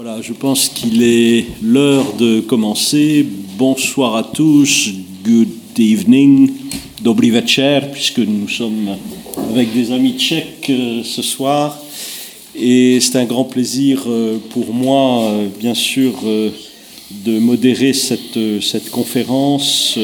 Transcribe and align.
Voilà, 0.00 0.22
je 0.22 0.32
pense 0.32 0.68
qu'il 0.68 1.02
est 1.02 1.44
l'heure 1.60 2.14
de 2.14 2.38
commencer. 2.38 3.26
Bonsoir 3.56 4.14
à 4.14 4.22
tous, 4.22 4.90
good 5.24 5.48
evening, 5.76 6.52
dobry 7.02 7.32
puisque 7.90 8.20
nous 8.20 8.48
sommes 8.48 8.96
avec 9.50 9.74
des 9.74 9.90
amis 9.90 10.16
tchèques 10.16 10.70
euh, 10.70 11.02
ce 11.02 11.20
soir. 11.20 11.76
Et 12.54 13.00
c'est 13.00 13.16
un 13.18 13.24
grand 13.24 13.42
plaisir 13.42 14.04
euh, 14.06 14.38
pour 14.50 14.72
moi, 14.72 15.24
euh, 15.24 15.48
bien 15.58 15.74
sûr, 15.74 16.12
de 17.10 17.38
modérer 17.40 17.92
cette, 17.92 18.38
cette 18.62 18.90
conférence 18.90 19.98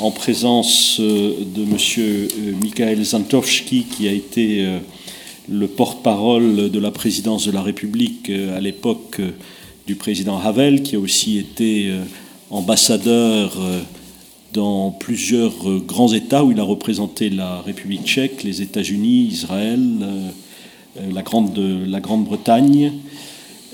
en 0.00 0.10
présence 0.10 0.98
de 0.98 1.64
M. 1.64 2.56
Mikhail 2.62 3.04
Zantowski, 3.04 3.84
qui 3.94 4.08
a 4.08 4.12
été 4.12 4.66
le 5.50 5.66
porte-parole 5.66 6.70
de 6.70 6.78
la 6.78 6.90
présidence 6.90 7.46
de 7.46 7.52
la 7.52 7.62
République 7.62 8.28
euh, 8.30 8.56
à 8.56 8.60
l'époque 8.60 9.16
euh, 9.20 9.30
du 9.86 9.94
président 9.94 10.38
Havel, 10.38 10.82
qui 10.82 10.96
a 10.96 10.98
aussi 10.98 11.38
été 11.38 11.88
euh, 11.88 12.02
ambassadeur 12.50 13.56
dans 14.52 14.90
plusieurs 14.90 15.80
grands 15.80 16.12
États 16.12 16.44
où 16.44 16.52
il 16.52 16.60
a 16.60 16.62
représenté 16.62 17.30
la 17.30 17.60
République 17.60 18.04
tchèque, 18.04 18.42
les 18.42 18.62
États-Unis, 18.62 19.28
Israël, 19.30 19.80
la 21.12 21.22
Grande-Bretagne. 21.22 22.92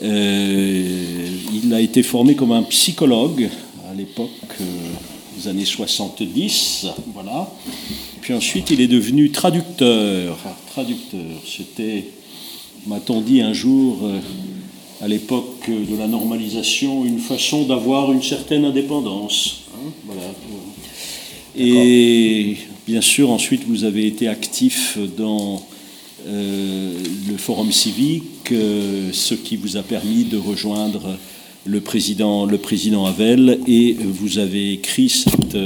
il 0.03 1.73
a 1.73 1.81
été 1.81 2.03
formé 2.03 2.35
comme 2.35 2.51
un 2.51 2.65
psychologue 2.65 3.49
à 3.89 3.95
l'époque 3.95 4.57
des 5.39 5.49
années 5.49 5.65
70, 5.65 6.89
voilà. 7.15 7.49
Puis 8.21 8.35
ensuite, 8.35 8.71
il 8.73 8.81
est 8.81 8.89
devenu 8.89 9.31
traducteur. 9.31 10.37
Traducteur, 10.75 11.21
c'était, 11.47 12.05
m'a-t-on 12.89 13.21
dit 13.21 13.41
un 13.41 13.53
jour, 13.53 14.01
euh, 14.03 14.19
à 15.01 15.07
l'époque 15.07 15.69
de 15.69 15.97
la 15.97 16.09
normalisation, 16.09 17.05
une 17.05 17.21
façon 17.21 17.63
d'avoir 17.63 18.11
une 18.11 18.25
certaine 18.25 18.65
indépendance. 18.65 19.61
Hein, 19.73 19.93
voilà. 20.05 20.23
Et 21.57 22.57
bien 22.89 23.01
sûr, 23.01 23.31
ensuite, 23.31 23.63
vous 23.69 23.85
avez 23.85 24.05
été 24.09 24.27
actif 24.27 24.99
dans 25.17 25.65
euh, 26.27 26.99
le 27.29 27.37
forum 27.37 27.71
civique, 27.71 28.51
euh, 28.51 29.11
ce 29.13 29.35
qui 29.35 29.55
vous 29.55 29.77
a 29.77 29.83
permis 29.85 30.25
de 30.25 30.39
rejoindre 30.39 31.17
le 31.65 31.81
président, 31.83 32.47
le 32.47 32.59
président 32.59 33.07
Havel, 33.07 33.61
et 33.69 33.93
vous 33.93 34.39
avez 34.39 34.73
écrit 34.73 35.09
cette 35.09 35.57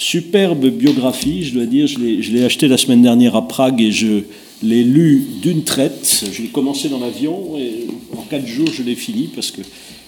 Superbe 0.00 0.68
biographie, 0.68 1.42
je 1.42 1.54
dois 1.54 1.66
dire. 1.66 1.88
Je 1.88 1.98
l'ai 1.98 2.44
acheté 2.44 2.68
la 2.68 2.76
semaine 2.76 3.02
dernière 3.02 3.34
à 3.34 3.48
Prague 3.48 3.80
et 3.80 3.90
je 3.90 4.22
l'ai 4.62 4.84
lu 4.84 5.26
d'une 5.42 5.64
traite. 5.64 6.24
Je 6.32 6.42
l'ai 6.42 6.48
commencé 6.48 6.88
dans 6.88 7.00
l'avion 7.00 7.58
et 7.58 7.88
en 8.16 8.22
quatre 8.22 8.46
jours, 8.46 8.68
je 8.72 8.84
l'ai 8.84 8.94
fini 8.94 9.28
parce 9.34 9.50
que 9.50 9.60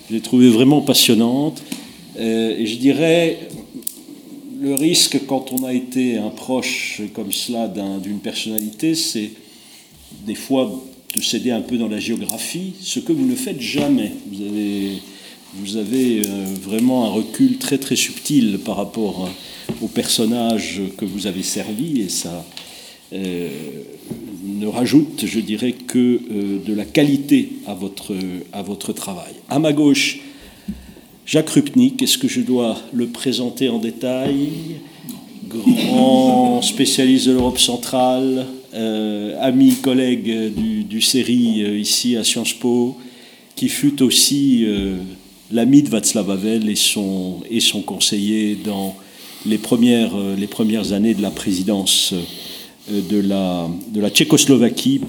je 0.09 0.15
l'ai 0.15 0.21
trouvée 0.21 0.49
vraiment 0.49 0.81
passionnante. 0.81 1.61
Euh, 2.21 2.57
et 2.57 2.67
je 2.67 2.77
dirais, 2.77 3.49
le 4.63 4.75
risque 4.75 5.19
quand 5.27 5.53
on 5.53 5.65
a 5.65 5.73
été 5.73 6.19
un 6.19 6.31
proche 6.31 7.03
comme 7.13 7.33
cela 7.33 7.67
d'une 7.67 8.21
personnalité, 8.21 8.95
c'est 8.95 9.31
des 10.25 10.37
fois 10.37 10.71
de 11.17 11.21
céder 11.21 11.51
un 11.51 11.63
peu 11.63 11.79
dans 11.79 11.89
la 11.89 11.99
géographie, 11.99 12.75
ce 12.81 13.01
que 13.01 13.13
vous 13.13 13.27
ne 13.27 13.35
faites 13.35 13.61
jamais. 13.61 14.13
Vous 14.31 14.47
avez, 14.47 14.91
vous 15.55 15.77
avez 15.77 16.23
euh, 16.25 16.45
vraiment 16.63 17.07
un 17.07 17.09
recul 17.09 17.59
très 17.59 17.79
très 17.79 17.97
subtil 17.97 18.61
par 18.65 18.77
rapport 18.77 19.29
au 19.83 19.89
personnage 19.89 20.81
que 20.97 21.05
vous 21.05 21.27
avez 21.27 21.43
servi 21.43 22.01
et 22.01 22.09
ça 22.09 22.45
euh, 23.13 23.49
ne 24.45 24.67
rajoute, 24.67 25.25
je 25.27 25.41
dirais, 25.41 25.73
que 25.73 25.99
euh, 25.99 26.59
de 26.65 26.75
la 26.75 26.85
qualité 26.85 27.53
à 27.67 27.75
votre, 27.75 28.15
à 28.53 28.63
votre 28.63 28.93
travail. 28.93 29.33
À 29.49 29.59
ma 29.59 29.73
gauche, 29.73 30.21
Jacques 31.27 31.51
Rupnik, 31.51 32.01
est-ce 32.03 32.19
que 32.19 32.29
je 32.29 32.41
dois 32.41 32.79
le 32.93 33.09
présenter 33.09 33.69
en 33.69 33.79
détail? 33.79 34.51
Grand 35.49 36.63
spécialiste 36.63 37.27
de 37.27 37.33
l'Europe 37.33 37.59
centrale, 37.59 38.47
euh, 38.75 39.37
ami, 39.41 39.75
collègue 39.83 40.55
du, 40.55 40.85
du 40.85 41.01
série 41.01 41.81
ici 41.81 42.17
à 42.17 42.23
Sciences 42.23 42.53
Po, 42.53 42.97
qui 43.57 43.69
fut 43.69 44.03
aussi 44.03 44.65
l'ami 45.51 45.83
de 45.83 45.89
Václav 45.89 46.31
Havel 46.31 46.69
et 46.69 46.77
son, 46.77 47.41
et 47.51 47.61
son 47.61 47.83
conseiller 47.83 48.57
dans 48.65 48.95
les 49.47 49.59
premières, 49.59 50.15
euh, 50.17 50.37
les 50.37 50.47
premières 50.47 50.93
années 50.93 51.15
de 51.15 51.23
la 51.23 51.31
présidence 51.31 52.13
euh, 52.91 53.01
de 53.09 53.21
la, 53.21 54.11
Tchécoslovaquie, 54.11 55.01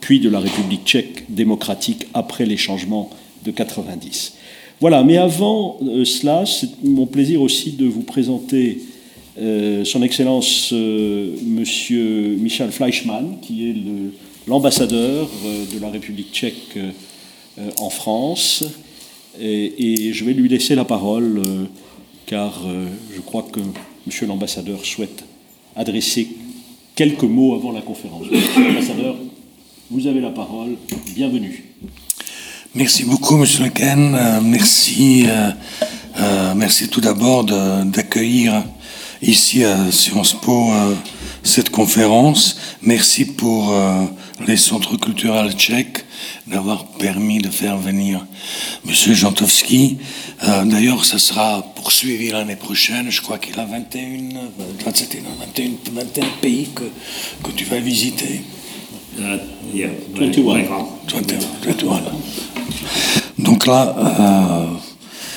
puis 0.00 0.20
de 0.20 0.28
la 0.28 0.40
République 0.40 0.84
tchèque 0.84 1.24
démocratique 1.28 2.06
après 2.14 2.46
les 2.46 2.56
changements 2.56 3.10
de 3.44 3.50
90. 3.50 4.34
Voilà, 4.80 5.02
mais 5.02 5.16
avant 5.16 5.78
euh, 5.82 6.04
cela, 6.04 6.44
c'est 6.46 6.82
mon 6.84 7.06
plaisir 7.06 7.42
aussi 7.42 7.72
de 7.72 7.86
vous 7.86 8.02
présenter 8.02 8.80
Son 9.84 10.02
Excellence 10.02 10.72
Monsieur 10.72 12.34
Michel 12.40 12.72
Fleischmann, 12.72 13.36
qui 13.40 13.70
est 13.70 13.74
l'ambassadeur 14.48 15.30
de 15.72 15.78
la 15.80 15.90
République 15.90 16.32
tchèque 16.32 16.76
en 17.78 17.88
France. 17.88 18.64
Et, 19.40 20.12
je 20.12 20.24
vais 20.24 20.32
lui 20.32 20.48
laisser 20.48 20.74
la 20.74 20.84
parole 20.84 21.40
car 22.28 22.60
euh, 22.66 22.86
je 23.14 23.20
crois 23.20 23.44
que 23.50 23.60
Monsieur 24.06 24.26
l'ambassadeur 24.26 24.84
souhaite 24.84 25.24
adresser 25.74 26.28
quelques 26.94 27.24
mots 27.24 27.54
avant 27.54 27.72
la 27.72 27.80
conférence. 27.80 28.26
Monsieur 28.30 28.68
l'ambassadeur, 28.68 29.16
vous 29.90 30.06
avez 30.06 30.20
la 30.20 30.30
parole. 30.30 30.76
Bienvenue. 31.14 31.64
Merci 32.74 33.04
beaucoup, 33.04 33.36
Monsieur 33.36 33.64
Lequen. 33.64 34.14
Euh, 34.14 34.40
merci, 34.42 35.24
euh, 35.26 36.54
merci 36.54 36.88
tout 36.88 37.00
d'abord 37.00 37.44
d'accueillir 37.44 38.62
ici 39.22 39.64
à 39.64 39.90
Sciences 39.90 40.34
Po 40.34 40.70
cette 41.42 41.70
conférence. 41.70 42.58
Merci 42.82 43.24
pour 43.24 43.74
les 44.46 44.56
centres 44.56 44.96
culturels 44.96 45.52
tchèques 45.52 46.04
d'avoir 46.50 46.86
permis 46.86 47.38
de 47.38 47.50
faire 47.50 47.78
venir 47.78 48.26
M. 48.86 48.92
Jantovski. 49.14 49.98
Euh, 50.44 50.64
d'ailleurs, 50.64 51.04
ça 51.04 51.18
sera 51.18 51.62
poursuivi 51.74 52.30
l'année 52.30 52.56
prochaine. 52.56 53.10
Je 53.10 53.20
crois 53.20 53.38
qu'il 53.38 53.58
a 53.58 53.64
21, 53.64 54.48
21, 54.84 55.22
21, 55.92 56.24
pays 56.40 56.68
que, 56.74 56.84
que 57.42 57.50
tu 57.52 57.64
vas 57.64 57.80
visiter. 57.80 58.42
Uh, 59.18 59.38
yeah, 59.74 59.90
21. 60.14 60.86
21. 61.08 61.38
Donc 63.38 63.66
là, 63.66 63.94
euh, 63.98 64.66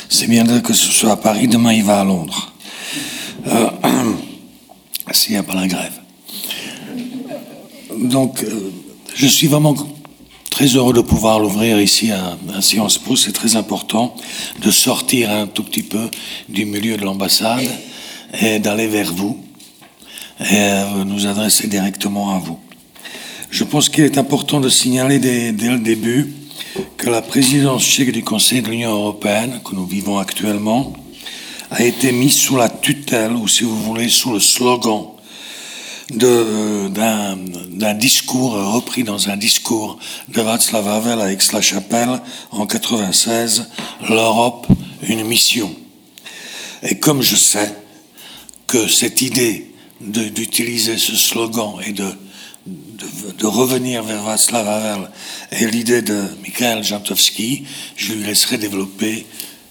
c'est 0.09 0.27
bien 0.27 0.45
que 0.61 0.73
ce 0.73 0.91
soit 0.91 1.11
à 1.11 1.17
Paris. 1.17 1.47
Demain, 1.47 1.73
il 1.73 1.83
va 1.83 2.01
à 2.01 2.03
Londres. 2.03 2.53
Euh, 3.47 3.69
S'il 5.11 5.33
n'y 5.33 5.37
a 5.37 5.43
pas 5.43 5.55
la 5.55 5.67
grève. 5.67 5.93
Donc, 7.97 8.43
euh, 8.43 8.71
je 9.13 9.27
suis 9.27 9.47
vraiment 9.47 9.75
très 10.61 10.75
heureux 10.75 10.93
de 10.93 11.01
pouvoir 11.01 11.39
l'ouvrir 11.39 11.81
ici 11.81 12.11
à, 12.11 12.37
Sciences 12.61 12.99
Po. 12.99 13.15
C'est 13.15 13.31
très 13.31 13.55
important 13.55 14.15
de 14.61 14.69
sortir 14.69 15.31
un 15.31 15.47
tout 15.47 15.63
petit 15.63 15.81
peu 15.81 16.07
du 16.49 16.65
milieu 16.65 16.97
de 16.97 17.03
l'ambassade 17.03 17.67
et 18.39 18.59
d'aller 18.59 18.85
vers 18.85 19.11
vous 19.11 19.43
et 20.39 20.45
euh, 20.51 21.03
nous 21.03 21.25
adresser 21.25 21.65
directement 21.65 22.35
à 22.35 22.37
vous. 22.37 22.59
Je 23.49 23.63
pense 23.63 23.89
qu'il 23.89 24.03
est 24.03 24.19
important 24.19 24.59
de 24.59 24.69
signaler 24.69 25.17
dès, 25.17 25.51
dès, 25.51 25.69
le 25.69 25.79
début 25.79 26.31
que 26.95 27.09
la 27.09 27.23
présidence 27.23 27.83
tchèque 27.83 28.11
du 28.11 28.23
Conseil 28.23 28.61
de 28.61 28.69
l'Union 28.69 28.91
européenne, 28.91 29.61
que 29.65 29.73
nous 29.73 29.87
vivons 29.87 30.19
actuellement, 30.19 30.93
a 31.71 31.83
été 31.83 32.11
mise 32.11 32.35
sous 32.37 32.55
la 32.55 32.69
tutelle, 32.69 33.31
ou 33.31 33.47
si 33.47 33.63
vous 33.63 33.81
voulez, 33.81 34.09
sous 34.09 34.31
le 34.31 34.39
slogan 34.39 35.07
d'un 36.17 37.93
discours 37.93 38.53
repris 38.73 39.03
dans 39.03 39.29
un 39.29 39.37
discours 39.37 39.97
de 40.27 40.41
Václav 40.41 40.87
Havel 40.87 41.21
à 41.21 41.31
Aix-la-Chapelle 41.31 42.21
en 42.51 42.65
96, 42.65 43.69
l'Europe, 44.09 44.67
une 45.03 45.23
mission. 45.25 45.73
Et 46.83 46.97
comme 46.99 47.21
je 47.21 47.35
sais 47.35 47.73
que 48.67 48.87
cette 48.87 49.21
idée 49.21 49.73
d'utiliser 50.01 50.97
ce 50.97 51.15
slogan 51.15 51.75
et 51.85 51.91
de, 51.91 52.09
de, 52.65 53.45
revenir 53.45 54.03
vers 54.03 54.23
Václav 54.23 54.67
Havel 54.67 55.09
est 55.51 55.67
l'idée 55.67 56.01
de 56.01 56.23
Mikhail 56.43 56.83
Jantovski, 56.83 57.65
je 57.95 58.13
lui 58.13 58.23
laisserai 58.23 58.57
développer 58.57 59.25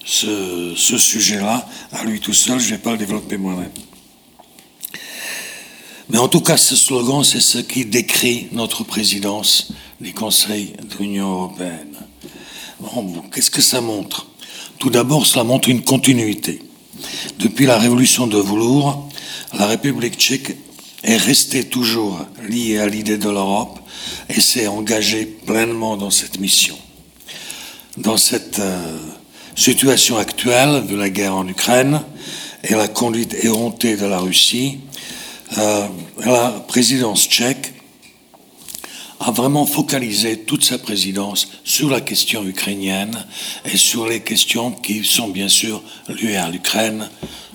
ce, 0.05 0.73
ce 0.75 0.97
sujet-là 0.97 1.67
à 1.91 2.03
lui 2.03 2.19
tout 2.19 2.33
seul, 2.33 2.59
je 2.59 2.65
ne 2.65 2.71
vais 2.71 2.77
pas 2.77 2.91
le 2.91 2.97
développer 2.97 3.37
moi-même. 3.37 3.71
Mais 6.11 6.17
en 6.17 6.27
tout 6.27 6.41
cas, 6.41 6.57
ce 6.57 6.75
slogan, 6.75 7.23
c'est 7.23 7.39
ce 7.39 7.57
qui 7.57 7.85
décrit 7.85 8.49
notre 8.51 8.83
présidence 8.83 9.71
du 10.01 10.13
Conseil 10.13 10.73
de 10.81 10.97
l'Union 10.99 11.31
européenne. 11.31 11.95
Qu'est-ce 13.33 13.49
que 13.49 13.61
ça 13.61 13.79
montre? 13.79 14.27
Tout 14.77 14.89
d'abord, 14.89 15.25
cela 15.25 15.45
montre 15.45 15.69
une 15.69 15.83
continuité. 15.83 16.61
Depuis 17.39 17.65
la 17.65 17.77
révolution 17.77 18.27
de 18.27 18.37
Voulour, 18.37 19.07
la 19.57 19.67
République 19.67 20.17
tchèque 20.17 20.57
est 21.01 21.15
restée 21.15 21.63
toujours 21.63 22.19
liée 22.49 22.79
à 22.79 22.87
l'idée 22.87 23.17
de 23.17 23.29
l'Europe 23.29 23.79
et 24.27 24.41
s'est 24.41 24.67
engagée 24.67 25.25
pleinement 25.25 25.95
dans 25.95 26.11
cette 26.11 26.39
mission. 26.39 26.75
dans 27.97 28.17
cette 28.17 28.59
euh, 28.59 28.97
situation 29.55 30.17
actuelle 30.17 30.85
de 30.87 30.95
la 30.95 31.09
guerre 31.09 31.35
en 31.35 31.47
Ukraine 31.47 32.01
et 32.63 32.73
la 32.73 32.87
conduite 32.87 33.33
éhontée 33.43 33.95
de 33.95 34.05
la 34.05 34.19
Russie, 34.19 34.79
euh, 35.57 35.87
la 36.23 36.49
présidence 36.67 37.27
tchèque 37.27 37.73
a 39.19 39.31
vraiment 39.31 39.65
focalisé 39.65 40.39
toute 40.39 40.63
sa 40.63 40.79
présidence 40.79 41.49
sur 41.63 41.89
la 41.89 42.01
question 42.01 42.43
ukrainienne 42.43 43.25
et 43.65 43.77
sur 43.77 44.07
les 44.07 44.21
questions 44.21 44.71
qui 44.71 45.03
sont 45.03 45.27
bien 45.27 45.49
sûr 45.49 45.83
liées 46.07 46.37
à 46.37 46.49
l'Ukraine, 46.49 47.09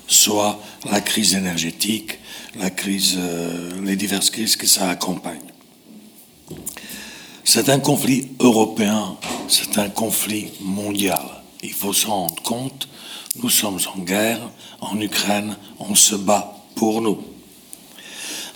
soit 0.06 0.60
la 0.90 1.00
crise 1.00 1.34
énergétique, 1.34 2.18
la 2.58 2.70
crise, 2.70 3.16
euh, 3.18 3.70
les 3.82 3.96
diverses 3.96 4.30
crises 4.30 4.56
que 4.56 4.66
ça 4.66 4.88
accompagne. 4.90 5.40
C'est 7.44 7.68
un 7.68 7.78
conflit 7.80 8.28
européen, 8.40 9.16
c'est 9.48 9.78
un 9.78 9.88
conflit 9.88 10.48
mondial. 10.60 11.22
Il 11.62 11.72
faut 11.72 11.92
s'en 11.92 12.26
rendre 12.26 12.42
compte. 12.42 12.88
Nous 13.42 13.50
sommes 13.50 13.78
en 13.94 14.00
guerre 14.00 14.50
en 14.80 15.00
Ukraine, 15.00 15.56
on 15.78 15.94
se 15.94 16.14
bat 16.14 16.56
pour 16.74 17.00
nous. 17.00 17.35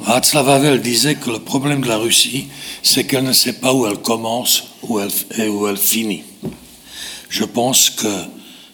Václav 0.01 0.49
Havel 0.49 0.81
disait 0.81 1.17
que 1.17 1.31
le 1.31 1.39
problème 1.39 1.83
de 1.83 1.89
la 1.89 1.99
Russie, 1.99 2.49
c'est 2.83 3.05
qu'elle 3.05 3.25
ne 3.25 3.35
sait 3.35 3.53
pas 3.53 3.75
où 3.75 3.87
elle 3.87 3.99
commence 3.99 4.65
où 4.83 4.99
et 4.99 5.49
où 5.49 5.69
elle 5.69 5.77
finit. 5.77 6.25
Je 7.29 7.45
pense 7.45 7.91
que 7.91 8.25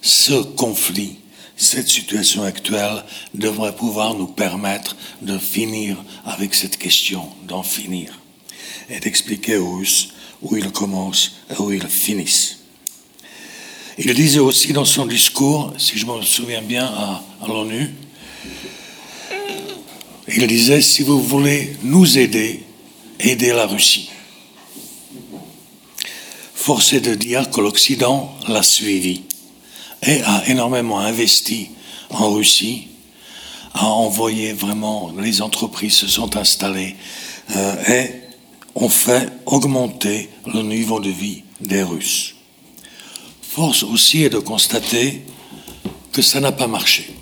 ce 0.01 0.35
conflit, 0.43 1.17
cette 1.57 1.89
situation 1.89 2.45
actuelle 2.45 3.05
devrait 3.35 3.75
pouvoir 3.75 4.15
nous 4.15 4.29
permettre 4.29 4.97
de 5.21 5.37
finir 5.37 5.97
avec 6.25 6.55
cette 6.55 6.79
question, 6.79 7.29
d'en 7.49 7.65
finir, 7.65 8.21
et 8.89 9.01
d'expliquer 9.01 9.57
aux 9.57 9.79
Russes 9.79 10.11
où 10.43 10.57
ils 10.57 10.71
commencent 10.71 11.33
et 11.51 11.61
où 11.61 11.73
ils 11.73 11.89
finissent. 11.89 12.61
Il 13.99 14.13
disait 14.15 14.39
aussi 14.39 14.73
dans 14.73 14.85
son 14.85 15.07
discours, 15.07 15.73
si 15.77 15.99
je 15.99 16.07
me 16.07 16.23
souviens 16.23 16.63
bien, 16.63 16.85
à 16.85 17.23
l'ONU, 17.49 17.91
il 20.29 20.47
disait, 20.47 20.81
si 20.81 21.03
vous 21.03 21.21
voulez 21.21 21.77
nous 21.83 22.19
aider, 22.19 22.65
aider 23.21 23.53
la 23.53 23.67
Russie. 23.67 24.11
Force 26.55 26.93
est 26.93 27.01
de 27.01 27.15
dire 27.15 27.51
que 27.51 27.61
l'Occident 27.61 28.35
l'a 28.49 28.63
suivi 28.63 29.23
et 30.03 30.21
a 30.23 30.49
énormément 30.49 30.99
investi 30.99 31.71
en 32.11 32.31
Russie, 32.33 32.89
a 33.75 33.87
envoyé 33.87 34.53
vraiment, 34.53 35.13
les 35.19 35.43
entreprises 35.43 35.95
se 35.95 36.09
sont 36.09 36.37
installées 36.37 36.97
euh, 37.55 37.85
et 37.85 38.11
ont 38.75 38.89
fait 38.89 39.29
augmenter 39.47 40.29
le 40.47 40.63
niveau 40.63 41.01
de 41.01 41.11
vie 41.11 41.45
des 41.61 41.83
Russes. 41.83 42.35
Force 43.43 43.83
aussi 43.85 44.25
est 44.25 44.31
de 44.31 44.39
constater 44.39 45.23
que 46.13 46.21
ça 46.21 46.41
n'a 46.41 46.53
pas 46.53 46.67
marché. 46.67 47.16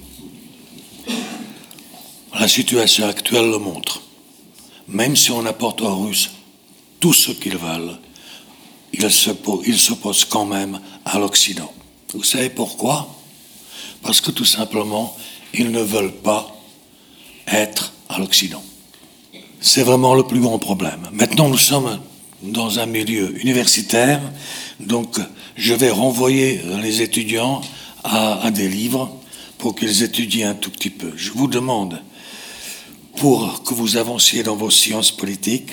La 2.45 2.49
situation 2.49 3.09
actuelle 3.09 3.51
le 3.51 3.57
montre. 3.57 4.03
Même 4.87 5.17
si 5.17 5.31
on 5.31 5.47
apporte 5.47 5.81
aux 5.81 5.95
Russes 5.95 6.31
tout 7.01 7.15
ce 7.15 7.31
qu'ils 7.31 7.57
veulent, 7.57 7.97
ils 8.93 9.79
s'opposent 9.79 10.27
quand 10.27 10.45
même 10.45 10.79
à 11.07 11.19
l'Occident. 11.19 11.73
Vous 12.13 12.23
savez 12.23 12.51
pourquoi? 12.51 13.09
Parce 14.03 14.21
que 14.21 14.31
tout 14.31 14.45
simplement, 14.45 15.17
ils 15.55 15.71
ne 15.71 15.81
veulent 15.81 16.13
pas 16.13 16.55
être 17.47 17.95
à 18.11 18.19
l'Occident. 18.19 18.63
C'est 19.63 19.83
vraiment 19.83 20.15
le 20.15 20.25
plus 20.25 20.41
grand 20.41 20.59
problème. 20.59 21.09
Maintenant, 21.13 21.49
nous 21.49 21.57
sommes 21.57 21.99
dans 22.43 22.79
un 22.79 22.85
milieu 22.85 23.41
universitaire, 23.41 24.21
donc 24.81 25.19
je 25.57 25.73
vais 25.73 25.91
renvoyer 25.91 26.61
les 26.83 27.01
étudiants 27.01 27.63
à, 28.03 28.45
à 28.45 28.51
des 28.51 28.69
livres 28.69 29.19
pour 29.57 29.75
qu'ils 29.75 30.03
étudient 30.03 30.51
un 30.51 30.55
tout 30.55 30.71
petit 30.71 30.91
peu. 30.91 31.11
Je 31.17 31.31
vous 31.31 31.47
demande 31.47 32.03
pour 33.17 33.63
que 33.63 33.75
vous 33.75 33.97
avanciez 33.97 34.43
dans 34.43 34.57
vos 34.57 34.71
sciences 34.71 35.13
politiques, 35.13 35.73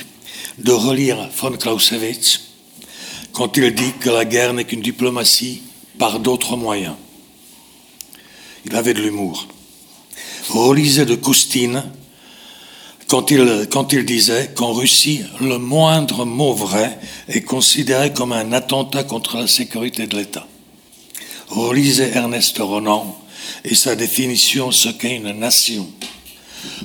de 0.58 0.72
relire 0.72 1.30
von 1.38 1.52
Clausewitz 1.52 2.42
quand 3.32 3.58
il 3.58 3.74
dit 3.74 3.94
que 4.00 4.10
la 4.10 4.26
guerre 4.26 4.54
n'est 4.54 4.66
qu'une 4.66 4.82
diplomatie 4.82 5.62
par 5.98 6.20
d'autres 6.20 6.58
moyens. 6.58 6.96
Il 8.66 8.76
avait 8.76 8.94
de 8.94 9.02
l'humour. 9.02 9.48
Relisez 10.50 11.06
de 11.06 11.16
Koustine 11.16 11.84
quand 13.08 13.32
il, 13.32 13.68
quand 13.70 13.92
il 13.94 14.06
disait 14.06 14.52
qu'en 14.56 14.74
Russie, 14.74 15.22
le 15.42 15.58
moindre 15.58 16.26
mot 16.26 16.54
vrai 16.54 16.98
est 17.28 17.42
considéré 17.42 18.14
comme 18.14 18.32
un 18.32 18.54
attentat 18.54 19.04
contre 19.04 19.38
la 19.38 19.48
sécurité 19.48 20.08
de 20.08 20.16
l'État. 20.16 20.48
Relisez 21.50 22.12
Ernest 22.14 22.58
Renan 22.60 23.18
et 23.66 23.76
sa 23.76 23.96
définition 23.96 24.72
ce 24.72 24.90
qu'est 24.90 25.18
une 25.18 25.32
nation. 25.32 25.90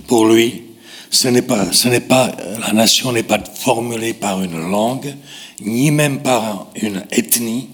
Pour 0.06 0.26
lui, 0.26 0.62
ce 1.11 1.28
n'est 1.28 1.43
pas, 1.43 1.73
ce 1.73 1.88
n'est 1.88 2.00
pas, 2.00 2.32
la 2.61 2.73
nation 2.73 3.12
n'est 3.12 3.23
pas 3.23 3.43
formulée 3.43 4.14
par 4.14 4.43
une 4.43 4.70
langue, 4.70 5.14
ni 5.61 5.90
même 5.90 6.23
par 6.23 6.67
une 6.75 7.05
ethnie, 7.11 7.69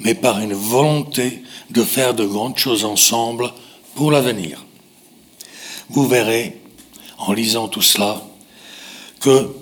mais 0.00 0.14
par 0.14 0.40
une 0.40 0.54
volonté 0.54 1.42
de 1.70 1.82
faire 1.82 2.14
de 2.14 2.24
grandes 2.24 2.58
choses 2.58 2.84
ensemble 2.84 3.50
pour 3.94 4.10
l'avenir. 4.10 4.64
Vous 5.88 6.06
verrez, 6.06 6.60
en 7.18 7.32
lisant 7.32 7.68
tout 7.68 7.82
cela, 7.82 8.22
que 9.20 9.54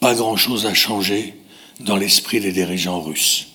pas 0.00 0.14
grand-chose 0.14 0.66
a 0.66 0.74
changé 0.74 1.34
dans 1.80 1.96
l'esprit 1.96 2.40
des 2.40 2.52
dirigeants 2.52 3.00
russes, 3.00 3.48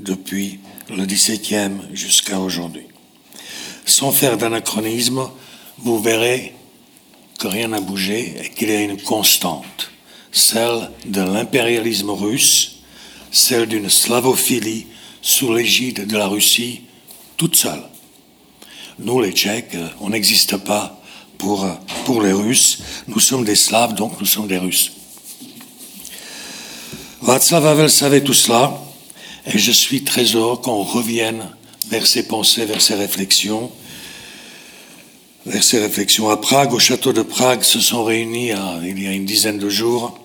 depuis 0.00 0.58
le 0.90 1.06
XVIIe 1.06 1.80
jusqu'à 1.92 2.38
aujourd'hui. 2.38 2.86
Sans 3.84 4.12
faire 4.12 4.36
d'anachronisme, 4.36 5.28
vous 5.78 6.00
verrez 6.00 6.54
rien 7.48 7.68
n'a 7.68 7.80
bougé 7.80 8.34
et 8.42 8.48
qu'il 8.50 8.68
y 8.68 8.72
a 8.72 8.80
une 8.80 9.00
constante, 9.00 9.90
celle 10.30 10.90
de 11.06 11.20
l'impérialisme 11.20 12.10
russe, 12.10 12.78
celle 13.30 13.66
d'une 13.66 13.88
slavophilie 13.88 14.86
sous 15.20 15.54
l'égide 15.54 16.06
de 16.06 16.16
la 16.16 16.26
Russie 16.26 16.82
toute 17.36 17.56
seule. 17.56 17.82
Nous, 18.98 19.20
les 19.20 19.32
Tchèques, 19.32 19.76
on 20.00 20.10
n'existe 20.10 20.56
pas 20.58 21.00
pour, 21.38 21.66
pour 22.04 22.22
les 22.22 22.32
Russes. 22.32 22.78
Nous 23.08 23.20
sommes 23.20 23.44
des 23.44 23.56
Slaves, 23.56 23.94
donc 23.94 24.20
nous 24.20 24.26
sommes 24.26 24.46
des 24.46 24.58
Russes. 24.58 24.92
Václav 27.22 27.66
Havel 27.66 27.90
savait 27.90 28.22
tout 28.22 28.34
cela, 28.34 28.80
et 29.46 29.58
je 29.58 29.70
suis 29.70 30.04
très 30.04 30.24
heureux 30.24 30.56
qu'on 30.56 30.82
revienne 30.82 31.48
vers 31.88 32.06
ses 32.06 32.26
pensées, 32.26 32.64
vers 32.64 32.82
ses 32.82 32.94
réflexions, 32.94 33.70
ces 35.60 35.80
réflexions 35.80 36.30
à 36.30 36.36
Prague. 36.36 36.72
Au 36.72 36.78
château 36.78 37.12
de 37.12 37.22
Prague 37.22 37.62
se 37.62 37.80
sont 37.80 38.04
réunis 38.04 38.52
il 38.82 39.02
y 39.02 39.06
a 39.06 39.12
une 39.12 39.24
dizaine 39.24 39.58
de 39.58 39.68
jours 39.68 40.18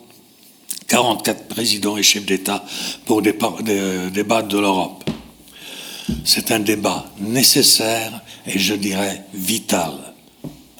44 0.88 1.48
présidents 1.48 1.98
et 1.98 2.04
chefs 2.04 2.26
d'État 2.26 2.64
pour 3.06 3.22
débattre 3.22 3.64
de 3.64 4.58
l'Europe. 4.58 5.04
C'est 6.24 6.52
un 6.52 6.60
débat 6.60 7.06
nécessaire 7.20 8.22
et 8.46 8.58
je 8.58 8.74
dirais 8.74 9.24
vital. 9.34 9.92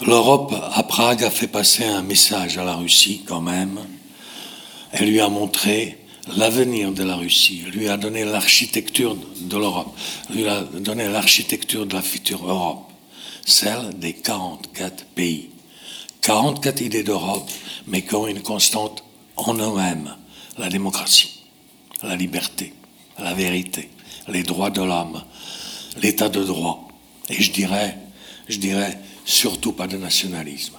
L'Europe 0.06 0.54
à 0.74 0.84
Prague 0.84 1.24
a 1.24 1.30
fait 1.30 1.48
passer 1.48 1.84
un 1.84 2.02
message 2.02 2.58
à 2.58 2.64
la 2.64 2.76
Russie 2.76 3.24
quand 3.26 3.42
même. 3.42 3.80
Elle 4.94 5.10
lui 5.10 5.20
a 5.20 5.28
montré 5.28 5.98
l'avenir 6.38 6.92
de 6.92 7.04
la 7.04 7.16
Russie, 7.16 7.64
elle 7.66 7.72
lui 7.72 7.90
a 7.90 7.98
donné 7.98 8.24
l'architecture 8.24 9.18
de 9.42 9.58
l'Europe, 9.58 9.94
lui 10.30 10.48
a 10.48 10.62
donné 10.62 11.08
l'architecture 11.08 11.86
de 11.86 11.94
la 11.94 12.02
future 12.02 12.48
Europe 12.48 12.87
celle 13.48 13.98
des 13.98 14.14
44 14.14 15.06
pays. 15.16 15.50
44 16.22 16.82
idées 16.82 17.04
d'Europe, 17.04 17.50
mais 17.88 18.02
qui 18.04 18.14
ont 18.14 18.28
une 18.28 18.42
constante 18.42 19.04
en 19.38 19.54
eux-mêmes, 19.54 20.16
la 20.58 20.70
démocratie, 20.70 21.44
la 22.04 22.18
liberté, 22.18 22.74
la 23.18 23.34
vérité, 23.34 23.90
les 24.28 24.44
droits 24.44 24.70
de 24.70 24.82
l'homme, 24.82 25.24
l'état 26.02 26.28
de 26.28 26.44
droit. 26.44 26.90
Et 27.30 27.42
je 27.42 27.52
dirais, 27.54 27.98
je 28.50 28.58
dirais 28.58 29.00
surtout 29.24 29.72
pas 29.72 29.88
de 29.88 29.98
nationalisme. 29.98 30.76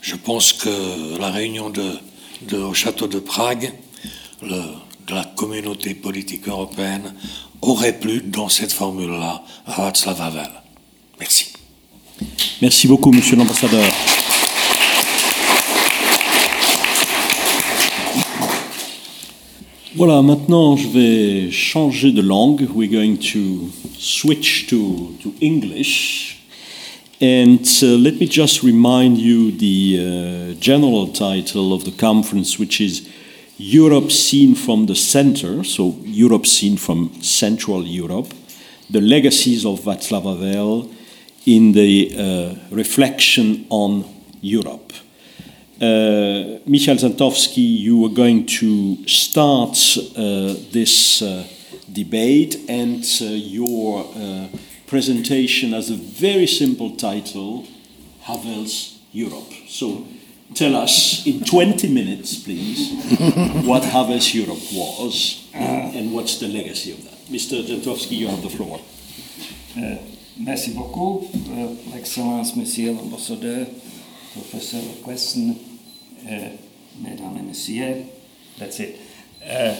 Je 0.00 0.14
pense 0.14 0.52
que 0.52 1.18
la 1.18 1.30
réunion 1.30 1.70
de, 1.70 1.98
au 2.56 2.74
château 2.74 3.08
de 3.08 3.18
Prague, 3.18 3.72
de 4.42 5.14
la 5.14 5.24
communauté 5.24 5.94
politique 5.94 6.46
européenne, 6.46 7.12
aurait 7.60 7.98
plu 7.98 8.20
dans 8.20 8.48
cette 8.48 8.72
formule-là 8.72 9.42
à 9.66 9.82
Václav 9.82 10.20
Havel. 10.20 10.50
Merci. 11.18 11.52
Merci 12.60 12.86
beaucoup, 12.86 13.10
Monsieur 13.10 13.36
l'ambassadeur. 13.36 13.84
Voilà, 19.94 20.20
maintenant 20.20 20.76
je 20.76 20.88
vais 20.88 21.50
changer 21.50 22.12
de 22.12 22.20
langue. 22.20 22.68
We're 22.74 22.90
going 22.90 23.16
to 23.32 23.70
switch 23.98 24.66
to, 24.68 25.14
to 25.22 25.32
English. 25.40 26.36
And 27.18 27.60
uh, 27.82 27.96
let 27.96 28.20
me 28.20 28.26
just 28.26 28.62
remind 28.62 29.16
you 29.16 29.50
the 29.52 29.98
uh, 29.98 30.60
general 30.60 31.06
title 31.08 31.72
of 31.72 31.84
the 31.84 31.92
conference, 31.92 32.58
which 32.58 32.78
is 32.78 33.08
Europe 33.56 34.12
seen 34.12 34.54
from 34.54 34.84
the 34.84 34.94
center, 34.94 35.64
so 35.64 35.96
Europe 36.04 36.44
seen 36.46 36.76
from 36.76 37.10
Central 37.22 37.86
Europe, 37.86 38.34
the 38.90 39.00
legacies 39.00 39.64
of 39.64 39.80
Václav 39.80 40.24
Havel 40.24 40.90
in 41.46 41.72
the 41.72 42.12
uh, 42.18 42.74
reflection 42.74 43.66
on 43.70 44.04
Europe. 44.40 44.92
Uh, 45.80 46.58
Michael 46.66 46.96
Zantovsky, 46.96 47.80
you 47.80 48.04
are 48.06 48.14
going 48.14 48.46
to 48.46 49.06
start 49.06 49.76
uh, 50.16 50.54
this 50.72 51.22
uh, 51.22 51.46
debate, 51.92 52.58
and 52.68 53.04
uh, 53.20 53.24
your 53.26 54.06
uh, 54.16 54.48
presentation 54.86 55.72
has 55.72 55.90
a 55.90 55.96
very 55.96 56.46
simple 56.46 56.96
title 56.96 57.66
Havel's 58.22 58.98
Europe. 59.12 59.52
So 59.68 60.06
tell 60.54 60.76
us 60.76 61.26
in 61.26 61.44
20 61.44 61.92
minutes, 61.92 62.42
please, 62.42 62.92
what 63.66 63.82
Havel's 63.84 64.34
Europe 64.34 64.62
was 64.72 65.46
and 65.52 66.12
what's 66.12 66.38
the 66.38 66.48
legacy 66.48 66.92
of 66.92 67.04
that. 67.04 67.18
Mr. 67.30 67.62
Zantovsky, 67.62 68.16
you 68.16 68.28
have 68.28 68.42
the 68.42 68.50
floor. 68.50 68.80
Uh, 69.76 69.96
merci 70.38 70.70
beaucoup, 70.72 71.28
uh, 71.50 71.96
Excellence, 71.96 72.56
Monsieur 72.56 72.92
l'Ambassadeur, 72.92 73.66
Professor 74.32 74.80
Queston, 75.02 75.56
uh, 76.28 76.56
Mesdames 77.00 77.38
et 77.38 77.42
Messieurs. 77.42 78.04
That's 78.58 78.80
it. 78.80 78.98
Uh, 79.42 79.74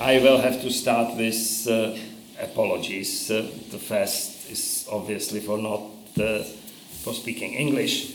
I 0.00 0.18
will 0.18 0.38
have 0.38 0.60
to 0.62 0.70
start 0.70 1.16
with 1.16 1.66
uh, 1.68 1.96
apologies. 2.42 3.30
Uh, 3.30 3.48
the 3.70 3.78
first 3.78 4.50
is 4.50 4.86
obviously 4.90 5.40
for 5.40 5.58
not 5.58 5.80
for 7.02 7.14
speaking 7.14 7.54
English. 7.54 8.14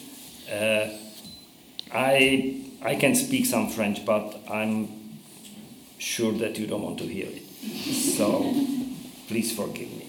I 1.92 2.62
I 2.82 2.96
can 2.96 3.16
speak 3.16 3.46
some 3.46 3.70
French, 3.70 4.06
but 4.06 4.40
I'm 4.50 4.88
sure 5.98 6.34
that 6.34 6.58
you 6.60 6.68
don't 6.68 6.82
want 6.82 7.00
to 7.00 7.06
hear 7.06 7.28
it. 7.28 7.44
So 8.18 8.54
please 9.28 9.52
forgive 9.56 9.90
me. 9.92 10.06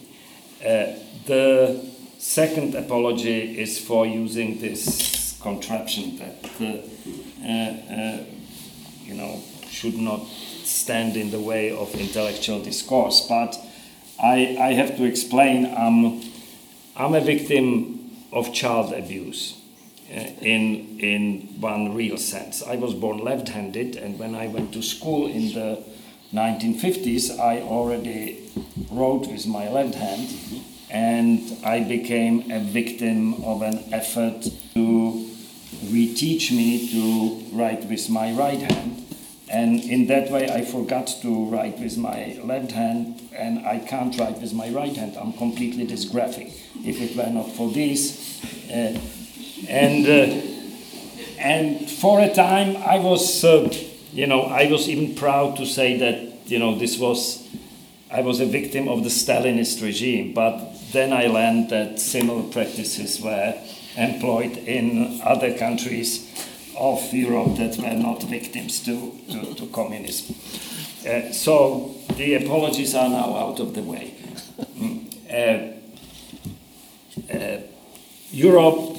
The 1.28 1.85
second 2.16 2.75
apology 2.75 3.61
is 3.61 3.78
for 3.78 4.06
using 4.06 4.61
this 4.61 5.38
contraption 5.42 6.16
that 6.16 6.50
uh, 6.58 7.47
uh, 7.47 8.25
you 9.04 9.12
know 9.12 9.42
should 9.68 9.99
not 9.99 10.26
stand 10.64 11.18
in 11.18 11.30
the 11.30 11.38
way 11.38 11.70
of 11.70 11.94
intellectual 11.94 12.62
discourse. 12.62 13.26
But 13.28 13.58
I, 14.18 14.56
I 14.58 14.73
have 14.73 14.97
to 14.97 15.04
explain 15.04 15.66
I'm, 15.66 16.23
I'm 16.97 17.14
a 17.14 17.20
victim 17.20 18.11
of 18.32 18.54
child 18.54 18.94
abuse. 18.94 19.54
Uh, 20.11 20.20
in, 20.40 20.99
in 21.00 21.40
one 21.61 21.94
real 21.94 22.16
sense. 22.16 22.62
I 22.62 22.76
was 22.76 22.94
born 22.94 23.18
left 23.18 23.50
handed, 23.50 23.97
and 23.97 24.18
when 24.18 24.35
I 24.35 24.47
went 24.47 24.73
to 24.73 24.82
school 24.82 25.26
in 25.26 25.52
the 25.52 25.85
1950s, 26.32 27.38
I 27.38 27.61
already 27.61 28.50
wrote 28.90 29.26
with 29.26 29.47
my 29.47 29.68
left 29.68 29.97
hand, 29.97 30.30
and 30.90 31.40
I 31.64 31.80
became 31.80 32.50
a 32.50 32.61
victim 32.61 33.42
of 33.45 33.62
an 33.62 33.85
effort 33.92 34.42
to 34.75 35.26
reteach 35.87 36.50
me 36.50 36.90
to 36.92 37.57
write 37.57 37.85
with 37.85 38.09
my 38.09 38.33
right 38.33 38.61
hand. 38.61 39.04
And 39.50 39.80
in 39.80 40.07
that 40.09 40.30
way, 40.30 40.50
I 40.50 40.62
forgot 40.62 41.07
to 41.23 41.45
write 41.47 41.78
with 41.78 41.97
my 41.97 42.38
left 42.45 42.73
hand, 42.73 43.23
and 43.35 43.66
I 43.66 43.78
can't 43.78 44.16
write 44.18 44.40
with 44.40 44.52
my 44.52 44.68
right 44.68 44.95
hand. 44.95 45.16
I'm 45.16 45.33
completely 45.33 45.87
dysgraphic. 45.87 46.52
If 46.85 47.00
it 47.00 47.16
were 47.16 47.30
not 47.30 47.50
for 47.52 47.71
this, 47.71 48.42
uh, 48.71 49.00
and 49.68 50.07
uh, 50.07 50.59
and 51.38 51.88
for 51.88 52.21
a 52.21 52.33
time, 52.35 52.76
I 52.76 52.99
was, 52.99 53.45
uh, 53.45 53.73
you 54.12 54.26
know, 54.26 54.42
I 54.42 54.71
was 54.71 54.88
even 54.88 55.14
proud 55.14 55.57
to 55.59 55.66
say 55.66 55.97
that, 55.99 56.50
you 56.50 56.59
know, 56.59 56.76
this 56.76 56.99
was, 56.99 57.47
I 58.11 58.23
was 58.23 58.40
a 58.40 58.47
victim 58.47 58.88
of 58.88 59.04
the 59.04 59.09
Stalinist 59.09 59.83
regime. 59.83 60.35
But 60.35 60.59
then 60.92 61.12
I 61.12 61.26
learned 61.26 61.71
that 61.71 62.00
similar 62.00 62.42
practices 62.42 63.21
were 63.21 63.54
employed 63.97 64.57
in 64.57 65.21
other 65.23 65.57
countries 65.57 66.26
of 66.76 67.12
Europe 67.12 67.57
that 67.57 67.76
were 67.78 67.95
not 67.95 68.23
victims 68.23 68.80
to, 68.85 69.12
to, 69.30 69.54
to 69.54 69.66
communism. 69.66 70.37
Uh, 71.07 71.33
so 71.33 71.95
the 72.16 72.35
apologies 72.35 72.95
are 72.95 73.09
now 73.09 73.37
out 73.37 73.61
of 73.61 73.75
the 73.75 73.83
way. 73.83 74.14
Mm. 74.76 75.04
Uh, 75.28 75.75
uh, 77.33 77.61
Europe, 78.30 78.97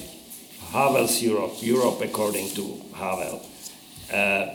Havel's 0.72 1.22
Europe, 1.22 1.54
Europe 1.62 2.02
according 2.02 2.50
to 2.50 2.82
Havel. 2.94 3.42
Uh, 4.12 4.46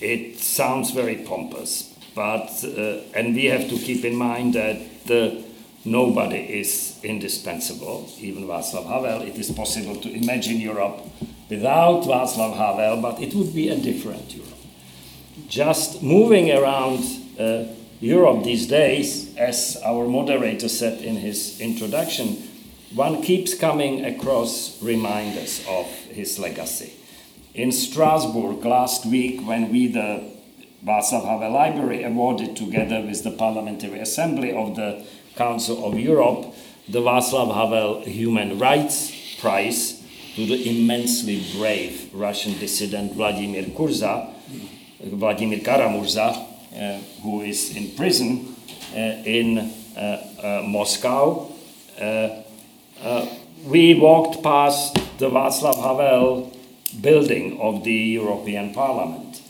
it 0.00 0.38
sounds 0.38 0.92
very 0.92 1.16
pompous, 1.16 1.94
but 2.14 2.64
uh, 2.64 3.00
and 3.14 3.34
we 3.34 3.46
have 3.46 3.68
to 3.68 3.76
keep 3.76 4.04
in 4.04 4.16
mind 4.16 4.54
that 4.54 4.78
nobody 5.84 6.38
is 6.38 6.98
indispensable, 7.02 8.08
even 8.18 8.46
Václav 8.46 8.86
Havel. 8.86 9.22
It 9.22 9.36
is 9.36 9.50
possible 9.50 9.96
to 9.96 10.12
imagine 10.12 10.60
Europe 10.60 11.00
without 11.48 12.02
Václav 12.02 12.56
Havel, 12.56 13.00
but 13.00 13.20
it 13.20 13.34
would 13.34 13.54
be 13.54 13.68
a 13.68 13.76
different 13.76 14.34
Europe. 14.34 14.50
Just 15.48 16.02
moving 16.02 16.50
around 16.50 17.04
uh, 17.38 17.64
Europe 18.00 18.44
these 18.44 18.66
days, 18.66 19.34
as 19.36 19.76
our 19.84 20.06
moderator 20.06 20.68
said 20.68 21.02
in 21.02 21.16
his 21.16 21.60
introduction, 21.60 22.36
one 22.94 23.22
keeps 23.22 23.54
coming 23.54 24.04
across 24.04 24.82
reminders 24.82 25.64
of 25.68 25.86
his 25.86 26.38
legacy. 26.38 26.92
In 27.54 27.72
Strasbourg 27.72 28.64
last 28.64 29.06
week, 29.06 29.46
when 29.46 29.70
we, 29.70 29.88
the 29.88 30.30
Václav 30.84 31.24
Havel 31.24 31.52
Library, 31.52 32.04
awarded 32.04 32.56
together 32.56 33.00
with 33.00 33.22
the 33.22 33.30
Parliamentary 33.30 33.98
Assembly 34.00 34.52
of 34.52 34.76
the 34.76 35.04
Council 35.36 35.84
of 35.84 35.98
Europe 35.98 36.54
the 36.90 37.00
Václav 37.00 37.54
Havel 37.54 38.00
Human 38.02 38.58
Rights 38.58 39.12
Prize, 39.40 40.02
to 40.34 40.44
the 40.46 40.68
immensely 40.68 41.42
brave 41.56 42.10
Russian 42.12 42.58
dissident 42.58 43.14
Vladimir 43.14 43.64
Kurza, 43.64 44.32
Vladimir 45.02 45.60
Kara-Murza, 45.60 46.36
uh, 46.36 46.98
who 47.22 47.42
is 47.42 47.76
in 47.76 47.90
prison 47.96 48.54
uh, 48.92 48.98
in 49.24 49.58
uh, 49.96 50.00
uh 50.00 50.62
Moscow. 50.66 51.50
Uh, 52.00 52.42
uh, 53.02 53.26
we 53.66 53.94
walked 53.94 54.42
past 54.42 54.94
the 55.18 55.30
Václav 55.30 55.76
Havel 55.76 56.52
building 57.00 57.60
of 57.60 57.84
the 57.84 58.18
European 58.18 58.74
Parliament. 58.74 59.42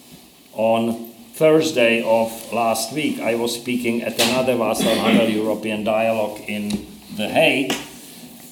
On 0.53 1.10
Thursday 1.41 2.03
of 2.03 2.53
last 2.53 2.93
week, 2.93 3.19
I 3.19 3.35
was 3.35 3.55
speaking 3.55 4.03
at 4.03 4.21
another 4.21 4.57
Václav 4.57 4.95
Havel 4.99 5.31
European 5.31 5.85
Dialogue 5.85 6.39
in 6.47 6.87
The 7.17 7.31
Hague 7.31 7.73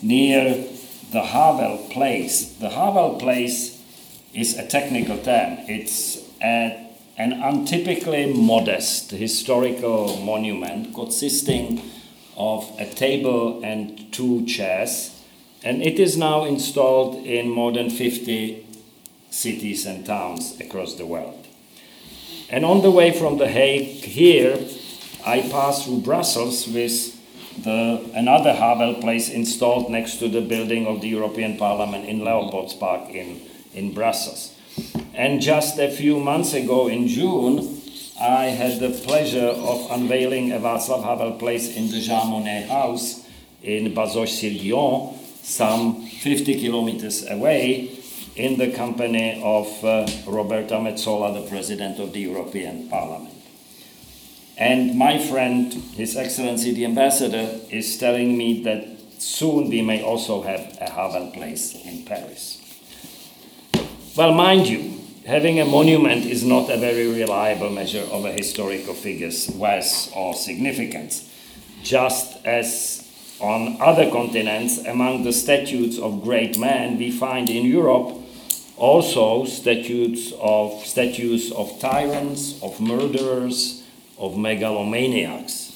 near 0.00 0.64
the 1.12 1.20
Havel 1.20 1.86
Place. 1.90 2.54
The 2.54 2.70
Havel 2.70 3.16
Place 3.16 3.84
is 4.32 4.56
a 4.56 4.66
technical 4.66 5.18
term. 5.18 5.58
It's 5.68 6.16
a, 6.40 6.88
an 7.18 7.32
untypically 7.32 8.34
modest 8.34 9.10
historical 9.10 10.16
monument 10.22 10.94
consisting 10.94 11.82
of 12.38 12.74
a 12.78 12.86
table 12.86 13.62
and 13.62 14.10
two 14.14 14.46
chairs, 14.46 15.14
and 15.62 15.82
it 15.82 16.00
is 16.00 16.16
now 16.16 16.46
installed 16.46 17.16
in 17.26 17.50
more 17.50 17.70
than 17.70 17.90
50 17.90 18.64
cities 19.28 19.84
and 19.84 20.06
towns 20.06 20.58
across 20.58 20.94
the 20.94 21.04
world. 21.04 21.47
And 22.50 22.64
on 22.64 22.80
the 22.80 22.90
way 22.90 23.12
from 23.12 23.36
The 23.36 23.46
Hague 23.46 24.04
here, 24.04 24.58
I 25.26 25.42
passed 25.42 25.84
through 25.84 26.00
Brussels 26.00 26.66
with 26.66 27.14
the, 27.62 28.10
another 28.14 28.54
Havel 28.54 28.94
place 28.94 29.28
installed 29.28 29.90
next 29.90 30.16
to 30.20 30.28
the 30.28 30.40
building 30.40 30.86
of 30.86 31.02
the 31.02 31.08
European 31.08 31.58
Parliament 31.58 32.06
in 32.06 32.20
Leopoldspark 32.20 33.10
in, 33.10 33.42
in 33.74 33.92
Brussels. 33.92 34.54
And 35.12 35.42
just 35.42 35.78
a 35.78 35.90
few 35.90 36.20
months 36.20 36.54
ago 36.54 36.88
in 36.88 37.06
June, 37.06 37.82
I 38.18 38.46
had 38.46 38.80
the 38.80 38.90
pleasure 38.90 39.48
of 39.48 39.90
unveiling 39.90 40.52
a 40.52 40.58
Václav 40.58 41.04
Havel 41.04 41.32
place 41.32 41.76
in 41.76 41.90
the 41.90 42.00
Jean 42.00 42.28
Monnet 42.28 42.68
house 42.68 43.26
in 43.62 43.92
Bazoches-sur-Guyonne, 43.92 45.18
some 45.42 46.06
50 46.06 46.60
kilometers 46.60 47.28
away, 47.28 47.97
in 48.38 48.56
the 48.56 48.70
company 48.70 49.42
of 49.42 49.84
uh, 49.84 50.06
Roberta 50.26 50.74
Metsola, 50.74 51.34
the 51.34 51.48
President 51.48 51.98
of 51.98 52.12
the 52.12 52.20
European 52.20 52.88
Parliament. 52.88 53.34
And 54.56 54.96
my 54.96 55.18
friend, 55.18 55.72
His 55.72 56.16
Excellency 56.16 56.72
the 56.72 56.84
Ambassador, 56.84 57.60
is 57.70 57.98
telling 57.98 58.38
me 58.38 58.62
that 58.62 58.86
soon 59.18 59.68
we 59.68 59.82
may 59.82 60.02
also 60.02 60.42
have 60.42 60.78
a 60.80 60.88
Havel 60.90 61.32
place 61.32 61.74
in 61.84 62.04
Paris. 62.04 62.62
Well, 64.16 64.32
mind 64.34 64.68
you, 64.68 65.00
having 65.26 65.58
a 65.60 65.64
monument 65.64 66.24
is 66.24 66.44
not 66.44 66.70
a 66.70 66.76
very 66.76 67.08
reliable 67.08 67.70
measure 67.70 68.06
of 68.10 68.24
a 68.24 68.32
historical 68.32 68.94
figure's 68.94 69.48
worth 69.50 70.12
or 70.14 70.34
significance. 70.34 71.28
Just 71.82 72.44
as 72.44 73.04
on 73.40 73.80
other 73.80 74.10
continents, 74.10 74.78
among 74.78 75.22
the 75.24 75.32
statues 75.32 75.98
of 75.98 76.22
great 76.22 76.58
men, 76.58 76.98
we 76.98 77.10
find 77.10 77.48
in 77.48 77.64
Europe 77.64 78.16
also 78.78 79.44
statutes 79.44 80.32
of, 80.40 80.84
statues 80.86 81.52
of 81.52 81.78
tyrants, 81.80 82.62
of 82.62 82.80
murderers, 82.80 83.82
of 84.18 84.36
megalomaniacs. 84.36 85.74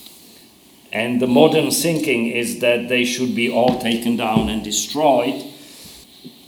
And 0.92 1.20
the 1.20 1.26
modern 1.26 1.70
thinking 1.70 2.28
is 2.28 2.60
that 2.60 2.88
they 2.88 3.04
should 3.04 3.34
be 3.34 3.50
all 3.50 3.80
taken 3.80 4.16
down 4.16 4.48
and 4.48 4.62
destroyed. 4.62 5.42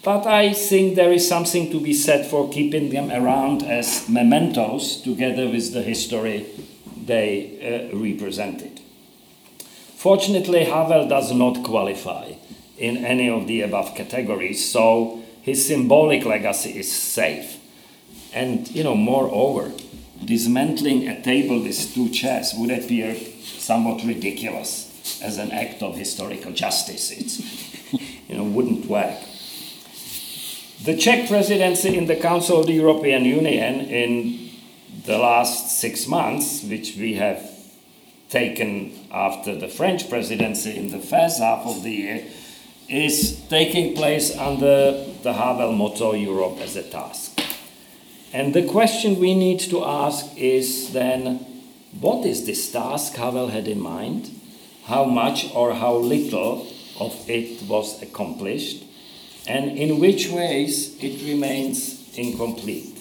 But 0.03 0.27
I 0.27 0.53
think 0.53 0.97
there 0.97 1.13
is 1.13 1.27
something 1.27 1.71
to 1.71 1.81
be 1.81 1.95
said 1.95 2.27
for 2.27 2.51
keeping 2.51 2.91
them 2.91 3.11
around 3.11 3.63
as 3.63 4.07
mementos 4.07 5.01
together 5.01 5.49
with 5.49 5.73
the 5.73 5.83
history 5.83 6.45
they 7.07 7.91
uh, 7.91 7.97
represented. 7.97 8.81
Fortunately, 9.97 10.65
Havel 10.65 11.09
does 11.09 11.33
not 11.33 11.65
qualify 11.65 12.33
in 12.77 12.99
any 12.99 13.31
of 13.31 13.47
the 13.47 13.63
above 13.63 13.95
categories, 13.95 14.71
so 14.71 15.24
his 15.45 15.67
symbolic 15.67 16.25
legacy 16.25 16.71
is 16.79 16.91
safe. 16.91 17.61
And, 18.33 18.67
you 18.71 18.83
know, 18.83 18.95
moreover, 18.97 19.73
dismantling 20.25 21.07
a 21.07 21.21
table 21.21 21.63
with 21.63 21.95
two 21.95 22.09
chairs 22.09 22.55
would 22.57 22.71
appear 22.71 23.15
somewhat 23.43 24.03
ridiculous 24.05 25.21
as 25.23 25.37
an 25.37 25.51
act 25.53 25.83
of 25.83 25.97
historical 25.97 26.53
justice. 26.53 27.11
It 27.11 28.01
you 28.29 28.37
know, 28.37 28.45
wouldn't 28.45 28.87
work. 28.87 29.21
The 30.83 30.97
Czech 30.97 31.29
presidency 31.29 31.95
in 31.95 32.07
the 32.07 32.17
Council 32.17 32.61
of 32.61 32.67
the 32.67 32.73
European 32.73 33.27
Union 33.27 33.81
in 33.81 34.51
the 35.05 35.19
last 35.19 35.79
six 35.79 36.07
months, 36.07 36.65
which 36.65 36.97
we 36.97 37.15
have 37.15 37.51
taken 38.31 38.93
after 39.11 39.55
the 39.55 39.69
French 39.69 40.09
presidency 40.09 40.75
in 40.75 40.89
the 40.89 40.99
first 40.99 41.39
half 41.41 41.67
of 41.67 41.83
the 41.83 41.91
year, 41.91 42.25
is 42.89 43.43
taking 43.49 43.95
place 43.95 44.35
under 44.39 45.14
the 45.25 45.33
Havel 45.33 45.73
motto 45.73 46.13
Europe 46.13 46.61
as 46.61 46.77
a 46.77 46.83
task. 46.83 47.41
And 48.33 48.55
the 48.55 48.67
question 48.67 49.19
we 49.19 49.35
need 49.35 49.59
to 49.71 49.83
ask 49.83 50.37
is 50.37 50.93
then 50.93 51.47
what 52.01 52.27
is 52.27 52.45
this 52.45 52.71
task 52.71 53.15
Havel 53.15 53.49
had 53.49 53.67
in 53.67 53.81
mind? 53.81 54.31
How 54.85 55.05
much 55.05 55.51
or 55.55 55.75
how 55.75 55.95
little 55.95 56.67
of 57.01 57.15
it 57.29 57.63
was 57.63 58.03
accomplished? 58.03 58.85
And 59.47 59.79
in 59.79 59.99
which 59.99 60.29
ways 60.29 61.03
it 61.03 61.25
remains 61.25 62.17
incomplete? 62.19 62.99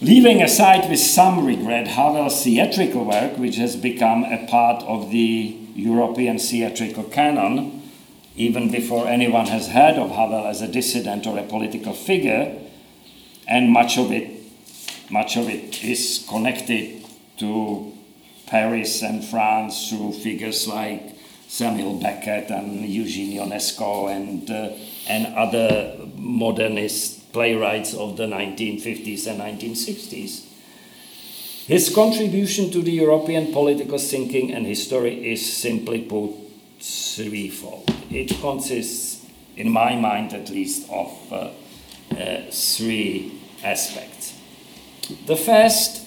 Leaving 0.00 0.42
aside 0.42 0.88
with 0.88 1.00
some 1.00 1.44
regret 1.44 1.88
Havel's 1.88 2.44
theatrical 2.44 3.04
work, 3.04 3.38
which 3.38 3.56
has 3.56 3.74
become 3.74 4.24
a 4.24 4.46
part 4.46 4.82
of 4.84 5.10
the 5.10 5.56
European 5.74 6.38
theatrical 6.38 7.04
canon, 7.04 7.81
even 8.42 8.70
before 8.70 9.06
anyone 9.06 9.46
has 9.46 9.68
heard 9.68 9.96
of 9.96 10.10
Havel 10.10 10.46
as 10.46 10.62
a 10.62 10.68
dissident 10.68 11.26
or 11.26 11.38
a 11.38 11.44
political 11.44 11.92
figure, 11.92 12.58
and 13.46 13.70
much 13.70 13.98
of 13.98 14.10
it, 14.10 14.30
much 15.10 15.36
of 15.36 15.48
it 15.48 15.84
is 15.84 16.26
connected 16.28 17.04
to 17.38 17.92
Paris 18.46 19.02
and 19.02 19.24
France 19.24 19.88
through 19.88 20.12
figures 20.12 20.66
like 20.66 21.16
Samuel 21.46 22.00
Beckett 22.00 22.50
and 22.50 22.84
Eugene 22.84 23.38
Ionesco 23.38 24.10
and, 24.10 24.50
uh, 24.50 24.70
and 25.08 25.34
other 25.36 25.98
modernist 26.16 27.32
playwrights 27.32 27.94
of 27.94 28.16
the 28.16 28.26
1950s 28.26 29.26
and 29.26 29.40
1960s. 29.40 30.46
His 31.66 31.94
contribution 31.94 32.70
to 32.72 32.82
the 32.82 32.90
European 32.90 33.52
political 33.52 33.98
thinking 33.98 34.52
and 34.52 34.66
history 34.66 35.32
is 35.32 35.40
simply 35.56 36.02
put 36.02 36.41
threefold. 36.82 37.88
It 38.10 38.28
consists, 38.40 39.24
in 39.56 39.70
my 39.70 39.94
mind 39.94 40.34
at 40.34 40.50
least, 40.50 40.90
of 40.90 41.32
uh, 41.32 41.50
uh, 42.16 42.50
three 42.50 43.40
aspects. 43.62 44.38
The 45.26 45.36
first, 45.36 46.04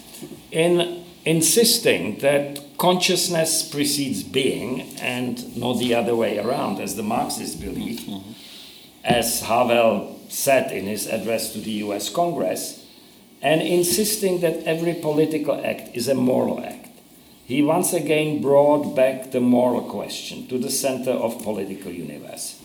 in 0.51 1.03
insisting 1.24 2.20
that 2.20 2.77
consciousness 2.77 3.67
precedes 3.67 4.24
being 4.24 4.82
and 5.00 5.55
not 5.58 5.79
the 5.79 5.96
other 5.96 6.15
way 6.15 6.38
around, 6.38 6.79
as 6.79 6.96
the 6.96 7.03
Marxists 7.03 7.55
believe, 7.55 8.01
mm-hmm. 8.01 8.31
as 9.03 9.42
Havel 9.42 10.20
said 10.29 10.72
in 10.72 10.85
his 10.85 11.07
address 11.07 11.53
to 11.53 11.59
the 11.59 11.72
US 11.72 12.09
Congress, 12.09 12.85
and 13.42 13.61
insisting 13.61 14.42
that 14.42 14.64
every 14.64 14.94
political 14.94 15.64
act 15.66 15.96
is 15.96 16.07
a 16.07 16.16
moral 16.16 16.64
act. 16.64 16.85
He 17.46 17.62
once 17.62 17.94
again 17.94 18.42
brought 18.42 18.96
back 18.96 19.31
the 19.31 19.40
moral 19.40 19.84
question 19.84 20.48
to 20.48 20.58
the 20.58 20.72
center 20.72 21.12
of 21.12 21.44
political 21.44 21.92
universe. 21.92 22.60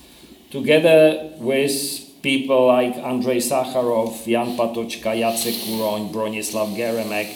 Together 0.51 1.33
with 1.37 2.11
people 2.23 2.67
like 2.67 2.97
Andrei 2.97 3.39
Sakharov, 3.39 4.25
Jan 4.25 4.57
Patočka, 4.57 5.13
Jacek 5.15 5.53
Kuroň, 5.65 6.11
Bronislav 6.11 6.75
Geremek, 6.75 7.29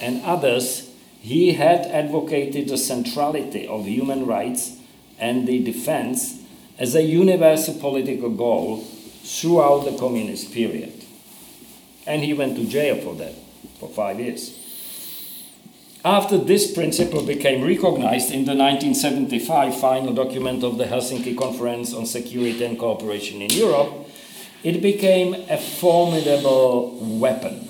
and 0.00 0.22
others, 0.24 0.90
he 1.20 1.54
had 1.54 1.86
advocated 1.86 2.68
the 2.68 2.78
centrality 2.78 3.66
of 3.66 3.84
human 3.84 4.24
rights 4.24 4.76
and 5.18 5.46
the 5.46 5.62
defense 5.62 6.40
as 6.78 6.94
a 6.94 7.02
universal 7.02 7.74
political 7.74 8.30
goal 8.30 8.78
throughout 9.24 9.84
the 9.84 9.98
communist 9.98 10.52
period. 10.52 11.04
And 12.06 12.22
he 12.22 12.32
went 12.32 12.56
to 12.56 12.66
jail 12.66 12.96
for 12.96 13.14
that, 13.16 13.34
for 13.78 13.88
five 13.88 14.20
years. 14.20 14.61
After 16.04 16.36
this 16.36 16.72
principle 16.72 17.24
became 17.24 17.62
recognized 17.62 18.32
in 18.32 18.44
the 18.44 18.56
1975 18.56 19.78
final 19.78 20.12
document 20.12 20.64
of 20.64 20.76
the 20.76 20.86
Helsinki 20.86 21.38
Conference 21.38 21.94
on 21.94 22.06
Security 22.06 22.64
and 22.64 22.76
Cooperation 22.76 23.40
in 23.40 23.50
Europe, 23.50 24.08
it 24.64 24.82
became 24.82 25.34
a 25.48 25.56
formidable 25.56 26.98
weapon 27.00 27.68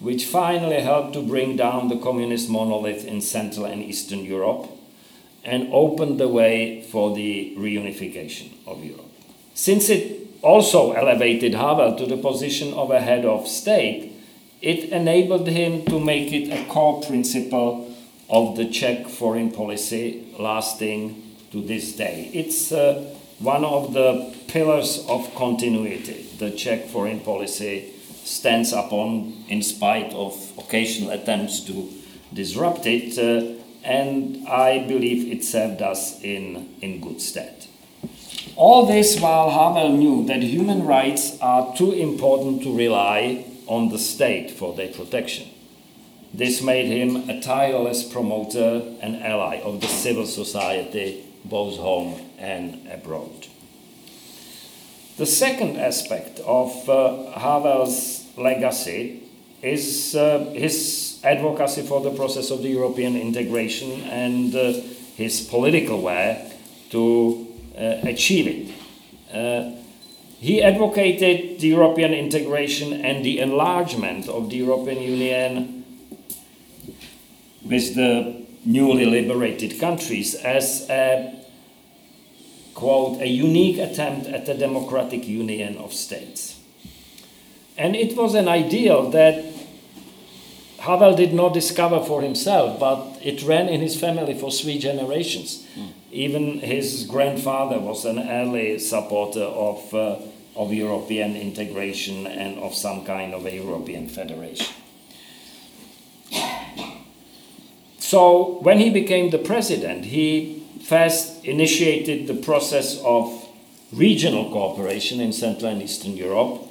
which 0.00 0.24
finally 0.24 0.80
helped 0.80 1.12
to 1.14 1.22
bring 1.22 1.56
down 1.56 1.88
the 1.88 1.98
communist 1.98 2.48
monolith 2.48 3.04
in 3.04 3.20
Central 3.20 3.66
and 3.66 3.82
Eastern 3.82 4.24
Europe 4.24 4.70
and 5.44 5.68
opened 5.70 6.18
the 6.18 6.28
way 6.28 6.80
for 6.80 7.14
the 7.14 7.54
reunification 7.58 8.52
of 8.66 8.82
Europe. 8.82 9.12
Since 9.52 9.90
it 9.90 10.28
also 10.40 10.92
elevated 10.92 11.54
Havel 11.54 11.94
to 11.96 12.06
the 12.06 12.16
position 12.16 12.72
of 12.72 12.90
a 12.90 13.00
head 13.00 13.26
of 13.26 13.46
state, 13.46 14.15
it 14.66 14.90
enabled 14.90 15.46
him 15.46 15.84
to 15.84 16.00
make 16.00 16.32
it 16.32 16.50
a 16.50 16.64
core 16.64 17.00
principle 17.00 17.94
of 18.28 18.56
the 18.56 18.64
Czech 18.64 19.06
foreign 19.06 19.52
policy 19.52 20.34
lasting 20.40 21.22
to 21.52 21.62
this 21.62 21.94
day. 21.94 22.28
It's 22.34 22.72
uh, 22.72 23.14
one 23.38 23.64
of 23.64 23.92
the 23.92 24.34
pillars 24.48 25.06
of 25.08 25.32
continuity 25.36 26.26
the 26.40 26.50
Czech 26.50 26.88
foreign 26.88 27.20
policy 27.20 27.92
stands 28.24 28.72
upon 28.72 29.44
in 29.48 29.62
spite 29.62 30.12
of 30.12 30.34
occasional 30.58 31.10
attempts 31.10 31.60
to 31.60 31.88
disrupt 32.34 32.86
it, 32.86 33.16
uh, 33.18 33.62
and 33.84 34.48
I 34.48 34.84
believe 34.84 35.32
it 35.32 35.44
served 35.44 35.80
us 35.80 36.20
in, 36.24 36.74
in 36.82 37.00
good 37.00 37.20
stead. 37.20 37.66
All 38.56 38.84
this 38.84 39.20
while 39.20 39.48
Havel 39.48 39.96
knew 39.96 40.26
that 40.26 40.42
human 40.42 40.84
rights 40.84 41.38
are 41.40 41.72
too 41.76 41.92
important 41.92 42.64
to 42.64 42.76
rely 42.76 43.44
on 43.66 43.88
the 43.88 43.98
state 43.98 44.50
for 44.50 44.74
their 44.74 44.88
protection. 44.88 45.48
This 46.32 46.60
made 46.60 46.86
him 46.86 47.30
a 47.30 47.40
tireless 47.40 48.02
promoter 48.02 48.82
and 49.00 49.16
ally 49.22 49.60
of 49.60 49.80
the 49.80 49.86
civil 49.86 50.26
society, 50.26 51.24
both 51.44 51.78
home 51.78 52.20
and 52.38 52.86
abroad. 52.90 53.46
The 55.16 55.26
second 55.26 55.78
aspect 55.78 56.40
of 56.40 56.88
uh, 56.90 57.30
Havel's 57.38 58.26
legacy 58.36 59.22
is 59.62 60.14
uh, 60.14 60.52
his 60.54 61.20
advocacy 61.24 61.82
for 61.82 62.02
the 62.02 62.10
process 62.10 62.50
of 62.50 62.62
the 62.62 62.68
European 62.68 63.16
integration 63.16 64.02
and 64.02 64.54
uh, 64.54 64.72
his 65.16 65.40
political 65.40 66.02
way 66.02 66.52
to 66.90 67.46
uh, 67.78 67.96
achieve 68.02 68.46
it. 68.46 69.76
He 70.38 70.62
advocated 70.62 71.60
the 71.60 71.68
European 71.68 72.12
integration 72.12 72.92
and 72.92 73.24
the 73.24 73.40
enlargement 73.40 74.28
of 74.28 74.50
the 74.50 74.56
European 74.56 75.02
Union 75.02 75.84
with 77.64 77.94
the 77.94 78.46
newly 78.64 79.06
liberated 79.06 79.80
countries 79.80 80.34
as 80.34 80.88
a 80.90 81.32
quote 82.74 83.20
a 83.22 83.26
unique 83.26 83.78
attempt 83.78 84.26
at 84.26 84.48
a 84.48 84.54
democratic 84.54 85.26
union 85.26 85.78
of 85.78 85.92
states. 85.92 86.60
And 87.78 87.96
it 87.96 88.16
was 88.16 88.34
an 88.34 88.48
ideal 88.48 89.10
that 89.10 89.44
Havel 90.80 91.16
did 91.16 91.32
not 91.32 91.54
discover 91.54 92.00
for 92.00 92.20
himself, 92.22 92.78
but 92.78 93.18
it 93.22 93.42
ran 93.42 93.68
in 93.68 93.80
his 93.80 93.98
family 93.98 94.34
for 94.34 94.50
three 94.50 94.78
generations. 94.78 95.66
Mm. 95.74 95.92
Even 96.16 96.60
his 96.60 97.04
grandfather 97.04 97.78
was 97.78 98.06
an 98.06 98.18
early 98.18 98.78
supporter 98.78 99.42
of, 99.42 99.94
uh, 99.94 100.16
of 100.56 100.72
European 100.72 101.36
integration 101.36 102.26
and 102.26 102.58
of 102.58 102.74
some 102.74 103.04
kind 103.04 103.34
of 103.34 103.44
a 103.44 103.54
European 103.54 104.08
federation. 104.08 104.74
So, 107.98 108.60
when 108.62 108.78
he 108.78 108.88
became 108.88 109.30
the 109.30 109.38
president, 109.38 110.06
he 110.06 110.62
first 110.82 111.44
initiated 111.44 112.28
the 112.28 112.34
process 112.34 112.98
of 113.02 113.46
regional 113.92 114.50
cooperation 114.50 115.20
in 115.20 115.32
Central 115.32 115.72
and 115.72 115.82
Eastern 115.82 116.16
Europe, 116.16 116.62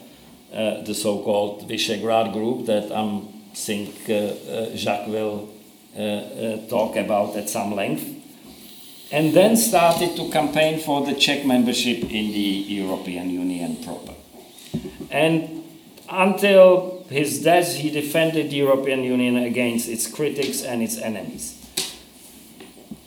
uh, 0.53 0.81
the 0.81 0.95
so-called 0.95 1.67
Visegrad 1.67 2.33
Group 2.33 2.65
that 2.65 2.91
I 2.91 3.21
think 3.53 4.09
uh, 4.09 4.13
uh, 4.13 4.75
Jacques 4.75 5.07
will 5.07 5.49
uh, 5.97 6.01
uh, 6.01 6.67
talk 6.67 6.95
about 6.95 7.35
at 7.35 7.49
some 7.49 7.75
length, 7.75 8.14
and 9.15 9.33
then 9.33 9.55
started 9.55 10.13
to 10.17 10.29
campaign 10.29 10.77
for 10.77 11.05
the 11.05 11.15
Czech 11.15 11.45
membership 11.45 12.03
in 12.03 12.33
the 12.33 12.65
European 12.83 13.29
Union 13.29 13.77
proper. 13.77 14.13
And 15.09 15.63
until 16.09 17.05
his 17.07 17.41
death, 17.41 17.75
he 17.75 17.89
defended 17.91 18.49
the 18.49 18.57
European 18.57 19.05
Union 19.05 19.37
against 19.37 19.87
its 19.87 20.05
critics 20.05 20.63
and 20.63 20.83
its 20.83 20.97
enemies. 20.97 21.55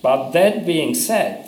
But 0.00 0.30
that 0.30 0.64
being 0.64 0.94
said, 0.94 1.44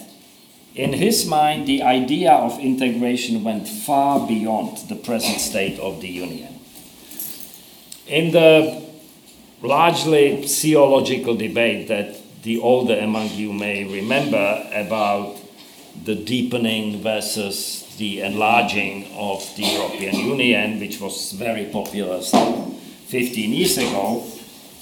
in 0.74 0.92
his 0.92 1.24
mind, 1.24 1.66
the 1.66 1.82
idea 1.82 2.30
of 2.30 2.60
integration 2.60 3.42
went 3.42 3.66
far 3.66 4.28
beyond 4.28 4.76
the 4.90 4.96
present 4.96 5.40
state 5.40 5.80
of 5.80 6.02
the 6.02 6.08
Union. 6.08 6.60
In 8.06 8.32
the 8.32 8.82
largely 9.62 10.46
theological 10.46 11.34
debate 11.34 11.88
that 11.88 12.19
the 12.42 12.58
older 12.60 12.98
among 12.98 13.28
you 13.30 13.52
may 13.52 13.84
remember 13.84 14.66
about 14.72 15.36
the 16.04 16.14
deepening 16.14 17.02
versus 17.02 17.86
the 17.98 18.20
enlarging 18.22 19.06
of 19.14 19.44
the 19.56 19.64
European 19.64 20.14
Union, 20.16 20.80
which 20.80 21.00
was 21.00 21.32
very 21.32 21.66
popular 21.66 22.22
15 22.22 23.52
years 23.52 23.76
ago, 23.76 24.24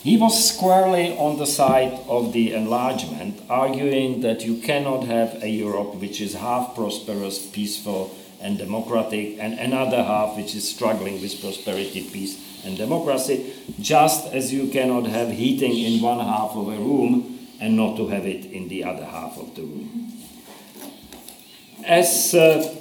he 0.02 0.16
was 0.16 0.54
squarely 0.54 1.16
on 1.18 1.38
the 1.38 1.46
side 1.46 1.98
of 2.08 2.32
the 2.32 2.54
enlargement, 2.54 3.40
arguing 3.50 4.20
that 4.20 4.44
you 4.44 4.58
cannot 4.58 5.04
have 5.04 5.42
a 5.42 5.48
Europe 5.48 5.96
which 5.96 6.20
is 6.20 6.34
half 6.34 6.76
prosperous, 6.76 7.44
peaceful, 7.50 8.16
and 8.40 8.58
democratic, 8.58 9.36
and 9.40 9.58
another 9.58 10.04
half 10.04 10.36
which 10.36 10.54
is 10.54 10.70
struggling 10.70 11.20
with 11.20 11.40
prosperity, 11.40 12.08
peace, 12.12 12.40
and 12.64 12.76
democracy, 12.76 13.52
just 13.80 14.32
as 14.32 14.52
you 14.52 14.68
cannot 14.68 15.06
have 15.06 15.32
heating 15.32 15.76
in 15.76 16.00
one 16.00 16.20
half 16.20 16.52
of 16.54 16.68
a 16.68 16.76
room 16.76 17.37
and 17.60 17.76
not 17.76 17.96
to 17.96 18.08
have 18.08 18.26
it 18.26 18.44
in 18.46 18.68
the 18.68 18.84
other 18.84 19.04
half 19.04 19.38
of 19.38 19.54
the 19.54 19.62
room. 19.62 20.12
As 21.84 22.34
uh, 22.34 22.74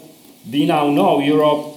we 0.51 0.65
now 0.65 0.89
know, 0.89 1.19
Europe 1.19 1.75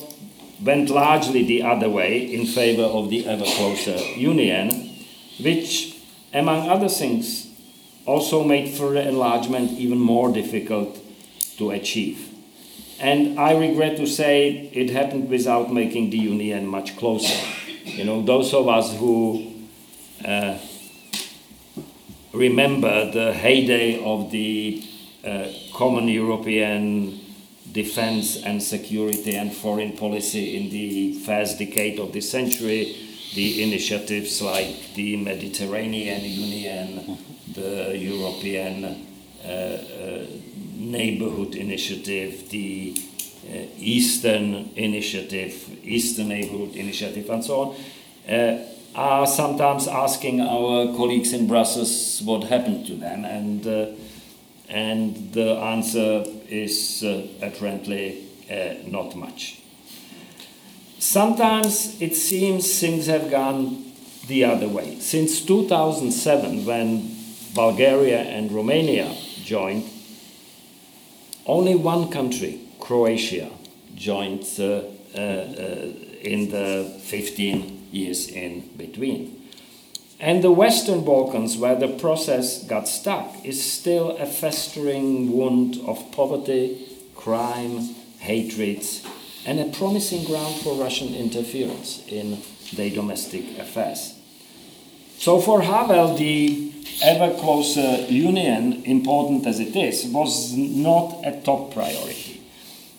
went 0.63 0.91
largely 0.91 1.45
the 1.45 1.63
other 1.63 1.89
way 1.89 2.19
in 2.35 2.47
favor 2.47 2.83
of 2.83 3.09
the 3.09 3.27
ever 3.27 3.45
closer 3.45 3.97
union 4.17 4.91
which, 5.41 5.97
among 6.35 6.69
other 6.69 6.89
things, 6.89 7.49
also 8.07 8.45
made 8.45 8.69
further 8.69 9.01
enlargement 9.01 9.71
even 9.73 9.99
more 9.99 10.33
difficult 10.33 10.99
to 11.57 11.71
achieve. 11.71 12.29
And 12.99 13.39
I 13.39 13.57
regret 13.57 13.97
to 13.97 14.07
say 14.07 14.71
it 14.73 14.91
happened 14.91 15.31
without 15.31 15.73
making 15.73 16.11
the 16.11 16.19
Union 16.19 16.67
much 16.67 16.97
closer. 16.97 17.35
You 17.85 18.05
know, 18.05 18.23
those 18.23 18.53
of 18.53 18.69
us 18.69 18.95
who 18.97 19.55
uh, 20.25 20.59
remember 22.33 23.11
the 23.11 23.33
heyday 23.33 24.03
of 24.05 24.31
the 24.31 24.85
uh, 25.25 25.47
common 25.75 26.09
European 26.09 27.21
defense 27.73 28.43
and 28.43 28.63
security 28.63 29.37
and 29.37 29.53
foreign 29.53 29.93
policy 29.93 30.57
in 30.57 30.71
the 30.71 31.15
first 31.21 31.59
decade 31.59 31.99
of 31.99 32.13
the 32.13 32.21
century, 32.21 32.97
the 33.35 33.63
initiatives 33.63 34.43
like 34.43 34.95
the 34.95 35.17
Mediterranean 35.17 36.23
Union, 36.25 37.19
the 37.55 37.97
European 37.97 39.07
uh, 39.45 39.49
uh, 39.49 40.27
Neighborhood 40.77 41.55
Initiative, 41.55 42.49
the 42.51 42.97
uh, 43.49 43.57
Eastern 43.79 44.71
Initiative, 44.77 45.79
Eastern 45.85 46.29
Neighborhood 46.29 46.75
Initiative, 46.75 47.29
and 47.31 47.45
so 47.45 47.61
on, 47.61 48.33
uh, 48.33 48.65
are 48.95 49.27
sometimes 49.27 49.87
asking 49.89 50.41
our 50.41 50.95
colleagues 50.97 51.33
in 51.33 51.47
Brussels 51.47 52.21
what 52.25 52.45
happened 52.45 52.87
to 52.87 52.95
them, 52.95 53.25
and 53.25 53.67
uh, 53.67 53.87
and 54.69 55.33
the 55.33 55.57
answer 55.57 56.25
is 56.49 57.03
uh, 57.03 57.27
apparently 57.43 58.27
not 58.87 59.15
much. 59.17 59.61
Sometimes 60.99 62.01
it 62.01 62.15
seems 62.15 62.79
things 62.79 63.07
have 63.07 63.31
gone 63.31 63.91
the 64.27 64.45
other 64.45 64.69
way. 64.69 64.99
Since 65.01 65.45
2007, 65.47 66.67
when 66.67 67.17
Bulgaria 67.55 68.21
and 68.21 68.53
Romania 68.53 69.15
joined, 69.43 69.85
only 71.47 71.75
one 71.75 72.11
country, 72.11 72.61
Croatia, 72.79 73.51
joined 73.95 74.47
uh, 74.59 74.65
uh, 74.65 75.19
uh, 75.19 75.93
in 76.23 76.51
the 76.51 77.01
15 77.03 77.80
years 77.91 78.29
in 78.29 78.69
between. 78.77 79.37
And 80.19 80.45
the 80.45 80.53
Western 80.53 81.05
Balkans, 81.05 81.57
where 81.57 81.77
the 81.77 81.89
process 81.89 82.63
got 82.65 82.87
stuck, 82.87 83.45
is 83.45 83.65
still 83.65 84.17
a 84.19 84.27
festering 84.27 85.33
wound 85.33 85.79
of 85.87 86.13
poverty, 86.13 86.87
crime, 87.15 87.95
hatred, 88.19 88.85
and 89.47 89.59
a 89.59 89.65
promising 89.65 90.25
ground 90.25 90.57
for 90.57 90.75
Russian 90.75 91.15
interference 91.15 92.07
in 92.07 92.43
their 92.75 92.91
domestic 92.91 93.59
affairs. 93.59 94.15
So 95.17 95.41
for 95.41 95.63
Havel, 95.63 96.17
the 96.17 96.73
ever 97.03 97.35
closer 97.39 98.05
union, 98.07 98.83
important 98.85 99.47
as 99.47 99.59
it 99.59 99.75
is, 99.75 100.05
was 100.07 100.55
not 100.55 101.21
a 101.25 101.41
top 101.41 101.73
priority. 101.73 102.43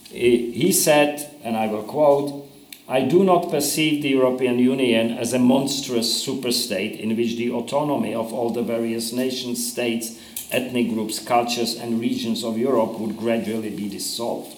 He 0.10 0.72
said, 0.72 1.30
and 1.44 1.56
I 1.56 1.68
will 1.68 1.84
quote, 1.84 2.48
I 2.88 3.02
do 3.02 3.24
not 3.24 3.52
perceive 3.52 4.02
the 4.02 4.10
European 4.10 4.60
Union 4.60 5.12
as 5.12 5.34
a 5.34 5.40
monstrous 5.40 6.26
superstate 6.26 7.00
in 7.00 7.16
which 7.16 7.38
the 7.38 7.52
autonomy 7.52 8.14
of 8.14 8.34
all 8.34 8.50
the 8.50 8.64
various 8.64 9.14
nations, 9.14 9.72
states, 9.72 10.20
ethnic 10.52 10.90
groups, 10.90 11.20
cultures, 11.20 11.76
and 11.76 12.02
regions 12.02 12.44
of 12.44 12.58
Europe 12.58 13.00
would 13.00 13.18
gradually 13.18 13.70
be 13.70 13.88
dissolved. 13.88 14.58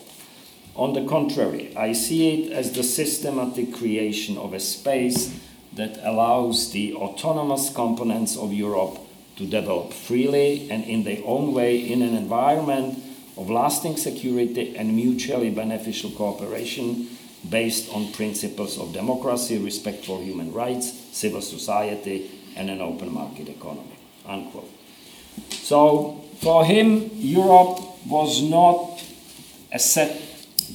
On 0.76 0.94
the 0.94 1.06
contrary, 1.06 1.76
I 1.78 1.94
see 1.94 2.46
it 2.46 2.52
as 2.52 2.72
the 2.72 2.82
systematic 2.82 3.74
creation 3.74 4.38
of 4.38 4.54
a 4.54 4.60
space 4.60 5.38
that 5.74 6.00
allows 6.04 6.72
the 6.72 6.96
autonomous 6.96 7.70
components 7.70 8.38
of 8.38 8.54
Europe 8.54 9.00
to 9.36 9.46
develop 9.46 9.94
freely 9.94 10.70
and 10.72 10.84
in 10.86 11.04
their 11.04 11.22
own 11.26 11.54
way 11.54 11.78
in 11.78 12.02
an 12.02 12.16
environment 12.16 13.04
of 13.38 13.50
lasting 13.50 13.98
security 13.98 14.76
and 14.76 14.96
mutually 14.96 15.50
beneficial 15.50 16.12
cooperation 16.12 17.08
based 17.50 17.94
on 17.94 18.12
principles 18.14 18.78
of 18.78 18.94
democracy, 18.94 19.58
respect 19.58 20.06
for 20.06 20.22
human 20.22 20.54
rights, 20.54 20.92
civil 21.12 21.42
society, 21.42 22.32
and 22.56 22.70
an 22.70 22.82
open 22.82 23.14
market 23.14 23.50
economy. 23.50 23.98
Unquote. 24.26 24.70
So, 25.52 26.24
for 26.40 26.66
him, 26.66 27.10
Europe 27.14 27.80
was 28.08 28.42
not 28.42 29.04
a 29.72 29.80
set 29.80 30.12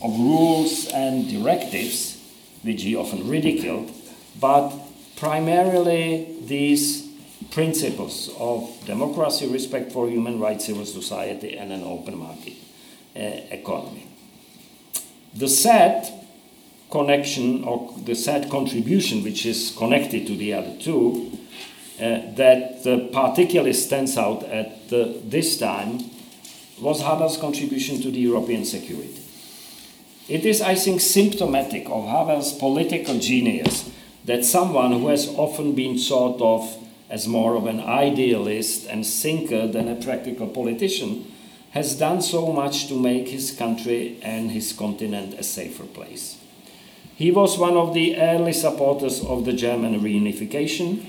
of 0.02 0.18
rules 0.18 0.86
and 0.88 1.28
directives, 1.28 2.20
which 2.62 2.82
he 2.82 2.96
often 2.96 3.28
ridiculed, 3.28 3.90
but 4.40 4.72
primarily 5.16 6.36
these 6.42 7.08
principles 7.50 8.30
of 8.38 8.68
democracy, 8.84 9.46
respect 9.46 9.92
for 9.92 10.08
human 10.08 10.38
rights, 10.38 10.66
civil 10.66 10.84
society, 10.84 11.56
and 11.56 11.72
an 11.72 11.82
open 11.82 12.18
market 12.18 12.54
uh, 13.16 13.20
economy. 13.50 14.06
The 15.34 15.48
sad 15.48 16.17
connection 16.90 17.64
or 17.64 17.94
the 18.04 18.14
sad 18.14 18.50
contribution, 18.50 19.22
which 19.22 19.44
is 19.44 19.74
connected 19.76 20.26
to 20.26 20.36
the 20.36 20.54
other 20.54 20.74
two, 20.78 21.38
uh, 22.00 22.20
that 22.36 22.86
uh, 22.86 23.08
particularly 23.12 23.72
stands 23.72 24.16
out 24.16 24.44
at 24.44 24.88
this 24.88 25.58
time 25.58 25.98
was 26.80 27.02
Havel's 27.02 27.36
contribution 27.36 28.00
to 28.02 28.10
the 28.10 28.20
European 28.20 28.64
security. 28.64 29.20
It 30.28 30.44
is, 30.44 30.60
I 30.60 30.74
think, 30.74 31.00
symptomatic 31.00 31.86
of 31.88 32.04
Havel's 32.04 32.52
political 32.52 33.18
genius 33.18 33.90
that 34.26 34.44
someone 34.44 34.92
who 34.92 35.08
has 35.08 35.28
often 35.36 35.74
been 35.74 35.98
thought 35.98 36.40
of 36.40 36.76
as 37.10 37.26
more 37.26 37.56
of 37.56 37.66
an 37.66 37.80
idealist 37.80 38.86
and 38.86 39.06
thinker 39.06 39.66
than 39.66 39.88
a 39.88 39.96
practical 39.96 40.46
politician 40.46 41.32
has 41.70 41.98
done 41.98 42.20
so 42.20 42.52
much 42.52 42.88
to 42.88 42.94
make 42.94 43.28
his 43.28 43.50
country 43.52 44.18
and 44.22 44.50
his 44.50 44.72
continent 44.72 45.34
a 45.34 45.42
safer 45.42 45.84
place. 45.84 46.37
He 47.18 47.32
was 47.32 47.58
one 47.58 47.76
of 47.76 47.94
the 47.94 48.16
early 48.16 48.52
supporters 48.52 49.24
of 49.24 49.44
the 49.44 49.52
German 49.52 49.98
reunification 49.98 51.04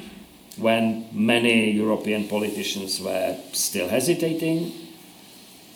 when 0.57 1.05
many 1.11 1.69
European 1.69 2.27
politicians 2.27 2.99
were 2.99 3.37
still 3.53 3.87
hesitating 3.87 4.71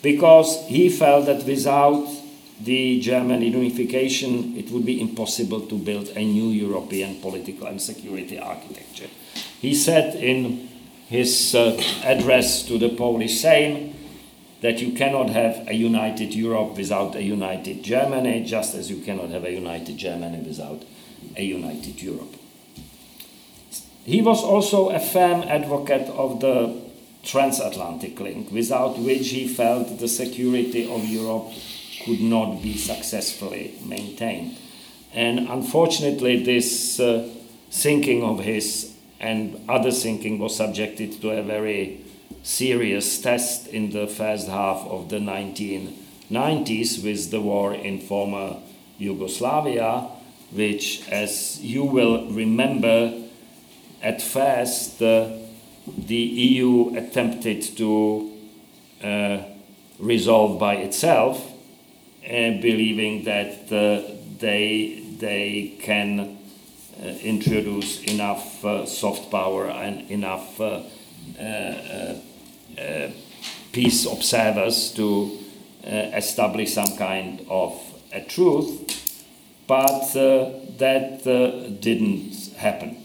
because 0.02 0.66
he 0.66 0.88
felt 0.88 1.26
that 1.26 1.44
without 1.46 2.08
the 2.60 2.98
German 2.98 3.42
unification, 3.42 4.56
it 4.56 4.72
would 4.72 4.84
be 4.84 5.00
impossible 5.00 5.60
to 5.68 5.78
build 5.78 6.08
a 6.16 6.24
new 6.24 6.48
European 6.48 7.20
political 7.20 7.68
and 7.68 7.80
security 7.80 8.36
architecture. 8.36 9.08
He 9.60 9.72
said 9.72 10.16
in 10.16 10.68
his 11.06 11.54
uh, 11.54 11.80
address 12.02 12.66
to 12.66 12.76
the 12.76 12.88
Polish 12.88 13.40
Sejm 13.40 13.93
that 14.64 14.80
you 14.80 14.92
cannot 14.92 15.28
have 15.28 15.68
a 15.68 15.74
united 15.74 16.32
Europe 16.32 16.74
without 16.78 17.14
a 17.14 17.22
united 17.22 17.82
Germany, 17.82 18.42
just 18.44 18.74
as 18.74 18.88
you 18.88 18.96
cannot 19.02 19.28
have 19.28 19.44
a 19.44 19.52
united 19.52 19.98
Germany 19.98 20.38
without 20.38 20.82
a 21.36 21.44
united 21.44 22.00
Europe. 22.00 22.34
He 24.06 24.22
was 24.22 24.42
also 24.42 24.88
a 24.88 24.98
firm 24.98 25.42
advocate 25.42 26.08
of 26.08 26.40
the 26.40 26.80
transatlantic 27.22 28.18
link, 28.18 28.50
without 28.50 28.98
which 28.98 29.28
he 29.28 29.46
felt 29.46 29.98
the 29.98 30.08
security 30.08 30.90
of 30.90 31.04
Europe 31.04 31.52
could 32.06 32.22
not 32.22 32.62
be 32.62 32.78
successfully 32.78 33.74
maintained. 33.84 34.56
And 35.12 35.40
unfortunately, 35.40 36.42
this 36.42 36.98
uh, 36.98 37.28
thinking 37.70 38.24
of 38.24 38.40
his 38.40 38.94
and 39.20 39.60
other 39.68 39.90
thinking 39.90 40.38
was 40.38 40.56
subjected 40.56 41.20
to 41.20 41.32
a 41.32 41.42
very 41.42 42.03
serious 42.42 43.20
test 43.20 43.66
in 43.68 43.90
the 43.90 44.06
first 44.06 44.48
half 44.48 44.78
of 44.86 45.08
the 45.08 45.18
1990s 45.18 47.02
with 47.02 47.30
the 47.30 47.40
war 47.40 47.74
in 47.74 47.98
former 47.98 48.56
Yugoslavia, 48.98 50.08
which, 50.52 51.08
as 51.08 51.60
you 51.62 51.84
will 51.84 52.30
remember, 52.30 53.12
at 54.02 54.20
first 54.20 55.02
uh, 55.02 55.30
the 55.86 56.16
EU 56.16 56.94
attempted 56.96 57.62
to 57.76 58.30
uh, 59.02 59.38
resolve 59.98 60.58
by 60.58 60.76
itself, 60.76 61.50
uh, 62.24 62.30
believing 62.60 63.24
that 63.24 63.72
uh, 63.72 64.14
they, 64.38 65.02
they 65.18 65.74
can 65.80 66.38
uh, 67.02 67.06
introduce 67.22 68.02
enough 68.04 68.64
uh, 68.64 68.86
soft 68.86 69.30
power 69.30 69.68
and 69.68 70.10
enough 70.10 70.60
peace 73.72 74.06
observers 74.06 74.92
to 74.92 75.38
uh, 75.84 75.90
establish 76.14 76.72
some 76.72 76.96
kind 76.96 77.44
of 77.50 77.78
a 78.12 78.20
truth, 78.22 79.24
but 79.66 80.16
uh, 80.16 80.50
that 80.78 81.24
didn't 81.80 82.54
happen. 82.56 82.96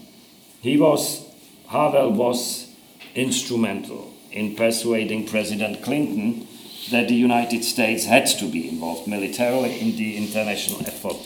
He 0.62 0.78
was, 0.78 1.26
Havel 1.68 2.12
was 2.12 2.68
instrumental 3.14 4.14
in 4.30 4.54
persuading 4.54 5.26
President 5.26 5.82
Clinton 5.82 6.46
that 6.90 7.08
the 7.08 7.14
United 7.14 7.64
States 7.64 8.04
had 8.04 8.26
to 8.26 8.46
be 8.46 8.68
involved 8.68 9.06
militarily 9.06 9.80
in 9.80 9.96
the 9.96 10.16
international 10.16 10.80
effort 10.86 11.18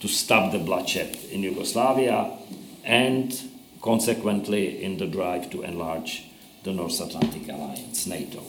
to 0.00 0.08
stop 0.08 0.52
the 0.52 0.58
bloodshed 0.58 1.16
in 1.30 1.42
Yugoslavia 1.42 2.30
and 2.84 3.50
consequently 3.82 4.82
in 4.82 4.98
the 4.98 5.06
drive 5.06 5.50
to 5.50 5.62
enlarge 5.62 6.24
the 6.66 6.72
North 6.72 7.00
Atlantic 7.00 7.48
Alliance, 7.48 8.06
NATO. 8.06 8.42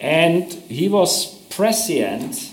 And 0.00 0.52
he 0.52 0.88
was 0.88 1.36
prescient 1.48 2.50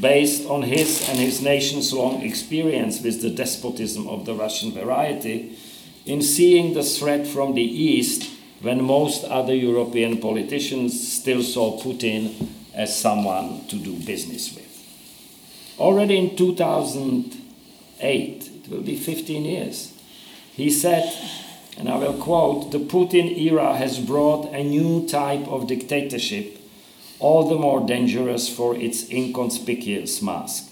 based 0.00 0.48
on 0.48 0.62
his 0.62 1.06
and 1.08 1.18
his 1.18 1.42
nation's 1.42 1.92
long 1.92 2.22
experience 2.22 3.02
with 3.02 3.20
the 3.20 3.30
despotism 3.30 4.06
of 4.06 4.26
the 4.26 4.34
Russian 4.34 4.70
variety 4.70 5.58
in 6.06 6.22
seeing 6.22 6.74
the 6.74 6.84
threat 6.84 7.26
from 7.26 7.54
the 7.54 7.62
East 7.62 8.30
when 8.60 8.84
most 8.84 9.24
other 9.24 9.54
European 9.54 10.18
politicians 10.18 11.12
still 11.12 11.42
saw 11.42 11.82
Putin 11.82 12.48
as 12.74 12.96
someone 12.96 13.66
to 13.66 13.74
do 13.76 13.96
business 14.06 14.54
with. 14.54 14.62
Already 15.80 16.16
in 16.16 16.36
2008, 16.36 18.50
it 18.54 18.68
will 18.70 18.82
be 18.82 18.96
15 18.96 19.44
years, 19.44 19.92
he 20.52 20.70
said 20.70 21.12
and 21.78 21.88
I 21.88 21.96
will 21.96 22.14
quote 22.14 22.70
The 22.70 22.78
Putin 22.78 23.36
era 23.36 23.76
has 23.76 23.98
brought 23.98 24.52
a 24.52 24.62
new 24.62 25.06
type 25.08 25.46
of 25.48 25.66
dictatorship, 25.66 26.58
all 27.18 27.48
the 27.48 27.58
more 27.58 27.86
dangerous 27.86 28.48
for 28.48 28.76
its 28.76 29.10
inconspicuous 29.10 30.22
mask. 30.22 30.70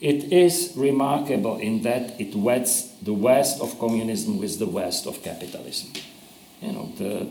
It 0.00 0.32
is 0.32 0.72
remarkable 0.76 1.58
in 1.58 1.82
that 1.82 2.18
it 2.18 2.34
weds 2.34 2.94
the 3.02 3.12
West 3.12 3.60
of 3.60 3.78
communism 3.78 4.38
with 4.38 4.58
the 4.58 4.66
West 4.66 5.06
of 5.06 5.22
capitalism. 5.22 5.92
You 6.62 6.72
know, 6.72 6.92
the 6.96 7.28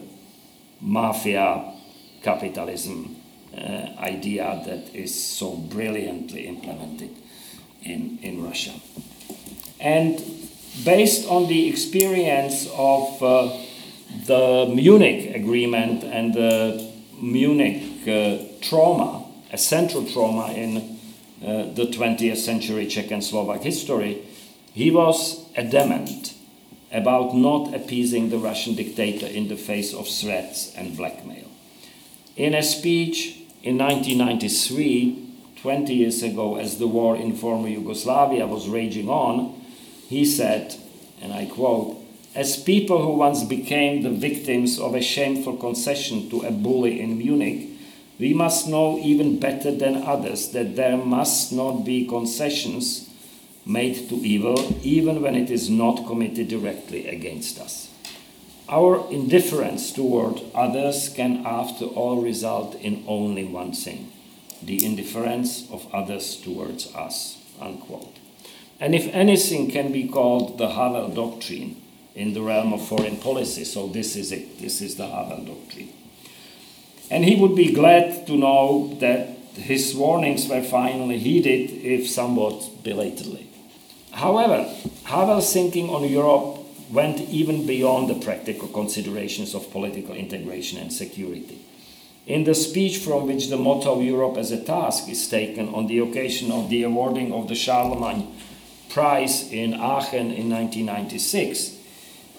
mafia 0.79 1.73
capitalism 2.21 3.15
uh, 3.57 3.87
idea 3.99 4.61
that 4.65 4.93
is 4.93 5.13
so 5.23 5.55
brilliantly 5.55 6.47
implemented 6.47 7.09
in, 7.81 8.19
in 8.21 8.43
Russia. 8.43 8.73
And 9.79 10.19
based 10.83 11.27
on 11.27 11.47
the 11.47 11.67
experience 11.67 12.67
of 12.75 13.21
uh, 13.23 13.57
the 14.25 14.71
Munich 14.73 15.35
Agreement 15.35 16.03
and 16.03 16.33
the 16.33 16.91
Munich 17.21 18.07
uh, 18.07 18.43
trauma, 18.61 19.25
a 19.51 19.57
central 19.57 20.05
trauma 20.05 20.51
in 20.53 20.77
uh, 21.45 21.73
the 21.73 21.85
20th 21.85 22.37
century 22.37 22.87
Czech 22.87 23.11
and 23.11 23.23
Slovak 23.23 23.61
history, 23.63 24.21
he 24.73 24.91
was 24.91 25.45
adamant 25.55 26.33
about 26.91 27.35
not 27.35 27.73
appeasing 27.73 28.29
the 28.29 28.37
Russian 28.37 28.75
dictator 28.75 29.27
in 29.27 29.47
the 29.47 29.55
face 29.55 29.93
of 29.93 30.07
threats 30.07 30.73
and 30.75 30.97
blackmail. 30.97 31.45
In 32.35 32.55
a 32.55 32.63
speech 32.63 33.41
in 33.63 33.77
1993, 33.77 35.27
20 35.61 35.93
years 35.93 36.23
ago, 36.23 36.55
as 36.55 36.77
the 36.77 36.87
war 36.87 37.15
in 37.17 37.35
former 37.35 37.67
Yugoslavia 37.67 38.47
was 38.47 38.67
raging 38.69 39.09
on, 39.09 39.58
he 40.09 40.25
said, 40.25 40.75
and 41.21 41.31
I 41.31 41.45
quote, 41.45 41.97
as 42.33 42.61
people 42.63 43.03
who 43.03 43.13
once 43.13 43.43
became 43.43 44.01
the 44.01 44.09
victims 44.09 44.79
of 44.79 44.95
a 44.95 45.01
shameful 45.01 45.55
concession 45.57 46.27
to 46.31 46.41
a 46.41 46.51
bully 46.51 46.99
in 46.99 47.19
Munich, 47.19 47.67
we 48.19 48.33
must 48.33 48.67
know 48.67 48.97
even 48.97 49.39
better 49.39 49.71
than 49.71 50.01
others 50.03 50.49
that 50.49 50.75
there 50.75 50.97
must 50.97 51.53
not 51.53 51.85
be 51.85 52.07
concessions 52.07 53.07
made 53.67 54.09
to 54.09 54.15
evil, 54.15 54.75
even 54.81 55.21
when 55.21 55.35
it 55.35 55.51
is 55.51 55.69
not 55.69 56.07
committed 56.07 56.47
directly 56.47 57.07
against 57.07 57.59
us. 57.59 57.91
Our 58.67 59.07
indifference 59.11 59.91
toward 59.91 60.41
others 60.55 61.09
can, 61.09 61.45
after 61.45 61.85
all, 61.85 62.21
result 62.21 62.73
in 62.81 63.03
only 63.07 63.45
one 63.45 63.73
thing 63.73 64.11
the 64.61 64.83
indifference 64.83 65.69
of 65.71 65.87
others 65.93 66.35
towards 66.35 66.93
us. 66.95 67.37
Unquote. 67.61 68.18
And 68.79 68.95
if 68.95 69.13
anything 69.13 69.69
can 69.71 69.91
be 69.91 70.07
called 70.07 70.57
the 70.57 70.69
Havel 70.69 71.09
doctrine 71.09 71.81
in 72.15 72.33
the 72.33 72.41
realm 72.41 72.73
of 72.73 72.87
foreign 72.87 73.17
policy, 73.17 73.65
so 73.65 73.87
this 73.87 74.15
is 74.15 74.31
it, 74.31 74.59
this 74.59 74.81
is 74.81 74.95
the 74.95 75.07
Havel 75.07 75.43
doctrine. 75.43 75.89
And 77.11 77.25
he 77.25 77.35
would 77.35 77.55
be 77.55 77.73
glad 77.73 78.27
to 78.27 78.37
know 78.37 78.95
that 78.99 79.29
his 79.55 79.95
warnings 79.95 80.47
were 80.47 80.61
finally 80.61 81.17
heeded, 81.17 81.71
if 81.71 82.09
somewhat 82.09 82.83
belatedly. 82.83 83.47
However, 84.11 84.73
Havel's 85.03 85.51
thinking 85.51 85.89
on 85.89 86.09
Europe 86.09 86.59
went 86.91 87.19
even 87.29 87.67
beyond 87.67 88.09
the 88.09 88.19
practical 88.25 88.67
considerations 88.67 89.53
of 89.53 89.71
political 89.71 90.15
integration 90.15 90.79
and 90.79 90.91
security. 90.91 91.59
In 92.25 92.43
the 92.43 92.55
speech 92.55 92.97
from 92.97 93.27
which 93.27 93.49
the 93.49 93.57
motto 93.57 93.95
of 93.95 94.03
Europe 94.03 94.37
as 94.37 94.51
a 94.51 94.63
task 94.63 95.09
is 95.09 95.27
taken 95.27 95.69
on 95.69 95.87
the 95.87 95.99
occasion 95.99 96.51
of 96.51 96.69
the 96.69 96.83
awarding 96.83 97.33
of 97.33 97.47
the 97.47 97.55
Charlemagne 97.55 98.27
Prize 98.89 99.51
in 99.51 99.73
Aachen 99.73 100.31
in 100.31 100.49
1996, 100.49 101.77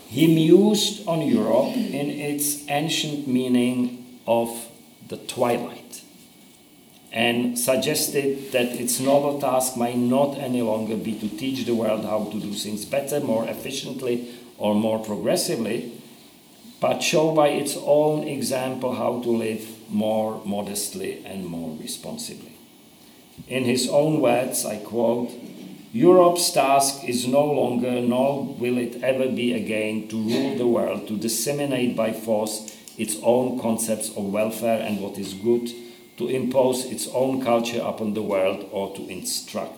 he 0.09 0.27
mused 0.27 1.07
on 1.07 1.23
Europe 1.23 1.77
in 1.77 2.11
its 2.11 2.69
ancient 2.69 3.29
meaning 3.29 4.19
of 4.27 4.69
the 5.09 5.17
twilight 5.17 6.03
and 7.13 7.59
suggested 7.59 8.53
that 8.53 8.81
its 8.81 9.01
noble 9.01 9.41
task 9.41 9.77
might 9.77 9.97
not 9.97 10.39
any 10.39 10.63
longer 10.63 10.97
be 10.97 11.15
to 11.15 11.29
teach 11.29 11.65
the 11.65 11.75
world 11.75 12.05
how 12.05 12.25
to 12.25 12.41
do 12.41 12.53
things 12.53 12.85
better, 12.85 13.21
more 13.21 13.49
efficiently, 13.49 14.29
or 14.59 14.75
more 14.75 14.99
progressively, 14.99 15.93
but 16.81 17.03
show 17.03 17.35
by 17.35 17.49
its 17.49 17.77
own 17.77 18.27
example 18.27 18.95
how 18.95 19.21
to 19.23 19.31
live 19.31 19.67
more 19.91 20.41
modestly 20.45 21.25
and 21.25 21.45
more 21.47 21.77
responsibly. 21.81 22.53
In 23.49 23.65
his 23.65 23.89
own 23.89 24.21
words, 24.21 24.65
I 24.65 24.77
quote, 24.77 25.31
Europe's 25.92 26.53
task 26.53 27.03
is 27.05 27.26
no 27.26 27.44
longer, 27.44 28.00
nor 28.00 28.44
will 28.44 28.79
it 28.79 29.03
ever 29.03 29.29
be 29.29 29.53
again, 29.55 30.07
to 30.07 30.16
rule 30.16 30.57
the 30.57 30.66
world, 30.66 31.09
to 31.09 31.16
disseminate 31.16 31.96
by 31.96 32.12
force 32.12 32.76
its 32.96 33.16
own 33.24 33.59
concepts 33.59 34.11
of 34.11 34.33
welfare 34.33 34.81
and 34.81 35.00
what 35.00 35.18
is 35.18 35.35
good, 35.35 35.68
to 36.16 36.29
impose 36.29 36.85
its 36.85 37.09
own 37.09 37.42
culture 37.42 37.83
upon 37.83 38.14
the 38.14 38.22
world, 38.22 38.68
or 38.70 38.94
to 38.94 39.05
instruct. 39.09 39.72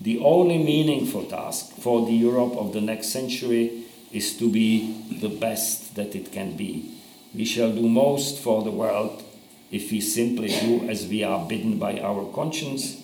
The 0.00 0.18
only 0.18 0.58
meaningful 0.58 1.26
task 1.26 1.76
for 1.76 2.06
the 2.06 2.14
Europe 2.14 2.56
of 2.56 2.72
the 2.72 2.80
next 2.80 3.10
century 3.10 3.84
is 4.10 4.36
to 4.38 4.50
be 4.50 4.96
the 5.20 5.28
best 5.28 5.94
that 5.94 6.16
it 6.16 6.32
can 6.32 6.56
be. 6.56 6.90
We 7.34 7.44
shall 7.44 7.70
do 7.70 7.88
most 7.88 8.38
for 8.38 8.64
the 8.64 8.72
world 8.72 9.22
if 9.70 9.92
we 9.92 10.00
simply 10.00 10.48
do 10.48 10.88
as 10.88 11.06
we 11.06 11.22
are 11.22 11.46
bidden 11.46 11.78
by 11.78 12.00
our 12.00 12.24
conscience, 12.32 13.00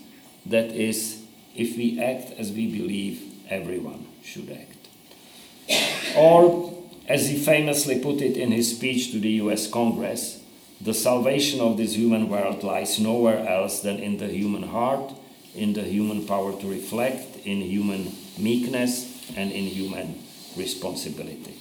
that 0.46 0.72
is, 0.72 1.22
if 1.56 1.76
we 1.76 2.00
act 2.00 2.32
as 2.38 2.52
we 2.52 2.66
believe 2.66 3.22
everyone 3.48 4.06
should 4.22 4.50
act. 4.50 4.88
Or, 6.16 6.74
as 7.08 7.28
he 7.28 7.36
famously 7.36 7.98
put 7.98 8.20
it 8.20 8.36
in 8.36 8.50
his 8.52 8.76
speech 8.76 9.12
to 9.12 9.20
the 9.20 9.30
US 9.42 9.68
Congress, 9.68 10.40
The 10.80 10.92
salvation 10.92 11.60
of 11.60 11.78
this 11.78 11.94
human 11.94 12.28
world 12.28 12.62
lies 12.62 13.00
nowhere 13.00 13.46
else 13.48 13.80
than 13.80 13.98
in 13.98 14.18
the 14.18 14.28
human 14.28 14.64
heart, 14.64 15.12
in 15.54 15.72
the 15.72 15.82
human 15.82 16.26
power 16.26 16.52
to 16.60 16.68
reflect, 16.68 17.46
in 17.46 17.62
human 17.62 18.12
meekness, 18.38 19.32
and 19.36 19.50
in 19.52 19.64
human 19.64 20.22
responsibility. 20.54 21.54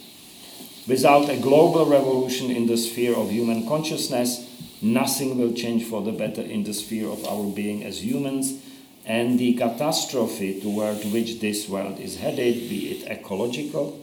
Without 0.86 1.30
a 1.30 1.38
global 1.38 1.86
revolution 1.86 2.50
in 2.50 2.66
the 2.66 2.76
sphere 2.76 3.16
of 3.16 3.30
human 3.30 3.66
consciousness, 3.66 4.46
nothing 4.82 5.38
will 5.38 5.54
change 5.54 5.84
for 5.84 6.02
the 6.02 6.12
better 6.12 6.42
in 6.42 6.64
the 6.64 6.74
sphere 6.74 7.08
of 7.08 7.26
our 7.26 7.44
being 7.50 7.82
as 7.84 8.04
humans, 8.04 8.60
and 9.06 9.38
the 9.38 9.54
catastrophe 9.54 10.60
toward 10.60 10.96
which 11.12 11.40
this 11.40 11.68
world 11.68 12.00
is 12.00 12.18
headed, 12.18 12.68
be 12.68 12.90
it 12.90 13.08
ecological, 13.08 13.98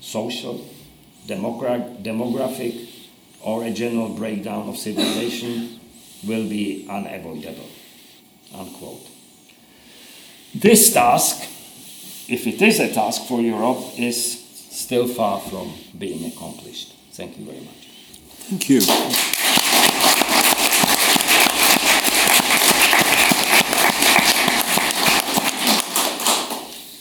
social, 0.00 0.66
demogra- 1.26 2.02
demographic, 2.02 2.88
or 3.42 3.64
a 3.64 3.70
general 3.70 4.08
breakdown 4.08 4.68
of 4.68 4.76
civilization, 4.76 5.78
will 6.26 6.48
be 6.48 6.86
unavoidable. 6.88 7.68
Unquote. 8.54 9.06
This 10.54 10.92
task, 10.92 11.42
if 12.28 12.46
it 12.46 12.60
is 12.60 12.80
a 12.80 12.92
task 12.92 13.26
for 13.26 13.40
Europe, 13.40 13.98
is 13.98 14.40
still 14.70 15.06
far 15.06 15.40
from 15.40 15.72
being 15.98 16.24
accomplished. 16.32 16.94
Thank 17.12 17.38
you 17.38 17.44
very 17.44 17.60
much. 17.60 17.88
Thank 18.48 18.68
you. 18.68 18.80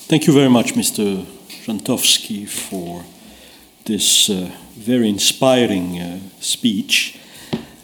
Thank 0.09 0.25
you 0.25 0.33
very 0.33 0.49
much, 0.49 0.73
Mr. 0.73 1.23
Zantovsky, 1.67 2.49
for 2.49 3.05
this 3.85 4.27
uh, 4.27 4.49
very 4.73 5.07
inspiring 5.07 5.99
uh, 5.99 6.19
speech. 6.39 7.19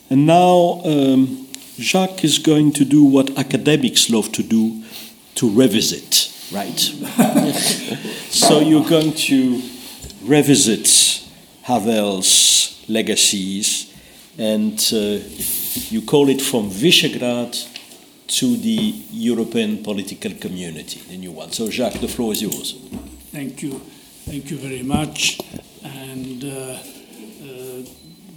And 0.10 0.26
now 0.26 0.82
um, 0.86 1.48
Jacques 1.78 2.24
is 2.24 2.40
going 2.40 2.72
to 2.72 2.84
do 2.84 3.04
what 3.04 3.38
academics 3.38 4.10
love 4.10 4.32
to 4.32 4.42
do 4.42 4.84
to 5.36 5.52
revisit, 5.52 6.34
right? 6.52 6.80
so 8.32 8.60
you're 8.60 8.90
going 8.90 9.14
to 9.30 9.62
revisit 10.24 10.88
Havel's 11.62 12.84
legacies, 12.90 13.94
and 14.40 14.80
uh, 14.92 15.20
you 15.92 16.02
call 16.02 16.30
it 16.30 16.42
from 16.42 16.72
Visegrad 16.72 17.75
to 18.28 18.58
the 18.58 19.04
European 19.12 19.84
political 19.84 20.34
community, 20.34 21.00
the 21.08 21.18
new 21.18 21.32
one. 21.32 21.52
So, 21.52 21.70
Jacques, 21.70 22.00
the 22.02 22.08
floor 22.08 22.34
is 22.34 22.42
yours. 22.42 22.76
Thank 23.32 23.62
you. 23.64 23.80
Thank 24.26 24.50
you 24.50 24.58
very 24.58 24.82
much. 24.82 25.40
And 25.84 26.44
uh, 26.44 26.48
uh, 26.48 27.84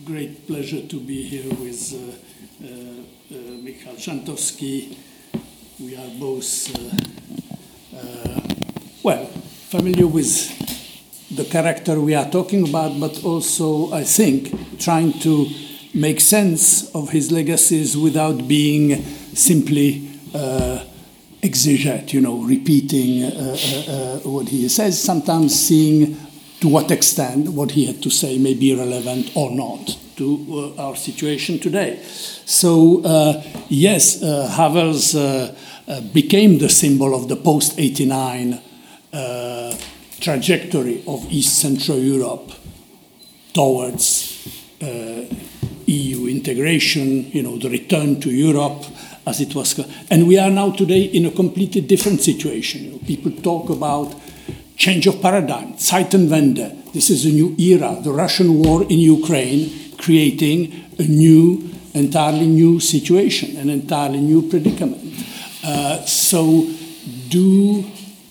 great 0.05 0.47
pleasure 0.47 0.83
to 0.83 1.01
be 1.01 1.23
here 1.23 1.49
with 1.55 1.95
uh, 1.95 2.65
uh, 2.65 3.35
Michal 3.63 3.95
Zantovsky. 3.95 4.97
We 5.81 5.97
are 5.97 6.11
both, 6.19 6.75
uh, 6.75 7.99
uh, 7.99 8.41
well, 9.03 9.27
familiar 9.27 10.07
with 10.07 10.55
the 11.31 11.45
character 11.45 12.01
we 12.01 12.15
are 12.15 12.29
talking 12.29 12.69
about, 12.69 12.99
but 12.99 13.23
also, 13.25 13.93
I 13.93 14.05
think, 14.05 14.79
trying 14.79 15.13
to 15.21 15.47
make 15.95 16.21
sense 16.21 16.95
of 16.95 17.11
his 17.11 17.31
legacies 17.31 17.97
without 17.97 18.49
being 18.49 19.05
simply 19.39 20.11
uh, 20.35 20.85
exegete, 21.43 22.13
you 22.13 22.21
know, 22.21 22.43
repeating 22.43 23.23
uh, 23.23 23.57
uh, 23.89 24.19
what 24.29 24.49
he 24.49 24.69
says, 24.69 25.01
sometimes 25.03 25.59
seeing 25.59 26.17
to 26.61 26.69
what 26.69 26.91
extent 26.91 27.49
what 27.51 27.71
he 27.71 27.87
had 27.87 28.03
to 28.03 28.11
say 28.11 28.39
may 28.39 28.55
be 28.55 28.75
relevant 28.75 29.31
or 29.37 29.51
not 29.51 29.97
to 30.17 30.75
uh, 30.77 30.83
our 30.83 30.97
situation 30.97 31.59
today. 31.61 32.01
So, 32.45 33.03
uh, 33.05 33.43
yes, 33.69 34.23
uh, 34.23 34.49
Havel's 34.49 35.15
became 36.13 36.59
the 36.59 36.69
symbol 36.69 37.15
of 37.15 37.29
the 37.29 37.37
post 37.37 37.79
89 37.79 38.61
uh, 39.13 39.79
trajectory 40.21 41.03
of 41.07 41.25
East 41.31 41.61
Central 41.61 41.99
Europe 41.99 42.51
towards 43.55 44.35
EU 45.87 46.27
integration, 46.27 47.31
you 47.33 47.43
know, 47.43 47.57
the 47.59 47.71
return 47.71 48.21
to 48.21 48.31
Europe 48.31 48.85
as 49.29 49.41
it 49.41 49.55
was. 49.55 49.79
And 50.11 50.27
we 50.27 50.39
are 50.39 50.51
now 50.51 50.71
today 50.73 51.03
in 51.03 51.27
a 51.27 51.31
completely 51.31 51.81
different 51.81 52.23
situation. 52.23 52.85
You 52.85 52.91
know, 52.93 52.99
people 52.99 53.31
talk 53.31 53.71
about 53.71 54.15
change 54.77 55.07
of 55.07 55.21
paradigm, 55.21 55.75
Zeitenwende. 55.75 56.93
This 56.93 57.11
is 57.11 57.27
a 57.27 57.31
new 57.31 57.55
era. 57.59 57.99
The 58.01 58.13
Russian 58.13 58.59
war 58.59 58.83
in 58.83 58.99
Ukraine 58.99 59.95
creating 59.99 60.73
a 60.99 61.03
new, 61.03 61.71
entirely 61.95 62.47
new 62.47 62.81
situation, 62.81 63.57
an 63.57 63.69
entirely 63.69 64.21
new 64.21 64.49
predicament. 64.49 65.15
Uh, 65.65 66.05
so, 66.07 66.67
do 67.29 67.85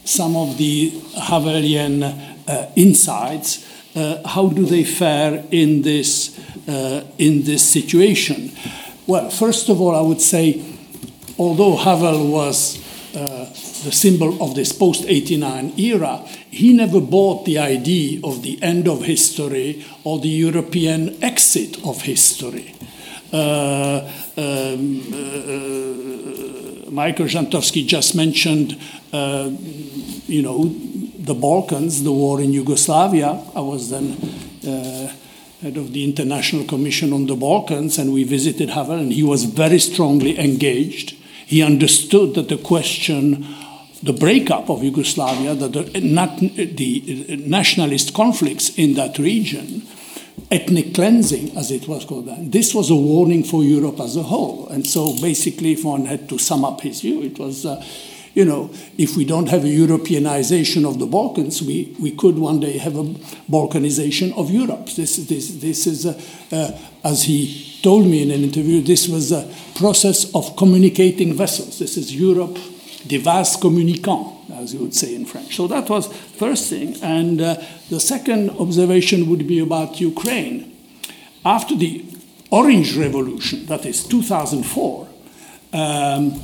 some 0.06 0.36
of 0.36 0.58
the 0.58 0.90
Havelian 1.30 2.02
uh, 2.48 2.70
insights, 2.76 3.66
uh, 3.96 4.26
how 4.26 4.48
do 4.48 4.66
they 4.66 4.84
fare 4.84 5.44
in 5.52 5.82
this, 5.82 6.40
uh, 6.68 7.04
in 7.18 7.44
this 7.44 7.68
situation? 7.70 8.52
Well, 9.06 9.30
first 9.30 9.70
of 9.70 9.82
all, 9.82 9.96
I 9.96 10.02
would 10.02 10.22
say, 10.22 10.64
although 11.38 11.76
Havel 11.76 12.28
was 12.28 12.78
uh, 13.16 13.46
the 13.84 13.92
symbol 13.92 14.42
of 14.44 14.56
this 14.56 14.72
post 14.72 15.06
89 15.08 15.74
era, 15.78 16.24
he 16.52 16.74
never 16.74 17.00
bought 17.00 17.46
the 17.46 17.58
idea 17.60 18.20
of 18.24 18.44
the 18.44 18.62
end 18.62 18.88
of 18.88 19.04
history 19.04 19.86
or 20.04 20.20
the 20.20 20.30
European 20.30 21.24
exit 21.24 21.84
of 21.86 22.02
history. 22.02 22.76
Uh, 23.32 24.10
um, 24.38 25.02
uh, 25.14 26.92
Michael 26.92 27.26
Zantovsky 27.26 27.86
just 27.86 28.16
mentioned, 28.16 28.80
uh, 29.12 29.50
you 30.28 30.42
know, 30.42 30.66
the 31.18 31.34
Balkans, 31.34 32.04
the 32.04 32.12
war 32.12 32.40
in 32.40 32.54
Yugoslavia. 32.54 33.44
I 33.56 33.60
was 33.60 33.90
then 33.90 34.18
uh, 34.66 35.12
head 35.62 35.78
of 35.78 35.92
the 35.94 36.04
International 36.04 36.64
Commission 36.66 37.12
on 37.14 37.26
the 37.28 37.36
Balkans, 37.36 37.98
and 37.98 38.14
we 38.14 38.24
visited 38.24 38.70
Havel, 38.70 39.00
and 39.00 39.12
he 39.12 39.24
was 39.24 39.44
very 39.44 39.80
strongly 39.80 40.40
engaged. 40.40 41.16
He 41.48 41.64
understood 41.64 42.36
that 42.36 42.50
the 42.50 42.58
question 42.58 43.48
the 44.04 44.14
breakup 44.14 44.70
of 44.70 44.84
Yugoslavia, 44.84 45.56
that 45.56 45.74
the, 45.74 46.02
not, 46.02 46.38
the 46.40 47.44
nationalist 47.46 48.14
conflicts 48.14 48.70
in 48.78 48.94
that 48.94 49.18
region, 49.18 49.82
ethnic 50.52 50.94
cleansing, 50.94 51.58
as 51.58 51.72
it 51.72 51.88
was 51.88 52.06
called 52.06 52.28
then, 52.28 52.52
this 52.52 52.74
was 52.76 52.90
a 52.90 52.96
warning 52.96 53.44
for 53.44 53.64
Europe 53.64 54.00
as 54.00 54.16
a 54.16 54.24
whole. 54.24 54.68
And 54.70 54.86
so 54.86 55.20
basically, 55.20 55.74
if 55.74 55.84
one 55.84 56.06
had 56.06 56.30
to 56.30 56.38
sum 56.38 56.64
up 56.64 56.82
his 56.82 57.02
view, 57.02 57.24
it 57.24 57.40
was, 57.40 57.66
uh, 57.66 57.84
you 58.36 58.46
know, 58.46 58.70
if 58.98 59.18
we 59.18 59.26
don't 59.26 59.50
have 59.50 59.64
a 59.64 59.68
Europeanization 59.68 60.88
of 60.88 61.00
the 61.00 61.08
Balkans, 61.08 61.64
we, 61.64 61.96
we 62.00 62.12
could 62.12 62.38
one 62.38 62.60
day 62.60 62.78
have 62.78 62.96
a 62.96 63.04
Balkanization 63.50 64.38
of 64.38 64.52
Europe. 64.52 64.90
This, 64.90 65.18
this, 65.28 65.56
this 65.56 65.88
is, 65.88 66.06
uh, 66.06 66.22
uh, 66.52 66.72
as 67.08 67.24
he 67.24 67.80
told 67.82 68.06
me 68.06 68.22
in 68.22 68.32
an 68.32 68.44
interview, 68.44 68.82
this 68.82 69.08
was 69.08 69.32
a 69.32 69.50
process 69.76 70.34
of 70.36 70.58
communicating 70.58 71.34
vessels. 71.34 71.80
This 71.80 71.96
is 71.96 72.14
Europe 72.14 72.58
des 73.08 73.20
vases 73.20 73.56
communicants, 73.56 74.52
as 74.52 74.74
you 74.74 74.82
would 74.82 74.94
say 74.94 75.16
in 75.16 75.26
French. 75.26 75.56
So 75.56 75.68
that 75.68 75.90
was 75.90 76.08
first 76.38 76.70
thing. 76.70 76.98
And 77.02 77.40
uh, 77.40 77.56
the 77.90 78.02
second 78.02 78.50
observation 78.52 79.30
would 79.30 79.48
be 79.48 79.60
about 79.60 80.02
Ukraine. 80.02 80.76
After 81.46 81.76
the 81.76 82.04
Orange 82.52 82.98
Revolution, 82.98 83.66
that 83.68 83.86
is 83.86 84.04
2004, 84.04 85.08
um, 85.74 86.42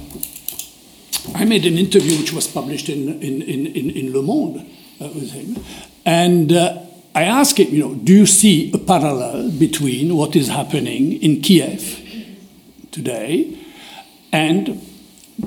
I 1.36 1.44
made 1.44 1.66
an 1.66 1.78
interview 1.78 2.18
which 2.18 2.32
was 2.32 2.48
published 2.48 2.88
in, 2.88 3.22
in, 3.22 3.42
in, 3.42 3.90
in 3.90 4.14
Le 4.14 4.22
Monde 4.22 4.60
uh, 5.02 5.08
with 5.08 5.32
him. 5.32 5.62
And 6.06 6.54
uh, 6.54 6.80
I 7.16 7.24
asked 7.24 7.60
him, 7.60 7.74
you 7.74 7.80
know, 7.80 7.96
do 7.96 8.14
you 8.14 8.26
see 8.26 8.72
a 8.74 8.78
parallel 8.78 9.52
between 9.52 10.16
what 10.16 10.36
is 10.36 10.48
happening 10.48 11.22
in 11.22 11.42
Kiev 11.42 12.00
today 12.92 13.58
and 14.32 14.82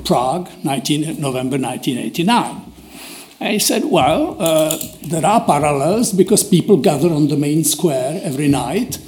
Prague, 0.04 0.48
19, 0.64 1.20
November 1.20 1.58
1989. 1.58 2.72
I 3.40 3.58
said, 3.58 3.84
well, 3.84 4.36
uh, 4.40 4.78
there 5.02 5.24
are 5.24 5.44
parallels 5.44 6.12
because 6.12 6.42
people 6.42 6.78
gather 6.78 7.10
on 7.10 7.28
the 7.28 7.36
main 7.36 7.64
square 7.64 8.20
every 8.22 8.48
night, 8.48 8.98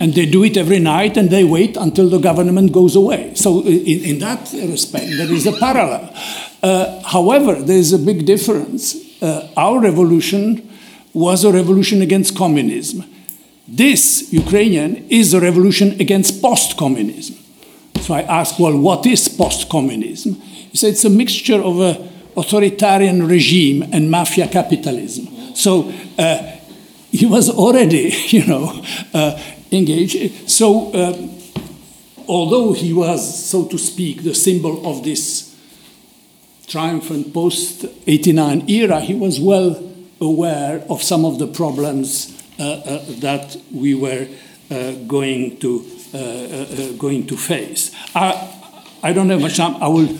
and 0.00 0.14
they 0.14 0.26
do 0.26 0.42
it 0.44 0.56
every 0.56 0.78
night, 0.78 1.16
and 1.16 1.30
they 1.30 1.44
wait 1.44 1.76
until 1.76 2.08
the 2.08 2.18
government 2.18 2.72
goes 2.72 2.96
away. 2.96 3.34
So, 3.34 3.60
in, 3.60 4.04
in 4.04 4.18
that 4.20 4.52
respect, 4.52 5.06
there 5.16 5.30
is 5.30 5.46
a 5.46 5.52
parallel. 5.52 6.14
Uh, 6.62 7.02
however, 7.02 7.54
there 7.54 7.76
is 7.76 7.92
a 7.92 7.98
big 7.98 8.24
difference. 8.24 8.96
Uh, 9.22 9.50
our 9.56 9.80
revolution 9.80 10.70
was 11.14 11.44
a 11.44 11.52
revolution 11.52 12.02
against 12.02 12.36
communism. 12.36 13.04
This 13.66 14.30
Ukrainian 14.32 15.08
is 15.08 15.32
a 15.32 15.40
revolution 15.40 15.98
against 16.00 16.42
post 16.42 16.76
communism. 16.76 17.36
So 18.00 18.12
I 18.12 18.22
asked, 18.22 18.60
well, 18.60 18.76
what 18.76 19.06
is 19.06 19.28
post 19.28 19.70
communism? 19.70 20.34
He 20.34 20.76
said 20.76 20.90
it's 20.90 21.04
a 21.04 21.10
mixture 21.10 21.62
of 21.62 21.80
an 21.80 22.10
authoritarian 22.36 23.26
regime 23.26 23.82
and 23.92 24.10
mafia 24.10 24.48
capitalism. 24.48 25.28
So 25.54 25.92
uh, 26.18 26.42
he 27.10 27.26
was 27.26 27.48
already, 27.48 28.12
you 28.26 28.44
know, 28.44 28.84
uh, 29.14 29.40
engaged. 29.70 30.50
So 30.50 30.92
uh, 30.92 31.28
although 32.28 32.72
he 32.72 32.92
was, 32.92 33.48
so 33.48 33.66
to 33.66 33.78
speak, 33.78 34.24
the 34.24 34.34
symbol 34.34 34.86
of 34.86 35.04
this 35.04 35.54
triumphant 36.66 37.32
post 37.32 37.86
89 38.06 38.68
era, 38.68 39.00
he 39.00 39.14
was 39.14 39.40
well 39.40 39.93
aware 40.20 40.84
of 40.88 41.02
some 41.02 41.24
of 41.24 41.38
the 41.38 41.46
problems 41.46 42.42
uh, 42.58 42.62
uh, 42.62 43.04
that 43.20 43.56
we 43.72 43.94
were 43.94 44.28
uh, 44.70 44.92
going, 45.06 45.56
to, 45.58 45.84
uh, 46.14 46.18
uh, 46.18 46.92
going 46.96 47.26
to 47.26 47.36
face. 47.36 47.94
I, 48.14 48.50
I 49.02 49.12
don't 49.12 49.28
have 49.30 49.40
much 49.40 49.56
time. 49.56 49.82
I 49.82 49.88
will 49.88 50.16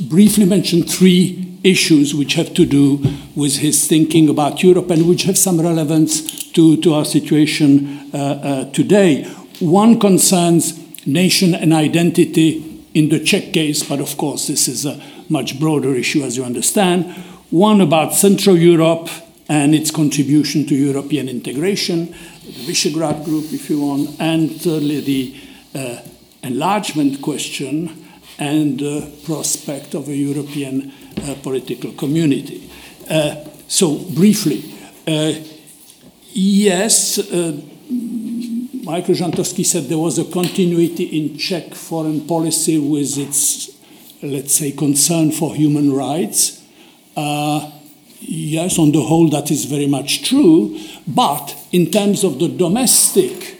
briefly 0.00 0.44
mention 0.44 0.82
three 0.82 1.58
issues 1.62 2.14
which 2.14 2.34
have 2.34 2.54
to 2.54 2.64
do 2.64 3.02
with 3.34 3.58
his 3.58 3.86
thinking 3.86 4.28
about 4.28 4.62
Europe 4.62 4.90
and 4.90 5.08
which 5.08 5.24
have 5.24 5.36
some 5.36 5.60
relevance 5.60 6.50
to, 6.52 6.76
to 6.78 6.94
our 6.94 7.04
situation 7.04 8.10
uh, 8.14 8.70
today. 8.72 9.24
One 9.60 9.98
concerns 10.00 10.82
nation 11.06 11.54
and 11.54 11.72
identity 11.72 12.84
in 12.94 13.10
the 13.10 13.20
Czech 13.20 13.52
case, 13.52 13.82
but 13.82 14.00
of 14.00 14.16
course, 14.16 14.46
this 14.46 14.68
is 14.68 14.86
a 14.86 15.00
much 15.28 15.60
broader 15.60 15.94
issue, 15.94 16.22
as 16.22 16.36
you 16.36 16.44
understand. 16.44 17.04
One 17.50 17.80
about 17.80 18.14
Central 18.14 18.56
Europe 18.56 19.08
and 19.48 19.74
its 19.74 19.90
contribution 19.90 20.66
to 20.66 20.74
European 20.74 21.28
integration, 21.28 22.06
the 22.06 22.66
Visegrad 22.66 23.24
Group, 23.24 23.52
if 23.52 23.70
you 23.70 23.80
want, 23.80 24.10
and 24.18 24.50
thirdly, 24.60 25.00
the 25.00 25.36
uh, 25.74 26.02
enlargement 26.42 27.22
question 27.22 28.04
and 28.38 28.78
the 28.80 29.12
prospect 29.24 29.94
of 29.94 30.08
a 30.08 30.16
European 30.16 30.92
uh, 31.22 31.34
political 31.42 31.92
community. 31.92 32.70
Uh, 33.08 33.36
so, 33.68 33.98
briefly, 34.14 34.64
uh, 35.06 35.32
yes, 36.32 37.18
uh, 37.18 37.60
Michael 38.82 39.14
Zantovsky 39.14 39.64
said 39.64 39.84
there 39.84 39.98
was 39.98 40.18
a 40.18 40.24
continuity 40.24 41.04
in 41.04 41.38
Czech 41.38 41.74
foreign 41.74 42.26
policy 42.26 42.78
with 42.78 43.18
its, 43.18 43.70
let's 44.22 44.54
say, 44.54 44.72
concern 44.72 45.32
for 45.32 45.54
human 45.54 45.92
rights. 45.92 46.62
Uh, 47.16 47.70
yes, 48.20 48.78
on 48.78 48.92
the 48.92 49.02
whole, 49.02 49.28
that 49.30 49.50
is 49.50 49.64
very 49.64 49.86
much 49.86 50.28
true. 50.28 50.78
But 51.06 51.56
in 51.72 51.90
terms 51.90 52.24
of 52.24 52.38
the 52.38 52.48
domestic 52.48 53.56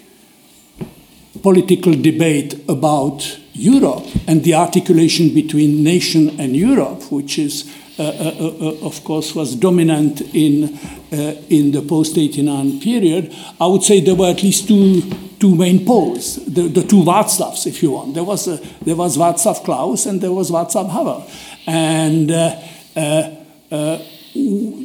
political 1.43 1.93
debate 1.95 2.55
about 2.69 3.39
Europe 3.53 4.05
and 4.27 4.43
the 4.43 4.55
articulation 4.55 5.33
between 5.33 5.83
nation 5.83 6.41
and 6.41 6.57
Europe, 6.57 7.11
which 7.13 7.39
is, 7.39 7.73
uh, 7.99 8.03
uh, 8.03 8.07
uh, 8.07 8.69
uh 8.69 8.87
of 8.87 9.03
course, 9.05 9.35
was 9.35 9.55
dominant 9.55 10.21
in, 10.35 10.77
uh, 11.13 11.35
in 11.49 11.71
the 11.73 11.83
post 11.83 12.19
89 12.19 12.81
period, 12.81 13.35
I 13.61 13.67
would 13.67 13.83
say 13.83 14.01
there 14.01 14.15
were 14.15 14.31
at 14.31 14.43
least 14.43 14.69
two, 14.69 15.03
two 15.39 15.55
main 15.55 15.87
poles, 15.87 16.45
the, 16.47 16.63
the 16.63 16.83
two 16.83 17.03
Václavs, 17.05 17.67
if 17.67 17.83
you 17.83 17.93
want. 17.93 18.15
There 18.15 18.25
was, 18.25 18.49
a, 18.49 18.57
there 18.85 18.97
was 18.97 19.17
Václav 19.17 19.65
Klaus 19.65 20.07
and 20.07 20.21
there 20.21 20.33
was 20.33 20.51
Václav 20.51 20.91
Havel. 20.91 21.31
And 21.67 22.31
uh, 22.31 23.99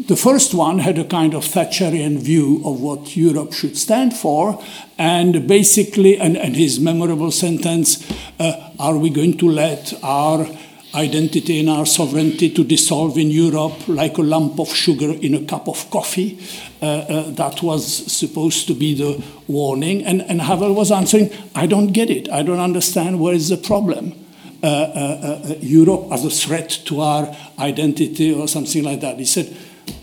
the 0.08 0.16
first 0.16 0.54
one 0.54 0.80
had 0.80 0.98
a 0.98 1.04
kind 1.04 1.34
of 1.34 1.46
Thatcherian 1.46 2.20
view 2.20 2.62
of 2.66 2.82
what 2.82 3.16
Europe 3.16 3.54
should 3.54 3.78
stand 3.78 4.14
for, 4.14 4.62
and 4.98 5.48
basically, 5.48 6.20
and, 6.20 6.38
and 6.38 6.56
his 6.56 6.80
memorable 6.80 7.32
sentence, 7.32 8.10
uh, 8.40 8.72
are 8.80 8.98
we 8.98 9.10
going 9.10 9.38
to 9.38 9.50
let 9.50 9.94
our 10.04 10.48
identity 10.94 11.60
and 11.60 11.70
our 11.70 11.86
sovereignty 11.86 12.50
to 12.50 12.64
dissolve 12.64 13.18
in 13.18 13.32
Europe 13.32 13.88
like 13.88 14.18
a 14.18 14.22
lump 14.22 14.60
of 14.60 14.70
sugar 14.70 15.12
in 15.12 15.34
a 15.34 15.46
cup 15.46 15.68
of 15.68 15.90
coffee. 15.90 16.38
Uh, 16.82 16.86
uh, 16.86 17.32
that 17.32 17.62
was 17.64 18.12
supposed 18.12 18.68
to 18.68 18.74
be 18.74 18.94
the 18.94 19.24
warning. 19.48 20.04
And, 20.04 20.22
and 20.24 20.42
Havel 20.42 20.74
was 20.74 20.92
answering, 20.92 21.32
I 21.56 21.66
don't 21.68 21.94
get 21.94 22.10
it. 22.10 22.30
I 22.30 22.44
don't 22.44 22.60
understand 22.60 23.20
where 23.20 23.34
is 23.34 23.50
the 23.50 23.58
problem. 23.58 24.21
Uh, 24.64 24.68
uh, 24.68 25.42
uh, 25.50 25.56
Europe 25.60 26.12
as 26.12 26.24
a 26.24 26.30
threat 26.30 26.70
to 26.86 27.02
our 27.02 27.36
identity 27.58 28.32
or 28.32 28.48
something 28.48 28.84
like 28.84 29.02
that. 29.02 29.18
He 29.18 29.26
said, 29.26 29.58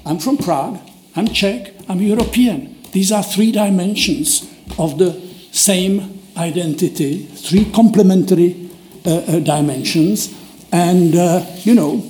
I'm 0.04 0.18
from 0.18 0.36
Prague, 0.36 0.80
I'm 1.14 1.28
Czech, 1.28 1.74
I'm 1.88 2.00
European. 2.00 2.74
These 2.90 3.12
are 3.12 3.22
three 3.22 3.52
dimensions 3.52 4.52
of 4.76 4.98
the 4.98 5.12
same 5.52 6.20
identity, 6.36 7.26
three 7.26 7.70
complementary 7.70 8.68
dimensions. 9.04 10.34
And, 10.72 11.14
you 11.64 11.76
know, 11.76 12.02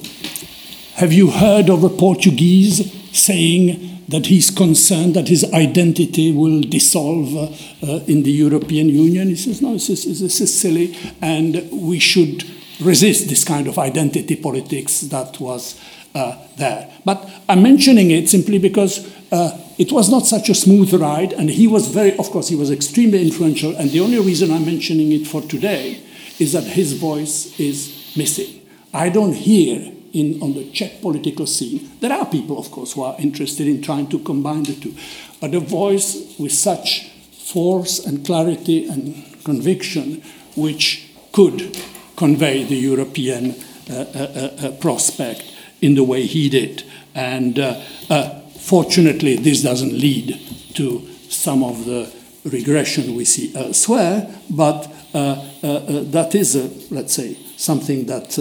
have 0.94 1.12
you 1.12 1.30
heard 1.30 1.68
of 1.68 1.84
a 1.84 1.90
Portuguese 1.90 2.90
saying 3.12 3.97
that 4.08 4.26
he's 4.26 4.50
concerned 4.50 5.14
that 5.14 5.28
his 5.28 5.44
identity 5.52 6.32
will 6.32 6.62
dissolve 6.62 7.36
uh, 7.36 7.42
uh, 7.86 8.00
in 8.06 8.22
the 8.22 8.32
European 8.32 8.88
Union. 8.88 9.28
He 9.28 9.36
says, 9.36 9.60
no, 9.60 9.74
this 9.74 9.90
is, 9.90 10.20
this 10.20 10.40
is 10.40 10.60
silly, 10.60 10.96
and 11.20 11.68
we 11.70 11.98
should 11.98 12.44
resist 12.80 13.28
this 13.28 13.44
kind 13.44 13.66
of 13.66 13.78
identity 13.78 14.36
politics 14.36 15.00
that 15.02 15.38
was 15.40 15.80
uh, 16.14 16.36
there. 16.56 16.90
But 17.04 17.28
I'm 17.48 17.62
mentioning 17.62 18.10
it 18.10 18.28
simply 18.28 18.58
because 18.58 19.06
uh, 19.30 19.58
it 19.78 19.92
was 19.92 20.10
not 20.10 20.26
such 20.26 20.48
a 20.48 20.54
smooth 20.54 20.92
ride, 20.94 21.34
and 21.34 21.50
he 21.50 21.66
was 21.66 21.88
very, 21.88 22.16
of 22.16 22.30
course, 22.30 22.48
he 22.48 22.56
was 22.56 22.70
extremely 22.70 23.22
influential, 23.22 23.76
and 23.76 23.90
the 23.90 24.00
only 24.00 24.18
reason 24.18 24.50
I'm 24.50 24.64
mentioning 24.64 25.12
it 25.12 25.26
for 25.26 25.42
today 25.42 26.00
is 26.38 26.52
that 26.52 26.64
his 26.64 26.94
voice 26.94 27.58
is 27.60 28.14
missing. 28.16 28.62
I 28.94 29.10
don't 29.10 29.34
hear 29.34 29.92
in, 30.12 30.42
on 30.42 30.54
the 30.54 30.70
Czech 30.72 31.00
political 31.00 31.46
scene. 31.46 31.90
There 32.00 32.12
are 32.12 32.26
people, 32.26 32.58
of 32.58 32.70
course, 32.70 32.92
who 32.92 33.02
are 33.02 33.16
interested 33.18 33.66
in 33.66 33.82
trying 33.82 34.08
to 34.08 34.18
combine 34.18 34.64
the 34.64 34.74
two. 34.74 34.94
But 35.40 35.54
a 35.54 35.60
voice 35.60 36.34
with 36.38 36.52
such 36.52 37.10
force 37.32 38.04
and 38.04 38.24
clarity 38.24 38.88
and 38.88 39.24
conviction 39.44 40.22
which 40.56 41.10
could 41.32 41.76
convey 42.16 42.64
the 42.64 42.76
European 42.76 43.54
uh, 43.90 43.94
uh, 43.94 44.18
uh, 44.18 44.66
uh 44.66 44.70
prospect 44.72 45.44
in 45.80 45.94
the 45.94 46.04
way 46.04 46.26
he 46.26 46.48
did. 46.48 46.82
And 47.14 47.58
uh, 47.58 47.80
uh, 48.10 48.40
fortunately, 48.58 49.36
this 49.36 49.62
doesn't 49.62 49.92
lead 49.92 50.38
to 50.74 51.00
some 51.28 51.62
of 51.62 51.84
the 51.84 52.12
regression 52.44 53.14
we 53.14 53.24
see 53.24 53.54
elsewhere, 53.54 54.28
but 54.50 54.90
that 55.12 56.30
is, 56.34 56.90
let's 56.90 57.14
say, 57.14 57.34
something 57.56 58.06
that 58.06 58.38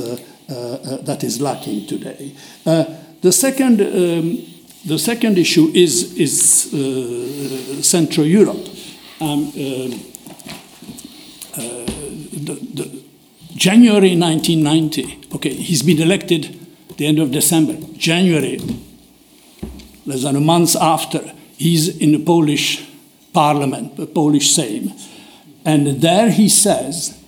that 0.48 1.24
is 1.24 1.41
lacking 1.41 1.88
today. 1.88 2.36
Uh, 2.66 2.86
the 3.22 3.32
second 3.32 3.82
um, 3.82 4.43
the 4.86 4.98
second 4.98 5.38
issue 5.38 5.72
is 5.74 6.14
is 6.18 6.72
Central 7.88 8.26
Europe. 8.26 8.68
Um, 9.20 9.52
the, 12.48 12.54
the 12.74 13.04
January 13.56 14.16
1990. 14.16 15.36
Okay, 15.36 15.54
he's 15.54 15.82
been 15.82 16.02
elected 16.02 16.60
the 16.98 17.06
end 17.06 17.20
of 17.20 17.32
December. 17.32 17.78
January, 17.98 18.60
less 20.06 20.24
than 20.24 20.36
a 20.36 20.39
month 20.39 20.76
after, 20.76 21.20
he's 21.58 21.98
in 21.98 22.12
the 22.12 22.24
Polish 22.24 22.88
parliament, 23.34 23.95
the 23.98 24.08
Polish 24.08 24.56
Sejm. 24.56 25.00
And 25.66 26.02
there 26.02 26.32
he 26.32 26.50
says 26.50 27.24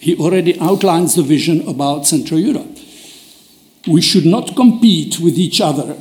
he 0.00 0.16
already 0.16 0.58
outlines 0.60 1.14
the 1.14 1.22
vision 1.22 1.68
about 1.68 2.06
Central 2.06 2.40
Europe. 2.40 2.78
We 3.86 4.00
should 4.00 4.24
not 4.24 4.56
compete 4.56 5.20
with 5.20 5.38
each 5.38 5.60
other 5.60 5.94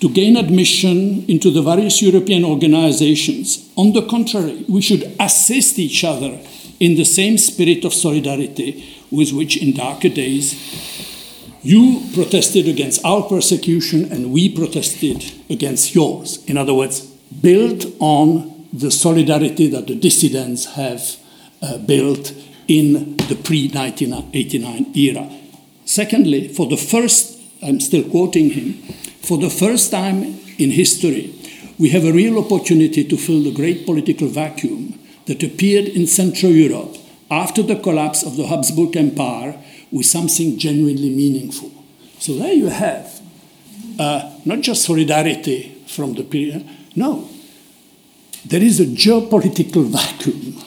to 0.00 0.08
gain 0.10 0.36
admission 0.36 1.24
into 1.26 1.50
the 1.50 1.62
various 1.62 2.02
European 2.02 2.44
organizations. 2.44 3.70
On 3.76 3.92
the 3.94 4.06
contrary, 4.06 4.64
we 4.68 4.82
should 4.82 5.16
assist 5.18 5.78
each 5.78 6.04
other 6.04 6.40
in 6.78 6.96
the 6.96 7.04
same 7.04 7.38
spirit 7.38 7.84
of 7.84 7.94
solidarity 7.94 8.84
with 9.10 9.32
which, 9.32 9.56
in 9.56 9.74
darker 9.74 10.10
days, 10.10 10.54
you 11.62 12.02
protested 12.14 12.68
against 12.68 13.04
our 13.04 13.22
persecution 13.22 14.12
and 14.12 14.30
we 14.30 14.54
protested 14.54 15.24
against 15.48 15.94
yours. 15.94 16.44
In 16.46 16.56
other 16.58 16.74
words, 16.74 17.00
built 17.40 17.86
on 17.98 18.66
the 18.72 18.90
solidarity 18.90 19.68
that 19.68 19.86
the 19.86 19.94
dissidents 19.94 20.64
have 20.76 21.16
uh, 21.62 21.78
built 21.78 22.32
in 22.70 23.16
the 23.16 23.34
pre 23.34 23.68
1989 23.68 24.92
era. 24.94 25.28
Secondly, 25.84 26.46
for 26.46 26.68
the 26.68 26.76
first, 26.76 27.36
I'm 27.62 27.80
still 27.80 28.08
quoting 28.08 28.50
him, 28.50 28.74
for 29.26 29.38
the 29.38 29.50
first 29.50 29.90
time 29.90 30.38
in 30.56 30.70
history, 30.70 31.34
we 31.80 31.88
have 31.90 32.04
a 32.04 32.12
real 32.12 32.38
opportunity 32.38 33.02
to 33.02 33.16
fill 33.16 33.42
the 33.42 33.50
great 33.50 33.84
political 33.84 34.28
vacuum 34.28 35.00
that 35.26 35.42
appeared 35.42 35.86
in 35.86 36.06
Central 36.06 36.52
Europe 36.52 36.96
after 37.28 37.62
the 37.62 37.74
collapse 37.74 38.22
of 38.22 38.36
the 38.36 38.46
Habsburg 38.46 38.96
Empire 38.96 39.58
with 39.90 40.06
something 40.06 40.56
genuinely 40.56 41.10
meaningful. 41.10 41.72
So 42.20 42.36
there 42.36 42.52
you 42.52 42.68
have 42.68 43.20
uh, 43.98 44.30
not 44.44 44.60
just 44.60 44.84
solidarity 44.84 45.82
from 45.88 46.14
the 46.14 46.22
period, 46.22 46.68
no, 46.94 47.28
there 48.46 48.62
is 48.62 48.78
a 48.78 48.84
geopolitical 48.86 49.84
vacuum 49.98 50.62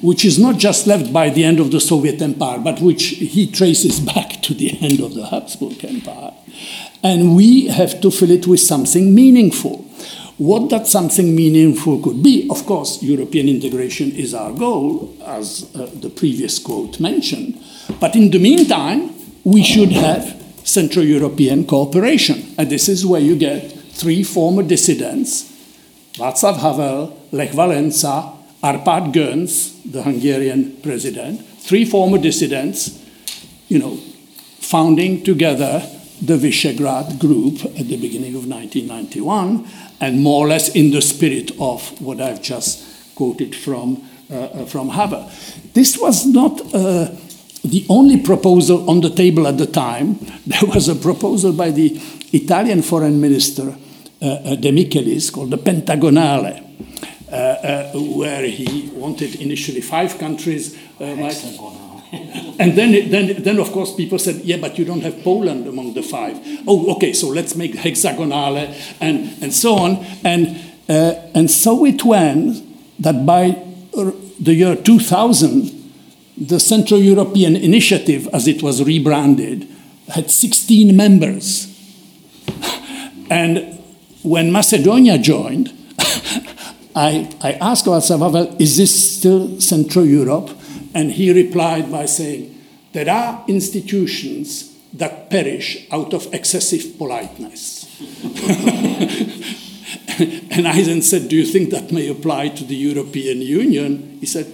which 0.00 0.24
is 0.24 0.38
not 0.38 0.58
just 0.58 0.86
left 0.86 1.12
by 1.12 1.30
the 1.30 1.44
end 1.44 1.60
of 1.60 1.70
the 1.70 1.80
Soviet 1.80 2.20
Empire, 2.20 2.58
but 2.58 2.80
which 2.80 3.04
he 3.04 3.50
traces 3.50 4.00
back 4.14 4.42
to 4.42 4.54
the 4.54 4.78
end 4.80 5.00
of 5.00 5.14
the 5.14 5.26
Habsburg 5.26 5.84
Empire. 5.84 6.32
And 7.02 7.36
we 7.36 7.68
have 7.68 8.00
to 8.00 8.10
fill 8.10 8.30
it 8.30 8.46
with 8.46 8.60
something 8.60 9.14
meaningful. 9.14 9.84
What 10.38 10.68
that 10.68 10.86
something 10.86 11.34
meaningful 11.34 12.02
could 12.02 12.22
be, 12.22 12.46
of 12.50 12.66
course, 12.66 13.02
European 13.02 13.48
integration 13.48 14.12
is 14.12 14.34
our 14.34 14.52
goal, 14.52 15.16
as 15.24 15.70
uh, 15.74 15.88
the 15.94 16.10
previous 16.10 16.58
quote 16.58 17.00
mentioned. 17.00 17.58
But 18.00 18.14
in 18.14 18.30
the 18.30 18.38
meantime, 18.38 19.14
we 19.44 19.62
should 19.62 19.92
have 19.92 20.42
Central 20.64 21.06
European 21.06 21.66
cooperation. 21.66 22.54
And 22.58 22.68
this 22.68 22.88
is 22.88 23.06
where 23.06 23.20
you 23.20 23.36
get 23.36 23.70
three 23.92 24.22
former 24.22 24.62
dissidents 24.62 25.52
Václav 26.18 26.56
Havel, 26.56 27.16
Lech 27.32 27.52
Wałęsa, 27.52 28.35
Arpad 28.62 29.12
Göncz, 29.12 29.74
the 29.90 30.02
Hungarian 30.02 30.78
president, 30.82 31.46
three 31.60 31.84
former 31.84 32.18
dissidents, 32.18 33.04
you 33.68 33.78
know, 33.78 33.96
founding 34.60 35.22
together 35.22 35.82
the 36.22 36.36
Visegrad 36.36 37.18
group 37.18 37.64
at 37.64 37.86
the 37.88 37.96
beginning 37.96 38.34
of 38.34 38.46
1991, 38.46 39.68
and 40.00 40.22
more 40.22 40.44
or 40.44 40.48
less 40.48 40.74
in 40.74 40.90
the 40.90 41.02
spirit 41.02 41.50
of 41.60 42.00
what 42.00 42.20
I've 42.20 42.42
just 42.42 43.14
quoted 43.14 43.54
from, 43.54 44.02
uh, 44.30 44.34
uh 44.34 44.66
from 44.66 44.88
Havel. 44.88 45.30
This 45.74 45.98
was 45.98 46.26
not 46.26 46.60
uh, 46.74 47.10
the 47.64 47.84
only 47.88 48.18
proposal 48.18 48.88
on 48.88 49.00
the 49.00 49.10
table 49.10 49.46
at 49.46 49.58
the 49.58 49.66
time. 49.66 50.18
There 50.46 50.68
was 50.74 50.88
a 50.88 50.94
proposal 50.94 51.52
by 51.52 51.70
the 51.70 52.00
Italian 52.32 52.82
foreign 52.82 53.20
minister, 53.20 53.76
uh, 54.22 54.26
uh 54.26 54.56
De 54.56 54.70
Michelis, 54.72 55.30
called 55.32 55.50
the 55.50 55.58
Pentagonale. 55.58 56.65
Uh, 57.28 57.34
uh, 57.34 57.92
where 58.14 58.46
he 58.46 58.88
wanted 58.94 59.40
initially 59.40 59.80
five 59.80 60.16
countries. 60.16 60.78
Like, 61.00 61.36
and 62.60 62.78
then, 62.78 63.10
then, 63.10 63.42
then, 63.42 63.58
of 63.58 63.72
course, 63.72 63.92
people 63.94 64.16
said, 64.20 64.36
yeah, 64.44 64.58
but 64.58 64.78
you 64.78 64.84
don't 64.84 65.00
have 65.00 65.24
Poland 65.24 65.66
among 65.66 65.94
the 65.94 66.04
five. 66.04 66.38
Oh, 66.68 66.94
okay, 66.94 67.12
so 67.12 67.26
let's 67.26 67.56
make 67.56 67.74
hexagonale 67.74 68.72
and, 69.00 69.42
and 69.42 69.52
so 69.52 69.74
on. 69.74 70.06
And, 70.22 70.56
uh, 70.88 71.14
and 71.34 71.50
so 71.50 71.84
it 71.84 72.04
went 72.04 72.64
that 73.00 73.26
by 73.26 73.60
the 74.38 74.54
year 74.54 74.76
2000, 74.76 75.92
the 76.36 76.60
Central 76.60 77.00
European 77.00 77.56
Initiative, 77.56 78.28
as 78.32 78.46
it 78.46 78.62
was 78.62 78.84
rebranded, 78.84 79.66
had 80.10 80.30
16 80.30 80.96
members. 80.96 81.76
and 83.30 83.80
when 84.22 84.52
Macedonia 84.52 85.18
joined, 85.18 85.72
I, 86.96 87.30
I 87.42 87.52
asked 87.52 87.84
Václav 87.84 88.08
Havel, 88.08 88.56
is 88.58 88.78
this 88.78 89.18
still 89.18 89.60
Central 89.60 90.06
Europe? 90.06 90.50
And 90.94 91.12
he 91.12 91.30
replied 91.30 91.92
by 91.92 92.06
saying, 92.06 92.54
there 92.94 93.10
are 93.10 93.44
institutions 93.48 94.74
that 94.94 95.28
perish 95.28 95.86
out 95.92 96.14
of 96.14 96.32
excessive 96.32 96.96
politeness. 96.96 97.84
and 100.50 100.66
I 100.66 100.80
then 100.80 101.02
said, 101.02 101.28
Do 101.28 101.36
you 101.36 101.44
think 101.44 101.68
that 101.70 101.92
may 101.92 102.08
apply 102.08 102.48
to 102.48 102.64
the 102.64 102.74
European 102.74 103.42
Union? 103.42 104.16
He 104.20 104.26
said, 104.26 104.50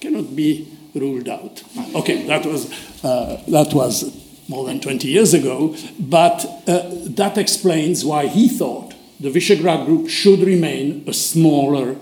Cannot 0.00 0.36
be 0.36 0.68
ruled 0.94 1.30
out. 1.30 1.62
Okay, 1.94 2.26
that 2.26 2.44
was, 2.44 2.70
uh, 3.02 3.42
that 3.48 3.72
was 3.72 4.14
more 4.48 4.66
than 4.66 4.80
20 4.80 5.08
years 5.08 5.32
ago, 5.32 5.74
but 5.98 6.44
uh, 6.66 6.82
that 7.16 7.38
explains 7.38 8.04
why 8.04 8.26
he 8.26 8.48
thought 8.48 8.92
the 9.20 9.30
Visegrad 9.30 9.86
Group 9.86 10.08
should 10.08 10.40
remain 10.40 11.04
a 11.06 11.12
smaller, 11.12 11.96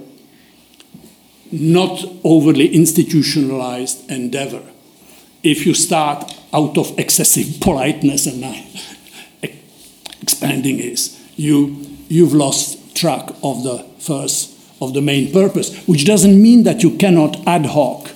not 1.50 2.04
overly 2.24 2.74
institutionalized 2.74 4.10
endeavor. 4.10 4.62
If 5.42 5.64
you 5.64 5.74
start 5.74 6.34
out 6.52 6.76
of 6.76 6.98
excessive 6.98 7.60
politeness 7.60 8.26
and 8.26 8.44
uh, 8.44 9.48
expanding 10.20 10.78
is, 10.78 11.22
you, 11.36 11.76
you've 12.08 12.34
lost 12.34 12.96
track 12.96 13.30
of 13.42 13.62
the 13.62 13.86
first, 13.98 14.54
of 14.80 14.92
the 14.92 15.00
main 15.00 15.32
purpose, 15.32 15.74
which 15.86 16.04
doesn't 16.04 16.40
mean 16.40 16.64
that 16.64 16.82
you 16.82 16.96
cannot 16.96 17.46
ad 17.46 17.66
hoc 17.66 18.10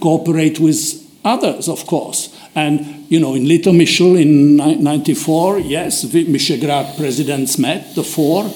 cooperate 0.00 0.58
with 0.60 1.03
others, 1.24 1.68
of 1.68 1.86
course. 1.86 2.34
And, 2.54 3.06
you 3.08 3.18
know, 3.18 3.34
in 3.34 3.48
Little 3.48 3.72
Litomyšl 3.72 4.20
in 4.20 4.56
94, 4.56 5.60
yes, 5.60 6.02
the 6.02 6.24
Visegrad 6.24 6.96
presidents 6.96 7.58
met, 7.58 7.94
the 7.94 8.04
four. 8.04 8.50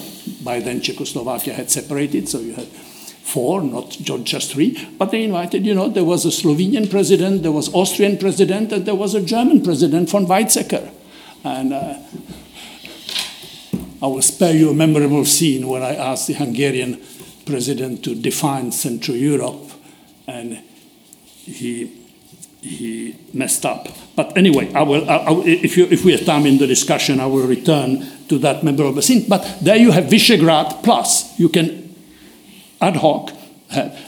By 0.44 0.60
then, 0.60 0.80
Czechoslovakia 0.80 1.54
had 1.54 1.70
separated, 1.70 2.28
so 2.28 2.40
you 2.40 2.52
had 2.52 2.66
four, 2.66 3.62
not 3.62 3.90
just 4.24 4.52
three. 4.52 4.88
But 4.98 5.10
they 5.10 5.24
invited, 5.24 5.64
you 5.66 5.74
know, 5.74 5.88
there 5.88 6.04
was 6.04 6.24
a 6.24 6.30
Slovenian 6.30 6.90
president, 6.90 7.42
there 7.42 7.52
was 7.52 7.72
Austrian 7.74 8.18
president, 8.18 8.72
and 8.72 8.84
there 8.84 8.94
was 8.94 9.14
a 9.14 9.22
German 9.22 9.62
president, 9.62 10.10
von 10.10 10.26
Weizsäcker. 10.26 10.90
And 11.44 11.72
uh, 11.72 11.94
I 14.02 14.06
will 14.06 14.22
spare 14.22 14.54
you 14.54 14.70
a 14.70 14.74
memorable 14.74 15.24
scene 15.24 15.66
where 15.66 15.82
I 15.82 15.94
asked 15.94 16.26
the 16.26 16.34
Hungarian 16.34 17.00
president 17.46 18.04
to 18.04 18.14
define 18.14 18.72
Central 18.72 19.16
Europe, 19.16 19.72
and 20.26 20.58
he 21.44 21.90
he 22.60 23.16
messed 23.32 23.64
up. 23.64 23.88
But 24.16 24.36
anyway, 24.36 24.72
I 24.74 24.82
will, 24.82 25.08
I, 25.08 25.16
I, 25.16 25.32
if, 25.44 25.76
you, 25.76 25.86
if 25.86 26.04
we 26.04 26.12
have 26.12 26.24
time 26.24 26.46
in 26.46 26.58
the 26.58 26.66
discussion, 26.66 27.20
I 27.20 27.26
will 27.26 27.46
return 27.46 28.06
to 28.28 28.38
that 28.38 28.64
member 28.64 28.84
of 28.84 28.94
the 28.94 29.02
scene. 29.02 29.28
But 29.28 29.58
there 29.62 29.76
you 29.76 29.92
have 29.92 30.04
Visegrad 30.04 30.82
plus. 30.82 31.38
You 31.38 31.48
can 31.48 31.94
ad 32.80 32.96
hoc. 32.96 33.32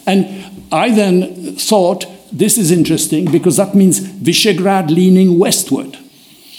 And 0.06 0.66
I 0.72 0.90
then 0.90 1.56
thought 1.56 2.06
this 2.32 2.58
is 2.58 2.70
interesting 2.70 3.30
because 3.30 3.56
that 3.56 3.74
means 3.74 4.00
Visegrad 4.00 4.90
leaning 4.90 5.38
westward. 5.38 5.98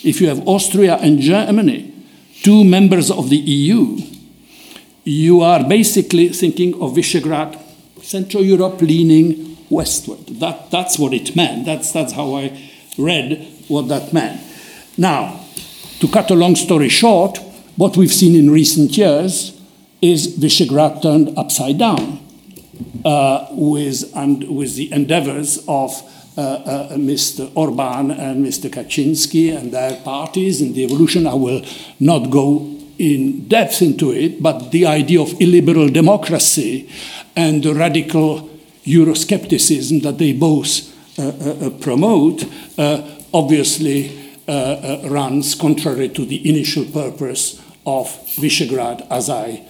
If 0.04 0.22
you 0.22 0.28
have 0.28 0.48
Austria 0.48 0.98
and 0.98 1.20
Germany, 1.20 1.94
two 2.44 2.64
members 2.64 3.12
of 3.12 3.30
the 3.30 3.38
EU, 3.38 3.98
you 5.04 5.42
are 5.42 5.64
basically 5.68 6.30
thinking 6.30 6.74
of 6.76 6.94
Visegrad, 6.94 7.60
Central 8.02 8.44
Europe 8.44 8.82
leaning 8.82 9.51
westward. 9.72 10.28
That, 10.28 10.70
that's 10.70 11.00
what 11.00 11.14
it 11.14 11.36
meant. 11.36 11.66
That's, 11.66 11.92
that's 11.92 12.14
how 12.14 12.36
I 12.36 12.70
read 12.98 13.48
what 13.68 13.88
that 13.88 14.14
meant. 14.14 14.42
Now, 14.98 15.46
to 16.00 16.08
cut 16.08 16.30
a 16.30 16.36
long 16.36 16.56
story 16.56 16.90
short, 16.90 17.40
what 17.78 17.98
we've 17.98 18.12
seen 18.12 18.36
in 18.36 18.52
recent 18.52 18.98
years 18.98 19.60
is 20.02 20.38
Visegrad 20.38 21.02
turned 21.02 21.38
upside 21.38 21.78
down 21.78 22.20
uh, 23.06 23.48
with, 23.52 24.12
and 24.16 24.56
with 24.56 24.76
the 24.76 24.92
endeavors 24.92 25.64
of 25.68 25.92
uh, 26.38 26.42
uh, 26.42 26.90
Mr. 26.96 27.52
Orban 27.56 28.12
and 28.12 28.46
Mr. 28.46 28.70
Kaczynski 28.70 29.56
and 29.56 29.72
their 29.72 29.96
parties 30.02 30.62
and 30.62 30.74
the 30.76 30.84
evolution. 30.84 31.28
I 31.28 31.34
will 31.34 31.64
not 32.00 32.30
go 32.30 32.78
in 32.98 33.48
depth 33.48 33.82
into 33.82 34.12
it, 34.12 34.42
but 34.42 34.72
the 34.72 34.86
idea 34.86 35.22
of 35.22 35.40
illiberal 35.42 35.90
democracy 35.90 36.90
and 37.36 37.64
the 37.64 37.74
radical 37.74 38.51
Euroscepticism 38.86 40.02
that 40.04 40.18
they 40.18 40.34
both 40.34 40.90
uh, 41.20 41.28
uh, 41.28 41.68
uh 41.68 41.70
promote 41.82 42.46
obviously 43.34 44.18
runs 44.48 45.56
contrary 45.56 46.10
to 46.10 46.26
the 46.26 46.50
initial 46.50 46.84
purpose 46.86 47.62
of 47.86 48.08
Visegrad, 48.36 49.08
as 49.10 49.30
I 49.30 49.66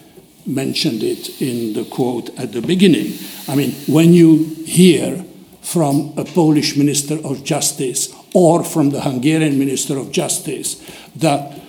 mentioned 0.46 1.04
it 1.04 1.42
in 1.42 1.74
the 1.74 1.86
quote 1.86 2.30
at 2.40 2.52
the 2.52 2.62
beginning. 2.62 3.14
I 3.48 3.56
mean, 3.56 3.72
when 3.88 4.14
you 4.14 4.46
hear 4.66 5.24
from 5.62 6.14
a 6.18 6.26
Polish 6.26 6.76
Minister 6.76 7.16
of 7.24 7.44
Justice 7.44 8.14
or 8.34 8.64
from 8.64 8.90
the 8.90 9.02
Hungarian 9.02 9.60
Minister 9.60 9.98
of 9.98 10.12
Justice 10.12 10.82
that 11.16 11.60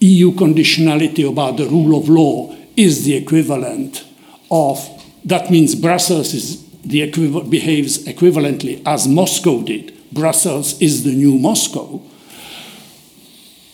EU 0.00 0.32
conditionality 0.32 1.28
about 1.28 1.56
the 1.56 1.66
rule 1.66 1.98
of 1.98 2.08
law 2.08 2.54
is 2.76 3.04
the 3.04 3.14
equivalent 3.14 4.04
of 4.50 4.93
that 5.24 5.50
means 5.50 5.74
Brussels 5.74 6.34
is 6.34 6.64
the 6.82 7.10
behaves 7.48 8.04
equivalently 8.04 8.82
as 8.84 9.08
Moscow 9.08 9.62
did. 9.62 9.92
Brussels 10.12 10.80
is 10.80 11.02
the 11.02 11.12
new 11.12 11.38
Moscow. 11.38 12.00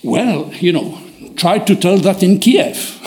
Well, 0.03 0.51
you 0.55 0.71
know, 0.71 0.97
try 1.35 1.59
to 1.59 1.75
tell 1.75 1.97
that 1.97 2.23
in 2.23 2.39
Kiev. 2.39 2.99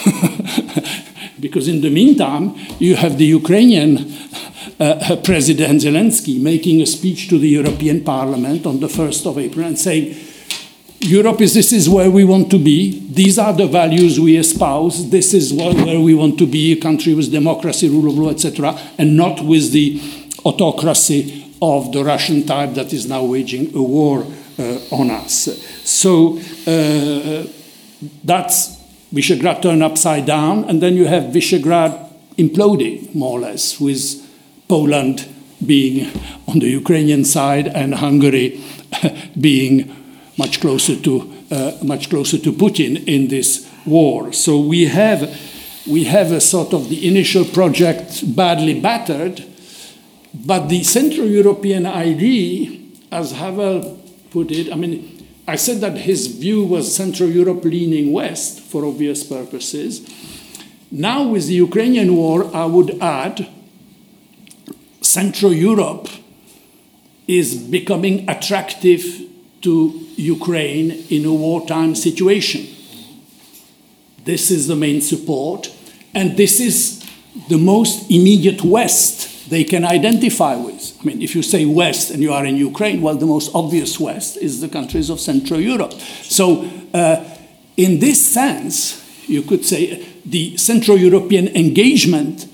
because 1.41 1.69
in 1.69 1.81
the 1.81 1.91
meantime, 1.91 2.55
you 2.79 2.97
have 2.97 3.19
the 3.19 3.27
Ukrainian 3.27 3.99
uh, 4.81 5.17
President 5.25 5.83
Zelensky 5.83 6.41
making 6.41 6.81
a 6.83 6.87
speech 6.87 7.29
to 7.29 7.39
the 7.39 7.49
European 7.49 8.05
Parliament 8.05 8.67
on 8.67 8.81
the 8.81 8.89
1st 8.89 9.27
of 9.27 9.39
April 9.39 9.67
and 9.67 9.79
saying, 9.79 10.15
Europe 11.05 11.43
is 11.43 11.53
this 11.53 11.71
is 11.73 11.89
where 11.89 12.11
we 12.11 12.25
want 12.25 12.51
to 12.51 12.59
be. 12.59 12.99
These 13.11 13.39
are 13.39 13.53
the 13.53 13.67
values 13.67 14.19
we 14.19 14.39
espouse. 14.39 15.11
This 15.11 15.35
is 15.35 15.53
where 15.53 16.01
we 16.01 16.15
want 16.15 16.39
to 16.39 16.47
be 16.47 16.73
a 16.73 16.77
country 16.77 17.13
with 17.13 17.31
democracy, 17.31 17.91
rule 17.91 18.11
of 18.11 18.19
law, 18.19 18.31
etc., 18.31 18.79
and 18.97 19.15
not 19.17 19.43
with 19.43 19.73
the 19.73 20.01
autocracy 20.45 21.55
of 21.61 21.93
the 21.93 22.03
Russian 22.03 22.47
type 22.47 22.75
that 22.75 22.93
is 22.93 23.07
now 23.07 23.23
waging 23.23 23.75
a 23.77 23.83
war 23.83 24.27
uh, 24.59 24.79
on 24.91 25.11
us. 25.11 25.61
So 25.85 26.39
uh, 26.67 27.47
that's 28.25 28.81
Visegrad 29.13 29.61
turned 29.61 29.83
upside 29.83 30.25
down, 30.25 30.65
and 30.65 30.83
then 30.83 30.95
you 30.97 31.07
have 31.07 31.25
Visegrad 31.25 32.13
imploding 32.39 33.15
more 33.15 33.39
or 33.39 33.41
less, 33.41 33.79
with 33.79 34.23
Poland 34.69 35.29
being 35.65 36.11
on 36.49 36.61
the 36.61 36.69
Ukrainian 36.69 37.25
side 37.25 37.69
and 37.69 37.95
Hungary 37.95 38.61
being 39.41 40.04
much 40.37 40.61
closer 40.61 40.97
to 40.97 41.33
uh, 41.51 41.73
much 41.83 42.11
closer 42.11 42.39
to 42.39 42.53
Putin 42.53 43.05
in 43.07 43.29
this 43.29 43.71
war. 43.87 44.33
So 44.33 44.59
we 44.59 44.87
have 44.87 45.23
we 45.87 46.05
have 46.05 46.33
a 46.33 46.41
sort 46.41 46.73
of 46.73 46.89
the 46.89 47.07
initial 47.07 47.45
project 47.45 48.35
badly 48.35 48.81
battered, 48.81 49.45
but 50.35 50.69
the 50.69 50.83
Central 50.83 51.29
European 51.29 51.87
idea, 51.87 52.81
as 53.13 53.33
Havel 53.33 54.01
put 54.31 54.51
it, 54.51 54.73
I 54.73 54.77
mean, 54.77 55.29
I 55.47 55.57
said 55.57 55.81
that 55.83 55.99
his 55.99 56.27
view 56.27 56.65
was 56.65 56.95
Central 56.95 57.29
Europe 57.29 57.65
leaning 57.65 58.13
west 58.13 58.61
for 58.61 58.87
obvious 58.87 59.23
purposes. 59.23 60.09
Now, 60.91 61.29
with 61.29 61.49
the 61.49 61.55
Ukrainian 61.55 62.17
war, 62.17 62.51
I 62.57 62.65
would 62.65 62.99
add 63.03 63.49
Central 65.03 65.53
Europe 65.53 66.09
is 67.27 67.55
becoming 67.55 68.29
attractive 68.29 69.05
to 69.65 70.07
Ukraine 70.17 70.91
in 71.11 71.25
a 71.25 71.33
wartime 71.33 71.95
situation. 71.95 72.67
This 74.25 74.51
is 74.51 74.69
the 74.69 74.77
main 74.77 75.01
support, 75.01 75.71
and 76.15 76.37
this 76.37 76.61
is 76.61 77.05
the 77.49 77.59
most 77.59 78.11
immediate 78.11 78.63
West 78.63 79.51
they 79.51 79.65
can 79.65 79.85
identify 79.85 80.57
with. 80.57 80.97
I 81.01 81.05
mean, 81.05 81.21
if 81.21 81.35
you 81.35 81.43
say 81.43 81.67
West 81.67 82.11
and 82.11 82.23
you 82.23 82.33
are 82.33 82.47
in 82.47 82.57
Ukraine, 82.57 83.03
well, 83.03 83.17
the 83.17 83.27
most 83.27 83.55
obvious 83.55 84.01
West 84.01 84.39
is 84.39 84.61
the 84.61 84.69
countries 84.69 85.11
of 85.11 85.21
Central 85.21 85.61
Europe. 85.61 85.93
So, 86.23 86.71
uh, 86.95 87.25
in 87.77 87.99
this 87.99 88.27
sense, 88.27 89.03
you 89.29 89.43
could 89.43 89.65
say 89.65 90.07
the 90.25 90.57
Central 90.57 90.97
European 90.97 91.49
engagement 91.49 92.47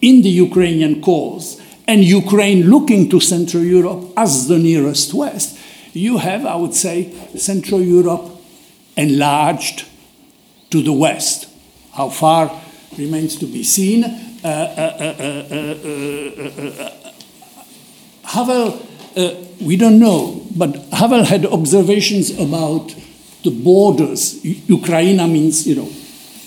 in 0.00 0.22
the 0.22 0.30
Ukrainian 0.30 1.02
cause 1.02 1.60
and 1.86 2.04
Ukraine 2.04 2.70
looking 2.70 3.08
to 3.10 3.20
Central 3.20 3.62
Europe 3.62 4.12
as 4.16 4.48
the 4.48 4.58
nearest 4.58 5.12
West, 5.12 5.58
you 5.92 6.18
have, 6.18 6.46
I 6.46 6.56
would 6.56 6.74
say, 6.74 7.12
Central 7.36 7.80
Europe 7.80 8.30
enlarged 8.96 9.86
to 10.70 10.82
the 10.82 10.92
West. 10.92 11.48
How 11.92 12.08
far 12.08 12.50
remains 12.96 13.36
to 13.36 13.46
be 13.46 13.62
seen. 13.62 14.04
Uh, 14.42 14.48
uh, 14.48 15.04
uh, 16.78 16.90
Havel, 18.24 18.80
we 19.60 19.76
don't 19.76 19.98
know, 19.98 20.46
but 20.56 20.76
Havel 20.92 21.24
had 21.24 21.44
observations 21.46 22.30
about 22.38 22.94
the 23.42 23.50
borders. 23.50 24.44
Ukraine 24.44 25.16
means, 25.32 25.66
you 25.66 25.76
know, 25.76 25.88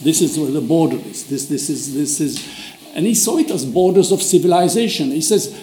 this 0.02 0.22
is 0.22 0.38
where 0.38 0.52
the 0.52 0.62
border 0.62 0.98
is. 0.98 1.28
This, 1.28 1.48
this 1.48 1.70
is, 1.70 1.94
this 1.94 2.20
is, 2.20 2.48
and 2.94 3.06
he 3.06 3.16
saw 3.16 3.38
it 3.38 3.52
as 3.52 3.66
borders 3.66 4.12
of 4.12 4.22
civilization. 4.22 5.12
He 5.12 5.22
says, 5.22 5.60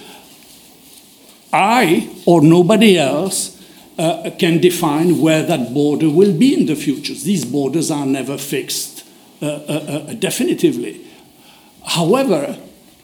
I 1.52 2.10
or 2.26 2.42
nobody 2.42 2.98
else 2.98 3.59
uh, 3.98 4.30
can 4.38 4.60
define 4.60 5.20
where 5.20 5.42
that 5.42 5.74
border 5.74 6.08
will 6.08 6.36
be 6.36 6.54
in 6.54 6.66
the 6.66 6.76
future. 6.76 7.14
These 7.14 7.44
borders 7.44 7.90
are 7.90 8.06
never 8.06 8.38
fixed 8.38 9.04
uh, 9.42 9.46
uh, 9.46 9.48
uh, 9.48 10.14
definitively. 10.14 11.06
However, 11.84 12.58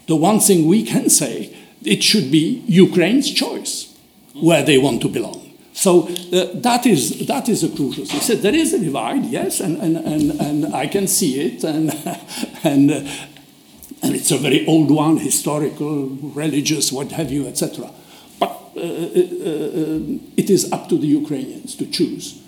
the 0.07 0.15
one 0.15 0.39
thing 0.39 0.67
we 0.67 0.83
can 0.83 1.09
say, 1.09 1.55
it 1.83 2.03
should 2.03 2.31
be 2.31 2.63
Ukraine's 2.67 3.31
choice 3.31 3.95
where 4.33 4.63
they 4.63 4.77
want 4.77 5.01
to 5.01 5.09
belong. 5.09 5.47
So 5.73 6.07
uh, 6.07 6.47
that, 6.55 6.85
is, 6.85 7.27
that 7.27 7.47
is 7.49 7.63
a 7.63 7.69
crucial 7.69 8.05
thing. 8.05 8.19
Said 8.19 8.41
there 8.41 8.55
is 8.55 8.73
a 8.73 8.79
divide, 8.79 9.25
yes, 9.25 9.59
and, 9.59 9.77
and, 9.77 9.97
and, 9.97 10.31
and 10.41 10.75
I 10.75 10.87
can 10.87 11.07
see 11.07 11.39
it, 11.39 11.63
and, 11.63 11.91
and, 12.63 12.91
uh, 12.91 13.01
and 14.01 14.15
it's 14.15 14.31
a 14.31 14.37
very 14.37 14.65
old 14.65 14.89
one, 14.89 15.17
historical, 15.17 16.07
religious, 16.07 16.91
what 16.91 17.11
have 17.11 17.31
you, 17.31 17.47
etc. 17.47 17.91
But 18.39 18.49
uh, 18.49 18.53
uh, 18.53 18.53
uh, 18.53 18.66
Uh, 18.77 18.81
uh, 18.81 18.85
uh, 18.85 19.99
it 20.37 20.49
is 20.49 20.71
up 20.71 20.87
to 20.89 20.97
the 20.97 21.07
Ukrainians 21.07 21.75
to 21.75 21.85
choose 21.87 22.41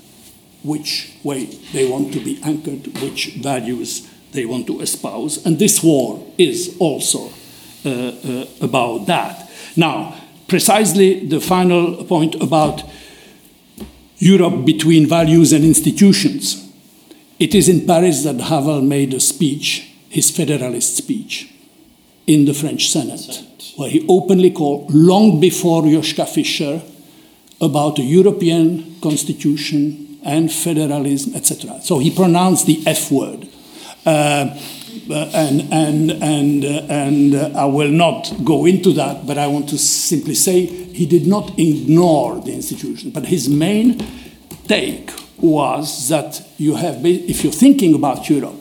which 0.64 1.14
way 1.24 1.46
they 1.74 1.90
want 1.90 2.14
to 2.14 2.20
be 2.20 2.40
anchored, 2.44 2.86
which 3.02 3.36
values 3.42 4.08
they 4.32 4.46
want 4.46 4.68
to 4.68 4.80
espouse, 4.82 5.44
and 5.46 5.58
this 5.58 5.82
war 5.82 6.24
is 6.38 6.76
also 6.80 7.32
uh, 7.86 8.46
about 8.62 9.08
that. 9.08 9.50
Now, 9.76 10.16
precisely 10.48 11.26
the 11.26 11.40
final 11.40 12.04
point 12.04 12.36
about 12.36 12.84
Europe 14.18 14.66
between 14.66 15.08
values 15.08 15.54
and 15.54 15.64
institutions. 15.64 16.70
It 17.40 17.56
is 17.56 17.70
in 17.70 17.88
Paris 17.88 18.24
that 18.24 18.40
Havel 18.40 18.82
made 18.82 19.14
a 19.14 19.20
speech, 19.20 19.90
his 20.10 20.30
federalist 20.30 20.98
speech, 20.98 21.52
in 22.28 22.46
the 22.46 22.54
French 22.54 22.90
Senate, 22.90 23.44
where 23.80 23.90
he 23.90 24.06
openly 24.10 24.52
called, 24.52 24.94
long 24.94 25.40
before 25.40 25.84
Joschka 25.84 26.28
Fischer, 26.28 26.82
about 27.62 27.98
a 27.98 28.04
European 28.04 29.00
constitution 29.02 30.20
and 30.24 30.52
federalism, 30.52 31.34
etc. 31.36 31.80
So 31.82 32.00
he 32.00 32.12
pronounced 32.12 32.66
the 32.66 32.84
F 32.86 33.10
word. 33.10 33.48
Uh, 34.06 34.58
and 35.12 35.62
and 35.72 36.12
and 36.12 36.66
uh, 36.66 36.86
and 36.90 37.36
uh, 37.36 37.52
I 37.56 37.66
will 37.66 37.92
not 37.92 38.32
go 38.44 38.66
into 38.66 38.92
that, 38.94 39.26
but 39.26 39.38
I 39.38 39.48
want 39.48 39.70
to 39.70 39.78
simply 39.78 40.36
say 40.36 40.66
he 40.66 41.06
did 41.06 41.26
not 41.26 41.58
ignore 41.58 42.40
the 42.42 42.54
institution, 42.54 43.12
but 43.12 43.26
his 43.26 43.48
main 43.50 43.98
take 44.68 45.12
was 45.38 46.10
that 46.10 46.46
you 46.58 46.76
have, 46.76 47.06
if 47.06 47.44
you're 47.44 47.54
thinking 47.54 47.96
about 47.96 48.30
Europe, 48.30 48.56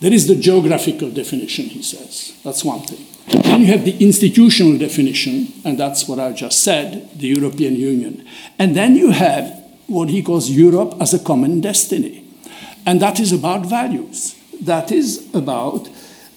there 0.00 0.12
is 0.12 0.28
the 0.28 0.36
geographical 0.36 1.10
definition, 1.10 1.66
he 1.66 1.82
says. 1.82 2.38
That's 2.44 2.64
one 2.64 2.80
thing. 2.82 3.04
Then 3.30 3.60
you 3.60 3.66
have 3.66 3.84
the 3.84 3.96
institutional 3.98 4.78
definition, 4.78 5.52
and 5.64 5.78
that's 5.78 6.08
what 6.08 6.18
I 6.18 6.32
just 6.32 6.62
said, 6.62 7.10
the 7.18 7.28
European 7.28 7.76
Union. 7.76 8.26
And 8.58 8.74
then 8.74 8.94
you 8.96 9.10
have 9.10 9.52
what 9.86 10.08
he 10.08 10.22
calls 10.22 10.50
Europe 10.50 10.94
as 11.00 11.14
a 11.14 11.18
common 11.18 11.60
destiny. 11.60 12.24
And 12.86 13.00
that 13.00 13.20
is 13.20 13.32
about 13.32 13.66
values 13.66 14.38
that 14.60 14.92
is 14.92 15.28
about 15.34 15.88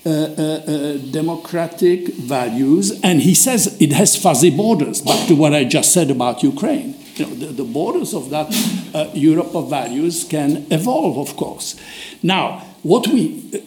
uh, 0.03 0.09
uh, 0.09 0.13
uh, 0.13 0.97
democratic 1.11 2.07
values, 2.15 2.99
and 3.03 3.21
he 3.21 3.35
says 3.35 3.79
it 3.79 3.91
has 3.91 4.15
fuzzy 4.15 4.49
borders. 4.49 5.01
Back 5.01 5.27
to 5.27 5.35
what 5.35 5.53
I 5.53 5.63
just 5.63 5.93
said 5.93 6.09
about 6.09 6.41
Ukraine, 6.41 6.95
you 7.15 7.27
know, 7.27 7.35
the, 7.35 7.45
the 7.47 7.63
borders 7.63 8.13
of 8.13 8.29
that 8.31 8.47
uh, 8.95 9.11
Europe 9.13 9.55
of 9.55 9.69
values 9.69 10.23
can 10.23 10.65
evolve, 10.71 11.17
of 11.17 11.35
course. 11.37 11.79
Now, 12.23 12.65
what 12.81 13.07
we, 13.07 13.63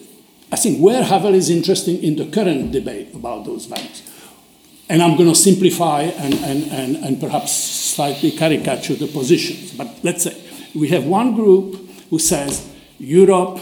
I 0.55 0.57
think, 0.57 0.79
where 0.79 1.03
Havel 1.03 1.35
is 1.35 1.51
interesting 1.51 2.01
in 2.01 2.15
the 2.15 2.27
current 2.27 2.71
debate 2.71 3.13
about 3.13 3.45
those 3.45 3.67
values, 3.67 4.09
and 4.89 5.03
I'm 5.03 5.17
going 5.17 5.29
to 5.29 5.35
simplify 5.35 6.03
and, 6.03 6.33
and, 6.33 6.71
and, 6.71 6.97
and 7.05 7.21
perhaps 7.21 7.53
slightly 7.53 8.31
caricature 8.31 8.95
the 8.95 9.09
positions, 9.09 9.73
but 9.73 9.89
let's 10.05 10.23
say 10.23 10.41
we 10.73 10.91
have 10.91 11.07
one 11.07 11.35
group 11.35 11.75
who 12.09 12.21
says 12.21 12.71
Europe 13.01 13.59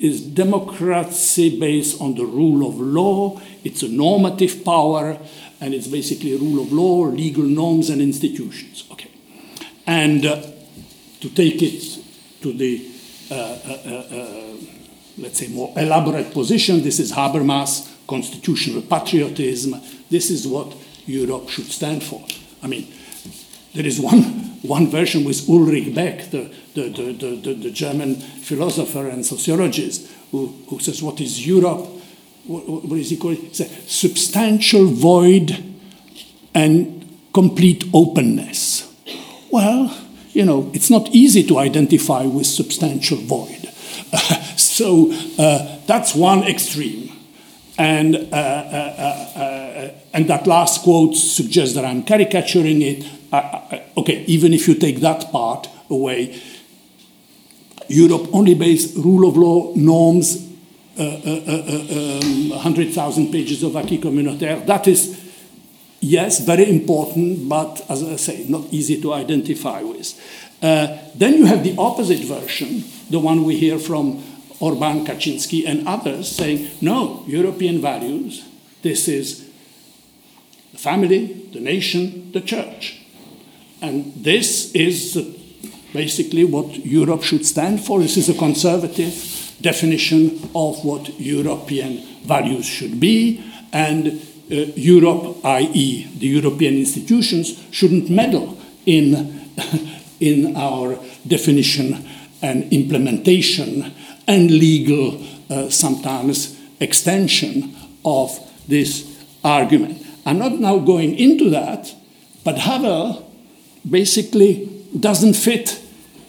is 0.00 0.20
democracy 0.20 1.60
based 1.60 2.00
on 2.00 2.16
the 2.16 2.24
rule 2.24 2.68
of 2.68 2.74
law. 2.80 3.40
It's 3.62 3.84
a 3.84 3.88
normative 3.88 4.64
power, 4.64 5.16
and 5.60 5.72
it's 5.72 5.86
basically 5.86 6.36
rule 6.36 6.60
of 6.60 6.72
law, 6.72 7.02
legal 7.04 7.44
norms, 7.44 7.88
and 7.88 8.02
institutions. 8.02 8.82
Okay, 8.90 9.12
and 9.86 10.26
uh, 10.26 10.42
to 11.20 11.30
take 11.30 11.62
it 11.62 12.02
to 12.40 12.52
the 12.52 12.90
uh, 13.30 13.34
uh, 13.34 13.78
uh, 13.86 14.16
uh 14.16 14.71
let's 15.18 15.38
say 15.38 15.48
more 15.48 15.72
elaborate 15.76 16.32
position, 16.32 16.82
this 16.82 16.98
is 16.98 17.12
Habermas, 17.12 17.88
constitutional 18.06 18.82
patriotism. 18.82 19.80
This 20.10 20.30
is 20.30 20.46
what 20.46 20.74
Europe 21.06 21.48
should 21.48 21.66
stand 21.66 22.02
for. 22.02 22.24
I 22.62 22.66
mean, 22.66 22.86
there 23.74 23.86
is 23.86 24.00
one, 24.00 24.22
one 24.62 24.88
version 24.88 25.24
with 25.24 25.48
Ulrich 25.48 25.94
Beck, 25.94 26.30
the, 26.30 26.52
the, 26.74 26.88
the, 26.88 27.36
the, 27.36 27.54
the 27.54 27.70
German 27.70 28.16
philosopher 28.16 29.08
and 29.08 29.24
sociologist, 29.24 30.10
who, 30.30 30.48
who 30.68 30.78
says, 30.78 31.02
What 31.02 31.20
is 31.20 31.46
Europe? 31.46 31.88
What, 32.46 32.66
what 32.66 32.98
is 32.98 33.10
he 33.10 33.16
called? 33.16 33.38
It's 33.38 33.60
a 33.60 33.68
substantial 33.88 34.86
void 34.86 35.64
and 36.54 37.18
complete 37.32 37.84
openness. 37.94 38.92
Well, 39.50 39.96
you 40.32 40.44
know, 40.44 40.70
it's 40.74 40.90
not 40.90 41.08
easy 41.08 41.46
to 41.46 41.58
identify 41.58 42.24
with 42.24 42.46
substantial 42.46 43.18
void. 43.18 43.68
so 44.72 45.12
uh, 45.38 45.78
that's 45.86 46.14
one 46.14 46.44
extreme. 46.44 47.12
And, 47.76 48.16
uh, 48.16 48.18
uh, 48.18 49.34
uh, 49.36 49.40
uh, 49.40 49.90
and 50.14 50.28
that 50.28 50.46
last 50.46 50.82
quote 50.82 51.14
suggests 51.14 51.74
that 51.74 51.84
I'm 51.84 52.04
caricaturing 52.04 52.80
it. 52.80 53.04
okay, 53.96 54.24
even 54.26 54.54
if 54.54 54.68
you 54.68 54.74
take 54.74 55.00
that 55.00 55.30
part 55.30 55.68
away, 55.90 56.40
Europe 57.88 58.28
only 58.32 58.54
based 58.54 58.96
rule 58.96 59.28
of 59.28 59.36
law 59.36 59.74
norms, 59.74 60.48
uh, 60.98 61.04
um, 61.04 62.50
100,000 62.50 63.30
pages 63.30 63.62
of 63.62 63.76
acquis 63.76 63.98
communautaire. 63.98 64.64
That 64.66 64.88
is, 64.88 65.20
yes, 66.00 66.40
very 66.40 66.70
important, 66.70 67.46
but 67.48 67.84
as 67.90 68.02
I 68.02 68.16
say, 68.16 68.46
not 68.48 68.64
easy 68.70 69.00
to 69.02 69.12
identify 69.12 69.82
with. 69.82 70.14
then 70.60 71.34
you 71.34 71.46
have 71.46 71.62
the 71.62 71.74
opposite 71.76 72.20
version, 72.20 72.84
the 73.10 73.18
one 73.18 73.44
we 73.44 73.58
hear 73.58 73.78
from 73.78 74.22
Orban, 74.62 75.04
Kaczynski, 75.04 75.66
and 75.66 75.88
others 75.88 76.30
saying, 76.30 76.70
no, 76.80 77.24
European 77.26 77.80
values, 77.80 78.44
this 78.82 79.08
is 79.08 79.50
the 80.70 80.78
family, 80.78 81.48
the 81.52 81.58
nation, 81.58 82.30
the 82.30 82.40
church. 82.40 83.02
And 83.80 84.14
this 84.14 84.72
is 84.72 85.16
basically 85.92 86.44
what 86.44 86.86
Europe 86.86 87.24
should 87.24 87.44
stand 87.44 87.84
for. 87.84 87.98
This 87.98 88.16
is 88.16 88.28
a 88.28 88.34
conservative 88.34 89.12
definition 89.60 90.48
of 90.54 90.84
what 90.84 91.18
European 91.18 91.98
values 92.22 92.64
should 92.64 93.00
be, 93.00 93.42
and 93.72 94.06
uh, 94.06 94.54
Europe, 94.76 95.44
i.e., 95.44 96.06
the 96.18 96.26
European 96.28 96.74
institutions, 96.74 97.60
shouldn't 97.72 98.08
meddle 98.08 98.56
in, 98.86 99.50
in 100.20 100.56
our 100.56 100.98
definition 101.26 102.08
and 102.42 102.72
implementation 102.72 103.92
and 104.26 104.50
legal, 104.50 105.22
uh, 105.50 105.68
sometimes, 105.70 106.58
extension 106.80 107.74
of 108.04 108.38
this 108.68 109.24
argument. 109.44 110.04
I'm 110.24 110.38
not 110.38 110.52
now 110.52 110.78
going 110.78 111.18
into 111.18 111.50
that, 111.50 111.94
but 112.44 112.58
Havel 112.58 113.30
basically 113.88 114.68
doesn't 114.98 115.34
fit 115.34 115.80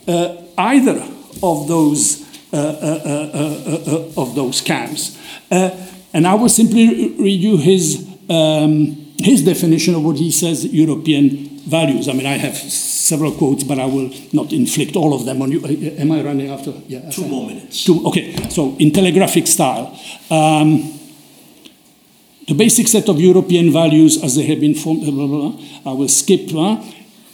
uh, 0.07 0.35
either 0.57 1.01
of 1.41 1.67
those 1.67 2.21
uh, 2.53 2.57
uh, 2.57 3.29
uh, 3.33 4.21
of 4.21 4.35
those 4.35 4.61
camps. 4.61 5.17
and 5.49 6.27
I 6.27 6.35
will 6.35 6.49
simply 6.49 7.09
read 7.17 7.41
you 7.41 7.57
his 7.57 8.07
um, 8.29 9.13
his 9.17 9.43
definition 9.43 9.95
of 9.95 10.03
what 10.03 10.17
he 10.17 10.31
says 10.31 10.65
European 10.65 11.52
values. 11.65 12.07
I 12.07 12.13
mean, 12.13 12.25
I 12.25 12.37
have 12.37 12.55
several 12.55 13.31
quotes, 13.31 13.63
but 13.63 13.79
I 13.79 13.85
will 13.85 14.11
not 14.31 14.51
inflict 14.53 14.95
all 14.95 15.13
of 15.13 15.25
them 15.25 15.41
on 15.41 15.51
you. 15.51 15.65
Am 15.65 16.11
I 16.11 16.21
running 16.21 16.49
after? 16.49 16.71
Yeah. 16.87 17.09
Two 17.09 17.27
more 17.27 17.47
minutes. 17.47 17.83
Two, 17.83 18.05
okay. 18.07 18.35
So 18.49 18.75
in 18.77 18.91
telegraphic 18.91 19.47
style. 19.47 19.97
Um, 20.29 20.99
the 22.47 22.53
basic 22.53 22.89
set 22.89 23.07
of 23.07 23.21
European 23.21 23.71
values 23.71 24.21
as 24.21 24.35
they 24.35 24.43
have 24.43 24.59
been 24.59 24.75
formed, 24.75 25.03
blah, 25.03 25.11
blah, 25.11 25.27
blah, 25.27 25.91
I 25.91 25.95
will 25.95 26.09
skip. 26.09 26.49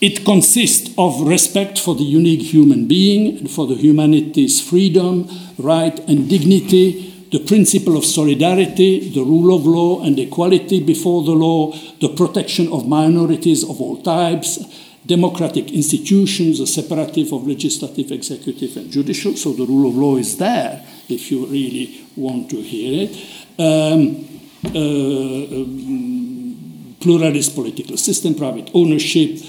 It 0.02 0.24
consists 0.24 0.92
of 0.98 1.22
respect 1.22 1.80
for 1.80 1.96
the 1.96 2.04
unique 2.04 2.42
human 2.42 2.88
being 2.88 3.38
and 3.40 3.50
for 3.50 3.66
the 3.66 3.76
humanity's 3.76 4.62
freedom, 4.62 5.28
right, 5.58 5.98
and 6.08 6.30
dignity, 6.30 7.19
the 7.32 7.40
principle 7.40 7.96
of 7.96 8.06
solidarity, 8.06 9.10
the 9.10 9.22
rule 9.24 9.56
of 9.56 9.66
law 9.66 10.04
and 10.04 10.18
equality 10.18 10.84
before 10.84 11.24
the 11.24 11.32
law, 11.32 11.72
the 12.02 12.10
protection 12.10 12.68
of 12.72 12.88
minorities 12.88 13.64
of 13.64 13.80
all 13.80 14.02
types, 14.02 14.58
democratic 15.06 15.72
institutions, 15.72 16.60
a 16.60 16.68
separative 16.68 17.32
of 17.32 17.48
legislative, 17.48 18.12
executive, 18.12 18.76
and 18.78 18.92
judicial. 18.92 19.36
So 19.36 19.54
the 19.54 19.66
rule 19.66 19.90
of 19.90 19.96
law 19.96 20.18
is 20.18 20.38
there 20.38 20.84
if 21.08 21.32
you 21.32 21.46
really 21.46 22.06
want 22.16 22.50
to 22.50 22.62
hear 22.62 23.08
it. 23.08 23.16
Um, 23.60 24.26
uh, 24.66 25.62
um, 25.62 26.96
pluralist 27.00 27.56
political 27.56 27.98
system, 27.98 28.36
private 28.36 28.70
ownership, 28.74 29.40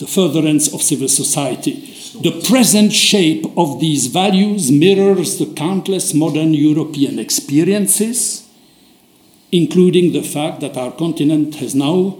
the 0.00 0.06
furtherance 0.06 0.72
of 0.72 0.82
civil 0.82 1.08
society. 1.08 1.74
The 2.22 2.42
present 2.48 2.92
shape 2.92 3.44
of 3.56 3.80
these 3.80 4.06
values 4.06 4.72
mirrors 4.72 5.38
the 5.38 5.52
countless 5.54 6.14
modern 6.14 6.54
European 6.54 7.18
experiences, 7.18 8.48
including 9.52 10.12
the 10.12 10.22
fact 10.22 10.60
that 10.60 10.76
our 10.78 10.90
continent 10.90 11.56
has 11.56 11.74
now 11.74 12.16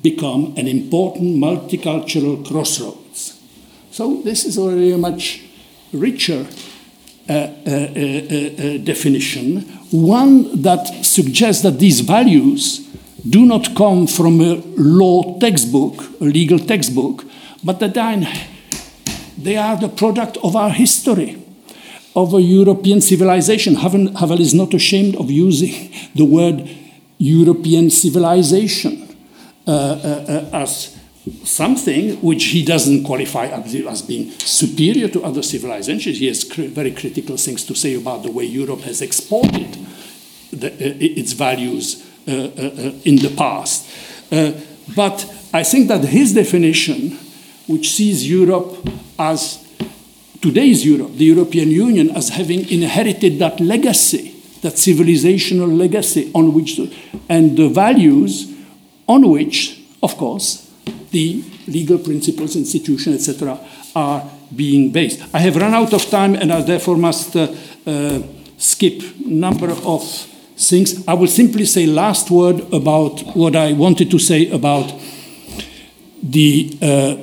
become 0.00 0.54
an 0.56 0.68
important 0.68 1.36
multicultural 1.36 2.46
crossroads. 2.46 3.40
So, 3.90 4.22
this 4.22 4.44
is 4.44 4.56
already 4.56 4.92
a 4.92 4.98
much 4.98 5.42
richer 5.92 6.46
uh, 7.28 7.32
uh, 7.32 7.36
uh, 7.36 7.72
uh 7.72 8.78
definition, 8.78 9.62
one 9.90 10.62
that 10.62 10.86
suggests 11.04 11.62
that 11.62 11.78
these 11.80 12.00
values 12.00 12.83
do 13.28 13.46
not 13.46 13.74
come 13.74 14.06
from 14.06 14.40
a 14.40 14.54
law 14.76 15.38
textbook, 15.38 16.00
a 16.20 16.24
legal 16.24 16.58
textbook, 16.58 17.24
but 17.62 17.80
that 17.80 17.94
they 19.38 19.56
are 19.56 19.76
the 19.76 19.88
product 19.88 20.36
of 20.42 20.54
our 20.54 20.70
history, 20.70 21.42
of 22.14 22.34
a 22.34 22.40
European 22.40 23.00
civilization. 23.00 23.76
Havel 23.76 24.40
is 24.40 24.54
not 24.54 24.74
ashamed 24.74 25.16
of 25.16 25.30
using 25.30 25.92
the 26.14 26.24
word 26.24 26.68
European 27.18 27.90
civilization 27.90 29.16
uh, 29.66 29.70
uh, 29.70 30.50
uh, 30.52 30.62
as 30.62 30.94
something 31.42 32.16
which 32.20 32.44
he 32.44 32.62
doesn't 32.62 33.04
qualify 33.04 33.46
as 33.46 34.02
being 34.02 34.30
superior 34.32 35.08
to 35.08 35.22
other 35.22 35.42
civilizations. 35.42 36.18
He 36.18 36.26
has 36.26 36.44
cr 36.44 36.62
very 36.62 36.90
critical 36.90 37.38
things 37.38 37.64
to 37.64 37.74
say 37.74 37.94
about 37.94 38.22
the 38.22 38.30
way 38.30 38.44
Europe 38.44 38.82
has 38.82 39.00
exported 39.00 39.78
the, 40.52 40.68
uh, 40.68 41.20
its 41.20 41.32
values 41.32 42.04
in 42.26 43.16
the 43.16 43.32
past. 43.36 43.88
but 44.94 45.26
I 45.52 45.62
think 45.62 45.88
that 45.88 46.04
his 46.04 46.34
definition, 46.34 47.18
which 47.66 47.92
sees 47.92 48.28
Europe 48.28 48.76
as 49.18 49.64
today's 50.44 50.84
Europe, 50.84 51.16
the 51.16 51.24
European 51.24 51.70
Union, 51.70 52.10
as 52.10 52.28
having 52.30 52.68
inherited 52.68 53.38
that 53.38 53.60
legacy, 53.60 54.34
that 54.62 54.74
civilizational 54.74 55.78
legacy 55.78 56.30
on 56.34 56.52
which, 56.52 56.76
the, 56.76 56.92
and 57.28 57.56
the 57.56 57.68
values 57.68 58.52
on 59.06 59.28
which, 59.30 59.80
of 60.02 60.16
course, 60.16 60.70
the 61.12 61.42
legal 61.66 61.98
principles, 61.98 62.56
institutions, 62.56 63.28
etc., 63.28 63.58
are 63.94 64.28
being 64.54 64.90
based. 64.90 65.22
I 65.32 65.38
have 65.38 65.56
run 65.56 65.72
out 65.72 65.92
of 65.94 66.04
time, 66.10 66.34
and 66.34 66.52
I 66.52 66.60
therefore 66.62 66.96
must 66.96 67.36
uh, 67.36 67.54
uh, 67.86 68.20
skip 68.58 69.02
number 69.24 69.70
of 69.70 69.86
things. 70.68 71.06
I 71.06 71.14
will 71.14 71.28
simply 71.28 71.64
say 71.64 71.86
last 71.86 72.30
word 72.30 72.60
about 72.72 73.20
what 73.36 73.56
I 73.56 73.72
wanted 73.72 74.10
to 74.10 74.18
say 74.18 74.50
about 74.50 74.92
the 76.22 76.76
uh, 76.80 77.16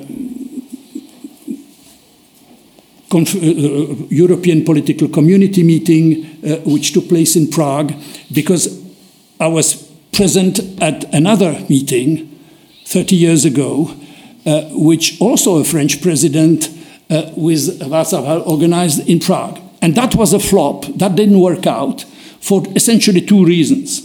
uh, 3.14 3.18
uh, 3.18 3.94
European 4.08 4.64
Political 4.64 5.08
Community 5.08 5.62
meeting, 5.62 6.24
uh, 6.44 6.56
which 6.64 6.92
took 6.92 7.08
place 7.08 7.36
in 7.36 7.48
Prague, 7.48 7.92
because 8.32 8.82
I 9.38 9.48
was 9.48 9.90
present 10.12 10.60
at 10.80 11.04
another 11.12 11.64
meeting 11.68 12.28
30 12.86 13.16
years 13.16 13.44
ago, 13.44 13.94
uh, 14.46 14.62
which 14.72 15.20
also 15.20 15.56
a 15.56 15.64
French 15.64 16.00
president 16.00 16.68
uh, 17.10 17.30
with 17.36 17.80
Václav 17.80 18.46
organized 18.46 19.06
in 19.08 19.20
Prague. 19.20 19.58
And 19.82 19.94
that 19.94 20.14
was 20.14 20.32
a 20.32 20.38
flop. 20.38 20.86
That 20.96 21.14
didn't 21.14 21.40
work 21.40 21.66
out 21.66 22.04
for 22.42 22.64
essentially 22.74 23.20
two 23.20 23.44
reasons. 23.44 24.02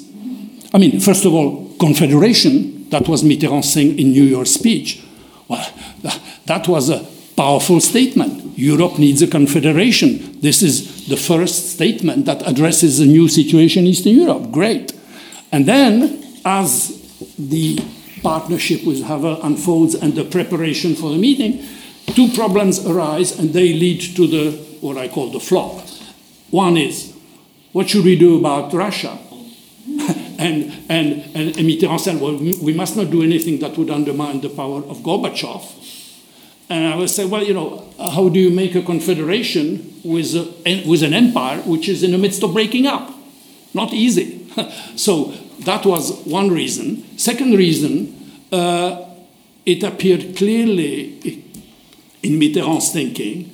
I 0.73 0.77
mean, 0.77 0.99
first 0.99 1.25
of 1.25 1.33
all, 1.33 1.73
confederation, 1.79 2.89
that 2.89 3.07
was 3.07 3.23
Mitterrand's 3.23 3.73
saying 3.73 3.97
in 3.99 4.11
New 4.11 4.23
York 4.23 4.47
speech. 4.47 5.03
Well, 5.47 5.67
that 6.45 6.67
was 6.67 6.89
a 6.89 7.05
powerful 7.35 7.81
statement. 7.81 8.57
Europe 8.57 8.99
needs 8.99 9.21
a 9.21 9.27
confederation. 9.27 10.39
This 10.39 10.61
is 10.61 11.07
the 11.07 11.17
first 11.17 11.73
statement 11.73 12.25
that 12.25 12.47
addresses 12.47 12.99
a 12.99 13.05
new 13.05 13.27
situation 13.27 13.85
in 13.85 13.91
Eastern 13.91 14.13
Europe. 14.13 14.51
Great. 14.51 14.93
And 15.51 15.65
then, 15.65 16.23
as 16.45 16.93
the 17.37 17.79
partnership 18.21 18.83
with 18.85 19.03
Havel 19.03 19.41
unfolds 19.41 19.95
and 19.95 20.13
the 20.13 20.25
preparation 20.25 20.95
for 20.95 21.09
the 21.09 21.17
meeting, 21.17 21.63
two 22.13 22.29
problems 22.33 22.85
arise 22.85 23.37
and 23.39 23.51
they 23.51 23.73
lead 23.73 24.01
to 24.15 24.27
the 24.27 24.51
what 24.81 24.97
I 24.97 25.07
call 25.07 25.31
the 25.31 25.39
flop. 25.39 25.83
One 26.51 26.77
is 26.77 27.16
what 27.77 27.87
should 27.87 28.03
we 28.03 28.17
do 28.17 28.39
about 28.39 28.73
Russia? 28.73 29.19
and, 30.39 30.73
and, 30.89 31.21
and 31.35 31.55
Mitterrand 31.57 31.99
said, 31.99 32.19
well, 32.19 32.35
we 32.35 32.73
must 32.73 32.97
not 32.97 33.11
do 33.11 33.21
anything 33.21 33.59
that 33.59 33.77
would 33.77 33.91
undermine 33.91 34.41
the 34.41 34.49
power 34.49 34.79
of 34.79 34.97
Gorbachev. 35.03 35.61
And 36.69 36.91
I 36.91 36.95
would 36.95 37.11
say, 37.11 37.25
well, 37.25 37.43
you 37.43 37.53
know, 37.53 37.87
how 37.99 38.29
do 38.29 38.39
you 38.39 38.49
make 38.49 38.73
a 38.73 38.81
confederation 38.81 39.93
with, 40.03 40.33
a, 40.33 40.83
with 40.89 41.03
an 41.03 41.13
empire 41.13 41.59
which 41.67 41.87
is 41.87 42.01
in 42.01 42.13
the 42.13 42.17
midst 42.17 42.41
of 42.41 42.51
breaking 42.51 42.87
up? 42.87 43.13
Not 43.75 43.93
easy. 43.93 44.49
so 44.95 45.25
that 45.59 45.85
was 45.85 46.25
one 46.25 46.49
reason. 46.49 47.15
Second 47.19 47.53
reason, 47.53 48.41
uh, 48.51 49.05
it 49.67 49.83
appeared 49.83 50.35
clearly 50.35 51.43
in 52.23 52.39
Mitterrand's 52.39 52.91
thinking 52.91 53.51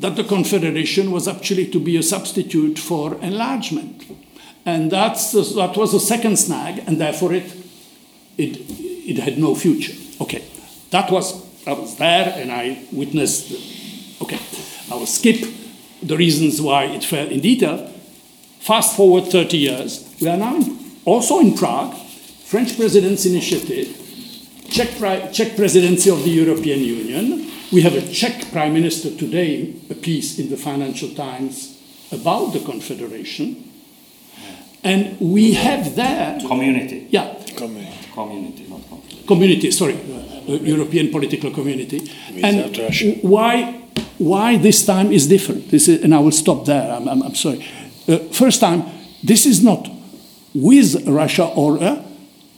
that 0.00 0.16
the 0.16 0.24
Confederation 0.24 1.10
was 1.10 1.26
actually 1.26 1.66
to 1.70 1.80
be 1.80 1.96
a 1.96 2.02
substitute 2.02 2.78
for 2.78 3.14
enlargement. 3.22 4.04
And 4.64 4.90
that's, 4.90 5.32
that 5.32 5.76
was 5.76 5.92
the 5.92 6.00
second 6.00 6.38
snag, 6.38 6.82
and 6.86 7.00
therefore 7.00 7.32
it, 7.32 7.52
it, 8.36 8.58
it 8.68 9.18
had 9.18 9.38
no 9.38 9.54
future. 9.54 9.94
Okay, 10.20 10.44
that 10.90 11.10
was, 11.10 11.34
I 11.66 11.72
was 11.72 11.96
there 11.96 12.34
and 12.36 12.52
I 12.52 12.84
witnessed, 12.92 13.52
okay, 14.22 14.38
I 14.90 14.96
will 14.96 15.06
skip 15.06 15.46
the 16.02 16.16
reasons 16.16 16.60
why 16.60 16.84
it 16.84 17.04
fell 17.04 17.28
in 17.28 17.40
detail. 17.40 17.86
Fast 18.60 18.96
forward 18.96 19.24
30 19.26 19.56
years, 19.56 20.16
we 20.20 20.28
are 20.28 20.36
now 20.36 20.56
in, 20.56 20.78
also 21.04 21.38
in 21.38 21.54
Prague, 21.54 21.94
French 22.44 22.76
President's 22.76 23.24
initiative, 23.24 24.02
Czech, 24.68 24.90
Czech 25.32 25.56
presidency 25.56 26.10
of 26.10 26.24
the 26.24 26.30
European 26.30 26.80
Union, 26.80 27.50
we 27.72 27.82
have 27.82 27.94
a 27.94 28.02
Czech 28.12 28.50
Prime 28.52 28.72
Minister 28.72 29.10
today, 29.10 29.74
a 29.90 29.94
piece 29.94 30.38
in 30.38 30.48
the 30.50 30.56
Financial 30.56 31.08
Times 31.10 31.76
about 32.12 32.52
the 32.52 32.60
Confederation. 32.60 33.64
And 34.84 35.18
we 35.20 35.54
have 35.54 35.96
there. 35.96 36.38
Community. 36.46 37.08
Yeah. 37.10 37.34
Community. 37.56 37.92
Community, 38.14 38.66
not 38.68 38.80
confederation. 38.88 39.26
Community, 39.26 39.70
sorry. 39.72 39.94
Uh, 39.94 40.52
European 40.62 41.10
political 41.10 41.50
community. 41.50 42.08
and 42.42 42.76
why, 43.22 43.82
why 44.18 44.56
this 44.58 44.86
time 44.86 45.10
is 45.10 45.26
different? 45.26 45.70
This 45.70 45.88
is, 45.88 46.04
and 46.04 46.14
I 46.14 46.20
will 46.20 46.30
stop 46.30 46.66
there. 46.66 46.92
I'm, 46.92 47.08
I'm, 47.08 47.22
I'm 47.22 47.34
sorry. 47.34 47.66
uh, 48.08 48.18
first 48.30 48.60
time, 48.60 48.84
this 49.24 49.44
is 49.44 49.62
not 49.64 49.88
with 50.54 51.06
Russia 51.08 51.46
or 51.46 51.82
uh, 51.82 52.05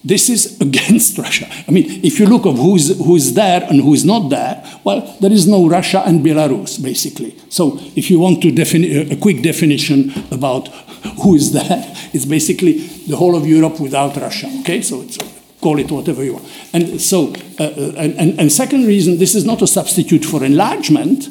this 0.05 0.29
is 0.29 0.61
against 0.61 1.19
Russia. 1.19 1.47
I 1.67 1.71
mean, 1.71 2.05
if 2.05 2.19
you 2.19 2.27
look 2.27 2.47
of 2.47 2.57
who's, 2.57 2.97
who's 2.99 3.33
there 3.35 3.65
and 3.65 3.81
who's 3.81 4.05
not 4.05 4.29
there, 4.29 4.65
well, 4.85 5.17
there 5.21 5.33
is 5.33 5.47
no 5.47 5.69
Russia 5.69 6.03
and 6.07 6.25
Belarus, 6.25 6.83
basically. 6.83 7.37
So 7.49 7.79
if 7.97 8.11
you 8.11 8.19
want 8.19 8.43
to 8.43 8.53
defini- 8.53 9.11
a 9.11 9.17
quick 9.17 9.43
definition 9.43 10.13
about 10.31 10.69
who 11.23 11.35
is 11.35 11.53
there, 11.53 11.67
it's 12.13 12.25
basically 12.25 12.79
the 13.09 13.17
whole 13.17 13.37
of 13.37 13.47
Europe 13.47 13.81
without 13.81 14.17
Russia, 14.17 14.49
okay? 14.61 14.83
So 14.83 15.03
it's, 15.03 15.19
call 15.61 15.79
it 15.79 15.91
whatever 15.91 16.25
you 16.25 16.35
want. 16.35 16.47
And 16.73 17.01
so, 17.01 17.35
uh, 17.59 17.65
uh, 17.65 17.93
and, 17.97 18.15
and, 18.19 18.41
and 18.41 18.53
second 18.53 18.87
reason, 18.87 19.19
this 19.19 19.35
is 19.35 19.45
not 19.45 19.63
a 19.63 19.67
substitute 19.67 20.25
for 20.25 20.45
enlargement. 20.45 21.29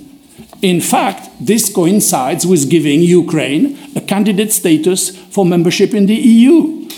In 0.61 0.81
fact, 0.81 1.29
this 1.39 1.73
coincides 1.73 2.45
with 2.45 2.69
giving 2.69 3.01
Ukraine 3.01 3.77
a 3.95 4.01
candidate 4.01 4.51
status 4.51 5.15
for 5.15 5.45
membership 5.45 5.93
in 5.93 6.07
the 6.07 6.15
EU. 6.15 6.89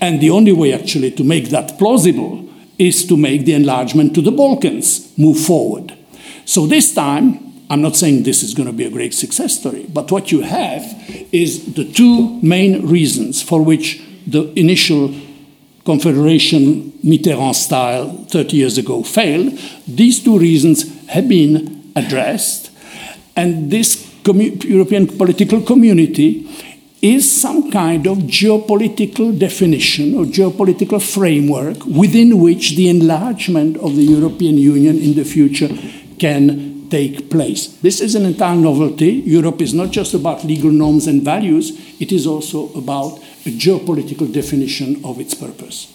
And 0.00 0.20
the 0.20 0.30
only 0.30 0.52
way, 0.52 0.72
actually, 0.72 1.10
to 1.12 1.24
make 1.24 1.50
that 1.50 1.78
plausible 1.78 2.48
is 2.78 3.06
to 3.06 3.16
make 3.16 3.44
the 3.44 3.54
enlargement 3.54 4.14
to 4.14 4.20
the 4.20 4.30
Balkans 4.30 5.16
move 5.18 5.38
forward. 5.38 5.96
So 6.44 6.66
this 6.66 6.94
time, 6.94 7.46
I'm 7.68 7.82
not 7.82 7.96
saying 7.96 8.22
this 8.22 8.42
is 8.42 8.54
going 8.54 8.68
to 8.68 8.72
be 8.72 8.84
a 8.84 8.90
great 8.90 9.14
success 9.14 9.58
story, 9.58 9.86
but 9.88 10.12
what 10.12 10.30
you 10.30 10.42
have 10.42 10.82
is 11.32 11.74
the 11.74 11.90
two 11.90 12.40
main 12.42 12.86
reasons 12.86 13.42
for 13.42 13.62
which 13.62 14.02
the 14.26 14.52
initial 14.58 15.14
Confederation 15.84 16.92
Mitterrand 17.04 17.54
style 17.54 18.10
30 18.28 18.56
years 18.56 18.76
ago 18.76 19.02
failed. 19.02 19.58
These 19.86 20.22
two 20.22 20.38
reasons 20.38 20.84
have 21.06 21.28
been 21.28 21.92
addressed, 21.94 22.70
and 23.36 23.70
this 23.70 24.04
European 24.24 25.06
political 25.06 25.60
community 25.60 26.48
is 27.02 27.40
some 27.40 27.70
kind 27.70 28.06
of 28.06 28.18
geopolitical 28.18 29.38
definition 29.38 30.14
or 30.14 30.24
geopolitical 30.24 31.00
framework 31.00 31.84
within 31.84 32.40
which 32.40 32.76
the 32.76 32.88
enlargement 32.88 33.76
of 33.78 33.96
the 33.96 34.02
European 34.02 34.56
Union 34.56 34.98
in 34.98 35.14
the 35.14 35.24
future 35.24 35.68
can 36.18 36.88
take 36.88 37.30
place. 37.30 37.66
This 37.82 38.00
is 38.00 38.14
an 38.14 38.24
entire 38.24 38.56
novelty. 38.56 39.12
Europe 39.26 39.60
is 39.60 39.74
not 39.74 39.90
just 39.90 40.14
about 40.14 40.44
legal 40.44 40.70
norms 40.70 41.06
and 41.06 41.22
values, 41.22 41.72
it 42.00 42.12
is 42.12 42.26
also 42.26 42.72
about 42.74 43.18
a 43.44 43.50
geopolitical 43.50 44.32
definition 44.32 45.04
of 45.04 45.20
its 45.20 45.34
purpose. 45.34 45.92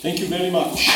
Thank 0.00 0.20
you 0.20 0.26
very 0.26 0.50
much. 0.50 0.88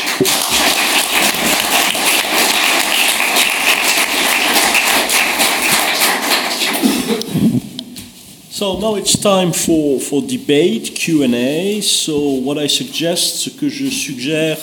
So 8.57 8.79
now 8.79 8.95
it's 8.95 9.17
time 9.17 9.51
for, 9.51 9.99
for 9.99 10.21
debate, 10.21 10.95
Q&A. 10.95 11.81
So 11.81 12.39
what 12.39 12.57
I 12.57 12.69
suggest, 12.69 13.35
ce 13.35 13.49
que 13.49 13.67
je 13.67 13.89
suggère, 13.89 14.57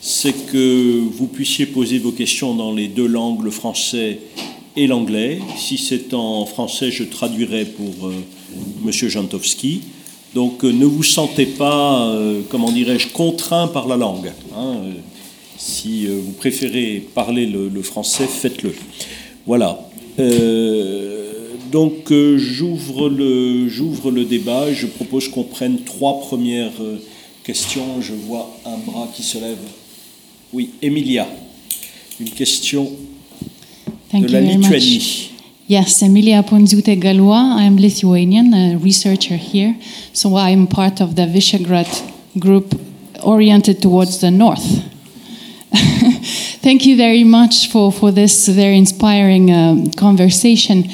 c'est 0.00 0.32
que 0.46 1.02
vous 1.12 1.26
puissiez 1.26 1.66
poser 1.66 1.98
vos 1.98 2.12
questions 2.12 2.54
dans 2.54 2.72
les 2.72 2.88
deux 2.88 3.06
langues, 3.06 3.44
le 3.44 3.50
français 3.50 4.20
et 4.74 4.86
l'anglais. 4.86 5.40
Si 5.58 5.76
c'est 5.76 6.14
en 6.14 6.46
français, 6.46 6.90
je 6.90 7.04
traduirai 7.04 7.66
pour 7.66 8.08
euh, 8.08 8.14
Monsieur 8.82 9.10
Jantowski. 9.10 9.82
Donc 10.34 10.64
euh, 10.64 10.72
ne 10.72 10.86
vous 10.86 11.02
sentez 11.02 11.44
pas, 11.44 12.08
euh, 12.08 12.40
comment 12.48 12.72
dirais-je, 12.72 13.08
contraint 13.08 13.68
par 13.68 13.86
la 13.86 13.98
langue. 13.98 14.32
hein. 14.56 14.76
Si 15.58 16.06
euh, 16.06 16.18
vous 16.24 16.32
préférez 16.32 17.06
parler 17.14 17.44
le, 17.44 17.82
français, 17.82 18.26
faites-le. 18.26 18.74
Voilà. 19.46 19.78
Donc 21.76 22.10
euh, 22.10 22.38
j'ouvre 22.38 23.10
le, 23.10 23.68
j'ouvre 23.68 24.10
le 24.10 24.24
débat 24.24 24.72
je 24.72 24.86
propose 24.86 25.28
qu'on 25.28 25.42
prenne 25.42 25.80
trois 25.84 26.20
premières 26.20 26.80
euh, 26.80 26.96
questions. 27.44 28.00
Je 28.00 28.14
vois 28.14 28.50
un 28.64 28.78
bras 28.78 29.06
qui 29.14 29.22
se 29.22 29.36
lève. 29.36 29.58
Oui, 30.54 30.70
Emilia. 30.80 31.28
Une 32.18 32.30
question 32.30 32.90
Thank 34.10 34.22
de 34.22 34.28
you 34.28 34.32
la 34.32 34.40
Lituanie. 34.40 34.94
much. 34.96 35.30
Yes, 35.68 36.02
Emilia 36.02 36.42
Ponzute 36.42 36.98
Galois. 36.98 37.58
I'm 37.58 37.76
Lithuanian, 37.76 38.54
a 38.54 38.78
researcher 38.78 39.36
here. 39.36 39.74
So 40.14 40.38
I'm 40.38 40.66
part 40.66 41.02
of 41.02 41.14
the 41.14 41.26
Visegrad 41.26 41.88
group 42.38 42.74
oriented 43.22 43.82
towards 43.82 44.20
the 44.20 44.30
north. 44.30 44.64
Thank 46.62 46.86
you 46.86 46.96
very 46.96 47.24
much 47.24 47.68
for, 47.68 47.92
for 47.92 48.10
this 48.12 48.48
very 48.48 48.78
inspiring 48.78 49.50
um, 49.52 49.90
conversation. 49.90 50.88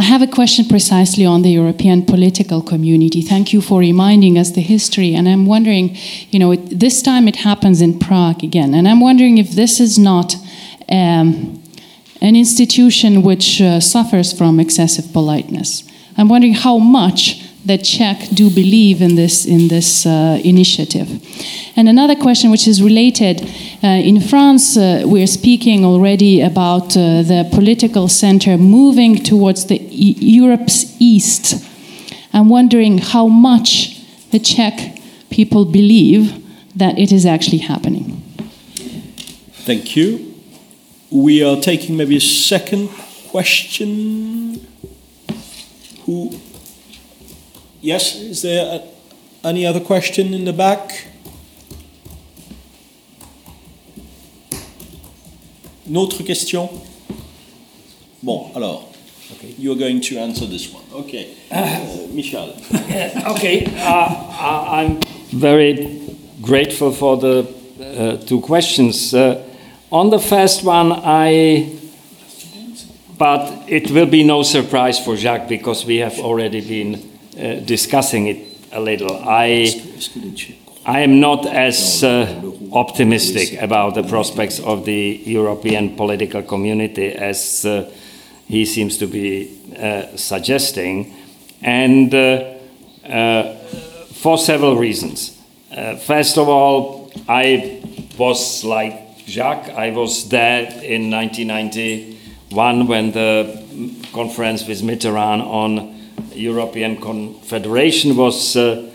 I 0.00 0.04
have 0.04 0.22
a 0.22 0.26
question 0.26 0.64
precisely 0.64 1.26
on 1.26 1.42
the 1.42 1.50
European 1.50 2.06
political 2.06 2.62
community. 2.62 3.20
Thank 3.20 3.52
you 3.52 3.60
for 3.60 3.80
reminding 3.80 4.38
us 4.38 4.50
the 4.52 4.62
history. 4.62 5.14
And 5.14 5.28
I'm 5.28 5.44
wondering, 5.44 5.94
you 6.30 6.38
know, 6.38 6.52
it, 6.52 6.80
this 6.80 7.02
time 7.02 7.28
it 7.28 7.36
happens 7.36 7.82
in 7.82 7.98
Prague 7.98 8.42
again. 8.42 8.72
And 8.72 8.88
I'm 8.88 9.00
wondering 9.00 9.36
if 9.36 9.50
this 9.50 9.78
is 9.78 9.98
not 9.98 10.36
um, 10.88 11.62
an 12.22 12.34
institution 12.34 13.22
which 13.22 13.60
uh, 13.60 13.78
suffers 13.78 14.32
from 14.32 14.58
excessive 14.58 15.12
politeness. 15.12 15.84
I'm 16.16 16.30
wondering 16.30 16.54
how 16.54 16.78
much 16.78 17.44
the 17.66 17.78
Czech 17.78 18.28
do 18.34 18.50
believe 18.50 19.02
in 19.02 19.16
this 19.16 19.44
in 19.44 19.68
this 19.68 20.06
uh, 20.06 20.40
initiative. 20.44 21.08
And 21.76 21.88
another 21.88 22.16
question, 22.16 22.50
which 22.50 22.66
is 22.66 22.82
related, 22.82 23.42
uh, 23.82 23.86
in 23.86 24.20
France, 24.20 24.76
uh, 24.76 25.02
we're 25.06 25.26
speaking 25.26 25.84
already 25.84 26.40
about 26.40 26.96
uh, 26.96 27.22
the 27.22 27.48
political 27.50 28.08
center 28.08 28.58
moving 28.58 29.22
towards 29.22 29.66
the 29.66 29.76
e- 29.76 30.16
Europe's 30.20 30.96
east. 30.98 31.54
I'm 32.32 32.48
wondering 32.48 32.98
how 32.98 33.26
much 33.28 34.00
the 34.30 34.38
Czech 34.38 34.98
people 35.30 35.64
believe 35.64 36.32
that 36.76 36.98
it 36.98 37.12
is 37.12 37.26
actually 37.26 37.58
happening. 37.58 38.22
Thank 39.64 39.96
you. 39.96 40.34
We 41.10 41.42
are 41.44 41.60
taking 41.60 41.96
maybe 41.96 42.16
a 42.16 42.20
second 42.20 42.88
question. 43.30 44.66
Who? 46.06 46.30
Yes, 47.82 48.14
is 48.16 48.42
there 48.42 48.80
a, 48.80 49.48
any 49.48 49.66
other 49.66 49.80
question 49.80 50.34
in 50.34 50.44
the 50.44 50.52
back? 50.52 51.06
Une 55.88 55.96
autre 55.96 56.22
question? 56.22 56.68
Bon, 58.22 58.50
alors, 58.54 58.92
you're 59.58 59.76
going 59.76 60.00
to 60.02 60.18
answer 60.18 60.46
this 60.46 60.72
one. 60.72 60.84
Okay. 60.92 61.34
Uh, 61.50 62.06
Michel. 62.12 62.54
okay, 63.28 63.64
uh, 63.78 64.66
I'm 64.70 65.00
very 65.32 66.00
grateful 66.42 66.92
for 66.92 67.16
the 67.16 67.46
uh, 67.80 68.16
two 68.18 68.40
questions. 68.40 69.14
Uh, 69.14 69.42
on 69.90 70.10
the 70.10 70.18
first 70.18 70.64
one, 70.64 70.92
I. 70.92 71.76
But 73.16 73.68
it 73.68 73.90
will 73.90 74.06
be 74.06 74.22
no 74.22 74.42
surprise 74.42 74.98
for 74.98 75.16
Jacques 75.16 75.48
because 75.48 75.84
we 75.84 75.98
have 75.98 76.18
already 76.20 76.60
been 76.60 77.09
uh, 77.40 77.60
discussing 77.60 78.26
it 78.26 78.38
a 78.72 78.80
little. 78.80 79.16
I. 79.24 79.70
I 80.86 81.00
am 81.00 81.20
not 81.20 81.46
as 81.46 82.02
uh, 82.02 82.42
optimistic 82.72 83.60
about 83.60 83.94
the 83.94 84.02
prospects 84.02 84.58
of 84.60 84.86
the 84.86 85.22
European 85.26 85.94
political 85.94 86.42
community 86.42 87.12
as 87.12 87.66
uh, 87.66 87.90
he 88.48 88.64
seems 88.64 88.96
to 88.96 89.06
be 89.06 89.60
uh, 89.78 90.16
suggesting, 90.16 91.14
and 91.60 92.14
uh, 92.14 93.54
for 94.14 94.38
several 94.38 94.76
reasons. 94.76 95.38
First 96.06 96.38
of 96.38 96.48
all, 96.48 97.12
I 97.28 97.82
was 98.16 98.64
like 98.64 99.18
Jacques, 99.26 99.68
I 99.68 99.90
was 99.90 100.28
there 100.28 100.62
in 100.82 101.10
1991 101.10 102.86
when 102.86 103.12
the 103.12 103.62
conference 104.12 104.66
with 104.66 104.82
Mitterrand 104.82 105.42
on 105.46 105.99
European 106.34 107.00
Confederation 107.00 108.16
was. 108.16 108.56
Uh, 108.56 108.90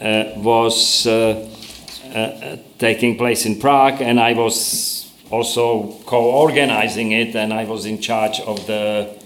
uh, 0.00 0.32
was 0.36 1.08
uh, 1.08 2.56
taking 2.78 3.18
place 3.18 3.44
in 3.46 3.58
Prague, 3.58 4.00
and 4.00 4.20
I 4.20 4.32
was 4.32 5.10
also 5.28 5.92
co 6.06 6.30
organizing 6.30 7.10
it, 7.10 7.34
and 7.34 7.52
I 7.52 7.64
was 7.64 7.84
in 7.84 8.00
charge 8.00 8.38
of 8.38 8.64
the 8.68 9.18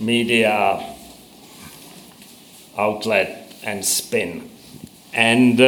media 0.00 0.82
outlet 2.78 3.52
and 3.62 3.84
spin. 3.84 4.48
And, 5.12 5.60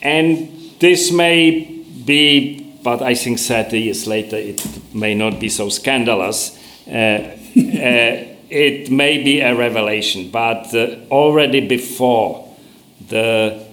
and 0.00 0.72
this 0.80 1.12
may 1.12 1.84
be, 2.06 2.78
but 2.82 3.02
I 3.02 3.14
think 3.14 3.40
30 3.40 3.78
years 3.78 4.06
later 4.06 4.36
it 4.36 4.66
may 4.94 5.14
not 5.14 5.38
be 5.38 5.50
so 5.50 5.68
scandalous. 5.68 6.58
Uh, 6.88 7.36
uh, 7.56 8.35
it 8.48 8.90
may 8.90 9.22
be 9.22 9.40
a 9.40 9.54
revelation, 9.54 10.30
but 10.30 10.74
uh, 10.74 10.96
already 11.10 11.66
before 11.66 12.54
the 13.08 13.64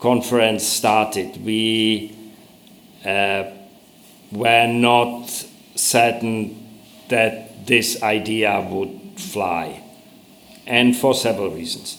conference 0.00 0.66
started, 0.66 1.44
we 1.44 2.16
uh, 3.04 3.44
were 4.32 4.66
not 4.66 5.28
certain 5.74 6.68
that 7.08 7.66
this 7.66 8.02
idea 8.02 8.66
would 8.70 9.00
fly. 9.16 9.84
and 10.66 10.96
for 10.96 11.14
several 11.14 11.50
reasons. 11.50 11.98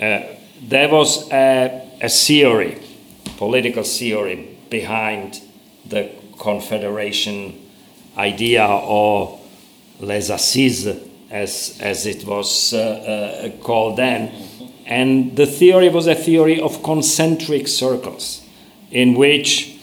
Uh, 0.00 0.20
there 0.60 0.88
was 0.88 1.30
a, 1.32 1.88
a 2.00 2.08
theory, 2.08 2.80
political 3.36 3.82
theory, 3.82 4.56
behind 4.70 5.40
the 5.86 6.10
confederation 6.38 7.58
idea 8.16 8.66
or 8.66 9.40
les 10.00 10.30
assises, 10.30 11.08
as, 11.32 11.78
as 11.80 12.06
it 12.06 12.24
was 12.24 12.74
uh, 12.74 12.78
uh, 12.78 13.62
called 13.64 13.96
then. 13.96 14.30
And 14.86 15.34
the 15.34 15.46
theory 15.46 15.88
was 15.88 16.06
a 16.06 16.14
theory 16.14 16.60
of 16.60 16.82
concentric 16.82 17.66
circles, 17.66 18.42
in 18.90 19.14
which 19.14 19.78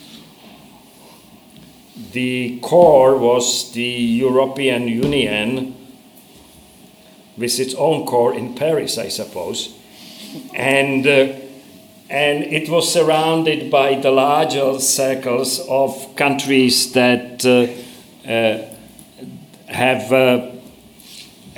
the 2.12 2.60
core 2.60 3.18
was 3.18 3.72
the 3.74 3.82
European 3.82 4.88
Union 4.88 5.76
with 7.36 7.60
its 7.60 7.74
own 7.76 8.06
core 8.06 8.36
in 8.36 8.54
Paris, 8.54 8.98
I 8.98 9.08
suppose. 9.08 9.76
And, 10.54 11.08
uh, 11.08 11.34
and 12.10 12.44
it 12.44 12.70
was 12.70 12.94
surrounded 12.94 13.72
by 13.72 13.96
the 13.96 14.12
larger 14.12 14.80
circles 14.80 15.60
of 15.68 16.16
countries 16.16 16.92
that 16.94 17.44
uh, 17.46 18.30
uh, 18.30 18.66
have 19.68 20.12
uh, 20.12 20.59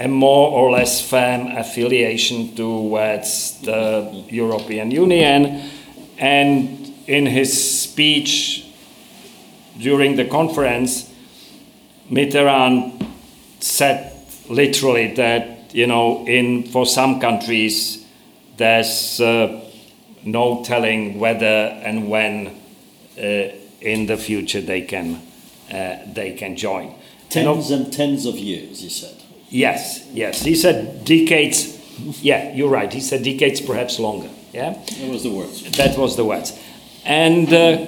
a 0.02 0.08
more 0.08 0.49
or 0.49 0.72
less 0.72 1.08
firm 1.08 1.45
affiliation 1.56 2.56
towards 2.56 3.62
the 3.62 4.26
European 4.30 4.89
Union. 4.89 5.70
And 6.18 6.91
in 7.06 7.28
his 7.28 7.82
speech 7.82 8.66
during 9.78 10.16
the 10.16 10.26
conference, 10.26 11.14
Mitterrand 12.10 13.08
said 13.60 14.12
literally 14.49 15.14
that, 15.14 15.74
you 15.74 15.86
know, 15.86 16.26
in, 16.26 16.64
for 16.64 16.86
some 16.88 17.20
countries, 17.20 18.04
there's 18.58 19.22
uh, 19.22 19.62
no 20.24 20.64
telling 20.64 21.20
whether 21.20 21.45
and 21.45 22.10
when 22.10 22.47
uh, 23.18 23.22
in 23.82 24.08
the 24.08 24.18
future 24.18 24.62
they 24.62 24.82
can, 24.82 25.22
uh, 25.72 25.97
they 26.12 26.34
can 26.34 26.56
join. 26.56 26.95
Tens 27.30 27.70
and, 27.70 27.86
and 27.86 27.93
tens 27.93 28.26
of 28.26 28.36
years, 28.36 28.82
he 28.82 28.89
said. 28.89 29.21
Yes, 29.52 30.08
yes. 30.14 30.41
He 30.41 30.56
said 30.56 31.04
decades. 31.04 31.78
Yeah, 32.22 32.54
you're 32.54 32.70
right. 32.70 32.91
He 32.91 33.02
said 33.02 33.24
decades, 33.24 33.60
perhaps 33.60 33.99
longer. 33.99 34.30
Yeah, 34.54 34.74
that 34.74 35.10
was 35.10 35.24
the 35.24 35.30
words. 35.30 35.78
That 35.78 35.97
was 35.97 36.16
the 36.16 36.24
words, 36.24 36.58
and 37.06 37.54
uh, 37.54 37.86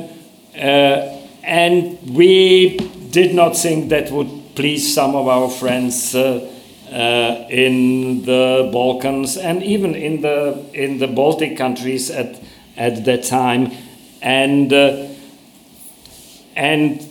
uh, 0.58 1.20
and 1.42 1.98
we 2.14 2.78
did 3.12 3.34
not 3.34 3.56
think 3.56 3.90
that 3.90 4.12
would 4.12 4.56
please 4.56 4.94
some 4.94 5.16
of 5.16 5.28
our 5.28 5.50
friends 5.50 6.14
uh, 6.14 6.50
uh 6.92 7.48
in 7.50 8.24
the 8.26 8.70
Balkans 8.72 9.38
and 9.38 9.64
even 9.64 9.96
in 9.96 10.22
the 10.22 10.64
in 10.74 11.00
the 11.00 11.08
Baltic 11.08 11.58
countries 11.58 12.12
at 12.12 12.40
at 12.76 13.06
that 13.06 13.24
time, 13.24 13.72
and 14.22 14.72
uh, 14.74 15.08
and 16.56 17.06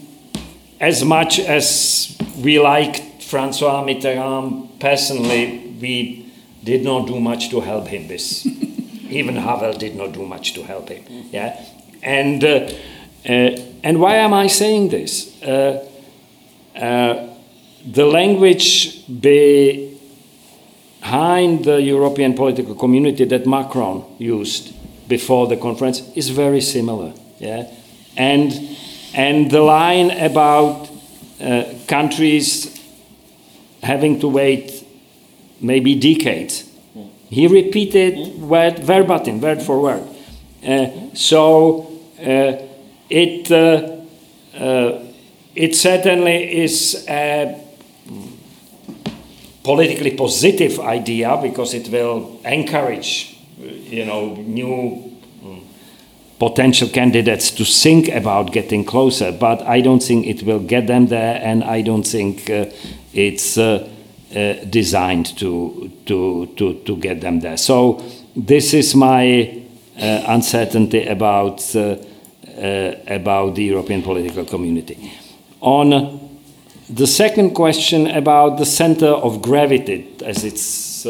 as 0.78 1.05
much 1.05 1.40
as 1.40 2.16
we 2.42 2.59
liked 2.59 3.03
Francois 3.33 3.83
Mitterrand 3.83 4.78
personally, 4.78 5.74
we 5.80 6.30
did 6.62 6.85
not 6.85 7.07
do 7.07 7.18
much 7.18 7.49
to 7.49 7.61
help 7.61 7.89
him. 7.89 8.07
This, 8.07 8.45
even 9.09 9.37
Havel 9.37 9.72
did 9.72 9.97
not 9.97 10.12
do 10.12 10.26
much 10.26 10.53
to 10.53 10.62
help 10.62 10.91
him. 10.91 11.03
Yeah, 11.33 11.59
and 12.03 12.45
uh, 12.45 12.68
uh, 13.26 13.57
and 13.83 13.99
why 14.03 14.16
am 14.16 14.35
I 14.35 14.49
saying 14.49 14.91
this? 14.91 15.43
Uh, 15.43 15.83
uh, 16.76 17.28
the 17.87 18.05
language 18.05 19.03
behind 19.09 19.89
the 21.64 21.80
European 21.80 22.35
political 22.35 22.74
community 22.74 23.24
that 23.24 23.47
Macron 23.47 24.05
used 24.18 24.74
before 25.09 25.47
the 25.47 25.57
conference 25.57 26.03
is 26.14 26.28
very 26.28 26.61
similar. 26.61 27.14
Yeah, 27.39 27.66
and 28.14 28.53
and 29.14 29.51
the 29.51 29.62
line 29.62 30.11
about 30.11 30.91
uh, 31.41 31.64
countries 31.89 32.82
having 33.83 34.20
to 34.20 34.28
wait 34.28 34.85
maybe 35.61 35.95
decades, 35.95 36.68
he 37.28 37.47
repeated 37.47 38.41
word 38.41 38.78
verbatim, 38.80 39.41
word 39.41 39.62
for 39.62 39.80
word. 39.80 40.03
Uh, 40.66 40.89
so 41.14 41.91
uh, 42.20 42.53
it 43.09 43.51
uh, 43.51 43.97
uh, 44.55 45.03
it 45.55 45.74
certainly 45.74 46.62
is 46.62 47.07
a 47.09 47.59
politically 49.62 50.11
positive 50.16 50.80
idea 50.80 51.39
because 51.41 51.74
it 51.74 51.89
will 51.89 52.41
encourage, 52.45 53.39
you 53.59 54.05
know, 54.05 54.35
new 54.35 55.12
potential 56.39 56.89
candidates 56.89 57.53
to 57.53 57.64
think 57.64 58.09
about 58.09 58.53
getting 58.53 58.85
closer, 58.85 59.30
but 59.30 59.62
I 59.62 59.80
don't 59.80 60.03
think 60.03 60.26
it 60.26 60.43
will 60.43 60.59
get 60.59 60.89
them 60.89 61.07
there, 61.07 61.41
and 61.41 61.62
I 61.62 61.83
don't 61.83 62.03
think 62.03 62.51
uh, 62.51 62.66
it's 63.14 63.58
uh, 63.58 63.88
uh, 64.34 64.52
designed 64.70 65.36
to, 65.38 65.90
to, 66.06 66.46
to, 66.56 66.74
to 66.84 66.96
get 66.96 67.20
them 67.20 67.40
there. 67.40 67.56
So, 67.56 68.02
this 68.34 68.72
is 68.74 68.94
my 68.94 69.62
uh, 69.98 70.24
uncertainty 70.28 71.06
about, 71.06 71.76
uh, 71.76 71.96
uh, 72.58 72.94
about 73.06 73.54
the 73.54 73.64
European 73.64 74.02
political 74.02 74.44
community. 74.44 75.12
On 75.60 76.30
the 76.88 77.06
second 77.06 77.54
question 77.54 78.06
about 78.06 78.58
the 78.58 78.66
center 78.66 79.08
of 79.08 79.42
gravity, 79.42 80.16
as 80.24 80.44
it's 80.44 81.06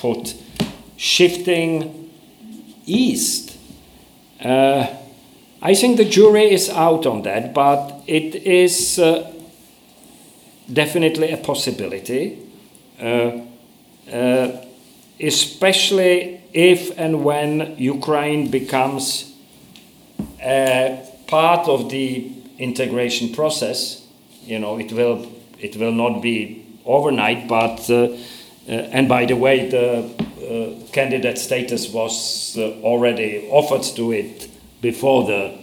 put, 0.00 0.34
shifting 0.96 2.10
east 2.86 3.50
uh, 4.42 4.86
I 5.60 5.74
think 5.74 5.98
the 5.98 6.04
jury 6.06 6.50
is 6.50 6.70
out 6.70 7.04
on 7.04 7.22
that, 7.22 7.52
but 7.52 8.02
it 8.06 8.34
is 8.46 8.98
uh, 8.98 9.30
definitely 10.72 11.32
a 11.32 11.36
possibility, 11.36 12.38
uh, 13.00 13.40
uh 14.12 14.64
especially 15.20 16.40
if 16.52 16.98
and 16.98 17.24
when 17.24 17.74
Ukraine 17.78 18.50
becomes 18.50 19.32
a 20.42 21.06
part 21.26 21.68
of 21.68 21.90
the 21.90 22.32
integration 22.58 23.32
process. 23.32 24.06
You 24.44 24.58
know, 24.58 24.78
it 24.78 24.92
will 24.92 25.30
it 25.58 25.76
will 25.76 25.92
not 25.92 26.22
be 26.22 26.64
overnight, 26.84 27.48
but 27.48 27.88
uh, 27.90 28.16
uh, 28.68 28.72
and 28.92 29.08
by 29.08 29.26
the 29.26 29.36
way, 29.36 29.68
the 29.68 30.04
uh, 30.04 30.92
candidate 30.92 31.38
status 31.38 31.92
was 31.92 32.56
already 32.82 33.48
offered 33.50 33.82
to 33.96 34.12
it 34.12 34.48
before 34.80 35.24
the 35.26 35.58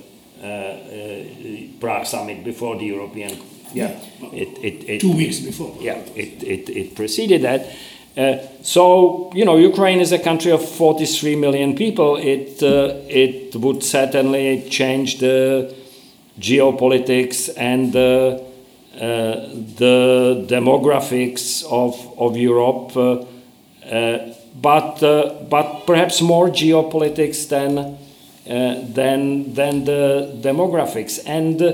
Prague 1.79 2.05
summit, 2.05 2.43
before 2.43 2.77
the 2.77 2.85
European. 2.85 3.37
Yeah, 3.77 3.99
it, 4.33 4.49
it, 4.63 4.89
it, 4.89 5.01
two 5.01 5.15
weeks 5.15 5.39
before. 5.39 5.75
Yeah, 5.79 5.97
it, 6.15 6.43
it, 6.43 6.69
it 6.69 6.95
preceded 6.95 7.41
that. 7.43 7.61
Uh, 8.17 8.37
so 8.63 9.31
you 9.33 9.45
know, 9.45 9.57
Ukraine 9.57 9.99
is 9.99 10.11
a 10.11 10.19
country 10.19 10.51
of 10.51 10.67
43 10.67 11.35
million 11.35 11.75
people. 11.75 12.17
It 12.17 12.63
uh, 12.63 12.95
it 13.07 13.55
would 13.55 13.83
certainly 13.83 14.67
change 14.69 15.19
the 15.19 15.73
geopolitics 16.39 17.49
and 17.57 17.93
the 17.93 18.43
uh, 18.95 18.99
the 19.77 20.45
demographics 20.47 21.63
of 21.81 21.93
of 22.17 22.35
Europe 22.35 22.91
but, 24.61 25.01
uh, 25.03 25.35
but 25.49 25.85
perhaps 25.85 26.21
more 26.21 26.49
geopolitics 26.49 27.47
than, 27.49 27.77
uh, 27.77 28.81
than, 28.93 29.53
than 29.53 29.85
the 29.85 30.35
demographics. 30.41 31.19
And, 31.25 31.61
uh, 31.61 31.73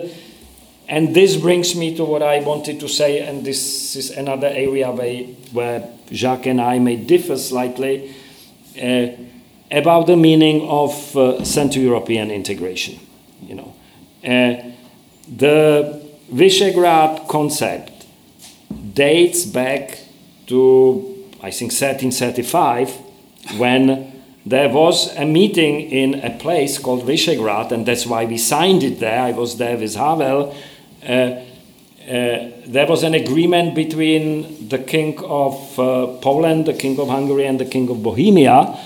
and 0.93 1.15
this 1.15 1.37
brings 1.37 1.75
me 1.75 1.95
to 1.97 2.05
what 2.05 2.21
I 2.21 2.41
wanted 2.41 2.79
to 2.81 2.87
say, 2.87 3.21
and 3.27 3.43
this 3.43 3.95
is 3.95 4.11
another 4.11 4.45
area 4.45 4.91
where, 4.91 5.23
where 5.51 5.89
Jacques 6.11 6.45
and 6.45 6.61
I 6.61 6.77
may 6.77 6.97
differ 6.97 7.35
slightly 7.35 8.13
uh, 8.79 9.07
about 9.71 10.05
the 10.05 10.15
meaning 10.15 10.69
of 10.69 11.17
uh, 11.17 11.43
Central 11.43 11.83
European 11.83 12.29
integration. 12.29 12.99
You 13.41 13.55
know, 13.55 13.73
uh, 14.23 14.71
the 15.27 15.99
Visegrad 16.31 17.27
concept 17.27 18.05
dates 18.93 19.45
back 19.45 19.97
to 20.45 21.09
I 21.41 21.49
think 21.49 21.71
1335, 21.71 22.91
when 23.57 24.21
there 24.45 24.69
was 24.69 25.15
a 25.15 25.25
meeting 25.25 25.89
in 25.89 26.19
a 26.19 26.37
place 26.37 26.77
called 26.77 27.01
Visegrad, 27.01 27.71
and 27.71 27.83
that's 27.83 28.05
why 28.05 28.25
we 28.25 28.37
signed 28.37 28.83
it 28.83 28.99
there. 28.99 29.21
I 29.21 29.31
was 29.31 29.57
there 29.57 29.75
with 29.75 29.95
Havel. 29.95 30.55
Uh, 31.07 31.41
uh, 32.03 32.51
there 32.67 32.85
was 32.87 33.03
an 33.03 33.13
agreement 33.13 33.75
between 33.75 34.67
the 34.67 34.77
King 34.77 35.17
of 35.23 35.79
uh, 35.79 36.07
Poland, 36.21 36.65
the 36.65 36.73
King 36.73 36.99
of 36.99 37.07
Hungary, 37.07 37.45
and 37.45 37.59
the 37.59 37.65
King 37.65 37.89
of 37.89 38.03
Bohemia, 38.03 38.77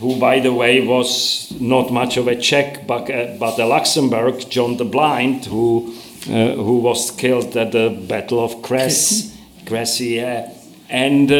who, 0.00 0.18
by 0.18 0.40
the 0.40 0.52
way, 0.52 0.86
was 0.86 1.52
not 1.60 1.92
much 1.92 2.16
of 2.16 2.28
a 2.28 2.36
Czech, 2.36 2.86
but, 2.86 3.06
but 3.38 3.58
a 3.58 3.66
Luxembourg, 3.66 4.48
John 4.48 4.76
the 4.78 4.84
Blind, 4.84 5.44
who, 5.46 5.92
who 6.24 6.78
was 6.78 7.10
killed 7.10 7.56
at 7.56 7.72
the 7.72 7.90
Battle 8.08 8.42
of 8.42 8.62
Cress, 8.62 9.36
Cressy, 9.66 10.18
and 10.18 11.30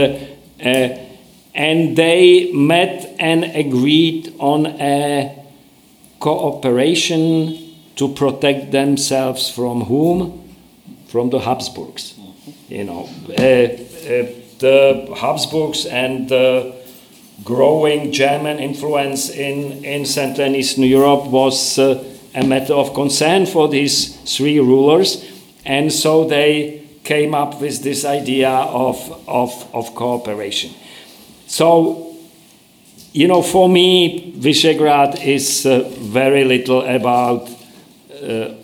and 1.57 1.97
they 1.97 2.53
met 2.53 3.17
and 3.19 3.45
agreed 3.45 4.35
on 4.39 4.67
a 4.67 5.43
cooperation 6.21 7.66
to 7.97 8.09
protect 8.09 8.73
themselves 8.73 9.51
from 9.51 9.83
whom? 9.83 10.55
From 11.09 11.31
the 11.31 11.41
Habsburgs. 11.41 12.15
You 12.69 12.85
know, 12.85 13.09
uh, 13.29 13.43
uh, 13.43 14.27
the 14.59 15.15
Habsburgs 15.17 15.87
and 15.87 16.29
the 16.29 16.75
growing 17.45 18.13
German 18.13 18.59
influence 18.59 19.31
in, 19.31 19.85
in 19.85 20.05
Central 20.05 20.47
and 20.47 20.57
Eastern 20.57 20.85
Europe 20.85 21.27
was 21.27 21.79
uh, 21.79 22.03
a 22.35 22.45
matter 22.45 22.75
of 22.75 22.93
concern 22.95 23.47
for 23.47 23.69
these 23.69 24.17
three 24.37 24.59
rulers, 24.59 25.25
and 25.65 25.93
so 25.93 26.25
they 26.25 26.83
came 27.05 27.35
up 27.35 27.61
with 27.61 27.83
this 27.83 28.05
idea 28.05 28.51
of, 28.51 29.23
of, 29.29 29.75
of 29.75 29.95
cooperation. 29.95 30.75
So, 31.47 32.17
you 33.13 33.29
know, 33.29 33.43
for 33.43 33.69
me, 33.69 34.33
Visegrad 34.37 35.25
is 35.25 35.63
very 35.65 36.45
little 36.45 36.83
about 36.83 37.49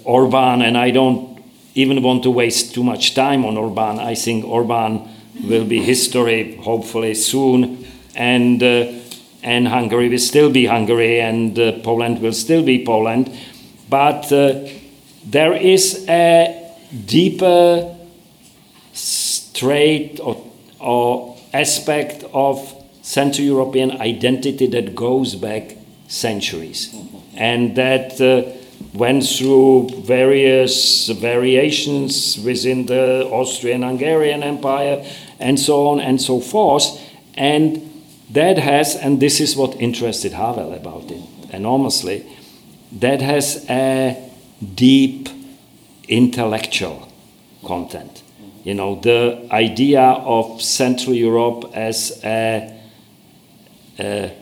Orban, 0.04 0.62
and 0.62 0.76
I 0.76 0.90
don't 0.90 1.38
even 1.74 2.02
want 2.02 2.22
to 2.24 2.30
waste 2.30 2.74
too 2.74 2.84
much 2.84 3.14
time 3.14 3.44
on 3.44 3.56
Orban. 3.56 3.98
I 3.98 4.14
think 4.14 4.44
Orban 4.44 5.08
will 5.44 5.64
be 5.64 5.82
history, 5.82 6.56
hopefully 6.56 7.14
soon, 7.14 7.86
and 8.14 8.62
uh, 8.62 8.92
and 9.42 9.68
Hungary 9.68 10.08
will 10.08 10.18
still 10.18 10.50
be 10.50 10.66
Hungary, 10.66 11.20
and 11.20 11.58
uh, 11.58 11.72
Poland 11.82 12.20
will 12.20 12.32
still 12.32 12.62
be 12.62 12.84
Poland. 12.84 13.30
But 13.88 14.32
uh, 14.32 14.68
there 15.24 15.52
is 15.52 16.06
a 16.08 16.72
deeper 17.06 17.96
trait 19.54 20.20
or, 20.20 20.44
or 20.78 21.36
aspect 21.52 22.24
of 22.32 22.74
Central 23.02 23.46
European 23.46 23.90
identity 24.00 24.66
that 24.68 24.94
goes 24.94 25.34
back 25.34 25.76
centuries, 26.08 26.94
and 27.34 27.74
that 27.76 28.20
uh, 28.20 28.61
went 28.94 29.26
through 29.26 29.88
various 30.04 31.08
variations 31.08 32.38
within 32.38 32.86
the 32.86 33.26
Austrian 33.30 33.82
Hungarian 33.82 34.42
Empire 34.42 35.04
and 35.38 35.58
so 35.58 35.88
on 35.88 36.00
and 36.00 36.20
so 36.20 36.40
forth. 36.40 37.00
And 37.34 37.90
that 38.30 38.58
has, 38.58 38.96
and 38.96 39.20
this 39.20 39.40
is 39.40 39.56
what 39.56 39.80
interested 39.80 40.32
Havel 40.32 40.72
about 40.74 41.10
it 41.10 41.22
enormously, 41.50 42.26
that 42.92 43.20
has 43.20 43.66
a 43.68 44.30
deep 44.74 45.28
intellectual 46.08 47.08
content. 47.64 48.22
You 48.64 48.74
know, 48.74 49.00
the 49.00 49.48
idea 49.50 50.02
of 50.02 50.62
Central 50.62 51.14
Europe 51.14 51.72
as 51.74 52.20
a, 52.22 52.78
a 53.98 54.32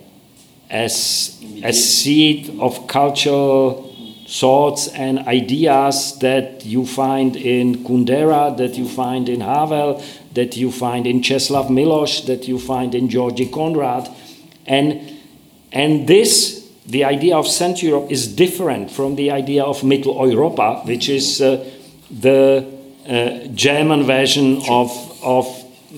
as 0.71 1.37
a 1.65 1.73
seed 1.73 2.61
of 2.61 2.87
cultural 2.87 3.90
thoughts 4.31 4.87
and 4.89 5.19
ideas 5.27 6.19
that 6.21 6.65
you 6.65 6.87
find 6.87 7.35
in 7.35 7.85
Kundera, 7.85 8.57
that 8.57 8.79
you 8.79 8.89
find 8.89 9.29
in 9.29 9.41
Havel, 9.41 10.01
that 10.35 10.57
you 10.57 10.71
find 10.71 11.07
in 11.07 11.21
Czeslaw 11.21 11.69
Milosz, 11.69 12.27
that 12.27 12.47
you 12.47 12.59
find 12.59 12.95
in 12.95 13.09
György 13.09 13.51
Konrád. 13.51 14.09
And, 14.67 15.19
and 15.73 16.07
this, 16.07 16.71
the 16.87 17.05
idea 17.05 17.37
of 17.37 17.49
Central 17.49 17.91
Europe, 17.91 18.13
is 18.13 18.29
different 18.29 18.93
from 18.93 19.17
the 19.17 19.33
idea 19.33 19.65
of 19.65 19.83
Mittel 19.83 20.31
Europa, 20.31 20.83
which 20.85 21.09
is 21.09 21.41
uh, 21.41 21.69
the 22.11 22.65
uh, 23.09 23.49
German 23.53 24.05
version 24.05 24.63
of, 24.69 24.91
of 25.25 25.47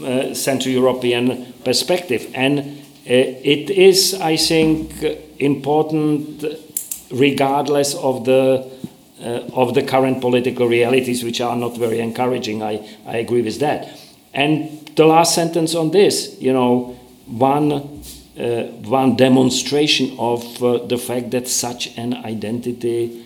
uh, 0.03 0.35
Central 0.35 0.72
European 0.72 1.53
perspective. 1.64 2.30
And 2.35 2.61
uh, 2.61 2.62
it 3.05 3.68
is, 3.68 4.14
I 4.14 4.37
think, 4.37 4.91
important 5.39 6.72
regardless 7.13 7.95
of 7.95 8.25
the 8.25 8.71
uh, 9.23 9.49
of 9.55 9.75
the 9.75 9.83
current 9.83 10.21
political 10.21 10.67
realities, 10.67 11.23
which 11.23 11.41
are 11.41 11.55
not 11.55 11.77
very 11.77 12.01
encouraging. 12.01 12.61
I, 12.61 12.85
I 13.07 13.19
agree 13.19 13.43
with 13.43 13.61
that. 13.61 13.89
And 14.35 14.91
the 14.97 15.07
last 15.07 15.35
sentence 15.35 15.75
on 15.77 15.93
this, 15.93 16.37
you 16.41 16.53
know, 16.53 16.99
one, 17.27 18.03
uh, 18.39 18.63
one 18.83 19.15
demonstration 19.15 20.17
of 20.19 20.63
uh, 20.63 20.79
the 20.87 20.99
fact 20.99 21.31
that 21.31 21.47
such 21.47 21.97
an 21.97 22.15
identity 22.15 23.25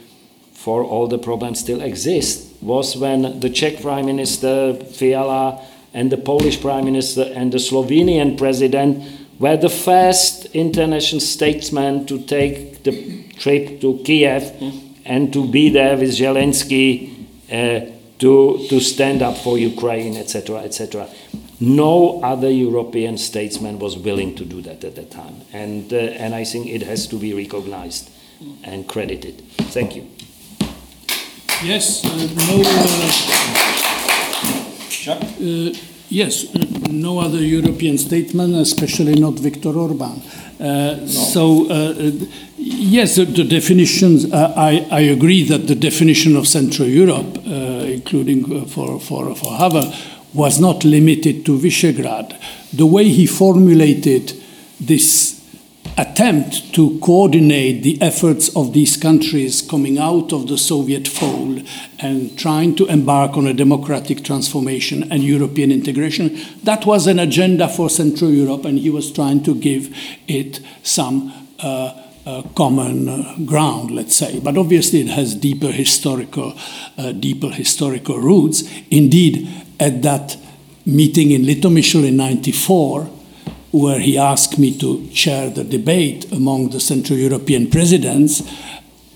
for 0.52 0.84
all 0.84 1.06
the 1.06 1.18
problems 1.18 1.60
still 1.60 1.80
exists 1.80 2.52
was 2.60 2.96
when 2.96 3.40
the 3.40 3.48
Czech 3.48 3.80
Prime 3.80 4.04
Minister 4.04 4.74
Fiala 4.74 5.64
and 5.94 6.12
the 6.12 6.18
Polish 6.18 6.60
Prime 6.60 6.84
Minister 6.84 7.22
and 7.34 7.52
the 7.52 7.58
Slovenian 7.58 8.36
President 8.36 9.02
were 9.38 9.56
the 9.56 9.70
first 9.70 10.46
international 10.46 11.20
statesmen 11.20 12.04
to 12.06 12.18
take 12.18 12.82
the 12.82 13.25
trip 13.38 13.80
to 13.80 14.00
Kiev 14.04 14.52
and 15.04 15.32
to 15.32 15.48
be 15.48 15.68
there 15.70 15.96
with 15.96 16.10
Zelensky 16.10 17.26
uh, 17.50 17.92
to, 18.18 18.66
to 18.68 18.80
stand 18.80 19.22
up 19.22 19.36
for 19.36 19.58
Ukraine, 19.58 20.16
etc., 20.16 20.58
etc. 20.60 21.08
No 21.60 22.20
other 22.22 22.50
European 22.50 23.16
statesman 23.16 23.78
was 23.78 23.96
willing 23.96 24.34
to 24.34 24.44
do 24.44 24.60
that 24.62 24.84
at 24.84 24.96
that 24.96 25.10
time. 25.10 25.42
And, 25.52 25.92
uh, 25.92 25.96
and 25.96 26.34
I 26.34 26.44
think 26.44 26.66
it 26.66 26.82
has 26.82 27.06
to 27.08 27.16
be 27.16 27.32
recognized 27.32 28.10
and 28.64 28.86
credited. 28.86 29.42
Thank 29.72 29.96
you. 29.96 30.06
Yes, 31.62 32.04
uh, 32.04 32.10
no. 32.48 32.62
Uh, 35.08 35.72
yes, 36.10 36.52
no 36.90 37.18
other 37.18 37.38
European 37.38 37.96
statesman, 37.96 38.54
especially 38.54 39.14
not 39.14 39.34
Viktor 39.34 39.70
Orban. 39.70 40.20
Uh, 40.58 40.96
no. 41.00 41.06
So, 41.06 41.70
uh, 41.70 42.10
yes, 42.66 43.16
the, 43.16 43.24
the 43.24 43.44
definitions, 43.44 44.30
uh, 44.32 44.52
I, 44.56 44.86
I 44.90 45.00
agree 45.00 45.44
that 45.44 45.66
the 45.66 45.74
definition 45.74 46.36
of 46.36 46.46
Central 46.46 46.88
Europe, 46.88 47.38
including 47.46 48.66
for, 48.66 49.00
for, 49.00 49.34
for 49.34 49.56
Havel, 49.56 49.92
was 50.34 50.60
not 50.60 50.84
limited 50.84 51.46
to 51.46 51.58
Visegrad. 51.58 52.38
The 52.72 52.86
way 52.86 53.08
he 53.08 53.26
formulated 53.26 54.32
this 54.80 55.36
attempt 55.98 56.74
to 56.74 56.98
coordinate 57.00 57.82
the 57.82 58.00
efforts 58.02 58.54
of 58.54 58.74
these 58.74 58.98
countries 58.98 59.62
coming 59.62 59.98
out 59.98 60.30
of 60.32 60.46
the 60.46 60.58
Soviet 60.58 61.08
fold 61.08 61.66
and 62.00 62.38
trying 62.38 62.74
to 62.76 62.86
embark 62.86 63.36
on 63.36 63.46
a 63.46 63.54
democratic 63.54 64.22
transformation 64.22 65.10
and 65.10 65.22
European 65.22 65.72
integration. 65.72 66.38
That 66.64 66.84
was 66.84 67.06
an 67.06 67.18
agenda 67.18 67.68
for 67.68 67.88
Central 67.88 68.30
Europe, 68.30 68.66
and 68.66 68.78
he 68.78 68.90
was 68.90 69.10
trying 69.10 69.42
to 69.44 69.54
give 69.54 69.96
it 70.28 70.60
some. 70.82 71.32
Uh, 71.58 72.02
uh, 72.26 72.42
common 72.56 73.08
uh, 73.08 73.36
ground, 73.44 73.92
let's 73.92 74.16
say, 74.16 74.40
but 74.40 74.58
obviously 74.58 75.00
it 75.00 75.08
has 75.08 75.34
deeper 75.34 75.70
historical, 75.70 76.54
uh, 76.98 77.12
deeper 77.12 77.50
historical 77.50 78.18
roots. 78.18 78.64
Indeed, 78.90 79.48
at 79.78 80.02
that 80.02 80.36
meeting 80.84 81.30
in 81.30 81.42
Litomyšl 81.42 82.04
in 82.04 82.16
'94, 82.16 83.04
where 83.70 84.00
he 84.00 84.18
asked 84.18 84.58
me 84.58 84.76
to 84.78 85.06
chair 85.08 85.50
the 85.50 85.62
debate 85.62 86.30
among 86.32 86.70
the 86.70 86.80
Central 86.80 87.18
European 87.18 87.70
presidents, 87.70 88.42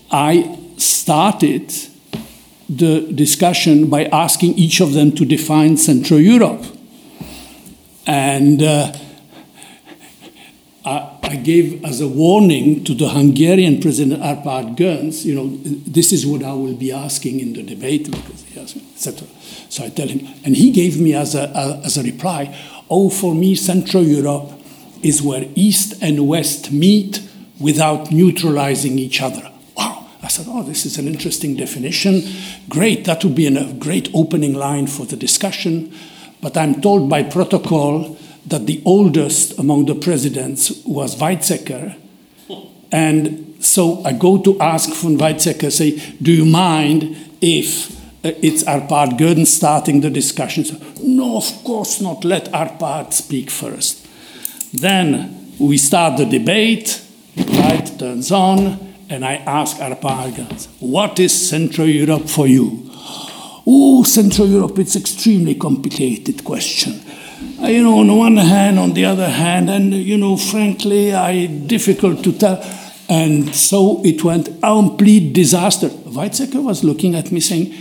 I 0.09 0.57
started 0.77 1.73
the 2.69 3.01
discussion 3.11 3.89
by 3.89 4.05
asking 4.05 4.53
each 4.53 4.79
of 4.79 4.93
them 4.93 5.11
to 5.13 5.25
define 5.25 5.75
Central 5.75 6.19
Europe. 6.19 6.63
And 8.07 8.61
uh, 8.61 8.93
I, 11.31 11.35
gave 11.37 11.83
as 11.85 12.01
a 12.01 12.07
warning 12.07 12.83
to 12.83 12.93
the 12.93 13.09
Hungarian 13.09 13.81
President 13.81 14.21
Arpad 14.21 14.75
Göncz, 14.75 15.25
you 15.25 15.35
know, 15.35 15.47
this 15.63 16.11
is 16.11 16.25
what 16.25 16.43
I 16.43 16.53
will 16.53 16.75
be 16.75 16.91
asking 16.91 17.39
in 17.39 17.53
the 17.53 17.63
debate, 17.63 18.09
etc. 18.57 19.27
So 19.69 19.85
I 19.85 19.89
tell 19.89 20.07
him, 20.07 20.27
and 20.43 20.55
he 20.55 20.71
gave 20.71 20.99
me 20.99 21.13
as 21.13 21.35
a, 21.35 21.51
a, 21.55 21.81
as 21.85 21.97
a 21.97 22.03
reply, 22.03 22.55
oh, 22.89 23.09
for 23.09 23.33
me, 23.33 23.55
Central 23.55 24.03
Europe 24.03 24.51
is 25.01 25.21
where 25.21 25.47
East 25.55 26.01
and 26.01 26.27
West 26.27 26.71
meet 26.71 27.21
without 27.59 28.11
neutralizing 28.11 28.99
each 28.99 29.21
other. 29.21 29.49
Wow. 29.77 30.07
I 30.21 30.27
said, 30.27 30.47
oh, 30.49 30.63
this 30.63 30.85
is 30.85 30.97
an 30.97 31.07
interesting 31.07 31.55
definition. 31.55 32.23
Great, 32.69 33.05
that 33.05 33.23
would 33.23 33.35
be 33.35 33.47
a 33.47 33.73
great 33.73 34.09
opening 34.13 34.53
line 34.53 34.87
for 34.87 35.05
the 35.05 35.15
discussion. 35.15 35.93
But 36.41 36.57
I'm 36.57 36.81
told 36.81 37.09
by 37.09 37.23
protocol 37.23 38.17
that 38.45 38.65
the 38.65 38.81
oldest 38.85 39.57
among 39.59 39.85
the 39.85 39.95
presidents 39.95 40.83
was 40.85 41.15
Weizsäcker. 41.15 41.95
And 42.91 43.55
so 43.59 44.03
I 44.03 44.13
go 44.13 44.41
to 44.41 44.59
ask 44.59 44.89
von 44.95 45.17
Weizsäcker, 45.17 45.71
say, 45.71 45.97
do 46.21 46.31
you 46.31 46.45
mind 46.45 47.15
if 47.41 48.01
uh, 48.23 48.31
it's 48.43 48.63
Arpad 48.63 49.17
Göncz 49.17 49.47
starting 49.47 50.01
the 50.01 50.09
discussion. 50.11 50.63
No, 51.01 51.37
of 51.37 51.63
course 51.63 52.01
not. 52.01 52.23
Let 52.23 52.51
Arpad 52.51 53.13
speak 53.13 53.49
first. 53.49 54.07
Then 54.73 55.53
we 55.57 55.77
start 55.77 56.17
the 56.17 56.25
debate, 56.25 57.01
light 57.35 57.97
turns 57.97 58.31
on, 58.31 58.93
and 59.09 59.25
I 59.25 59.35
ask 59.35 59.77
Arpad 59.77 60.67
what 60.79 61.19
is 61.19 61.49
Central 61.49 61.87
Europe 61.87 62.29
for 62.29 62.47
you? 62.47 62.89
Oh, 63.65 64.03
Central 64.03 64.47
Europe, 64.47 64.77
it's 64.77 64.95
extremely 64.95 65.55
complicated 65.55 66.43
question. 66.43 67.01
Uh, 67.61 67.67
you 67.67 67.83
know, 67.83 67.99
on 67.99 68.17
one 68.17 68.37
hand, 68.37 68.79
on 68.79 68.93
the 68.93 69.05
other 69.05 69.29
hand, 69.29 69.69
and 69.69 69.93
you 69.93 70.17
know, 70.17 70.37
frankly, 70.37 71.13
I 71.13 71.45
difficult 71.45 72.23
to 72.23 72.31
tell. 72.31 72.61
And 73.09 73.53
so 73.53 74.01
it 74.05 74.23
went 74.23 74.61
complete 74.61 75.33
disaster. 75.33 75.89
Weizsäcker 75.89 76.63
was 76.63 76.83
looking 76.83 77.13
at 77.15 77.31
me 77.31 77.39
saying, 77.41 77.73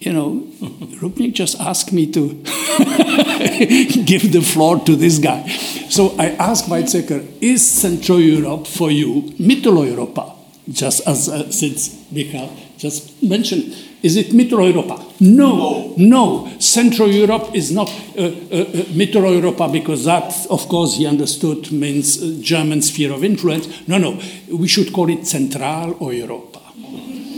you 0.00 0.12
know, 0.12 0.46
Rupnik 1.00 1.34
just 1.34 1.60
asked 1.60 1.92
me 1.92 2.10
to 2.12 2.34
give 4.04 4.32
the 4.32 4.42
floor 4.42 4.80
to 4.80 4.96
this 4.96 5.18
guy. 5.18 5.46
So 5.88 6.16
I 6.18 6.30
asked 6.30 6.66
Weizsäcker, 6.68 7.24
is 7.40 7.68
Central 7.68 8.20
Europe 8.20 8.66
for 8.66 8.90
you 8.90 9.22
Mittel 9.38 9.86
Europa? 9.86 10.34
Just 10.68 11.06
as 11.06 11.28
uh, 11.28 11.50
since 11.50 12.04
Michael 12.10 12.52
just 12.76 13.22
mentioned, 13.22 13.76
is 14.02 14.16
it 14.16 14.32
Mittel 14.32 14.66
Europa? 14.66 15.04
No, 15.20 15.94
no, 15.96 16.52
Central 16.58 17.08
Europe 17.08 17.54
is 17.54 17.70
not 17.70 17.88
uh, 18.18 18.22
uh, 18.22 18.56
uh, 18.56 19.30
Europa 19.30 19.68
because 19.68 20.04
that, 20.04 20.46
of 20.50 20.68
course, 20.68 20.96
he 20.96 21.06
understood 21.06 21.70
means 21.70 22.20
uh, 22.20 22.36
German 22.40 22.82
sphere 22.82 23.12
of 23.12 23.22
influence. 23.22 23.86
No, 23.86 23.98
no, 23.98 24.20
we 24.50 24.66
should 24.66 24.92
call 24.92 25.08
it 25.08 25.26
Central 25.26 26.12
Europa. 26.12 26.60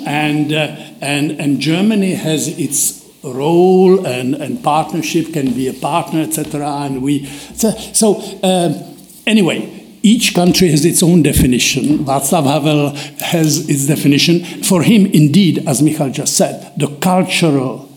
And, 0.06 0.52
uh, 0.52 0.76
and, 1.00 1.32
and 1.32 1.60
Germany 1.60 2.14
has 2.14 2.58
its 2.58 3.04
role 3.22 4.06
and, 4.06 4.34
and 4.34 4.62
partnership 4.62 5.32
can 5.32 5.52
be 5.52 5.68
a 5.68 5.74
partner, 5.74 6.20
etc. 6.20 6.66
And 6.66 7.02
we 7.02 7.26
so, 7.26 7.70
so 7.70 8.20
um, 8.42 8.96
anyway. 9.26 9.73
Each 10.04 10.34
country 10.34 10.68
has 10.68 10.84
its 10.84 11.02
own 11.02 11.22
definition. 11.22 12.04
Václav 12.04 12.44
Havel 12.44 12.90
has 13.20 13.70
its 13.70 13.86
definition. 13.86 14.44
For 14.62 14.82
him, 14.82 15.06
indeed, 15.06 15.66
as 15.66 15.80
Michal 15.80 16.10
just 16.10 16.36
said, 16.36 16.74
the 16.76 16.88
cultural 17.00 17.88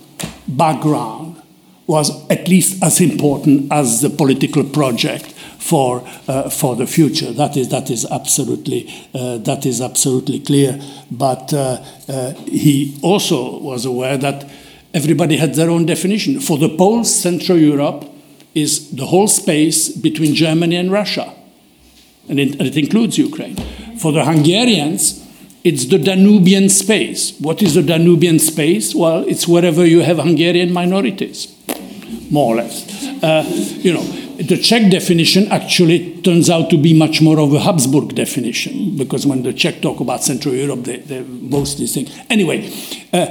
background 0.48 1.42
was 1.86 2.26
at 2.30 2.48
least 2.48 2.82
as 2.82 3.02
important 3.02 3.70
as 3.74 4.00
the 4.00 4.10
political 4.10 4.64
project 4.64 5.26
for, 5.60 6.02
uh, 6.30 6.50
for 6.50 6.78
the 6.78 6.88
future. 6.88 7.34
That 7.34 7.58
is, 7.58 7.68
that 7.70 7.90
is, 7.90 8.06
absolutely, 8.10 8.90
uh, 9.14 9.40
that 9.40 9.66
is 9.66 9.82
absolutely 9.82 10.40
clear. 10.40 10.80
But 11.12 11.54
uh, 11.54 11.84
uh 12.08 12.34
he 12.46 12.98
also 13.04 13.60
was 13.60 13.84
aware 13.86 14.18
that 14.18 14.50
everybody 14.94 15.36
had 15.36 15.56
their 15.56 15.70
own 15.70 15.86
definition. 15.86 16.40
For 16.40 16.58
the 16.58 16.70
Poles, 16.70 17.14
Central 17.14 17.58
Europe 17.58 18.10
is 18.56 18.92
the 18.92 19.08
whole 19.08 19.28
space 19.28 19.90
between 19.90 20.36
Germany 20.36 20.78
and 20.78 20.90
Russia 20.90 21.34
and 22.30 22.40
it, 22.40 22.52
and 22.52 22.62
it 22.62 22.78
includes 22.78 23.18
Ukraine. 23.18 23.56
For 23.98 24.12
the 24.12 24.24
Hungarians, 24.26 25.26
it's 25.64 25.86
the 25.86 25.98
Danubian 25.98 26.70
space. 26.70 27.38
What 27.40 27.62
is 27.62 27.74
the 27.76 27.82
Danubian 27.82 28.40
space? 28.40 28.96
Well, 28.96 29.26
it's 29.28 29.48
wherever 29.48 29.86
you 29.86 30.02
have 30.02 30.18
Hungarian 30.18 30.72
minorities, 30.72 31.54
more 32.32 32.54
or 32.54 32.58
less. 32.58 33.04
Uh, 33.24 33.44
you 33.80 33.94
know, 33.94 34.04
the 34.38 34.58
Czech 34.58 34.92
definition 34.92 35.48
actually 35.52 36.22
turns 36.22 36.50
out 36.50 36.70
to 36.70 36.78
be 36.78 36.94
much 36.94 37.22
more 37.22 37.40
of 37.40 37.54
a 37.54 37.60
Habsburg 37.60 38.14
definition 38.14 38.96
because 38.96 39.26
when 39.26 39.44
the 39.44 39.52
Czech 39.52 39.82
talk 39.82 40.00
about 40.00 40.24
Central 40.24 40.54
Europe, 40.54 40.84
they, 40.84 40.98
they 40.98 41.22
mostly 41.22 41.88
think. 41.88 42.10
Anyway, 42.30 42.72
uh, 43.14 43.26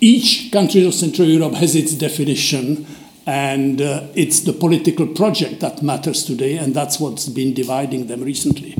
each 0.00 0.52
country 0.52 0.86
of 0.86 0.94
Central 0.94 1.26
Europe 1.26 1.54
has 1.54 1.74
its 1.74 1.94
definition 1.94 2.86
and 3.26 3.80
uh, 3.80 4.02
it's 4.14 4.40
the 4.40 4.52
political 4.52 5.06
project 5.06 5.60
that 5.60 5.82
matters 5.82 6.24
today, 6.24 6.56
and 6.56 6.74
that's 6.74 7.00
what's 7.00 7.28
been 7.28 7.54
dividing 7.54 8.06
them 8.06 8.22
recently. 8.22 8.76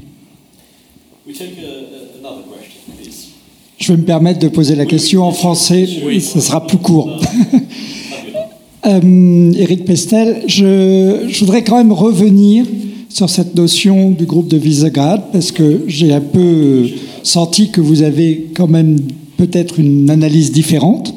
We 1.26 1.32
take 1.32 1.56
a, 1.58 2.18
another 2.18 2.42
question, 2.42 2.94
please. 2.96 3.30
Je 3.78 3.92
vais 3.92 3.98
me 3.98 4.04
permettre 4.04 4.40
de 4.40 4.48
poser 4.48 4.76
la 4.76 4.86
question 4.86 5.24
en 5.24 5.32
français, 5.32 5.88
oui. 6.04 6.20
ce 6.20 6.40
sera 6.40 6.66
plus 6.66 6.78
court. 6.78 7.10
euh, 8.86 9.52
Éric 9.52 9.84
Pestel, 9.84 10.44
je, 10.46 11.26
je, 11.28 11.40
voudrais 11.40 11.64
quand 11.64 11.78
même 11.78 11.92
revenir 11.92 12.66
sur 13.08 13.30
cette 13.30 13.54
notion 13.54 14.10
du 14.10 14.26
groupe 14.26 14.48
de 14.48 14.56
Visegrad, 14.56 15.22
parce 15.32 15.50
que 15.52 15.82
j'ai 15.86 16.12
un 16.12 16.20
peu 16.20 16.88
senti 17.22 17.70
que 17.70 17.80
vous 17.80 18.02
avez 18.02 18.50
quand 18.54 18.68
même 18.68 18.98
peut-être 19.36 19.80
une 19.80 20.10
analyse 20.10 20.52
différente. 20.52 21.14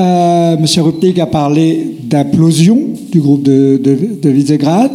Euh, 0.00 0.56
Monsieur 0.56 0.82
Rupnik 0.82 1.18
a 1.18 1.26
parlé 1.26 1.94
d'implosion 2.02 2.78
du 3.12 3.20
groupe 3.20 3.42
de, 3.42 3.78
de, 3.82 3.98
de, 4.20 4.30
Visegrad. 4.30 4.90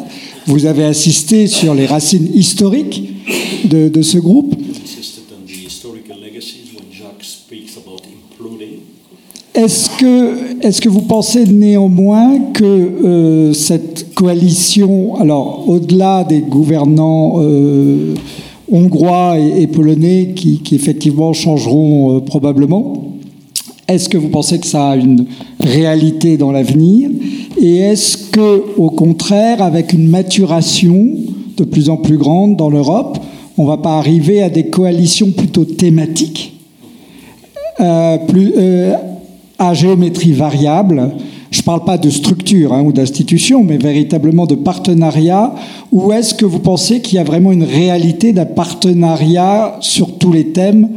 Vous 0.47 0.65
avez 0.65 0.83
insisté 0.83 1.45
sur 1.45 1.75
les 1.75 1.85
racines 1.85 2.27
historiques 2.33 3.11
de, 3.65 3.87
de 3.87 4.01
ce 4.01 4.17
groupe. 4.17 4.55
Est-ce 9.53 9.89
que, 9.91 10.65
est 10.65 10.81
que 10.81 10.89
vous 10.89 11.03
pensez 11.03 11.45
néanmoins 11.45 12.39
que 12.53 12.63
euh, 12.63 13.53
cette 13.53 14.13
coalition, 14.15 15.15
alors 15.15 15.69
au-delà 15.69 16.23
des 16.23 16.41
gouvernants 16.41 17.35
euh, 17.37 18.15
hongrois 18.69 19.37
et, 19.39 19.61
et 19.61 19.67
polonais 19.67 20.33
qui, 20.35 20.59
qui, 20.59 20.75
effectivement 20.75 21.31
changeront 21.31 22.17
euh, 22.17 22.19
probablement, 22.19 23.14
est-ce 23.87 24.09
que 24.09 24.17
vous 24.17 24.29
pensez 24.29 24.59
que 24.59 24.65
ça 24.65 24.89
a 24.89 24.95
une 24.95 25.25
réalité 25.59 26.37
dans 26.37 26.51
l'avenir 26.51 27.09
Et 27.57 27.77
est-ce 27.77 28.17
que, 28.17 28.63
au 28.77 28.89
contraire, 28.89 29.61
avec 29.61 29.93
une 29.93 30.07
maturation 30.07 31.09
de 31.55 31.63
plus 31.63 31.89
en 31.89 31.97
plus 31.97 32.17
grande 32.17 32.55
dans 32.55 32.69
l'Europe, 32.69 33.19
on 33.57 33.63
ne 33.63 33.67
va 33.67 33.77
pas 33.77 33.97
arriver 33.97 34.41
à 34.41 34.49
des 34.49 34.65
coalitions 34.65 35.31
plutôt 35.31 35.65
thématiques, 35.65 36.59
euh, 37.79 38.17
euh, 38.35 38.93
à 39.59 39.73
géométrie 39.73 40.33
variable? 40.33 41.11
Je 41.51 41.61
ne 41.61 41.63
parle 41.63 41.85
pas 41.85 41.97
de 41.97 42.09
structure 42.09 42.73
hein, 42.73 42.81
ou 42.83 42.91
d'institution, 42.91 43.63
mais 43.63 43.77
véritablement 43.77 44.47
de 44.47 44.55
partenariat. 44.55 45.53
Ou 45.91 46.11
est-ce 46.11 46.33
que 46.33 46.45
vous 46.45 46.59
pensez 46.59 47.01
qu'il 47.01 47.15
y 47.15 47.19
a 47.19 47.23
vraiment 47.23 47.51
une 47.51 47.63
réalité 47.63 48.33
d'un 48.33 48.45
partenariat 48.45 49.77
sur 49.79 50.17
tous 50.17 50.33
les 50.33 50.47
thèmes 50.47 50.89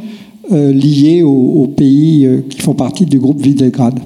euh, 0.51 0.73
liés 0.73 1.23
aux, 1.23 1.63
aux, 1.63 1.67
pays 1.67 2.27
euh, 2.27 2.43
qui 2.49 2.61
font 2.61 2.75
partie 2.75 3.07
du 3.07 3.19
groupe 3.19 3.41
Visegrad. 3.41 3.99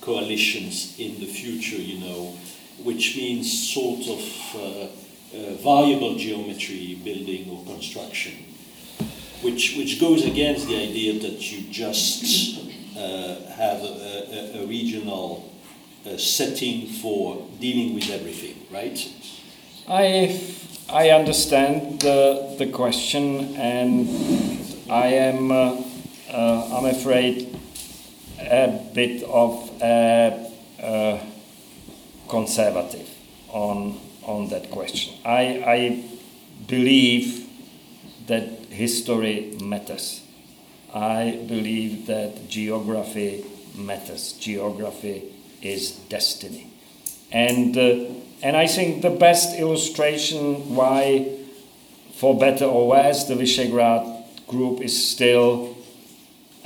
Coalitions 0.00 0.96
in 0.98 1.20
the 1.20 1.26
future? 1.26 1.76
You 1.76 1.98
know, 2.00 2.32
which 2.82 3.16
means 3.16 3.44
sort 3.52 4.00
of 4.08 4.56
uh, 4.56 4.86
uh, 5.36 5.54
variable 5.62 6.16
geometry 6.16 6.98
building 7.04 7.50
or 7.50 7.62
construction, 7.66 8.32
which 9.42 9.76
which 9.76 10.00
goes 10.00 10.24
against 10.24 10.68
the 10.68 10.76
idea 10.76 11.20
that 11.20 11.52
you 11.52 11.70
just 11.70 12.60
uh, 12.96 13.36
have 13.56 13.82
a, 13.82 14.56
a, 14.56 14.62
a 14.62 14.66
regional 14.66 15.50
uh, 16.06 16.16
setting 16.16 16.86
for 16.86 17.46
dealing 17.60 17.94
with 17.94 18.10
everything, 18.10 18.56
right? 18.70 18.98
I, 19.88 20.40
I 20.88 21.10
understand 21.10 22.00
the, 22.00 22.54
the 22.58 22.66
question, 22.66 23.56
and 23.56 24.08
I 24.88 25.06
am, 25.08 25.50
uh, 25.50 25.82
uh, 26.30 26.68
I'm 26.72 26.86
afraid, 26.86 27.54
a 28.38 28.68
bit 28.94 29.22
of 29.24 29.70
a, 29.82 30.50
a 30.82 31.20
conservative 32.28 33.08
on, 33.48 33.98
on 34.24 34.48
that 34.48 34.70
question. 34.70 35.14
I, 35.24 35.62
I 35.66 36.04
believe 36.66 37.46
that 38.26 38.44
history 38.70 39.56
matters. 39.60 40.22
I 40.94 41.38
believe 41.46 42.06
that 42.06 42.48
geography 42.48 43.44
matters. 43.76 44.32
Geography 44.34 45.24
is 45.62 45.92
destiny. 46.08 46.70
And, 47.32 47.76
uh, 47.76 48.06
and 48.42 48.56
I 48.56 48.66
think 48.66 49.02
the 49.02 49.10
best 49.10 49.58
illustration 49.58 50.74
why, 50.74 51.38
for 52.14 52.38
better 52.38 52.64
or 52.64 52.88
worse, 52.88 53.24
the 53.24 53.34
Visegrad 53.34 54.46
group 54.46 54.80
is 54.80 55.10
still 55.10 55.76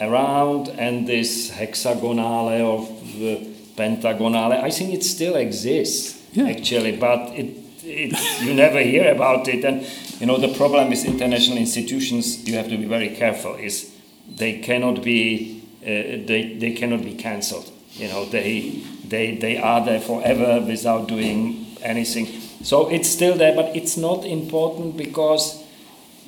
around 0.00 0.68
and 0.68 1.06
this 1.06 1.50
hexagonale 1.50 2.62
or 2.62 2.88
the 3.18 3.46
pentagonale, 3.76 4.52
I 4.52 4.70
think 4.70 4.94
it 4.94 5.04
still 5.04 5.36
exists 5.36 6.20
yeah. 6.32 6.48
actually, 6.48 6.96
but 6.96 7.32
it, 7.34 7.56
it, 7.84 8.42
you 8.42 8.54
never 8.54 8.80
hear 8.80 9.12
about 9.12 9.46
it. 9.48 9.64
And 9.64 9.86
you 10.20 10.26
know, 10.26 10.38
the 10.38 10.54
problem 10.54 10.90
with 10.90 11.04
international 11.04 11.58
institutions, 11.58 12.48
you 12.48 12.56
have 12.56 12.68
to 12.68 12.76
be 12.76 12.86
very 12.86 13.14
careful, 13.14 13.54
is 13.54 13.92
they 14.28 14.60
cannot 14.60 15.02
be, 15.02 15.62
uh, 15.82 16.26
they, 16.26 16.56
they 16.58 16.72
cannot 16.72 17.02
be 17.02 17.14
cancelled 17.14 17.70
you 17.94 18.08
know, 18.08 18.24
they, 18.24 18.82
they, 19.06 19.36
they 19.36 19.56
are 19.56 19.84
there 19.84 20.00
forever 20.00 20.64
without 20.66 21.08
doing 21.08 21.66
anything. 21.82 22.26
So 22.62 22.88
it's 22.88 23.08
still 23.08 23.36
there, 23.36 23.54
but 23.54 23.76
it's 23.76 23.96
not 23.96 24.24
important 24.24 24.96
because 24.96 25.62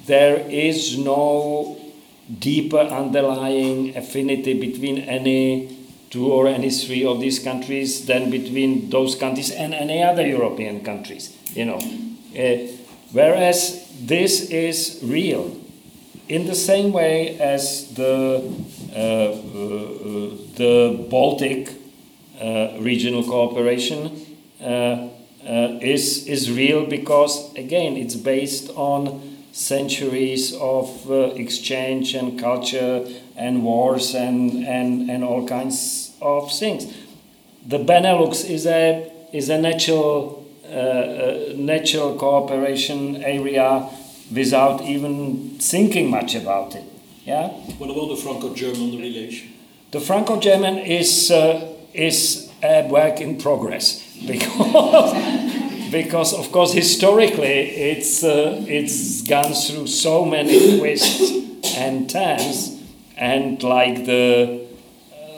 there 0.07 0.37
is 0.49 0.99
no 0.99 1.79
deeper 2.39 2.79
underlying 2.79 3.97
affinity 3.97 4.55
between 4.59 4.99
any 4.99 5.77
two 6.11 6.33
or 6.33 6.47
any 6.47 6.71
three 6.71 7.05
of 7.05 7.21
these 7.21 7.39
countries 7.39 8.07
than 8.07 8.31
between 8.31 8.91
those 8.91 9.17
countries 9.17 9.51
and 9.51 9.75
any 9.75 10.03
other 10.03 10.27
European 10.27 10.85
countries, 10.85 11.37
you 11.55 11.65
know. 11.65 11.79
Uh, 12.37 12.73
whereas 13.13 13.89
this 14.01 14.51
is 14.51 15.01
real. 15.03 15.57
In 16.29 16.47
the 16.47 16.55
same 16.55 16.93
way 16.93 17.39
as 17.39 17.95
the, 17.95 18.43
the 20.57 21.07
Baltic 21.11 21.71
uh, 22.41 22.77
regional 22.79 23.25
cooperation 23.25 24.27
uh, 24.61 24.65
uh, 24.65 25.09
is, 25.81 26.27
is 26.27 26.51
real 26.51 26.87
because, 26.87 27.55
again, 27.55 27.97
it's 27.97 28.15
based 28.17 28.71
on 28.75 29.39
centuries 29.53 30.55
of 30.55 31.11
uh, 31.11 31.15
exchange 31.37 32.15
and 32.15 32.39
culture 32.39 33.07
and 33.37 33.63
wars 33.63 34.15
and, 34.15 34.67
and, 34.67 35.11
and 35.11 35.25
all 35.25 35.47
kinds 35.47 36.13
of 36.21 36.51
things. 36.53 36.93
The 37.67 37.79
Benelux 37.79 38.49
is 38.49 38.67
a, 38.67 39.11
is 39.33 39.49
a 39.49 39.59
natural, 39.59 40.47
uh, 40.65 40.69
uh, 40.69 41.53
natural 41.55 42.17
cooperation 42.17 43.23
area 43.23 43.89
without 44.33 44.83
even 44.83 45.59
thinking 45.59 46.11
much 46.11 46.35
about 46.35 46.75
it. 46.75 46.85
Yeah? 47.27 47.49
What 47.79 47.91
about 47.91 48.09
the 48.09 48.17
Franco-German 48.17 48.99
relation? 48.99 49.53
The 49.91 50.01
Franco-German 50.01 50.79
is, 50.79 51.31
uh, 51.33 51.75
is 51.93 52.53
a 52.63 52.89
work 52.89 53.21
in 53.21 53.39
progress 53.39 54.17
because, 54.27 55.91
because 55.91 56.33
of 56.33 56.53
course 56.53 56.73
historically 56.73 57.69
it's, 57.71 58.23
uh, 58.23 58.65
it's 58.69 59.23
gone 59.23 59.53
through 59.53 59.89
so 59.89 60.25
many 60.25 60.79
twists 60.79 61.77
and 61.77 62.09
turns 62.09 62.81
and 63.17 63.61
like 63.63 64.07
the, 64.07 64.65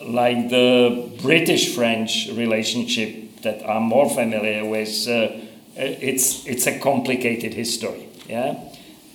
like 0.05 0.51
the 0.51 1.11
British-French 1.23 2.29
relationship 2.35 3.41
that 3.43 3.67
I'm 3.67 3.85
more 3.85 4.11
familiar 4.11 4.65
with, 4.65 5.09
uh, 5.09 5.29
it's, 5.75 6.47
it's 6.47 6.67
a 6.67 6.79
complicated 6.81 7.55
history. 7.55 8.09
Yeah? 8.29 8.59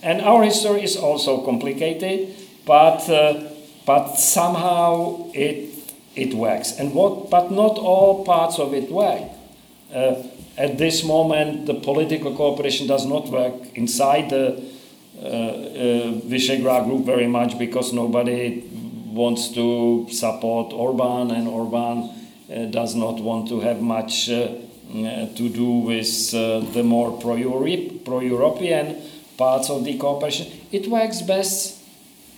And 0.02 0.22
our 0.22 0.42
history 0.42 0.82
is 0.82 0.96
also 0.96 1.44
complicated, 1.44 2.34
but, 2.66 3.08
uh, 3.08 3.50
but 3.86 4.14
somehow 4.14 5.30
it, 5.32 5.92
it 6.16 6.34
works. 6.34 6.78
And 6.78 6.94
what, 6.94 7.30
but 7.30 7.50
not 7.50 7.78
all 7.78 8.24
parts 8.24 8.58
of 8.58 8.74
it 8.74 8.90
work. 8.90 9.22
Uh, 9.94 10.22
at 10.56 10.78
this 10.78 11.04
moment, 11.04 11.66
the 11.66 11.74
political 11.74 12.34
cooperation 12.34 12.86
does 12.86 13.06
not 13.06 13.28
work 13.28 13.54
inside 13.74 14.30
the 14.30 14.62
uh, 15.16 15.26
uh, 15.26 16.12
Visegrad 16.26 16.86
group 16.86 17.04
very 17.06 17.26
much 17.26 17.58
because 17.58 17.92
nobody 17.92 18.62
wants 19.12 19.48
to 19.50 20.06
support 20.10 20.72
Orban, 20.72 21.30
and 21.30 21.46
Orban 21.48 22.10
uh, 22.50 22.64
does 22.66 22.94
not 22.94 23.20
want 23.20 23.48
to 23.48 23.60
have 23.60 23.80
much 23.80 24.26
to 24.26 25.48
do 25.48 25.70
with 25.86 26.30
the 26.30 26.82
more 26.84 27.12
pro 27.20 27.36
European 27.36 28.96
parts 29.36 29.70
of 29.70 29.84
the 29.84 29.96
cooperation. 29.98 30.46
It 30.72 30.88
works 30.88 31.22
best, 31.22 31.80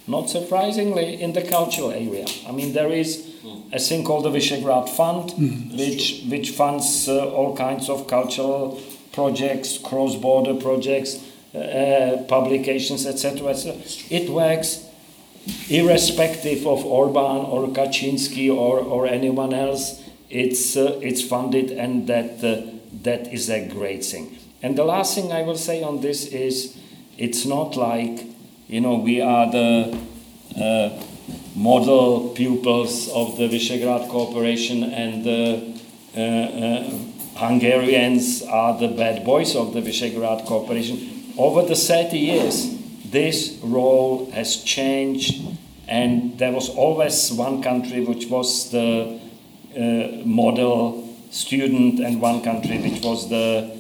not 0.07 0.31
surprisingly, 0.31 1.21
in 1.21 1.33
the 1.33 1.43
cultural 1.43 1.91
area. 1.91 2.27
I 2.49 2.53
mean, 2.53 2.73
there 2.73 2.93
is 2.93 3.35
a 3.73 3.79
thing 3.79 4.05
called 4.05 4.25
the 4.25 4.31
Visegrad 4.31 4.89
Fund, 4.89 5.31
mm, 5.31 5.77
which, 5.77 6.25
which 6.29 6.51
funds 6.51 7.09
uh, 7.09 7.29
all 7.31 7.57
kinds 7.57 7.89
of 7.89 8.07
cultural 8.07 8.81
projects, 9.13 9.79
cross 9.79 10.15
border 10.15 10.55
projects, 10.55 11.25
uh, 11.55 12.25
publications, 12.29 13.07
etc. 13.07 13.49
etc. 13.49 13.81
It 14.11 14.31
works 14.31 14.85
irrespective 15.69 16.67
of 16.67 16.85
Orban 16.85 17.47
or 17.47 17.69
Kaczynski 17.69 18.55
or, 18.55 18.81
or 18.81 19.07
anyone 19.07 19.53
else. 19.53 20.03
It's, 20.29 20.77
uh, 20.77 20.99
it's 21.03 21.23
funded, 21.23 21.71
and 21.71 22.07
that, 22.09 22.45
uh, 22.45 22.67
that 23.03 23.33
is 23.33 23.49
a 23.49 23.67
great 23.67 24.05
thing. 24.05 24.39
And 24.63 24.77
the 24.77 24.85
last 24.85 25.15
thing 25.15 25.33
I 25.33 25.43
will 25.43 25.57
say 25.57 25.83
on 25.83 26.01
this 26.01 26.27
is 26.27 26.77
it's 27.17 27.47
not 27.47 27.77
like, 27.77 28.27
you 28.69 28.81
know, 28.81 28.97
we 28.97 29.21
are 29.21 29.51
the 29.51 29.99
uh, 30.61 31.03
model 31.55 32.31
pupils 32.31 33.09
of 33.11 33.37
the 33.37 33.49
Visegrad 33.49 34.09
Cooperation 34.09 34.83
and 34.83 35.25
the 35.25 35.81
uh, 36.17 36.21
uh, 36.21 36.91
Hungarians 37.37 38.43
are 38.43 38.79
the 38.79 38.89
bad 38.89 39.25
boys 39.25 39.55
of 39.55 39.73
the 39.73 39.81
Visegrad 39.81 40.47
Cooperation. 40.47 41.33
Over 41.39 41.63
the 41.63 41.77
30 41.77 42.19
years, 42.19 42.75
this 43.05 43.59
role 43.63 44.31
has 44.33 44.65
changed, 44.65 45.43
and 45.87 46.37
there 46.39 46.51
was 46.51 46.71
always 46.71 47.31
one 47.33 47.63
country 47.63 48.05
which 48.05 48.27
was 48.27 48.71
the 48.71 49.21
uh, 49.77 50.27
model 50.27 51.07
student, 51.31 52.01
and 52.01 52.21
one 52.21 52.43
country 52.43 52.79
which 52.79 53.05
was 53.05 53.29
the 53.29 53.77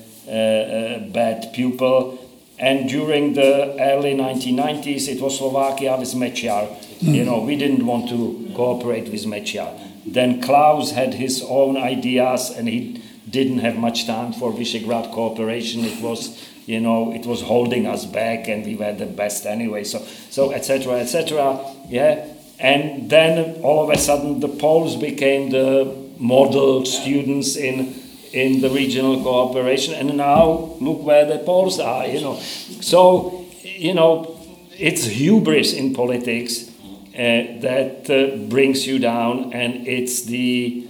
bad 1.12 1.52
pupil. 1.54 2.18
And 2.58 2.88
during 2.88 3.34
the 3.34 3.76
early 3.80 4.14
1990s, 4.14 5.08
it 5.08 5.20
was 5.20 5.38
Slovakia 5.38 5.96
with 5.98 6.14
Mečiar. 6.14 6.68
Mm. 7.00 7.14
You 7.14 7.24
know, 7.24 7.40
we 7.40 7.56
didn't 7.56 7.84
want 7.84 8.08
to 8.08 8.50
cooperate 8.54 9.10
with 9.10 9.24
Mečiar. 9.26 9.78
Then 10.06 10.40
Klaus 10.40 10.92
had 10.92 11.14
his 11.14 11.42
own 11.42 11.76
ideas, 11.76 12.50
and 12.50 12.68
he 12.68 13.02
didn't 13.28 13.58
have 13.58 13.76
much 13.76 14.06
time 14.06 14.32
for 14.32 14.52
Visegrad 14.52 15.12
cooperation. 15.12 15.84
It 15.84 16.00
was 16.00 16.38
you 16.66 16.80
know, 16.80 17.12
it 17.12 17.24
was 17.24 17.40
holding 17.42 17.86
us 17.86 18.04
back 18.04 18.48
and 18.48 18.66
we 18.66 18.74
were 18.74 18.92
the 18.92 19.06
best 19.06 19.46
anyway. 19.46 19.84
So, 19.84 20.00
so 20.30 20.50
etc. 20.50 20.94
etc. 20.94 21.64
Yeah. 21.88 22.26
And 22.58 23.08
then 23.08 23.62
all 23.62 23.84
of 23.84 23.96
a 23.96 23.98
sudden 23.98 24.40
the 24.40 24.48
Poles 24.48 24.96
became 24.96 25.50
the 25.50 25.96
model 26.18 26.84
students 26.84 27.56
in 27.56 27.94
in 28.36 28.60
the 28.60 28.70
regional 28.70 29.22
cooperation, 29.22 29.94
and 29.94 30.16
now 30.16 30.76
look 30.80 31.02
where 31.02 31.24
the 31.24 31.38
Poles 31.38 31.80
are. 31.80 32.06
You 32.06 32.20
know, 32.20 32.36
so 32.36 33.46
you 33.62 33.94
know, 33.94 34.38
it's 34.78 35.04
hubris 35.04 35.72
in 35.72 35.94
politics 35.94 36.68
uh, 36.68 37.58
that 37.60 38.10
uh, 38.10 38.36
brings 38.48 38.86
you 38.86 38.98
down, 38.98 39.52
and 39.52 39.86
it's 39.86 40.24
the 40.24 40.86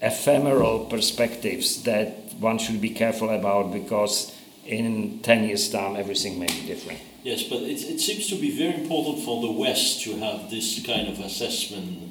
ephemeral 0.00 0.86
perspectives 0.86 1.82
that 1.82 2.16
one 2.38 2.58
should 2.58 2.80
be 2.80 2.90
careful 2.90 3.28
about 3.28 3.72
because 3.72 4.34
in 4.64 5.20
10 5.20 5.44
years' 5.44 5.68
time, 5.68 5.96
everything 5.96 6.38
may 6.38 6.46
be 6.46 6.66
different. 6.66 6.98
Yes, 7.22 7.42
but 7.42 7.60
it, 7.60 7.82
it 7.82 8.00
seems 8.00 8.28
to 8.28 8.36
be 8.36 8.50
very 8.56 8.80
important 8.80 9.22
for 9.24 9.42
the 9.42 9.52
West 9.52 10.02
to 10.04 10.16
have 10.16 10.50
this 10.50 10.84
kind 10.86 11.08
of 11.08 11.20
assessment, 11.20 12.09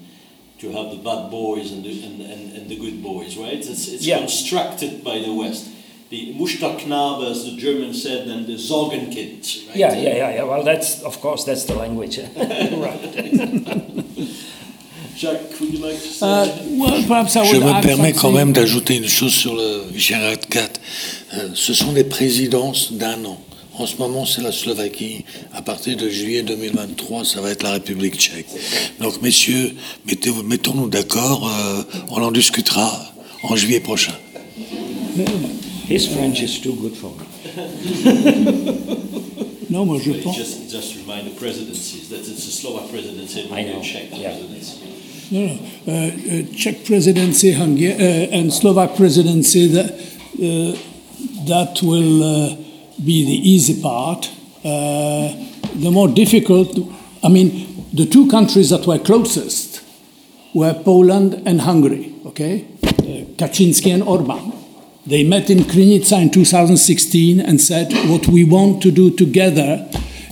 to 0.59 0.71
have 0.71 0.91
the 0.91 0.97
bad 0.97 1.29
boys 1.31 1.71
and 1.71 1.83
the, 1.83 2.03
and, 2.03 2.21
and, 2.21 2.53
and 2.57 2.69
the 2.69 2.77
good 2.77 3.01
boys, 3.01 3.37
right? 3.37 3.53
It's, 3.53 3.87
it's 3.87 4.05
yeah. 4.05 4.19
constructed 4.19 5.03
by 5.03 5.19
the 5.19 5.33
West. 5.33 5.69
The 6.09 6.33
Musterknabe, 6.33 7.29
as 7.29 7.45
the 7.45 7.55
Germans 7.55 8.01
said, 8.01 8.27
and 8.27 8.47
the 8.47 8.55
Sorgenkind. 8.55 9.67
Right? 9.67 9.75
Yeah, 9.75 9.93
yeah, 9.93 10.15
yeah, 10.15 10.33
yeah. 10.35 10.43
Well, 10.43 10.63
that's, 10.63 11.03
of 11.03 11.21
course, 11.21 11.45
that's 11.45 11.65
the 11.65 11.75
language. 11.75 12.17
right. 12.17 14.05
Jacques, 15.19 15.59
would 15.59 15.73
you 15.73 15.79
like 15.79 15.95
to 15.95 16.07
say 16.07 16.25
uh, 16.25 16.47
well, 16.79 17.03
perhaps 17.05 17.35
I 17.35 17.41
would 17.41 17.51
Je 17.51 17.59
me 17.59 17.81
permets 17.81 18.13
quand 18.13 18.31
même 18.31 18.53
d'ajouter 18.53 18.95
une 18.95 19.07
chose 19.07 19.33
sur 19.33 19.53
le 19.53 19.83
Visegrad 19.91 20.45
4. 20.45 20.81
Euh, 21.33 21.49
ce 21.53 21.73
sont 21.73 21.91
des 21.91 22.05
présidences 22.05 22.93
d'un 22.93 23.25
an. 23.25 23.37
En 23.79 23.85
ce 23.85 23.95
moment, 23.95 24.25
c'est 24.25 24.41
la 24.41 24.51
Slovaquie. 24.51 25.23
À 25.53 25.61
partir 25.61 25.95
de 25.95 26.09
juillet 26.09 26.43
2023, 26.43 27.23
ça 27.23 27.39
va 27.39 27.49
être 27.51 27.63
la 27.63 27.71
République 27.71 28.15
tchèque. 28.15 28.47
Donc, 28.99 29.21
messieurs, 29.21 29.73
mettons-nous 30.05 30.89
d'accord. 30.89 31.49
Euh, 31.49 31.83
on 32.09 32.21
en 32.21 32.31
discutera 32.31 32.91
en 33.41 33.55
juillet 33.55 33.79
prochain. 33.79 34.11
His 35.89 36.07
French 36.07 36.41
is 36.41 36.59
too 36.61 36.73
good 36.73 36.93
for 36.93 37.13
non, 39.69 39.85
moi 39.85 39.97
je 40.03 40.11
pense. 40.11 40.35
Just, 40.35 40.69
just 40.69 40.95
remind 40.97 41.25
the 41.25 41.35
presidencies 41.39 42.09
that 42.09 42.19
it's 42.19 42.47
a 42.47 42.51
Slovak 42.51 42.89
presidency 42.89 43.41
and 43.41 43.51
a 43.51 43.81
Czech 43.81 44.09
presidency. 44.11 44.77
No, 45.31 45.39
no. 45.39 45.57
Uh, 45.87 45.91
uh, 45.91 46.55
Czech 46.55 46.83
presidency 46.83 47.53
Hungary, 47.53 47.93
uh, 47.93 48.37
and 48.37 48.51
Slovak 48.53 48.95
presidency, 48.95 49.67
that, 49.67 49.91
uh, 49.93 50.75
that 51.47 51.81
will 51.81 52.23
uh, 52.23 52.68
be 53.03 53.25
the 53.25 53.49
easy 53.49 53.81
part. 53.81 54.29
Uh, 54.63 55.33
the 55.75 55.89
more 55.91 56.07
difficult, 56.07 56.77
I 57.23 57.29
mean, 57.29 57.85
the 57.93 58.05
two 58.05 58.27
countries 58.27 58.69
that 58.69 58.85
were 58.85 58.99
closest 58.99 59.81
were 60.53 60.73
Poland 60.73 61.41
and 61.45 61.61
Hungary, 61.61 62.13
okay? 62.25 62.65
Kaczynski 63.37 63.93
and 63.93 64.03
Orban. 64.03 64.53
They 65.05 65.23
met 65.23 65.49
in 65.49 65.59
Krynica 65.59 66.21
in 66.21 66.29
2016 66.29 67.39
and 67.39 67.59
said, 67.59 67.91
What 68.09 68.27
we 68.27 68.43
want 68.43 68.81
to 68.83 68.91
do 68.91 69.09
together 69.11 69.89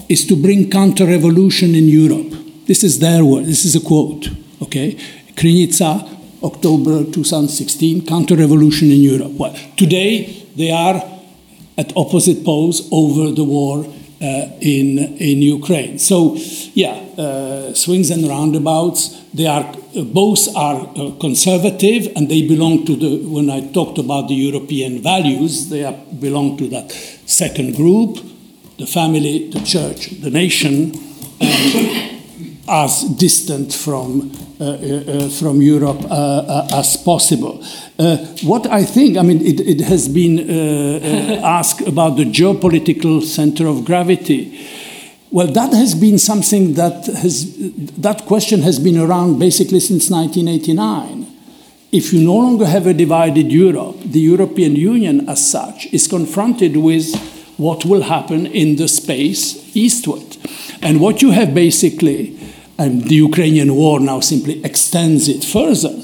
is 0.09 0.25
to 0.27 0.35
bring 0.35 0.69
counter 0.69 1.05
revolution 1.05 1.73
in 1.73 1.87
Europe. 1.87 2.33
This 2.65 2.83
is 2.83 2.99
their 2.99 3.23
word, 3.23 3.45
this 3.45 3.65
is 3.65 3.75
a 3.75 3.79
quote. 3.79 4.29
Okay, 4.61 4.97
Krynica, 5.35 6.17
October 6.43 7.03
2016, 7.03 8.05
counter-revolution 8.05 8.91
in 8.91 9.01
Europe. 9.01 9.31
Well, 9.33 9.55
today 9.75 10.45
they 10.55 10.71
are 10.71 11.01
at 11.77 11.95
opposite 11.95 12.43
poles 12.43 12.87
over 12.91 13.31
the 13.31 13.43
war 13.43 13.85
uh, 13.85 14.49
in 14.61 14.97
in 15.17 15.41
Ukraine. 15.41 15.99
So, 15.99 16.35
yeah, 16.73 16.95
uh, 17.17 17.73
swings 17.73 18.09
and 18.09 18.27
roundabouts. 18.27 19.01
They 19.33 19.47
are 19.47 19.65
both 19.93 20.55
are 20.55 20.79
uh, 20.95 21.11
conservative, 21.19 22.11
and 22.15 22.29
they 22.29 22.41
belong 22.47 22.85
to 22.85 22.95
the. 22.95 23.11
When 23.35 23.49
I 23.49 23.59
talked 23.71 23.97
about 23.97 24.27
the 24.27 24.35
European 24.35 25.01
values, 25.01 25.69
they 25.69 25.83
are, 25.83 25.97
belong 26.19 26.57
to 26.57 26.67
that 26.69 26.91
second 27.25 27.75
group. 27.75 28.17
the 28.77 28.85
family, 28.85 29.49
the 29.49 29.59
church, 29.61 30.09
the 30.21 30.29
nation, 30.29 30.93
and 31.41 32.06
as 32.67 33.03
distant 33.03 33.73
from, 33.73 34.31
uh, 34.59 34.63
uh, 34.63 34.67
uh 34.67 35.29
from 35.29 35.61
Europe 35.61 36.03
uh, 36.03 36.07
uh, 36.07 36.67
as 36.73 36.97
possible. 36.97 37.63
Uh, 37.97 38.17
what 38.43 38.67
I 38.67 38.83
think, 38.83 39.17
I 39.17 39.21
mean, 39.21 39.45
it, 39.45 39.59
it 39.59 39.81
has 39.81 40.07
been 40.07 40.49
asked 41.43 41.81
about 41.87 42.17
the 42.17 42.25
geopolitical 42.25 43.23
center 43.23 43.67
of 43.67 43.85
gravity. 43.85 44.67
Well, 45.31 45.47
that 45.47 45.73
has 45.73 45.95
been 45.95 46.17
something 46.17 46.73
that 46.75 47.05
has, 47.05 47.55
that 47.97 48.25
question 48.25 48.61
has 48.61 48.79
been 48.79 48.97
around 48.97 49.39
basically 49.39 49.79
since 49.79 50.09
1989. 50.09 51.27
If 51.91 52.13
you 52.13 52.21
no 52.21 52.35
longer 52.35 52.65
have 52.65 52.85
a 52.85 52.93
divided 52.93 53.51
Europe, 53.51 53.97
the 54.03 54.19
European 54.19 54.75
Union 54.75 55.27
as 55.29 55.49
such 55.49 55.87
is 55.93 56.07
confronted 56.07 56.77
with 56.77 57.15
what 57.57 57.85
will 57.85 58.03
happen 58.03 58.45
in 58.45 58.75
the 58.75 58.87
space 58.87 59.75
eastward. 59.75 60.37
And 60.81 61.01
what 61.01 61.21
you 61.21 61.31
have 61.31 61.53
basically 61.53 62.37
and 62.77 63.03
the 63.05 63.15
Ukrainian 63.15 63.75
war 63.75 63.99
now 63.99 64.19
simply 64.19 64.63
extends 64.63 65.27
it 65.27 65.43
further, 65.43 65.95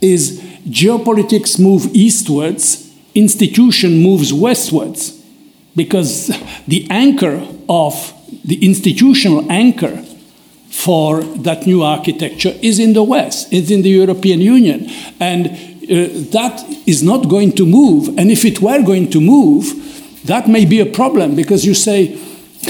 is 0.00 0.40
geopolitics 0.68 1.58
move 1.58 1.86
eastwards, 1.94 2.90
institution 3.14 4.02
moves 4.02 4.32
westwards, 4.32 5.20
because 5.76 6.28
the 6.66 6.86
anchor 6.90 7.46
of 7.68 8.12
the 8.44 8.64
institutional 8.64 9.50
anchor 9.50 10.02
for 10.70 11.22
that 11.22 11.66
new 11.66 11.82
architecture 11.82 12.52
is 12.60 12.78
in 12.78 12.94
the 12.94 13.02
West, 13.02 13.52
it's 13.52 13.70
in 13.70 13.82
the 13.82 13.90
European 13.90 14.40
Union. 14.40 14.90
And 15.20 15.46
uh, 15.46 16.08
that 16.32 16.64
is 16.86 17.02
not 17.02 17.28
going 17.28 17.52
to 17.52 17.66
move. 17.66 18.08
And 18.18 18.30
if 18.30 18.44
it 18.44 18.60
were 18.60 18.82
going 18.82 19.10
to 19.10 19.20
move, 19.20 19.64
that 20.24 20.48
may 20.48 20.64
be 20.64 20.80
a 20.80 20.86
problem 20.86 21.36
because 21.36 21.64
you 21.64 21.74
say 21.74 22.18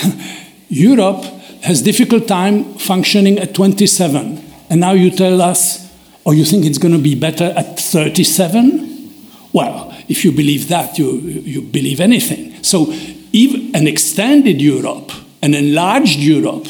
Europe 0.69 1.25
has 1.65 1.83
difficult 1.83 2.29
time 2.29 2.75
functioning 2.75 3.39
at 3.39 3.55
27 3.55 4.43
and 4.71 4.81
now 4.81 4.93
you 4.93 5.11
tell 5.11 5.41
us 5.41 5.85
or 6.25 6.33
oh, 6.33 6.37
you 6.37 6.45
think 6.45 6.65
it's 6.65 6.79
going 6.79 6.95
to 6.95 7.01
be 7.01 7.15
better 7.15 7.53
at 7.57 7.79
37 7.79 9.11
well 9.53 9.95
if 10.09 10.25
you 10.25 10.33
believe 10.33 10.69
that 10.69 10.99
you, 10.99 11.13
you 11.21 11.63
believe 11.63 12.01
anything. 12.01 12.63
So 12.63 12.93
even 13.33 13.75
an 13.75 13.87
extended 13.87 14.61
europe 14.61 15.11
an 15.43 15.55
enlarged 15.55 16.19
europe 16.19 16.67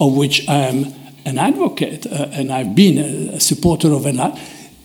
of 0.00 0.16
which 0.16 0.46
i 0.48 0.56
am 0.56 0.86
an 1.24 1.38
advocate 1.38 2.06
uh, 2.06 2.28
and 2.32 2.52
i've 2.52 2.74
been 2.74 2.98
a, 2.98 3.36
a 3.36 3.40
supporter 3.40 3.92
of 3.92 4.04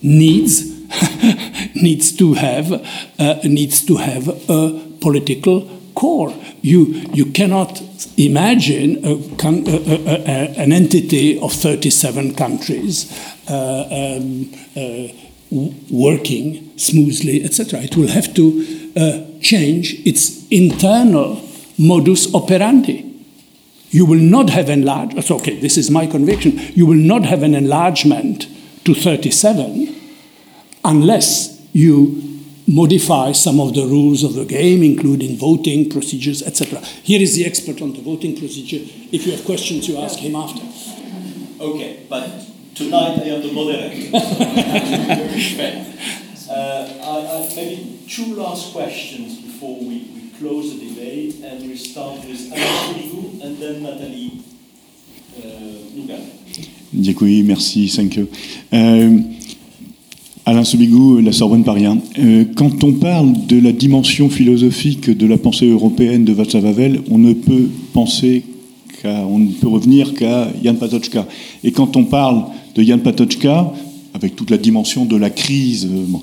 needs 0.01 0.73
needs 1.75 2.15
to 2.15 2.33
have 2.33 2.71
uh, 3.19 3.39
needs 3.43 3.85
to 3.85 3.97
have 3.97 4.27
a 4.49 4.79
political 5.01 5.67
core 5.95 6.33
you 6.61 6.85
you 7.13 7.25
cannot 7.31 7.81
imagine 8.17 9.03
a, 9.05 9.13
a, 9.13 10.15
a, 10.25 10.59
an 10.59 10.71
entity 10.71 11.39
of 11.39 11.51
37 11.53 12.35
countries 12.35 13.11
uh, 13.49 13.87
um, 13.91 14.51
uh, 14.75 15.07
working 15.91 16.77
smoothly, 16.77 17.43
etc. 17.43 17.81
It 17.81 17.95
will 17.95 18.07
have 18.07 18.33
to 18.33 18.91
uh, 18.95 19.39
change 19.41 19.93
its 20.05 20.47
internal 20.49 21.41
modus 21.77 22.33
operandi. 22.33 23.09
You 23.89 24.05
will 24.05 24.19
not 24.19 24.49
have 24.49 24.69
enlarged, 24.69 25.29
okay, 25.29 25.59
this 25.59 25.77
is 25.77 25.91
my 25.91 26.07
conviction, 26.07 26.57
you 26.73 26.85
will 26.85 26.95
not 26.95 27.23
have 27.23 27.43
an 27.43 27.53
enlargement 27.53 28.47
to 28.85 28.95
37 28.95 29.95
unless 30.83 31.61
you 31.73 32.22
modify 32.67 33.31
some 33.31 33.59
of 33.59 33.73
the 33.73 33.85
rules 33.85 34.23
of 34.23 34.33
the 34.33 34.45
game, 34.45 34.83
including 34.83 35.37
voting 35.37 35.89
procedures, 35.89 36.41
etc. 36.41 36.79
Here 37.03 37.21
is 37.21 37.35
the 37.35 37.45
expert 37.45 37.81
on 37.81 37.93
the 37.93 38.01
voting 38.01 38.37
procedure. 38.37 38.79
If 39.11 39.25
you 39.25 39.33
have 39.33 39.45
questions, 39.45 39.87
you 39.87 39.97
ask 39.97 40.19
him 40.19 40.35
after. 40.35 40.61
Okay, 41.59 42.05
but 42.09 42.29
tonight 42.75 43.19
I 43.19 43.29
am 43.29 43.41
the 43.41 43.51
moderator. 43.51 44.09
uh, 46.49 46.87
I, 47.03 47.47
I, 47.49 47.55
maybe 47.55 47.99
two 48.07 48.35
last 48.35 48.73
questions 48.73 49.39
before 49.41 49.79
we, 49.79 50.09
we 50.13 50.31
close 50.39 50.79
the 50.79 50.89
debate, 50.89 51.41
and 51.43 51.61
we 51.61 51.75
start 51.77 52.25
with 52.25 52.51
Alain 52.51 53.41
and 53.41 53.57
then 53.57 53.83
Nathalie 53.83 54.43
uh, 55.37 56.19
Děkuji, 56.91 57.43
merci, 57.43 57.87
thank 57.87 58.15
you. 58.17 58.27
Uh, 58.71 59.42
Alain 60.45 60.65
Sobigou, 60.65 61.19
La 61.19 61.31
Sorbonne 61.31 61.63
Paris 61.63 61.85
euh, 62.19 62.43
quand 62.55 62.83
on 62.83 62.91
parle 62.91 63.31
de 63.47 63.57
la 63.61 63.71
dimension 63.71 64.27
philosophique 64.27 65.09
de 65.09 65.25
la 65.25 65.37
pensée 65.37 65.69
européenne 65.69 66.25
de 66.25 66.33
Václav 66.33 66.65
Havel, 66.65 67.01
on 67.09 67.17
ne 67.17 67.31
peut 67.31 67.69
penser 67.93 68.43
qu'à, 69.01 69.25
on 69.25 69.39
ne 69.39 69.51
peut 69.51 69.69
revenir 69.69 70.13
qu'à 70.13 70.49
Jan 70.61 70.75
Patočka. 70.75 71.25
Et 71.63 71.71
quand 71.71 71.95
on 71.95 72.03
parle 72.03 72.43
de 72.75 72.83
Jan 72.83 72.99
Patočka, 72.99 73.71
avec 74.13 74.35
toute 74.35 74.49
la 74.49 74.57
dimension 74.57 75.05
de 75.05 75.15
la 75.15 75.29
crise, 75.29 75.87
euh, 75.89 76.17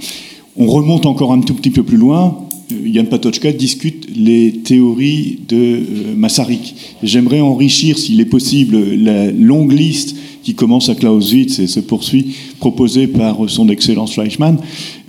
on 0.55 0.67
remonte 0.67 1.07
encore 1.07 1.33
un 1.33 1.41
tout 1.41 1.55
petit 1.55 1.71
peu 1.71 1.83
plus 1.83 1.97
loin. 1.97 2.47
Euh, 2.73 2.93
Jan 2.93 3.05
Patočka 3.05 3.53
discute 3.53 4.09
les 4.15 4.53
théories 4.65 5.39
de 5.49 6.15
Masaryk. 6.17 6.75
J'aimerais 7.03 7.41
enrichir, 7.41 7.99
s'il 7.99 8.21
est 8.21 8.27
possible, 8.27 8.79
la 8.95 9.31
longue 9.31 9.73
liste 9.73 10.17
qui 10.43 10.55
commence 10.55 10.89
à 10.89 10.95
Clausewitz 10.95 11.59
et 11.59 11.67
se 11.67 11.81
poursuit, 11.81 12.35
proposé 12.59 13.07
par 13.07 13.49
son 13.49 13.69
Excellence 13.69 14.15
Fleischmann. 14.15 14.59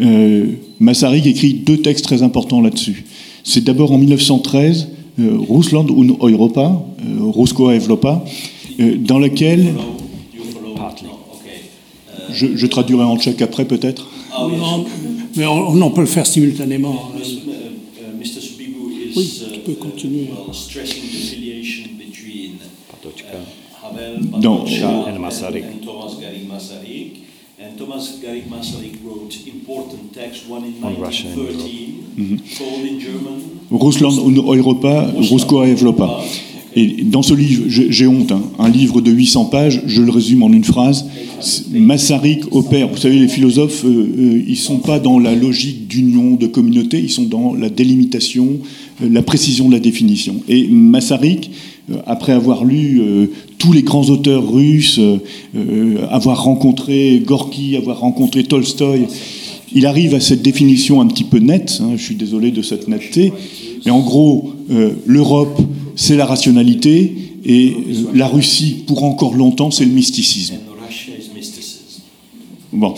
Euh, 0.01 0.47
Masaryk 0.79 1.25
écrit 1.25 1.53
deux 1.53 1.77
textes 1.77 2.05
très 2.05 2.21
importants 2.21 2.61
là-dessus. 2.61 3.05
C'est 3.43 3.63
d'abord 3.63 3.91
en 3.91 3.97
1913, 3.97 4.89
euh, 5.19 5.37
Russland 5.49 5.89
und 5.89 6.17
Europa, 6.21 6.83
euh, 7.05 7.31
Rusko 7.31 7.71
Evropa, 7.71 8.23
euh, 8.79 8.95
dans 8.97 9.19
lequel. 9.19 9.73
Je, 12.33 12.47
je, 12.55 12.65
traduirai 12.65 13.03
en 13.03 13.17
tchèque 13.17 13.41
après 13.41 13.65
peut-être. 13.65 14.07
Ah, 14.31 14.47
oui, 14.47 14.53
mais 15.35 15.45
on, 15.45 15.81
on, 15.81 15.91
peut 15.91 16.01
le 16.01 16.07
faire 16.07 16.25
simultanément. 16.25 17.11
Oui, 19.15 19.41
tu 19.53 19.59
peux 19.59 19.73
continuer. 19.73 20.29
dans, 24.41 24.65
and 25.07 25.19
Masaryk. 25.19 25.63
And 25.65 25.85
Thomas 25.85 26.15
Garrigue 26.19 26.47
Masaryk. 26.47 27.17
And 27.59 27.77
Thomas 27.77 28.19
Garrigue 28.21 28.49
Masaryk 28.49 28.97
wrote 29.03 29.35
important 29.47 30.13
text, 30.13 30.49
one 30.49 30.65
in 30.65 30.81
1913, 30.81 32.03
mm 32.15 32.25
-hmm. 32.25 32.39
called 32.57 32.85
in 32.85 32.99
German. 32.99 33.41
Russland 33.71 34.19
und 34.19 34.37
Europa, 34.37 35.11
Rusko 35.29 35.63
Evropa. 35.63 36.23
Et 36.75 37.03
dans 37.03 37.21
ce 37.21 37.33
livre, 37.33 37.65
j'ai 37.67 38.07
honte, 38.07 38.31
hein, 38.31 38.43
un 38.57 38.69
livre 38.69 39.01
de 39.01 39.11
800 39.11 39.45
pages, 39.45 39.81
je 39.87 40.01
le 40.01 40.09
résume 40.09 40.41
en 40.43 40.51
une 40.51 40.63
phrase. 40.63 41.05
Masaryk 41.71 42.55
opère, 42.55 42.87
vous 42.87 42.97
savez, 42.97 43.19
les 43.19 43.27
philosophes, 43.27 43.83
euh, 43.83 43.89
euh, 43.89 44.43
ils 44.47 44.51
ne 44.51 44.55
sont 44.55 44.77
pas 44.77 44.99
dans 44.99 45.19
la 45.19 45.35
logique 45.35 45.87
d'union, 45.87 46.35
de 46.35 46.47
communauté, 46.47 46.99
ils 46.99 47.09
sont 47.09 47.25
dans 47.25 47.53
la 47.53 47.69
délimitation, 47.69 48.59
euh, 49.01 49.09
la 49.11 49.21
précision 49.21 49.67
de 49.67 49.73
la 49.73 49.79
définition. 49.79 50.35
Et 50.47 50.69
euh, 50.69 51.95
après 52.05 52.31
avoir 52.31 52.63
lu 52.63 53.01
tous 53.57 53.73
les 53.73 53.81
grands 53.81 54.09
auteurs 54.09 54.49
russes, 54.49 54.99
avoir 56.09 56.43
rencontré 56.43 57.21
Gorky, 57.25 57.75
avoir 57.75 57.99
rencontré 57.99 58.43
Tolstoï, 58.43 59.07
il 59.73 59.85
arrive 59.85 60.13
à 60.13 60.19
cette 60.21 60.41
définition 60.41 61.01
un 61.01 61.07
petit 61.07 61.23
peu 61.23 61.39
nette, 61.39 61.81
hein, 61.81 61.93
je 61.97 62.03
suis 62.03 62.15
désolé 62.15 62.51
de 62.51 62.61
cette 62.61 62.87
netteté, 62.87 63.33
mais 63.85 63.91
en 63.91 63.99
gros, 64.01 64.53
l'Europe, 65.05 65.59
c'est 65.95 66.15
la 66.15 66.25
rationalité, 66.25 67.13
et 67.43 67.75
la 68.13 68.27
Russie, 68.27 68.83
pour 68.85 69.03
encore 69.03 69.33
longtemps, 69.33 69.71
c'est 69.71 69.85
le 69.85 69.91
mysticisme. 69.91 70.55
Bon. 72.71 72.93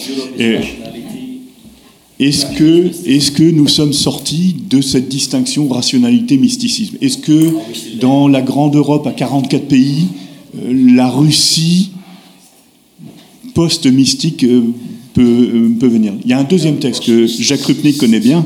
Est-ce 2.20 2.46
que, 2.46 2.92
est 3.06 3.34
que 3.34 3.44
nous 3.44 3.68
sommes 3.68 3.94
sortis 3.94 4.56
de 4.70 4.82
cette 4.82 5.10
distinction 5.10 5.68
rationalité-mysticisme? 5.68 6.98
Est-ce 7.02 7.18
que 7.18 7.54
dans 8.00 8.28
la 8.28 8.42
grande 8.42 8.76
Europe 8.76 9.08
à 9.08 9.12
44 9.12 9.68
pays, 9.68 10.06
euh, 10.56 10.94
la 10.96 11.10
Russie 11.10 11.92
post-mystique 13.56 14.44
euh, 14.44 14.62
peut, 15.14 15.22
euh, 15.22 15.70
peut, 15.80 15.88
venir? 15.88 16.14
Il 16.24 16.30
y 16.30 16.34
a 16.34 16.40
un 16.40 16.44
deuxième 16.44 16.78
texte 16.78 17.04
que 17.04 17.26
Jacques 17.26 17.64
Rupnik 17.64 17.98
connaît 17.98 18.20
bien, 18.20 18.46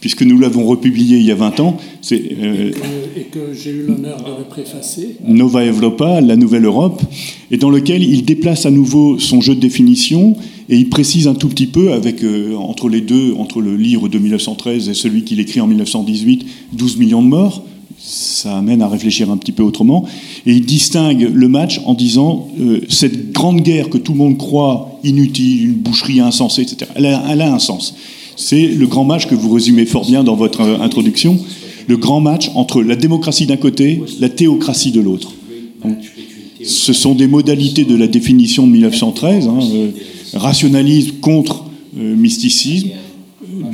puisque 0.00 0.22
nous 0.22 0.38
l'avons 0.38 0.64
republié 0.64 1.18
il 1.18 1.24
y 1.24 1.30
a 1.30 1.34
20 1.34 1.60
ans. 1.60 1.76
C'est, 2.02 2.22
euh, 2.40 2.70
et 3.16 3.22
que, 3.24 3.38
que 3.38 3.54
j'ai 3.54 3.70
eu 3.70 3.82
l'honneur 3.82 4.18
de 4.18 4.38
le 4.38 4.44
préfacer. 4.44 5.16
Nova 5.26 5.64
Europa, 5.64 6.20
la 6.20 6.36
Nouvelle 6.36 6.64
Europe, 6.64 7.02
et 7.50 7.56
dans 7.56 7.70
lequel 7.70 8.02
il 8.02 8.24
déplace 8.24 8.66
à 8.66 8.70
nouveau 8.70 9.18
son 9.18 9.40
jeu 9.40 9.54
de 9.54 9.60
définition 9.60 10.36
et 10.68 10.76
il 10.76 10.90
précise 10.90 11.26
un 11.26 11.34
tout 11.34 11.48
petit 11.48 11.66
peu, 11.66 11.92
avec, 11.92 12.22
euh, 12.22 12.54
entre 12.56 12.88
les 12.88 13.00
deux, 13.00 13.34
entre 13.38 13.60
le 13.60 13.76
livre 13.76 14.08
de 14.08 14.18
1913 14.18 14.88
et 14.88 14.94
celui 14.94 15.24
qu'il 15.24 15.40
écrit 15.40 15.60
en 15.60 15.66
1918, 15.66 16.46
12 16.72 16.96
millions 16.98 17.22
de 17.22 17.28
morts. 17.28 17.64
Ça 17.98 18.56
amène 18.58 18.82
à 18.82 18.88
réfléchir 18.88 19.30
un 19.30 19.38
petit 19.38 19.52
peu 19.52 19.62
autrement. 19.62 20.04
Et 20.46 20.52
il 20.52 20.64
distingue 20.64 21.30
le 21.32 21.48
match 21.48 21.80
en 21.84 21.94
disant 21.94 22.48
euh, 22.60 22.80
cette 22.88 23.32
grande 23.32 23.62
guerre 23.62 23.88
que 23.88 23.98
tout 23.98 24.12
le 24.12 24.18
monde 24.18 24.36
croit 24.36 25.00
inutile, 25.04 25.64
une 25.64 25.74
boucherie 25.74 26.20
insensée, 26.20 26.62
etc., 26.62 26.90
elle 26.94 27.06
a, 27.06 27.24
elle 27.30 27.40
a 27.40 27.52
un 27.52 27.58
sens. 27.58 27.94
C'est 28.38 28.68
le 28.68 28.86
grand 28.86 29.04
match 29.04 29.26
que 29.26 29.34
vous 29.34 29.52
résumez 29.52 29.84
fort 29.84 30.06
bien 30.06 30.22
dans 30.22 30.36
votre 30.36 30.60
euh, 30.60 30.78
introduction. 30.80 31.38
le 31.88 31.96
grand 31.96 32.20
match 32.20 32.50
entre 32.54 32.82
la 32.82 32.94
démocratie 32.94 33.46
d'un 33.46 33.56
côté, 33.56 34.00
la 34.20 34.28
théocratie 34.28 34.92
de 34.92 35.00
l'autre. 35.00 35.32
Ce 36.62 36.92
sont 36.92 37.14
des 37.14 37.26
modalités 37.26 37.84
de 37.84 37.96
la 37.96 38.06
définition 38.06 38.66
de 38.66 38.72
1913, 38.72 39.48
hein, 39.48 39.58
euh, 39.74 39.90
rationalisme 40.34 41.16
contre 41.20 41.64
euh, 41.98 42.14
mysticisme, 42.14 42.90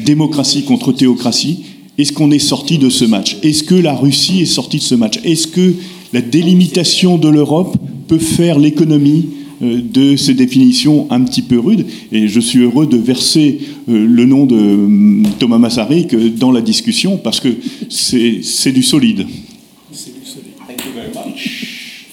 démocratie 0.03 0.62
contre 0.62 0.93
théocratie. 0.93 1.65
Est-ce 1.99 2.15
qu'on 2.15 2.31
est 2.31 2.39
sorti 2.39 2.78
de 2.78 2.89
ce 2.89 3.05
match? 3.05 3.36
Est-ce 3.43 3.65
que 3.65 3.74
la 3.74 3.95
Russie 3.95 4.41
est 4.41 4.47
sortie 4.47 4.78
de 4.78 4.82
ce 4.82 4.95
match? 4.95 5.20
Est-ce 5.24 5.47
que 5.47 5.74
la 6.15 6.23
délimitation 6.23 7.19
de 7.19 7.28
l'Europe 7.28 7.77
peut 8.09 8.19
faire 8.19 8.59
l'économie 8.59 9.27
de 9.60 10.16
ces 10.16 10.35
définitions 10.35 11.06
un 11.10 11.22
petit 11.22 11.43
peu 11.43 11.59
rudes. 11.59 11.86
Et 12.12 12.28
je 12.28 12.40
suis 12.40 12.60
heureux 12.60 12.86
de 12.86 12.97
verser 12.97 13.60
euh, 13.89 14.06
le 14.06 14.24
nom 14.24 14.47
de 14.47 14.56
hum, 14.56 15.26
Thomas 15.39 15.59
Massarik 15.59 16.14
dans 16.36 16.52
la 16.52 16.60
discussion 16.60 17.18
parce 17.18 17.40
que 17.40 17.48
c'est 17.89 18.72
du 18.72 18.82
solide. 18.82 19.26
Thank 20.66 20.85
you 20.86 20.93
very 20.93 21.09
much. 21.09 22.06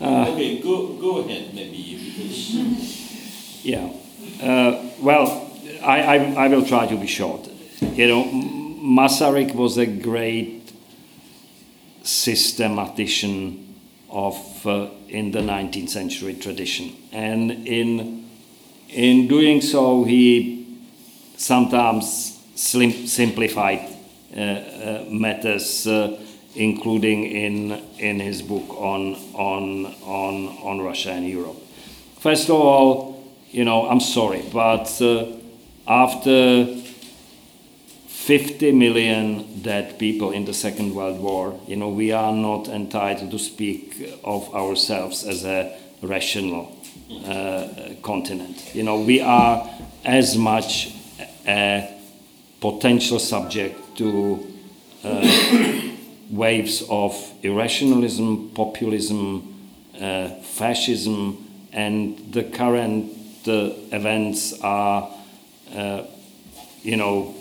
Uh, 0.00 0.26
okay, 0.32 0.60
go, 0.62 0.96
go 1.00 1.18
ahead, 1.20 1.54
maybe. 1.54 1.98
Yeah. 3.62 3.88
Uh, 4.40 4.76
well, 5.00 5.50
I, 5.82 6.48
will 6.48 6.64
try 6.64 6.86
to 6.86 6.96
be 6.96 7.06
short. 7.06 7.48
You 7.96 8.06
know, 8.06 8.24
Masaryk 8.80 9.54
was 9.54 9.76
a 9.76 9.86
great 9.86 10.72
systematician 12.04 13.65
of 14.16 14.66
uh, 14.66 14.88
in 15.08 15.30
the 15.30 15.40
19th 15.40 15.90
century 15.90 16.34
tradition, 16.34 16.96
and 17.12 17.50
in 17.68 18.24
in 18.88 19.28
doing 19.28 19.60
so, 19.60 20.04
he 20.04 20.80
sometimes 21.36 22.40
slim, 22.54 22.92
simplified 23.06 23.80
uh, 24.34 24.40
uh 24.40 25.04
matters, 25.10 25.86
uh, 25.86 26.18
including 26.54 27.24
in 27.24 27.72
in 27.98 28.18
his 28.18 28.40
book 28.40 28.68
on 28.70 29.16
on 29.34 29.86
on 30.02 30.48
on 30.62 30.80
Russia 30.80 31.10
and 31.10 31.28
Europe. 31.28 31.60
First 32.18 32.48
of 32.48 32.56
all, 32.56 33.22
you 33.50 33.64
know, 33.64 33.86
I'm 33.86 34.00
sorry, 34.00 34.42
but 34.50 34.88
uh, 35.02 35.26
after 35.86 36.64
50 38.26 38.72
million 38.72 39.62
dead 39.62 40.00
people 40.00 40.32
in 40.32 40.46
the 40.46 40.52
Second 40.52 40.96
World 40.96 41.20
War, 41.20 41.60
you 41.68 41.76
know, 41.76 41.90
we 41.90 42.10
are 42.10 42.32
not 42.32 42.66
entitled 42.66 43.30
to 43.30 43.38
speak 43.38 44.18
of 44.24 44.52
ourselves 44.52 45.24
as 45.24 45.44
a 45.44 45.78
rational 46.02 46.76
uh, 47.24 47.68
continent. 48.02 48.74
You 48.74 48.82
know, 48.82 49.00
we 49.00 49.20
are 49.20 49.70
as 50.04 50.36
much 50.36 50.92
a 51.46 51.88
potential 52.60 53.20
subject 53.20 53.96
to 53.98 54.44
uh, 55.04 55.92
waves 56.30 56.82
of 56.90 57.14
irrationalism, 57.44 58.50
populism, 58.56 59.54
uh, 60.00 60.30
fascism, 60.42 61.46
and 61.72 62.18
the 62.32 62.42
current 62.42 63.08
uh, 63.46 63.70
events 63.92 64.60
are, 64.62 65.14
uh, 65.76 66.02
you 66.82 66.96
know, 66.96 67.35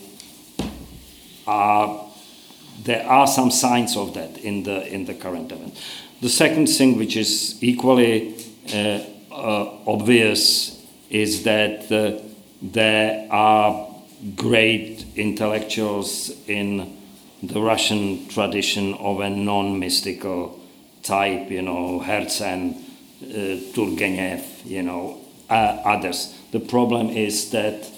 there 1.45 3.05
are 3.07 3.27
some 3.27 3.51
signs 3.51 3.95
of 3.95 4.13
that 4.13 4.37
in 4.39 4.63
the 4.63 4.87
in 4.87 5.05
the 5.05 5.13
current 5.13 5.51
event. 5.51 5.77
The 6.21 6.29
second 6.29 6.67
thing, 6.67 6.97
which 6.97 7.17
is 7.17 7.61
equally 7.61 8.35
uh, 8.73 8.99
uh, 9.31 9.69
obvious, 9.85 10.81
is 11.09 11.43
that 11.43 11.91
uh, 11.91 12.21
there 12.61 13.27
are 13.31 13.87
great 14.35 15.05
intellectuals 15.15 16.31
in 16.47 16.97
the 17.43 17.61
Russian 17.61 18.27
tradition 18.27 18.93
of 18.95 19.19
a 19.19 19.29
non-mystical 19.29 20.59
type, 21.03 21.51
you 21.51 21.61
know, 21.61 21.99
Herzen, 21.99 22.75
uh, 23.21 23.61
Turgenev, 23.73 24.65
you 24.65 24.81
know, 24.81 25.19
uh, 25.49 25.81
others. 25.85 26.33
The 26.51 26.59
problem 26.59 27.09
is 27.09 27.51
that 27.51 27.89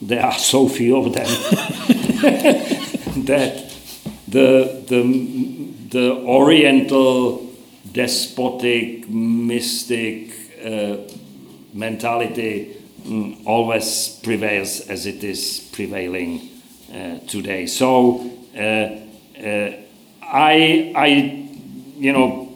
there 0.00 0.24
are 0.24 0.32
so 0.32 0.68
few 0.68 0.96
of 0.96 1.12
them 1.12 1.26
that 3.26 3.74
the, 4.26 4.84
the, 4.86 5.02
the 5.90 6.12
Oriental 6.24 7.46
despotic, 7.92 9.08
mystic 9.08 10.30
uh, 10.64 10.96
mentality 11.72 12.76
um, 13.06 13.38
always 13.46 14.20
prevails 14.22 14.80
as 14.88 15.06
it 15.06 15.24
is 15.24 15.68
prevailing 15.72 16.48
uh, 16.92 17.18
today. 17.26 17.66
So 17.66 18.30
uh, 18.56 18.60
uh, 18.60 19.72
I, 20.22 20.92
I, 20.94 21.06
you 21.96 22.12
know, 22.12 22.52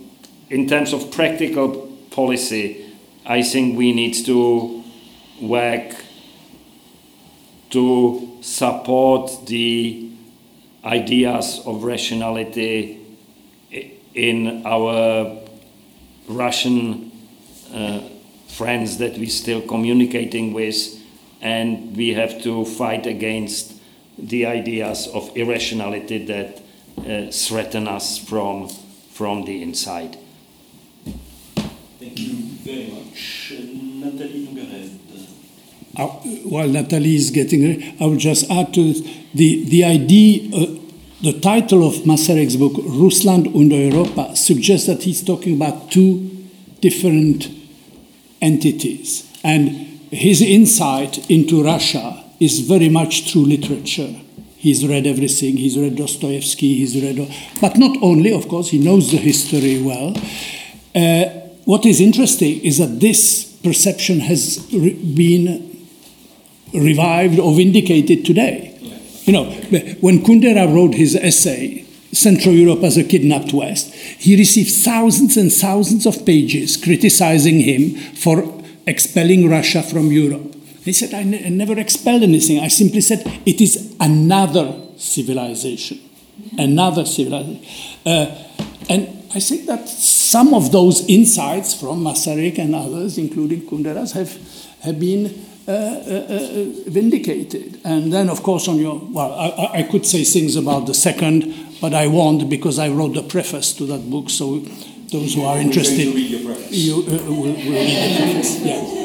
in 0.50 0.68
terms 0.68 0.92
of 0.92 1.10
practical 1.10 1.88
policy, 2.10 2.92
I 3.24 3.42
think 3.42 3.78
we 3.78 3.92
need 3.92 4.14
to 4.26 4.84
work 5.40 5.94
to 7.70 8.38
support 8.42 9.46
the 9.46 10.10
ideas 10.84 11.60
of 11.64 11.84
rationality 11.84 12.98
in 14.14 14.66
our 14.66 15.38
Russian 16.28 17.10
uh, 17.72 18.00
friends 18.48 18.98
that 18.98 19.16
we're 19.16 19.30
still 19.30 19.62
communicating 19.62 20.52
with, 20.52 21.00
and 21.40 21.96
we 21.96 22.14
have 22.14 22.42
to 22.42 22.64
fight 22.64 23.06
against 23.06 23.74
the 24.18 24.46
ideas 24.46 25.08
of 25.08 25.34
irrationality 25.36 26.26
that 26.26 26.58
uh, 26.98 27.30
threaten 27.30 27.88
us 27.88 28.18
from, 28.18 28.68
from 29.10 29.44
the 29.44 29.62
inside. 29.62 30.16
Thank 31.98 32.18
you 32.18 32.34
very 32.62 32.88
much. 32.92 33.54
Nathalie 33.58 34.46
Nogaret. 34.48 35.11
While 35.94 36.68
Nathalie 36.68 37.16
is 37.16 37.30
getting 37.30 37.62
ready, 37.62 37.96
I 38.00 38.06
would 38.06 38.18
just 38.18 38.50
add 38.50 38.72
to 38.74 38.94
the, 39.34 39.64
the 39.64 39.84
idea, 39.84 40.48
uh, 40.54 40.78
the 41.22 41.38
title 41.40 41.86
of 41.86 41.94
Masaryk's 42.04 42.56
book, 42.56 42.72
Russland 42.84 43.48
und 43.48 43.70
Europa, 43.72 44.34
suggests 44.34 44.86
that 44.86 45.02
he's 45.02 45.22
talking 45.22 45.54
about 45.56 45.90
two 45.90 46.46
different 46.80 47.48
entities. 48.40 49.30
And 49.44 49.68
his 50.10 50.40
insight 50.40 51.30
into 51.30 51.62
Russia 51.62 52.24
is 52.40 52.60
very 52.60 52.88
much 52.88 53.30
through 53.30 53.46
literature. 53.46 54.14
He's 54.56 54.86
read 54.86 55.06
everything, 55.06 55.56
he's 55.56 55.76
read 55.76 55.96
Dostoevsky, 55.96 56.74
he's 56.74 57.00
read, 57.02 57.28
but 57.60 57.76
not 57.76 57.96
only, 58.00 58.32
of 58.32 58.48
course, 58.48 58.70
he 58.70 58.78
knows 58.78 59.10
the 59.10 59.18
history 59.18 59.82
well. 59.82 60.16
Uh, 60.94 61.24
what 61.64 61.84
is 61.84 62.00
interesting 62.00 62.60
is 62.60 62.78
that 62.78 63.00
this 63.00 63.44
perception 63.62 64.20
has 64.20 64.58
been 64.70 65.71
revived 66.74 67.38
or 67.38 67.54
vindicated 67.54 68.24
today. 68.24 68.68
You 69.24 69.32
know, 69.32 69.44
when 70.00 70.18
Kundera 70.24 70.72
wrote 70.72 70.94
his 70.94 71.14
essay, 71.14 71.84
Central 72.12 72.54
Europe 72.54 72.82
as 72.82 72.96
a 72.96 73.04
Kidnapped 73.04 73.52
West, 73.52 73.94
he 73.94 74.36
received 74.36 74.70
thousands 74.70 75.36
and 75.36 75.52
thousands 75.52 76.06
of 76.06 76.26
pages 76.26 76.76
criticizing 76.76 77.60
him 77.60 77.94
for 78.14 78.62
expelling 78.86 79.48
Russia 79.48 79.82
from 79.82 80.12
Europe. 80.12 80.54
He 80.84 80.92
said, 80.92 81.14
I, 81.14 81.22
ne- 81.22 81.46
I 81.46 81.48
never 81.48 81.78
expelled 81.78 82.22
anything. 82.22 82.58
I 82.58 82.68
simply 82.68 83.00
said 83.00 83.22
it 83.46 83.60
is 83.60 83.94
another 84.00 84.74
civilization. 84.96 86.00
Another 86.58 87.06
civilization. 87.06 87.64
Uh, 88.04 88.26
and 88.90 89.08
I 89.34 89.40
think 89.40 89.66
that 89.66 89.88
some 89.88 90.52
of 90.52 90.72
those 90.72 91.06
insights 91.08 91.72
from 91.72 92.02
Masaryk 92.02 92.58
and 92.58 92.74
others, 92.74 93.16
including 93.16 93.62
Kunderas, 93.62 94.12
have, 94.12 94.36
have 94.82 94.98
been 94.98 95.46
Uh, 95.68 95.70
uh, 95.70 95.74
uh, 95.74 96.64
vindicated. 96.90 97.80
And 97.84 98.12
then, 98.12 98.28
of 98.28 98.42
course, 98.42 98.66
on 98.66 98.78
your, 98.78 98.98
well, 98.98 99.32
I, 99.32 99.78
I, 99.78 99.82
could 99.84 100.04
say 100.04 100.24
things 100.24 100.56
about 100.56 100.86
the 100.86 100.94
second, 100.94 101.54
but 101.80 101.94
I 101.94 102.08
won't 102.08 102.50
because 102.50 102.80
I 102.80 102.88
wrote 102.88 103.14
the 103.14 103.22
preface 103.22 103.72
to 103.74 103.86
that 103.86 104.10
book. 104.10 104.28
So 104.28 104.58
those 105.12 105.34
who 105.34 105.44
are 105.44 105.58
interested, 105.58 106.14
you 106.70 106.96
will, 106.96 107.42
will, 107.42 107.54
read 107.54 107.86
the 107.86 108.16
preface. 108.24 108.58
Yeah. 108.58 109.02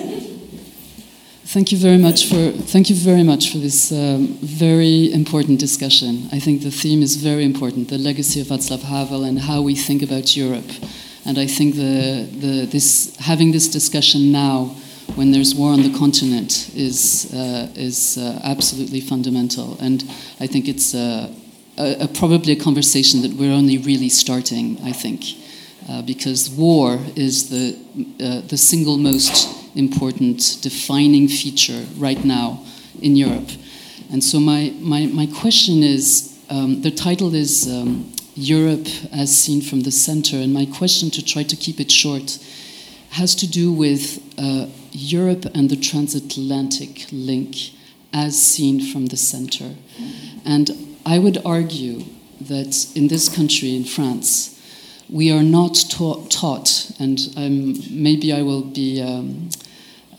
Thank 1.46 1.72
you 1.72 1.78
very 1.78 2.00
much 2.00 2.26
for 2.28 2.52
thank 2.52 2.90
you 2.90 2.96
very 2.96 3.24
much 3.24 3.52
for 3.52 3.60
this 3.60 3.92
um, 3.92 4.28
very 4.42 5.14
important 5.14 5.60
discussion. 5.60 6.28
I 6.32 6.40
think 6.40 6.64
the 6.64 6.72
theme 6.72 7.04
is 7.04 7.18
very 7.18 7.46
important: 7.46 7.90
the 7.90 8.00
legacy 8.00 8.42
of 8.42 8.48
Václav 8.48 8.82
Havel 8.82 9.24
and 9.24 9.40
how 9.40 9.62
we 9.62 9.76
think 9.76 10.02
about 10.02 10.36
Europe. 10.36 10.72
And 11.24 11.38
I 11.38 11.46
think 11.46 11.76
the, 11.76 12.28
the 12.32 12.66
this 12.66 13.16
having 13.18 13.52
this 13.52 13.68
discussion 13.68 14.32
now 14.32 14.76
when 15.16 15.32
there's 15.32 15.56
war 15.56 15.72
on 15.72 15.82
the 15.82 15.98
continent 15.98 16.72
is, 16.76 17.32
uh, 17.34 17.70
is 17.76 18.18
uh, 18.18 18.40
absolutely 18.44 19.02
fundamental. 19.02 19.78
And 19.80 20.04
I 20.40 20.48
think 20.48 20.68
it's 20.68 20.94
uh, 20.94 21.34
a, 21.78 22.04
a, 22.04 22.08
probably 22.08 22.54
a 22.54 22.64
conversation 22.64 23.22
that 23.22 23.34
we're 23.34 23.54
only 23.54 23.78
really 23.78 24.10
starting, 24.10 24.78
I 24.84 24.92
think, 24.92 25.24
uh, 25.90 26.02
because 26.02 26.50
war 26.50 27.00
is 27.16 27.50
the, 27.50 27.76
uh, 28.20 28.42
the 28.48 28.58
single 28.58 28.98
most 28.98 29.48
important 29.76 30.60
defining 30.62 31.28
feature 31.28 31.86
right 31.98 32.24
now 32.26 32.64
in 33.02 33.16
Europe. 33.16 33.50
And 34.12 34.24
so 34.24 34.40
my, 34.40 34.74
my, 34.80 35.06
my 35.08 35.28
question 35.28 35.84
is, 35.84 36.34
Um, 36.50 36.82
the 36.82 36.92
title 36.92 37.36
is 37.36 37.68
um, 37.68 38.06
Europe 38.36 38.88
as 39.12 39.30
Seen 39.36 39.62
from 39.62 39.82
the 39.82 39.92
Center, 39.92 40.40
and 40.40 40.54
my 40.54 40.66
question, 40.80 41.12
to 41.12 41.22
try 41.22 41.44
to 41.44 41.56
keep 41.56 41.80
it 41.80 41.92
short, 41.92 42.40
has 43.10 43.36
to 43.36 43.46
do 43.46 43.76
with 43.76 44.20
uh, 44.38 44.68
Europe 44.98 45.46
and 45.54 45.70
the 45.70 45.76
transatlantic 45.76 47.06
link 47.12 47.56
as 48.14 48.42
seen 48.42 48.82
from 48.92 49.08
the 49.08 49.18
center. 49.18 49.76
And 50.44 50.98
I 51.06 51.20
would 51.20 51.38
argue 51.46 52.04
that 52.42 52.88
in 52.96 53.08
this 53.08 53.30
country, 53.30 53.76
in 53.76 53.84
France, 53.84 54.54
we 55.10 55.32
are 55.32 55.44
not 55.44 55.76
taught, 55.90 56.32
taught 56.32 56.92
and 57.00 57.20
um, 57.38 57.76
maybe 57.90 58.34
I 58.34 58.42
will 58.42 58.64
be. 58.64 59.02
Um, 59.02 59.50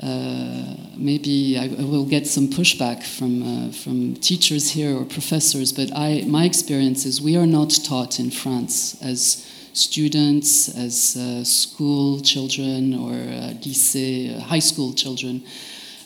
uh, 0.00 0.76
maybe 0.96 1.58
I, 1.58 1.64
I, 1.64 1.84
will 1.84 2.04
get 2.04 2.24
some 2.24 2.46
pushback 2.46 3.02
from 3.02 3.42
uh, 3.42 3.72
from 3.72 4.14
teachers 4.14 4.70
here 4.70 4.96
or 4.96 5.04
professors, 5.04 5.72
but 5.72 5.90
I, 5.92 6.22
my 6.24 6.44
experience 6.44 7.04
is 7.04 7.20
we 7.20 7.36
are 7.36 7.48
not 7.48 7.70
taught 7.84 8.20
in 8.20 8.30
France 8.30 8.96
as 9.02 9.44
students, 9.78 10.68
as 10.76 11.16
uh, 11.16 11.44
school 11.44 12.20
children 12.20 12.94
or 12.94 13.12
uh, 13.12 13.54
lycée, 13.62 14.36
uh, 14.36 14.40
high 14.40 14.58
school 14.58 14.92
children. 14.92 15.42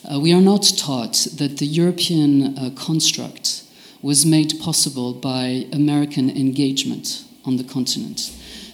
Uh, 0.05 0.19
we 0.19 0.31
are 0.33 0.41
not 0.41 0.63
taught 0.77 1.27
that 1.37 1.57
the 1.57 1.65
European 1.65 2.75
construct 2.75 3.63
was 4.01 4.25
made 4.25 4.59
possible 4.59 5.13
by 5.13 5.65
American 5.71 6.29
engagement 6.29 7.23
on 7.45 7.57
the 7.57 7.63
continent. 7.63 8.31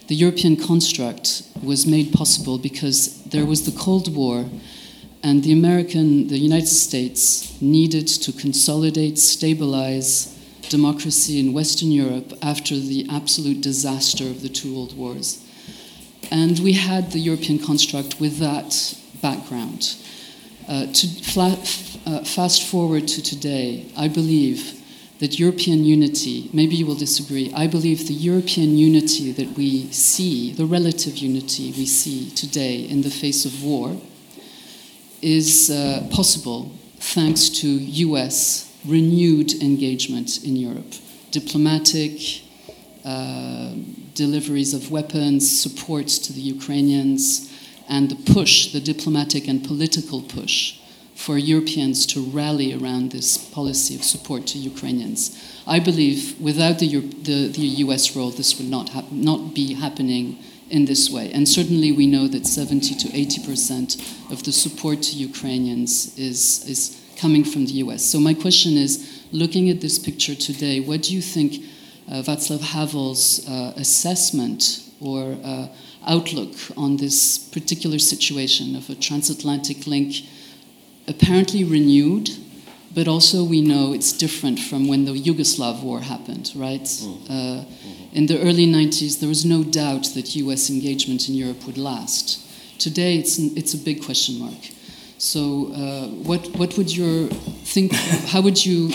The 0.07 0.15
European 0.15 0.57
construct 0.57 1.43
was 1.61 1.85
made 1.85 2.11
possible 2.11 2.57
because 2.57 3.23
there 3.25 3.45
was 3.45 3.71
the 3.71 3.79
Cold 3.79 4.13
War 4.15 4.45
and 5.21 5.43
the 5.43 5.51
American, 5.51 6.27
the 6.27 6.37
United 6.37 6.67
States 6.67 7.61
needed 7.61 8.07
to 8.07 8.31
consolidate, 8.31 9.19
stabilize 9.19 10.38
democracy 10.69 11.39
in 11.39 11.53
Western 11.53 11.91
Europe 11.91 12.33
after 12.41 12.75
the 12.75 13.07
absolute 13.11 13.61
disaster 13.61 14.25
of 14.25 14.41
the 14.41 14.49
two 14.49 14.73
world 14.73 14.95
wars. 14.95 15.43
And 16.31 16.59
we 16.59 16.73
had 16.73 17.11
the 17.11 17.19
European 17.19 17.59
construct 17.59 18.19
with 18.19 18.37
that 18.37 18.95
background. 19.21 19.95
Uh, 20.67 20.85
to 20.93 21.07
uh, 22.05 22.23
fast 22.23 22.63
forward 22.63 23.07
to 23.07 23.21
today, 23.23 23.91
I 23.97 24.07
believe 24.07 24.79
that 25.19 25.39
European 25.39 25.83
unity, 25.83 26.49
maybe 26.53 26.75
you 26.75 26.85
will 26.85 26.95
disagree, 26.95 27.51
I 27.53 27.67
believe 27.67 28.07
the 28.07 28.13
European 28.13 28.77
unity 28.77 29.31
that 29.31 29.57
we 29.57 29.91
see, 29.91 30.53
the 30.53 30.65
relative 30.65 31.17
unity 31.17 31.73
we 31.75 31.85
see 31.85 32.29
today 32.29 32.75
in 32.81 33.01
the 33.01 33.09
face 33.09 33.45
of 33.45 33.63
war, 33.63 33.97
is 35.21 35.69
uh, 35.69 36.07
possible 36.11 36.71
thanks 36.99 37.49
to 37.49 37.67
US 37.67 38.68
renewed 38.89 39.53
engagement 39.61 40.43
in 40.43 40.55
Europe. 40.55 40.93
Diplomatic, 41.31 42.41
uh, 43.05 43.73
deliveries 44.15 44.73
of 44.73 44.91
weapons, 44.91 45.61
support 45.61 46.07
to 46.07 46.33
the 46.33 46.41
Ukrainians, 46.41 47.49
and 47.87 48.09
the 48.09 48.33
push, 48.33 48.71
the 48.71 48.79
diplomatic 48.79 49.47
and 49.47 49.63
political 49.63 50.21
push 50.21 50.79
for 51.15 51.37
Europeans 51.37 52.05
to 52.05 52.21
rally 52.21 52.73
around 52.73 53.11
this 53.11 53.37
policy 53.37 53.95
of 53.95 54.03
support 54.03 54.47
to 54.47 54.57
Ukrainians. 54.57 55.21
I 55.67 55.79
believe 55.79 56.39
without 56.39 56.79
the, 56.79 56.87
the, 56.99 57.47
the 57.47 57.67
US 57.85 58.15
role, 58.15 58.29
this 58.31 58.57
would 58.57 58.69
not, 58.69 59.11
not 59.11 59.53
be 59.53 59.73
happening 59.73 60.37
in 60.69 60.85
this 60.85 61.09
way. 61.09 61.31
And 61.33 61.47
certainly 61.47 61.91
we 61.91 62.07
know 62.07 62.27
that 62.27 62.45
70 62.45 62.95
to 62.95 63.07
80% 63.09 64.31
of 64.31 64.43
the 64.43 64.51
support 64.51 65.01
to 65.03 65.15
Ukrainians 65.17 66.17
is, 66.17 66.65
is 66.67 66.98
coming 67.19 67.43
from 67.43 67.65
the 67.65 67.73
US. 67.83 68.03
So 68.03 68.19
my 68.19 68.33
question 68.33 68.77
is, 68.77 69.23
looking 69.31 69.69
at 69.69 69.81
this 69.81 69.99
picture 69.99 70.35
today, 70.35 70.79
what 70.79 71.03
do 71.03 71.13
you 71.13 71.21
think 71.21 71.63
uh, 72.09 72.23
Václav 72.23 72.61
Havel's 72.61 73.47
uh, 73.47 73.73
assessment 73.75 74.83
or 74.99 75.37
uh, 75.43 75.67
outlook 76.07 76.55
on 76.77 76.97
this 76.97 77.37
particular 77.37 77.99
situation 77.99 78.75
of 78.75 78.89
a 78.89 78.95
transatlantic 78.95 79.85
link 79.85 80.15
apparently 81.07 81.63
renewed, 81.63 82.29
but 82.93 83.07
also 83.07 83.43
we 83.43 83.61
know 83.61 83.93
it's 83.93 84.11
different 84.11 84.59
from 84.59 84.87
when 84.87 85.05
the 85.05 85.11
Yugoslav 85.11 85.83
war 85.83 86.01
happened, 86.01 86.51
right? 86.55 86.83
Mm. 86.83 87.65
In 88.13 88.25
the 88.25 88.39
early 88.41 88.65
90s, 88.65 89.19
there 89.19 89.29
was 89.29 89.45
no 89.45 89.63
doubt 89.63 90.05
that 90.15 90.35
US 90.35 90.69
engagement 90.69 91.29
in 91.29 91.35
Europe 91.35 91.65
would 91.67 91.77
last. 91.77 92.39
Today, 92.79 93.17
it's, 93.17 93.37
it's 93.37 93.73
a 93.73 93.77
big 93.77 94.03
question 94.03 94.39
mark. 94.39 94.78
So, 95.19 95.73
uh, 95.73 96.07
what, 96.23 96.47
what 96.55 96.77
would 96.77 96.95
you 96.95 97.27
think? 97.27 97.91
how 98.31 98.39
would 98.39 98.65
you 98.65 98.89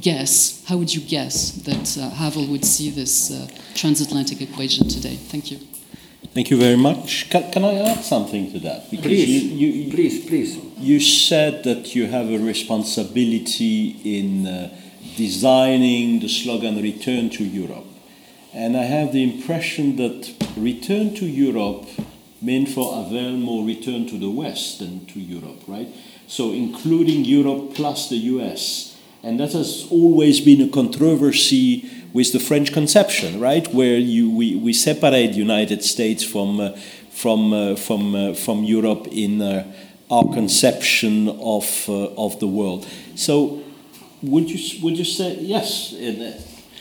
guess? 0.00 0.64
How 0.66 0.76
would 0.76 0.92
you 0.92 1.00
guess 1.00 1.52
that 1.62 1.96
uh, 1.96 2.10
Havel 2.10 2.44
would 2.48 2.64
see 2.64 2.90
this 2.90 3.30
uh, 3.30 3.46
transatlantic 3.74 4.40
equation 4.42 4.88
today? 4.88 5.14
Thank 5.14 5.52
you. 5.52 5.58
Thank 6.34 6.50
you 6.50 6.56
very 6.58 6.76
much. 6.76 7.30
Can, 7.30 7.52
can 7.52 7.64
I 7.64 7.74
add 7.74 8.02
something 8.02 8.50
to 8.50 8.58
that? 8.60 8.90
Because 8.90 9.06
please, 9.06 9.44
you, 9.44 9.68
you, 9.68 9.90
please, 9.92 10.26
please. 10.26 10.56
You 10.76 10.98
said 10.98 11.62
that 11.62 11.94
you 11.94 12.08
have 12.08 12.28
a 12.28 12.38
responsibility 12.38 13.90
in 14.04 14.48
uh, 14.48 14.76
designing 15.16 16.18
the 16.18 16.28
slogan 16.28 16.82
"Return 16.82 17.30
to 17.30 17.44
Europe." 17.44 17.86
And 18.52 18.76
I 18.76 18.82
have 18.82 19.12
the 19.12 19.22
impression 19.22 19.94
that 19.96 20.34
return 20.56 21.14
to 21.14 21.26
Europe 21.26 21.86
meant 22.42 22.68
for 22.68 22.94
Havel 22.94 23.32
more 23.32 23.64
return 23.66 24.06
to 24.08 24.18
the 24.18 24.30
West 24.30 24.78
than 24.78 25.06
to 25.06 25.20
Europe, 25.20 25.62
right? 25.66 25.88
So 26.26 26.52
including 26.52 27.24
Europe 27.24 27.74
plus 27.74 28.08
the 28.08 28.16
US. 28.16 28.96
And 29.22 29.38
that 29.38 29.52
has 29.52 29.86
always 29.90 30.40
been 30.40 30.62
a 30.62 30.68
controversy 30.68 31.90
with 32.12 32.32
the 32.32 32.40
French 32.40 32.72
conception, 32.72 33.38
right? 33.38 33.66
Where 33.74 33.98
you, 33.98 34.30
we, 34.30 34.56
we 34.56 34.72
separate 34.72 35.32
United 35.32 35.84
States 35.84 36.24
from, 36.24 36.60
uh, 36.60 36.72
from, 37.10 37.52
uh, 37.52 37.76
from, 37.76 38.14
uh, 38.14 38.34
from 38.34 38.64
Europe 38.64 39.08
in 39.10 39.42
uh, 39.42 39.70
our 40.10 40.24
conception 40.32 41.28
of, 41.28 41.88
uh, 41.88 42.06
of 42.14 42.40
the 42.40 42.48
world. 42.48 42.86
So 43.14 43.62
would 44.22 44.50
you, 44.50 44.82
would 44.82 44.98
you 44.98 45.04
say, 45.04 45.36
yes, 45.40 45.92
in, 45.92 46.34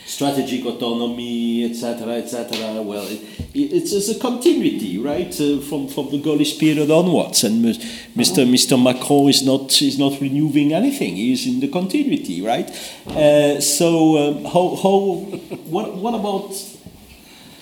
strategic 0.10 0.66
autonomy, 0.66 1.70
etc., 1.70 2.14
etc. 2.14 2.82
Well, 2.82 3.06
it, 3.06 3.22
it's, 3.54 3.94
it's, 3.94 4.10
a 4.10 4.20
continuity, 4.20 4.98
right, 4.98 5.32
uh, 5.40 5.60
from 5.62 5.88
from 5.88 6.10
the 6.10 6.20
Gaullist 6.20 6.60
period 6.60 6.90
onwards. 6.90 7.44
And 7.44 7.64
Mr. 7.64 8.44
Mr. 8.46 8.82
Macron 8.82 9.30
is 9.30 9.44
not 9.44 9.82
is 9.82 10.00
not 10.00 10.20
renewing 10.20 10.74
anything. 10.74 11.16
He's 11.16 11.46
in 11.46 11.60
the 11.60 11.68
continuity, 11.68 12.42
right? 12.42 12.70
Uh, 13.08 13.62
so 13.62 14.18
um, 14.18 14.46
how 14.46 14.76
how 14.84 15.00
what 15.70 15.96
what 15.96 16.16
about? 16.16 16.50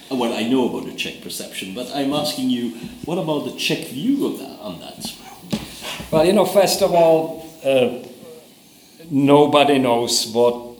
Well, 0.09 0.33
I 0.33 0.47
know 0.47 0.69
about 0.69 0.85
the 0.89 0.95
Czech 0.95 1.21
perception, 1.21 1.75
but 1.75 1.91
I'm 1.93 2.13
asking 2.13 2.49
you, 2.49 2.69
what 3.03 3.17
about 3.17 3.43
the 3.43 3.51
Czech 3.57 3.89
view 3.89 4.25
of 4.25 4.39
that, 4.39 4.57
on 4.61 4.79
that? 4.79 5.13
Well, 6.09 6.23
you 6.23 6.31
know, 6.31 6.45
first 6.45 6.81
of 6.81 6.93
all, 6.93 7.45
uh, 7.65 8.07
nobody 9.11 9.79
knows 9.79 10.25
what 10.31 10.77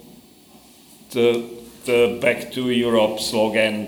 the 1.11 1.56
the 1.87 2.19
Back 2.21 2.51
to 2.51 2.69
Europe 2.69 3.19
slogan 3.19 3.87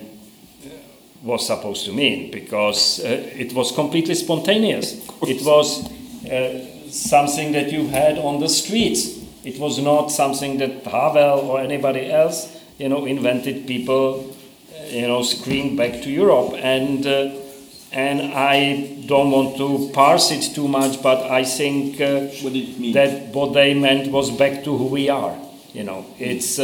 was 1.22 1.46
supposed 1.46 1.86
to 1.86 1.94
mean 1.94 2.32
because 2.32 3.02
uh, 3.02 3.08
it 3.36 3.54
was 3.54 3.72
completely 3.74 4.16
spontaneous. 4.16 5.06
It 5.22 5.46
was 5.46 5.86
uh, 6.26 6.66
something 6.90 7.52
that 7.52 7.72
you 7.72 7.88
had 7.88 8.18
on 8.18 8.40
the 8.40 8.48
streets. 8.48 9.20
It 9.44 9.60
was 9.60 9.80
not 9.80 10.08
something 10.12 10.58
that 10.60 10.86
Havel 10.86 11.40
or 11.40 11.60
anybody 11.60 12.10
else, 12.12 12.58
you 12.78 12.90
know, 12.90 13.06
invented. 13.06 13.68
People, 13.68 14.36
uh, 14.74 14.84
you 14.88 15.08
know, 15.08 15.22
screamed 15.22 15.78
back 15.78 16.02
to 16.04 16.10
Europe, 16.10 16.54
and 16.56 17.06
uh, 17.06 17.36
and 17.92 18.22
I 18.34 19.04
don't 19.08 19.32
want 19.32 19.58
to 19.58 19.90
parse 19.94 20.32
it 20.32 20.56
too 20.56 20.68
much, 20.68 21.02
but 21.04 21.30
I 21.30 21.44
think 21.44 22.00
uh, 22.00 22.32
what 22.42 22.54
that 22.94 23.30
what 23.34 23.54
they 23.54 23.74
meant 23.74 24.12
was 24.12 24.32
back 24.32 24.64
to 24.64 24.78
who 24.78 24.86
we 24.86 25.10
are. 25.10 25.38
You 25.74 25.84
know, 25.84 26.06
it's. 26.18 26.60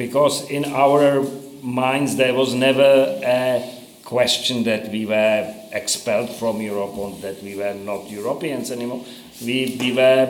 Because 0.00 0.48
in 0.48 0.64
our 0.64 1.22
minds 1.60 2.16
there 2.16 2.32
was 2.32 2.54
never 2.54 3.20
a 3.22 3.62
question 4.02 4.64
that 4.64 4.90
we 4.90 5.04
were 5.04 5.54
expelled 5.72 6.30
from 6.30 6.62
Europe 6.62 6.96
or 6.96 7.10
that 7.20 7.42
we 7.42 7.54
were 7.54 7.74
not 7.74 8.08
Europeans 8.08 8.70
anymore. 8.70 9.04
We, 9.44 9.76
we 9.78 9.92
were, 9.92 10.24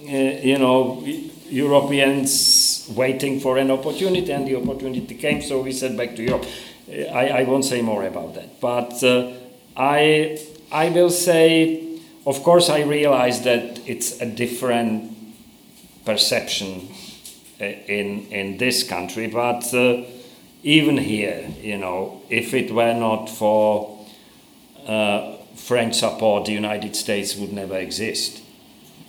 uh, 0.00 0.10
you 0.10 0.58
know, 0.58 1.06
Europeans 1.48 2.90
waiting 2.96 3.38
for 3.38 3.58
an 3.58 3.70
opportunity, 3.70 4.32
and 4.32 4.44
the 4.44 4.56
opportunity 4.56 5.14
came, 5.14 5.40
so 5.40 5.62
we 5.62 5.70
said 5.70 5.96
back 5.96 6.16
to 6.16 6.22
Europe. 6.24 6.44
Uh, 6.90 7.02
I, 7.14 7.42
I 7.42 7.42
won't 7.44 7.64
say 7.64 7.80
more 7.80 8.04
about 8.04 8.34
that. 8.34 8.60
But 8.60 9.04
uh, 9.04 9.34
I, 9.76 10.36
I 10.72 10.88
will 10.88 11.10
say, 11.10 12.00
of 12.26 12.42
course, 12.42 12.68
I 12.68 12.82
realize 12.82 13.42
that 13.42 13.86
it's 13.86 14.20
a 14.20 14.26
different 14.26 15.16
perception 16.04 16.88
in 17.62 18.26
in 18.30 18.58
this 18.58 18.82
country. 18.82 19.28
But 19.28 19.72
uh, 19.74 20.02
even 20.62 20.96
here, 20.96 21.48
you 21.60 21.76
know, 21.76 22.22
if 22.28 22.54
it 22.54 22.72
were 22.72 22.94
not 22.94 23.28
for 23.28 23.98
uh, 24.86 25.36
French 25.56 25.96
support, 25.96 26.46
the 26.46 26.52
United 26.52 26.96
States 26.96 27.36
would 27.36 27.52
never 27.52 27.76
exist, 27.76 28.42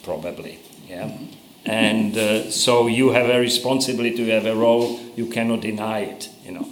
probably. 0.04 0.60
Yeah. 0.88 1.18
And 1.66 2.18
uh, 2.18 2.52
so 2.52 2.88
you 2.88 3.12
have 3.12 3.30
a 3.30 3.40
responsibility, 3.40 4.24
you 4.24 4.32
have 4.32 4.46
a 4.46 4.56
role, 4.56 5.00
you 5.16 5.28
cannot 5.28 5.62
deny 5.62 6.00
it, 6.00 6.30
you 6.44 6.52
know. 6.52 6.68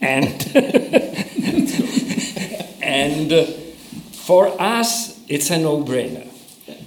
And, 0.00 0.26
and 2.82 3.32
uh, 3.32 3.44
for 4.12 4.60
us, 4.60 5.20
it's 5.28 5.50
a 5.50 5.58
no-brainer 5.58 6.28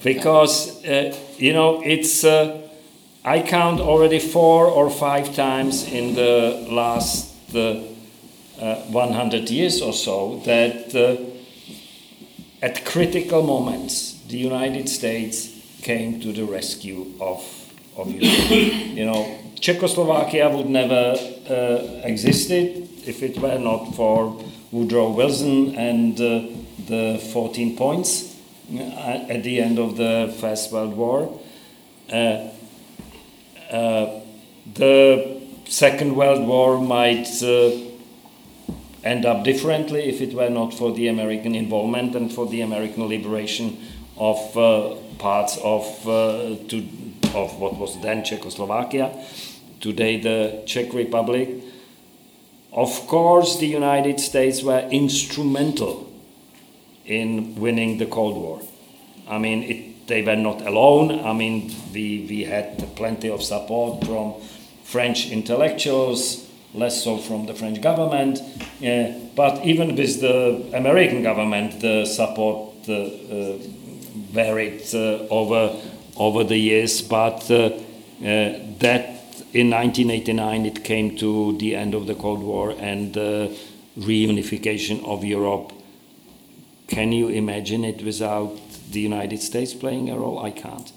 because, 0.03 0.83
uh, 0.85 1.15
you 1.37 1.53
know, 1.53 1.81
it's, 1.83 2.23
uh, 2.23 2.66
I 3.27 3.41
count 3.41 3.81
already 3.81 4.19
four 4.19 4.67
or 4.67 4.89
five 4.89 5.35
times 5.35 5.83
in 5.83 6.15
the 6.15 6.65
last 6.69 7.53
uh, 7.53 7.81
uh, 8.57 8.75
100 8.85 9.49
years 9.49 9.81
or 9.81 9.91
so 9.91 10.41
that 10.45 10.95
at 12.61 12.85
critical 12.85 13.43
moments, 13.43 14.13
the 14.29 14.37
United 14.37 14.87
States 14.87 15.49
came 15.81 16.21
to 16.21 16.31
the 16.31 16.45
rescue 16.45 17.05
of, 17.19 17.43
of 17.97 18.09
you 18.09 19.03
know, 19.03 19.37
Czechoslovakia 19.59 20.47
would 20.47 20.69
never 20.69 21.17
uh, 21.49 22.07
existed 22.07 22.87
if 23.05 23.21
it 23.23 23.39
were 23.39 23.59
not 23.59 23.93
for 23.93 24.41
Woodrow 24.71 25.09
Wilson 25.09 25.75
and 25.75 26.17
uh, 26.21 26.43
the 26.85 27.19
14 27.33 27.75
points 27.75 28.37
uh, 28.73 28.79
at 29.27 29.43
the 29.43 29.59
end 29.59 29.79
of 29.79 29.97
the 29.97 30.33
First 30.39 30.71
World 30.71 30.95
War. 30.95 31.29
Uh, 33.71 34.21
the 34.73 35.41
Second 35.65 36.15
World 36.15 36.47
War 36.47 36.79
might 36.79 37.27
uh, 37.43 37.71
end 39.03 39.25
up 39.25 39.43
differently 39.43 40.03
if 40.03 40.21
it 40.21 40.33
were 40.33 40.49
not 40.49 40.73
for 40.73 40.93
the 40.93 41.07
American 41.07 41.55
involvement 41.55 42.15
and 42.15 42.31
for 42.31 42.47
the 42.47 42.61
American 42.61 43.07
liberation 43.07 43.77
of 44.17 44.57
uh, 44.57 44.95
parts 45.17 45.57
of, 45.63 45.83
to, 46.03 46.87
of 47.35 47.59
what 47.59 47.75
was 47.77 47.99
then 48.01 48.23
Czechoslovakia, 48.23 49.11
today 49.79 50.19
the 50.19 50.63
Czech 50.65 50.93
Republic. 50.93 51.49
Of 52.71 53.07
course, 53.07 53.57
the 53.59 53.67
United 53.67 54.19
States 54.19 54.61
were 54.63 54.87
instrumental 54.91 56.11
in 57.05 57.55
winning 57.55 57.97
the 57.97 58.05
Cold 58.05 58.35
War. 58.37 58.61
I 59.27 59.37
mean, 59.37 59.63
it, 59.63 59.86
they 60.07 60.23
were 60.23 60.35
not 60.35 60.61
alone. 60.61 61.23
I 61.25 61.33
mean, 61.33 61.71
we, 61.93 62.25
we 62.27 62.43
had 62.43 62.95
plenty 62.95 63.29
of 63.29 63.43
support 63.43 64.05
from 64.05 64.35
French 64.83 65.29
intellectuals, 65.29 66.49
less 66.73 67.03
so 67.03 67.17
from 67.17 67.45
the 67.45 67.53
French 67.53 67.81
government. 67.81 68.41
Uh, 68.83 69.11
but 69.35 69.63
even 69.65 69.95
with 69.95 70.21
the 70.21 70.69
American 70.73 71.23
government, 71.23 71.79
the 71.81 72.05
support 72.05 72.73
uh, 72.89 72.93
uh, 72.93 73.57
varied 74.31 74.81
uh, 74.93 75.27
over, 75.29 75.75
over 76.15 76.43
the 76.43 76.57
years. 76.57 77.01
But 77.01 77.49
uh, 77.51 77.69
uh, 78.19 78.59
that 78.79 79.17
in 79.53 79.69
1989 79.69 80.65
it 80.65 80.83
came 80.83 81.17
to 81.17 81.57
the 81.57 81.75
end 81.75 81.93
of 81.93 82.07
the 82.07 82.15
Cold 82.15 82.41
War 82.41 82.71
and 82.79 83.13
the 83.13 83.55
reunification 83.97 85.03
of 85.05 85.23
Europe. 85.23 85.73
Can 86.87 87.11
you 87.11 87.27
imagine 87.27 87.83
it 87.83 88.01
without 88.03 88.57
the 88.91 88.99
United 88.99 89.41
States 89.41 89.73
playing 89.73 90.09
a 90.09 90.17
role? 90.17 90.39
I 90.39 90.51
can't. 90.51 90.91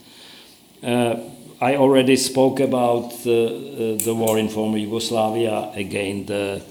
I 1.63 1.77
already 1.77 2.17
spoke 2.17 2.59
about 2.59 3.13
uh, 3.27 3.33
uh, 3.33 3.97
the 3.99 4.15
war 4.17 4.39
in 4.39 4.49
former 4.49 4.79
Yugoslavia. 4.79 5.71
Again, 5.75 6.25
the 6.25 6.63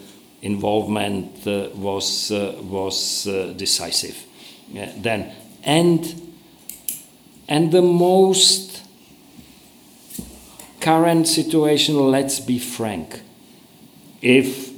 involvement 0.41 1.45
uh, 1.45 1.69
was 1.75 2.31
was 2.31 3.25
decisive. 3.55 4.17
Yeah, 4.71 4.91
then, 4.97 5.31
and 5.63 6.31
and 7.47 7.71
the 7.71 7.83
most 7.83 8.81
current 10.81 11.27
situation. 11.27 11.95
Let's 12.09 12.39
be 12.39 12.57
frank. 12.57 13.21
If 14.23 14.71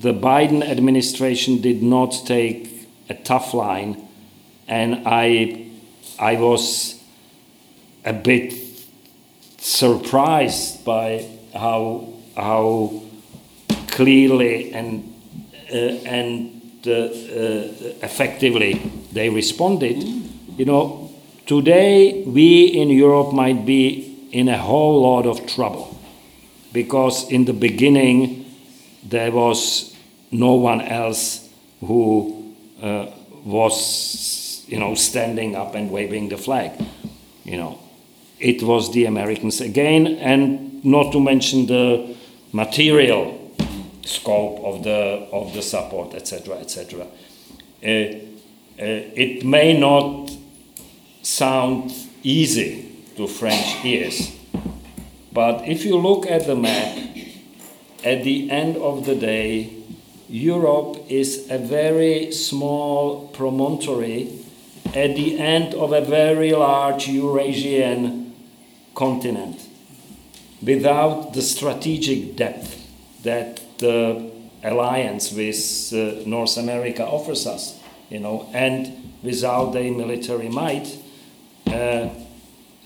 the 0.00 0.14
Biden 0.14 0.62
administration 0.62 1.60
did 1.60 1.82
not 1.82 2.22
take 2.24 2.88
a 3.10 3.14
tough 3.14 3.52
line, 3.52 4.08
and 4.66 5.02
I, 5.06 5.67
I 6.18 6.36
was 6.36 7.02
a 8.04 8.12
bit 8.12 8.54
surprised 9.58 10.84
by 10.84 11.26
how 11.54 12.12
how 12.36 13.02
clearly 13.88 14.72
and 14.72 15.14
uh, 15.72 15.76
and 16.06 16.62
uh, 16.86 16.90
uh, 16.90 17.04
effectively 18.02 18.80
they 19.12 19.28
responded. 19.28 20.02
You 20.56 20.64
know, 20.64 21.10
today 21.46 22.24
we 22.24 22.66
in 22.66 22.90
Europe 22.90 23.32
might 23.32 23.64
be 23.64 24.28
in 24.32 24.48
a 24.48 24.58
whole 24.58 25.02
lot 25.02 25.26
of 25.26 25.46
trouble 25.46 25.96
because 26.72 27.30
in 27.30 27.44
the 27.44 27.52
beginning 27.52 28.44
there 29.02 29.30
was 29.30 29.94
no 30.30 30.54
one 30.54 30.80
else 30.80 31.48
who 31.80 32.54
uh, 32.82 33.06
was 33.44 34.47
you 34.68 34.78
know 34.78 34.94
standing 34.94 35.56
up 35.56 35.74
and 35.74 35.90
waving 35.90 36.28
the 36.28 36.36
flag. 36.36 36.72
You 37.44 37.56
know, 37.56 37.78
it 38.38 38.62
was 38.62 38.92
the 38.92 39.06
Americans 39.06 39.60
again, 39.60 40.06
and 40.06 40.84
not 40.84 41.12
to 41.12 41.20
mention 41.20 41.66
the 41.66 42.14
material 42.52 43.52
scope 44.04 44.60
of 44.64 44.84
the 44.84 45.28
of 45.32 45.54
the 45.54 45.62
support, 45.62 46.14
etc., 46.14 46.56
etc. 46.58 47.00
Uh, 47.00 47.86
uh, 47.86 48.04
it 48.78 49.44
may 49.44 49.78
not 49.78 50.30
sound 51.22 51.92
easy 52.22 53.04
to 53.16 53.26
French 53.26 53.84
ears, 53.84 54.36
but 55.32 55.66
if 55.66 55.84
you 55.84 55.96
look 55.96 56.26
at 56.30 56.46
the 56.46 56.54
map, 56.54 56.96
at 58.04 58.22
the 58.24 58.50
end 58.50 58.76
of 58.76 59.06
the 59.06 59.14
day, 59.14 59.74
Europe 60.28 61.04
is 61.08 61.50
a 61.50 61.58
very 61.58 62.30
small 62.32 63.28
promontory 63.28 64.37
at 64.94 65.14
the 65.16 65.38
end 65.38 65.74
of 65.74 65.92
a 65.92 66.00
very 66.00 66.52
large 66.52 67.08
Eurasian 67.08 68.34
continent 68.94 69.60
without 70.62 71.34
the 71.34 71.42
strategic 71.42 72.36
depth 72.36 72.86
that 73.22 73.60
the 73.78 74.30
alliance 74.64 75.32
with 75.32 75.92
uh, 75.92 76.28
North 76.28 76.56
America 76.56 77.06
offers 77.06 77.46
us, 77.46 77.80
you 78.10 78.18
know, 78.18 78.48
and 78.52 79.12
without 79.22 79.76
a 79.76 79.90
military 79.90 80.48
might, 80.48 80.98
uh, 81.68 82.08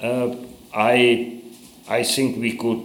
uh, 0.03 0.35
I, 0.75 1.41
I 1.89 2.03
think 2.03 2.39
we 2.39 2.57
could, 2.57 2.83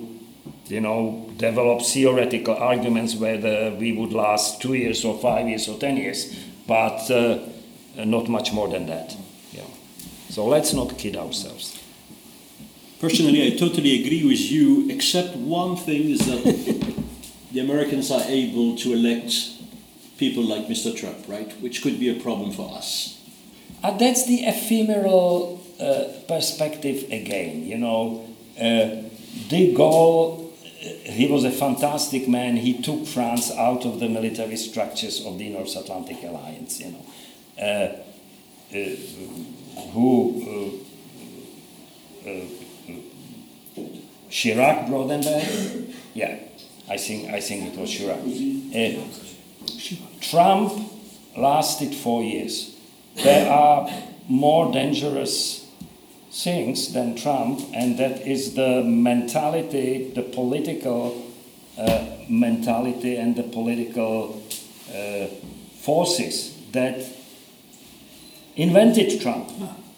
you 0.68 0.82
know, 0.82 1.30
develop 1.38 1.82
theoretical 1.82 2.56
arguments 2.56 3.16
whether 3.16 3.72
we 3.72 3.92
would 3.92 4.14
last 4.14 4.62
two 4.62 4.74
years 4.74 5.04
or 5.04 5.18
five 5.20 5.48
years 5.48 5.68
or 5.68 5.78
ten 5.78 5.98
years, 5.98 6.34
but 6.68 7.10
uh, 7.12 7.40
not 8.06 8.28
much 8.30 8.54
more 8.54 8.68
than 8.68 8.86
that. 8.88 9.16
Yeah. 9.52 9.64
So 10.30 10.46
let's 10.46 10.74
not 10.74 10.98
kid 10.98 11.16
ourselves. 11.16 11.82
Personally, 13.00 13.46
I 13.46 13.56
totally 13.56 14.04
agree 14.04 14.26
with 14.26 14.52
you, 14.52 14.90
except 14.90 15.36
one 15.36 15.76
thing 15.76 16.10
is 16.10 16.26
that 16.26 16.44
the 17.52 17.60
Americans 17.60 18.10
are 18.12 18.24
able 18.24 18.76
to 18.78 18.94
elect 18.94 19.34
people 20.18 20.44
like 20.44 20.68
Mr. 20.68 20.96
Trump, 20.96 21.18
right? 21.28 21.52
Which 21.62 21.84
could 21.84 22.00
be 22.00 22.10
a 22.10 22.20
problem 22.20 22.52
for 22.52 22.76
us. 22.76 23.22
Uh, 23.84 23.96
that's 23.98 24.26
the 24.26 24.46
ephemeral 24.46 25.62
uh, 25.80 26.06
perspective 26.28 27.04
again. 27.12 27.66
You 27.66 27.78
know, 27.78 28.28
uh, 28.60 29.04
De 29.48 29.74
Gaulle, 29.76 30.48
uh, 30.48 31.12
he 31.12 31.28
was 31.28 31.44
a 31.44 31.52
fantastic 31.52 32.28
man. 32.28 32.58
He 32.58 32.82
took 32.82 33.06
France 33.06 33.52
out 33.52 33.86
of 33.86 34.00
the 34.00 34.10
military 34.10 34.58
structures 34.58 35.24
of 35.24 35.38
the 35.38 35.50
North 35.50 35.76
Atlantic 35.76 36.24
Alliance. 36.24 36.80
You 36.80 36.92
know, 36.94 37.06
uh, 37.06 37.06
uh, 37.06 37.27
who 39.94 40.80
Chirac 44.30 44.88
brought 44.88 45.08
them 45.08 45.22
back. 45.22 45.48
Yeah, 46.14 46.38
I 46.90 46.98
think 46.98 47.30
I 47.32 47.40
think 47.40 47.74
it 47.74 47.80
was 47.80 47.90
Chirac. 47.90 48.22
Uh, 48.76 49.04
Trump 50.22 50.92
lasted 51.36 51.94
four 51.96 52.24
years. 52.24 52.76
There 53.16 53.50
are 53.50 53.90
more 54.28 54.72
dangerous 54.72 55.66
things 56.32 56.94
than 56.94 57.16
Trump, 57.16 57.62
and 57.74 57.98
that 57.98 58.28
is 58.28 58.54
the 58.54 58.84
mentality, 58.84 60.12
the 60.14 60.22
political 60.22 61.26
uh, 61.78 62.06
mentality, 62.30 63.16
and 63.16 63.36
the 63.36 63.44
political 63.44 64.44
uh, 64.94 65.28
forces 65.80 66.56
that 66.74 67.17
invented 68.58 69.22
Trump. 69.22 69.50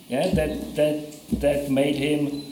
Yeah, 0.07 0.27
that 0.33 0.75
that 0.75 1.39
that 1.39 1.71
made 1.71 1.95
him 1.95 2.49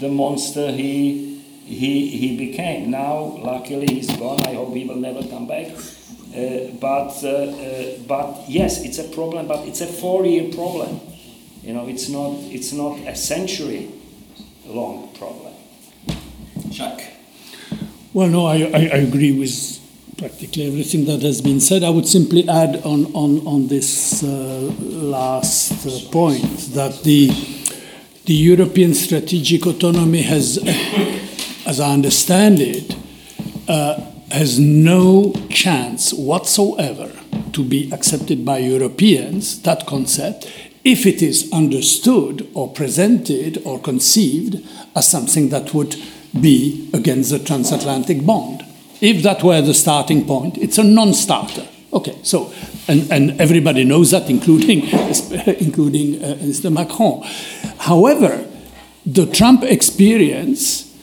the 0.00 0.08
monster 0.08 0.70
he, 0.70 1.40
he, 1.64 2.08
he 2.08 2.36
became. 2.36 2.90
Now, 2.90 3.36
luckily, 3.42 3.86
he's 3.86 4.14
gone. 4.16 4.40
I 4.46 4.54
hope 4.54 4.74
he 4.74 4.84
will 4.84 4.96
never 4.96 5.22
come 5.26 5.46
back. 5.46 5.68
Uh, 5.68 6.70
but, 6.80 7.14
uh, 7.24 7.28
uh, 7.28 7.98
but 8.06 8.48
yes, 8.48 8.84
it's 8.84 8.98
a 8.98 9.04
problem, 9.04 9.48
but 9.48 9.66
it's 9.66 9.80
a 9.80 9.86
four-year 9.86 10.52
problem. 10.52 11.00
You 11.62 11.72
know, 11.74 11.88
it's 11.88 12.08
not, 12.08 12.32
it's 12.52 12.72
not 12.72 12.98
a 13.00 13.16
century-long 13.16 15.14
problem. 15.14 15.54
Jacques. 16.70 17.02
Well, 18.12 18.28
no, 18.28 18.46
I, 18.46 18.56
I, 18.56 18.90
I, 18.92 18.98
agree 18.98 19.32
with 19.32 19.80
practically 20.18 20.66
everything 20.66 21.04
that 21.04 21.22
has 21.22 21.40
been 21.40 21.60
said. 21.60 21.84
I 21.84 21.90
would 21.90 22.08
simply 22.08 22.48
add 22.48 22.82
on, 22.84 23.06
on, 23.14 23.46
on 23.46 23.68
this 23.68 24.24
uh, 24.24 24.74
last 24.80 25.86
uh, 25.86 26.10
point 26.10 26.42
that 26.74 27.04
the, 27.04 27.28
the 28.24 28.34
European 28.34 28.94
strategic 28.94 29.64
autonomy 29.64 30.22
has, 30.22 30.58
as 31.66 31.78
I 31.78 31.92
understand 31.92 32.58
it, 32.58 32.96
uh, 33.68 34.00
has 34.32 34.58
no 34.58 35.32
chance 35.50 36.12
whatsoever 36.12 37.12
to 37.52 37.62
be 37.64 37.90
accepted 37.92 38.44
by 38.44 38.58
Europeans, 38.58 39.62
that 39.62 39.86
concept, 39.86 40.52
if 40.82 41.06
it 41.06 41.22
is 41.22 41.48
understood 41.52 42.48
or 42.54 42.72
presented 42.72 43.62
or 43.64 43.78
conceived 43.78 44.66
as 44.96 45.08
something 45.08 45.50
that 45.50 45.72
would 45.74 45.94
be 46.40 46.90
against 46.92 47.30
the 47.30 47.38
transatlantic 47.38 48.26
bond. 48.26 48.64
If 49.00 49.22
that 49.22 49.42
were 49.42 49.62
the 49.62 49.74
starting 49.74 50.26
point, 50.26 50.58
it's 50.58 50.78
a 50.78 50.84
non 50.84 51.14
starter. 51.14 51.66
Okay, 51.92 52.18
so, 52.22 52.52
and, 52.86 53.10
and 53.10 53.40
everybody 53.40 53.84
knows 53.84 54.10
that, 54.10 54.28
including, 54.28 54.82
including 55.60 56.22
uh, 56.22 56.34
Mr. 56.36 56.70
Macron. 56.70 57.22
However, 57.78 58.46
the 59.06 59.26
Trump 59.26 59.62
experience 59.62 60.94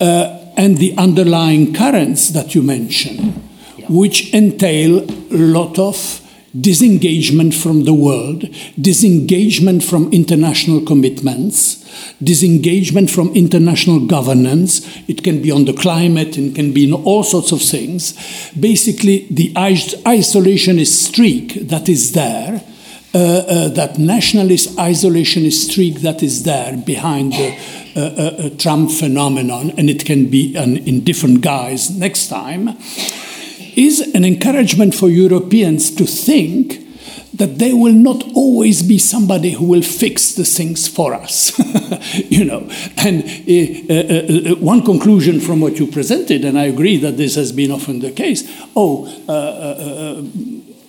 uh, 0.00 0.44
and 0.56 0.78
the 0.78 0.96
underlying 0.98 1.72
currents 1.72 2.30
that 2.30 2.54
you 2.54 2.62
mentioned, 2.62 3.40
yeah. 3.76 3.86
which 3.88 4.34
entail 4.34 5.04
a 5.08 5.36
lot 5.36 5.78
of 5.78 6.25
disengagement 6.60 7.54
from 7.54 7.84
the 7.84 7.94
world, 7.94 8.48
disengagement 8.80 9.82
from 9.82 10.12
international 10.12 10.80
commitments, 10.80 11.84
disengagement 12.22 13.10
from 13.10 13.34
international 13.34 14.06
governance. 14.06 14.86
It 15.08 15.22
can 15.22 15.42
be 15.42 15.50
on 15.50 15.64
the 15.64 15.72
climate, 15.72 16.38
it 16.38 16.54
can 16.54 16.72
be 16.72 16.84
in 16.84 16.92
all 16.92 17.22
sorts 17.22 17.52
of 17.52 17.62
things. 17.62 18.12
Basically, 18.58 19.26
the 19.30 19.52
isolationist 19.54 21.08
streak 21.08 21.54
that 21.68 21.88
is 21.88 22.12
there. 22.12 22.62
Uh, 23.14 23.18
uh, 23.18 23.68
that 23.68 23.98
nationalist 23.98 24.76
isolationist 24.76 25.70
streak 25.70 26.02
that 26.02 26.22
is 26.22 26.42
there 26.42 26.76
behind 26.76 27.32
the 27.32 27.48
uh, 27.96 28.00
uh, 28.00 28.02
uh 28.02 28.50
Trump 28.58 28.90
phenomenon, 28.90 29.70
and 29.78 29.88
it 29.88 30.04
can 30.04 30.26
be 30.28 30.54
an, 30.54 30.76
in 30.76 31.02
different 31.02 31.40
guise 31.40 31.88
next 31.88 32.28
time, 32.28 32.76
is 33.76 34.00
an 34.14 34.24
encouragement 34.24 34.94
for 34.94 35.08
Europeans 35.08 35.94
to 35.94 36.06
think 36.06 36.86
that 37.36 37.58
there 37.58 37.76
will 37.76 37.92
not 37.92 38.24
always 38.34 38.82
be 38.82 38.98
somebody 38.98 39.50
who 39.50 39.66
will 39.66 39.82
fix 39.82 40.32
the 40.32 40.44
things 40.44 40.88
for 40.88 41.12
us. 41.12 41.52
you 42.30 42.44
know, 42.44 42.68
and 42.96 43.22
uh, 43.24 43.92
uh, 43.92 44.52
uh, 44.52 44.56
one 44.56 44.82
conclusion 44.82 45.40
from 45.40 45.60
what 45.60 45.78
you 45.78 45.86
presented, 45.86 46.44
and 46.44 46.58
I 46.58 46.64
agree 46.64 46.96
that 46.98 47.16
this 47.16 47.34
has 47.34 47.52
been 47.52 47.70
often 47.70 48.00
the 48.00 48.10
case. 48.10 48.42
Oh, 48.74 49.06
uh, 49.28 49.32
uh, 49.32 49.34
uh, 49.34 50.22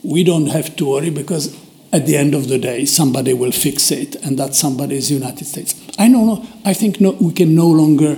we 0.03 0.23
don't 0.23 0.47
have 0.47 0.75
to 0.77 0.89
worry 0.89 1.09
because 1.09 1.55
at 1.91 2.05
the 2.05 2.15
end 2.15 2.33
of 2.33 2.47
the 2.47 2.57
day, 2.57 2.85
somebody 2.85 3.33
will 3.33 3.51
fix 3.51 3.91
it, 3.91 4.15
and 4.23 4.39
that 4.39 4.55
somebody 4.55 4.95
is 4.95 5.09
the 5.09 5.15
United 5.15 5.45
States. 5.45 5.75
I 5.97 6.07
know. 6.07 6.45
I 6.63 6.73
think 6.73 7.01
no, 7.01 7.11
we 7.11 7.33
can 7.33 7.55
no 7.55 7.67
longer 7.67 8.15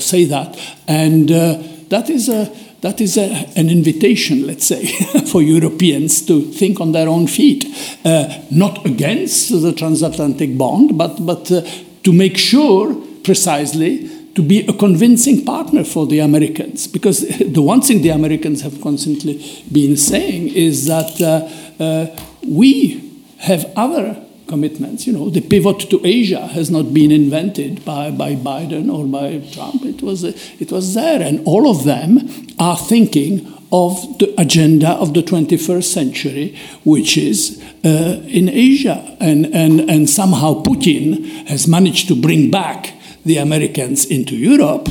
say 0.00 0.24
that, 0.26 0.58
and 0.86 1.28
that 1.28 2.10
is 2.10 2.28
a 2.28 2.46
that 2.80 3.00
is 3.00 3.16
a, 3.16 3.28
an 3.56 3.68
invitation, 3.70 4.46
let's 4.46 4.66
say, 4.66 4.86
for 5.32 5.42
Europeans 5.42 6.24
to 6.26 6.42
think 6.42 6.80
on 6.80 6.92
their 6.92 7.08
own 7.08 7.26
feet, 7.26 7.64
uh, 8.04 8.42
not 8.50 8.86
against 8.86 9.50
the 9.50 9.72
transatlantic 9.72 10.56
bond, 10.56 10.96
but, 10.96 11.24
but 11.26 11.50
uh, 11.50 11.62
to 12.04 12.12
make 12.12 12.36
sure 12.36 12.94
precisely 13.24 14.08
to 14.34 14.42
be 14.42 14.64
a 14.66 14.72
convincing 14.72 15.44
partner 15.44 15.82
for 15.82 16.06
the 16.06 16.20
Americans. 16.20 16.86
Because 16.86 17.26
the 17.38 17.62
one 17.62 17.80
thing 17.80 18.02
the 18.02 18.10
Americans 18.10 18.62
have 18.62 18.80
constantly 18.80 19.64
been 19.72 19.96
saying 19.96 20.48
is 20.48 20.86
that 20.86 21.20
uh, 21.20 21.82
uh 21.82 22.06
we 22.46 23.04
have 23.38 23.70
other 23.76 24.24
commitments. 24.48 25.06
You 25.06 25.12
know, 25.12 25.30
the 25.30 25.40
pivot 25.40 25.90
to 25.90 26.00
Asia 26.04 26.46
has 26.48 26.70
not 26.70 26.92
been 26.92 27.12
invented 27.12 27.84
by, 27.84 28.10
by 28.10 28.34
Biden 28.34 28.92
or 28.92 29.06
by 29.06 29.46
Trump. 29.52 29.84
It 29.84 30.02
was, 30.02 30.24
it 30.24 30.72
was 30.72 30.94
there. 30.94 31.22
And 31.22 31.46
all 31.46 31.70
of 31.70 31.84
them 31.84 32.18
are 32.58 32.76
thinking 32.76 33.54
of 33.70 34.18
the 34.18 34.34
agenda 34.38 34.90
of 34.92 35.14
the 35.14 35.22
21st 35.22 35.84
century, 35.84 36.58
which 36.84 37.18
is 37.18 37.62
uh, 37.84 38.22
in 38.26 38.48
Asia. 38.48 39.16
And, 39.20 39.46
and, 39.54 39.88
and 39.90 40.08
somehow 40.08 40.62
Putin 40.62 41.46
has 41.46 41.68
managed 41.68 42.08
to 42.08 42.20
bring 42.20 42.50
back 42.50 42.94
the 43.24 43.36
Americans 43.36 44.06
into 44.06 44.34
Europe. 44.36 44.88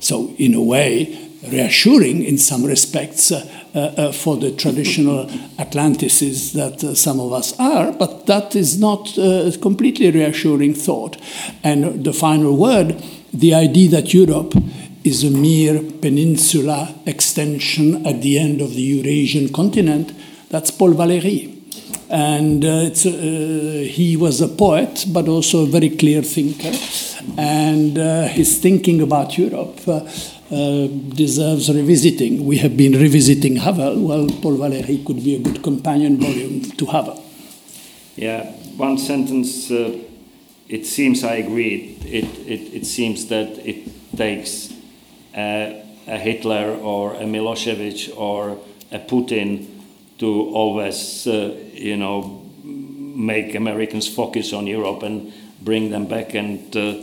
So, 0.00 0.34
in 0.38 0.54
a 0.54 0.62
way, 0.62 1.30
reassuring 1.48 2.24
in 2.24 2.38
some 2.38 2.64
respects 2.64 3.30
uh, 3.30 3.48
for 4.12 4.36
the 4.36 4.52
traditional 4.52 5.26
Atlanticists 5.58 6.52
that 6.52 6.82
uh, 6.82 6.94
some 6.94 7.20
of 7.20 7.32
us 7.32 7.58
are, 7.58 7.92
but 7.92 8.26
that 8.26 8.56
is 8.56 8.78
not 8.80 9.16
a 9.18 9.56
completely 9.60 10.10
reassuring 10.10 10.74
thought. 10.74 11.16
And 11.62 12.04
the 12.04 12.12
final 12.12 12.56
word 12.56 13.02
the 13.36 13.54
idea 13.54 13.90
that 13.90 14.14
Europe 14.14 14.54
is 15.04 15.22
a 15.22 15.30
mere 15.30 15.82
peninsula 16.00 16.94
extension 17.06 18.06
at 18.06 18.22
the 18.22 18.38
end 18.38 18.60
of 18.60 18.74
the 18.74 18.80
Eurasian 18.80 19.52
continent, 19.52 20.12
that's 20.48 20.70
Paul 20.70 20.94
Valéry. 20.94 21.52
And 22.08 22.64
uh, 22.64 22.68
uh, 22.68 23.84
he 23.84 24.16
was 24.16 24.40
a 24.40 24.48
poet, 24.48 25.04
but 25.08 25.28
also 25.28 25.64
a 25.64 25.66
very 25.66 25.90
clear 25.90 26.22
thinker. 26.22 26.72
And 27.36 27.98
uh, 27.98 28.28
his 28.28 28.58
thinking 28.58 29.02
about 29.02 29.36
Europe 29.36 29.80
uh, 30.50 30.86
deserves 31.14 31.68
revisiting. 31.72 32.46
We 32.46 32.58
have 32.58 32.76
been 32.76 32.92
revisiting 32.92 33.56
Havel. 33.56 34.00
Well, 34.00 34.28
Paul 34.42 34.58
Valéry 34.58 35.04
could 35.04 35.22
be 35.22 35.36
a 35.36 35.38
good 35.40 35.62
companion 35.62 36.18
volume 36.18 36.62
to 36.62 36.86
Havel. 36.86 37.22
Yeah, 38.16 38.52
one 38.76 38.98
sentence. 38.98 39.70
Uh, 39.70 39.98
it 40.68 40.86
seems 40.86 41.22
I 41.24 41.36
agree. 41.36 41.98
It, 42.04 42.24
it, 42.46 42.74
it 42.74 42.86
seems 42.86 43.26
that 43.26 43.58
it 43.58 44.16
takes 44.16 44.72
a, 45.36 45.82
a 46.06 46.18
Hitler 46.18 46.76
or 46.76 47.14
a 47.14 47.24
Milosevic 47.24 48.16
or 48.16 48.58
a 48.90 48.98
Putin 48.98 49.66
to 50.18 50.50
always, 50.54 51.26
uh, 51.26 51.54
you 51.72 51.96
know, 51.96 52.42
make 52.64 53.54
Americans 53.54 54.08
focus 54.08 54.52
on 54.52 54.66
Europe 54.66 55.02
and 55.02 55.32
bring 55.60 55.90
them 55.90 56.06
back. 56.06 56.34
And 56.34 56.74
uh, 56.76 56.94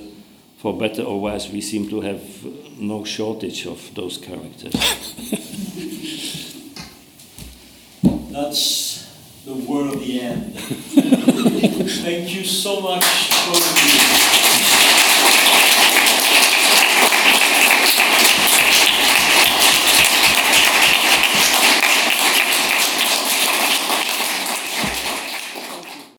for 0.63 0.75
better 0.77 1.03
or 1.03 1.19
worse, 1.19 1.49
we 1.49 1.59
seem 1.59 1.89
to 1.89 1.99
have 1.99 2.45
uh, 2.45 2.49
no 2.79 3.03
shortage 3.03 3.67
of 3.67 3.93
those 3.95 4.17
characters. 4.17 4.71
That's 8.31 9.43
the 9.43 9.55
word 9.55 9.93
of 9.93 9.99
the 9.99 10.21
end. 10.21 10.55
Thank 12.05 12.33
you 12.33 12.45
so 12.45 12.79
much 12.79 13.03
for 13.03 15.02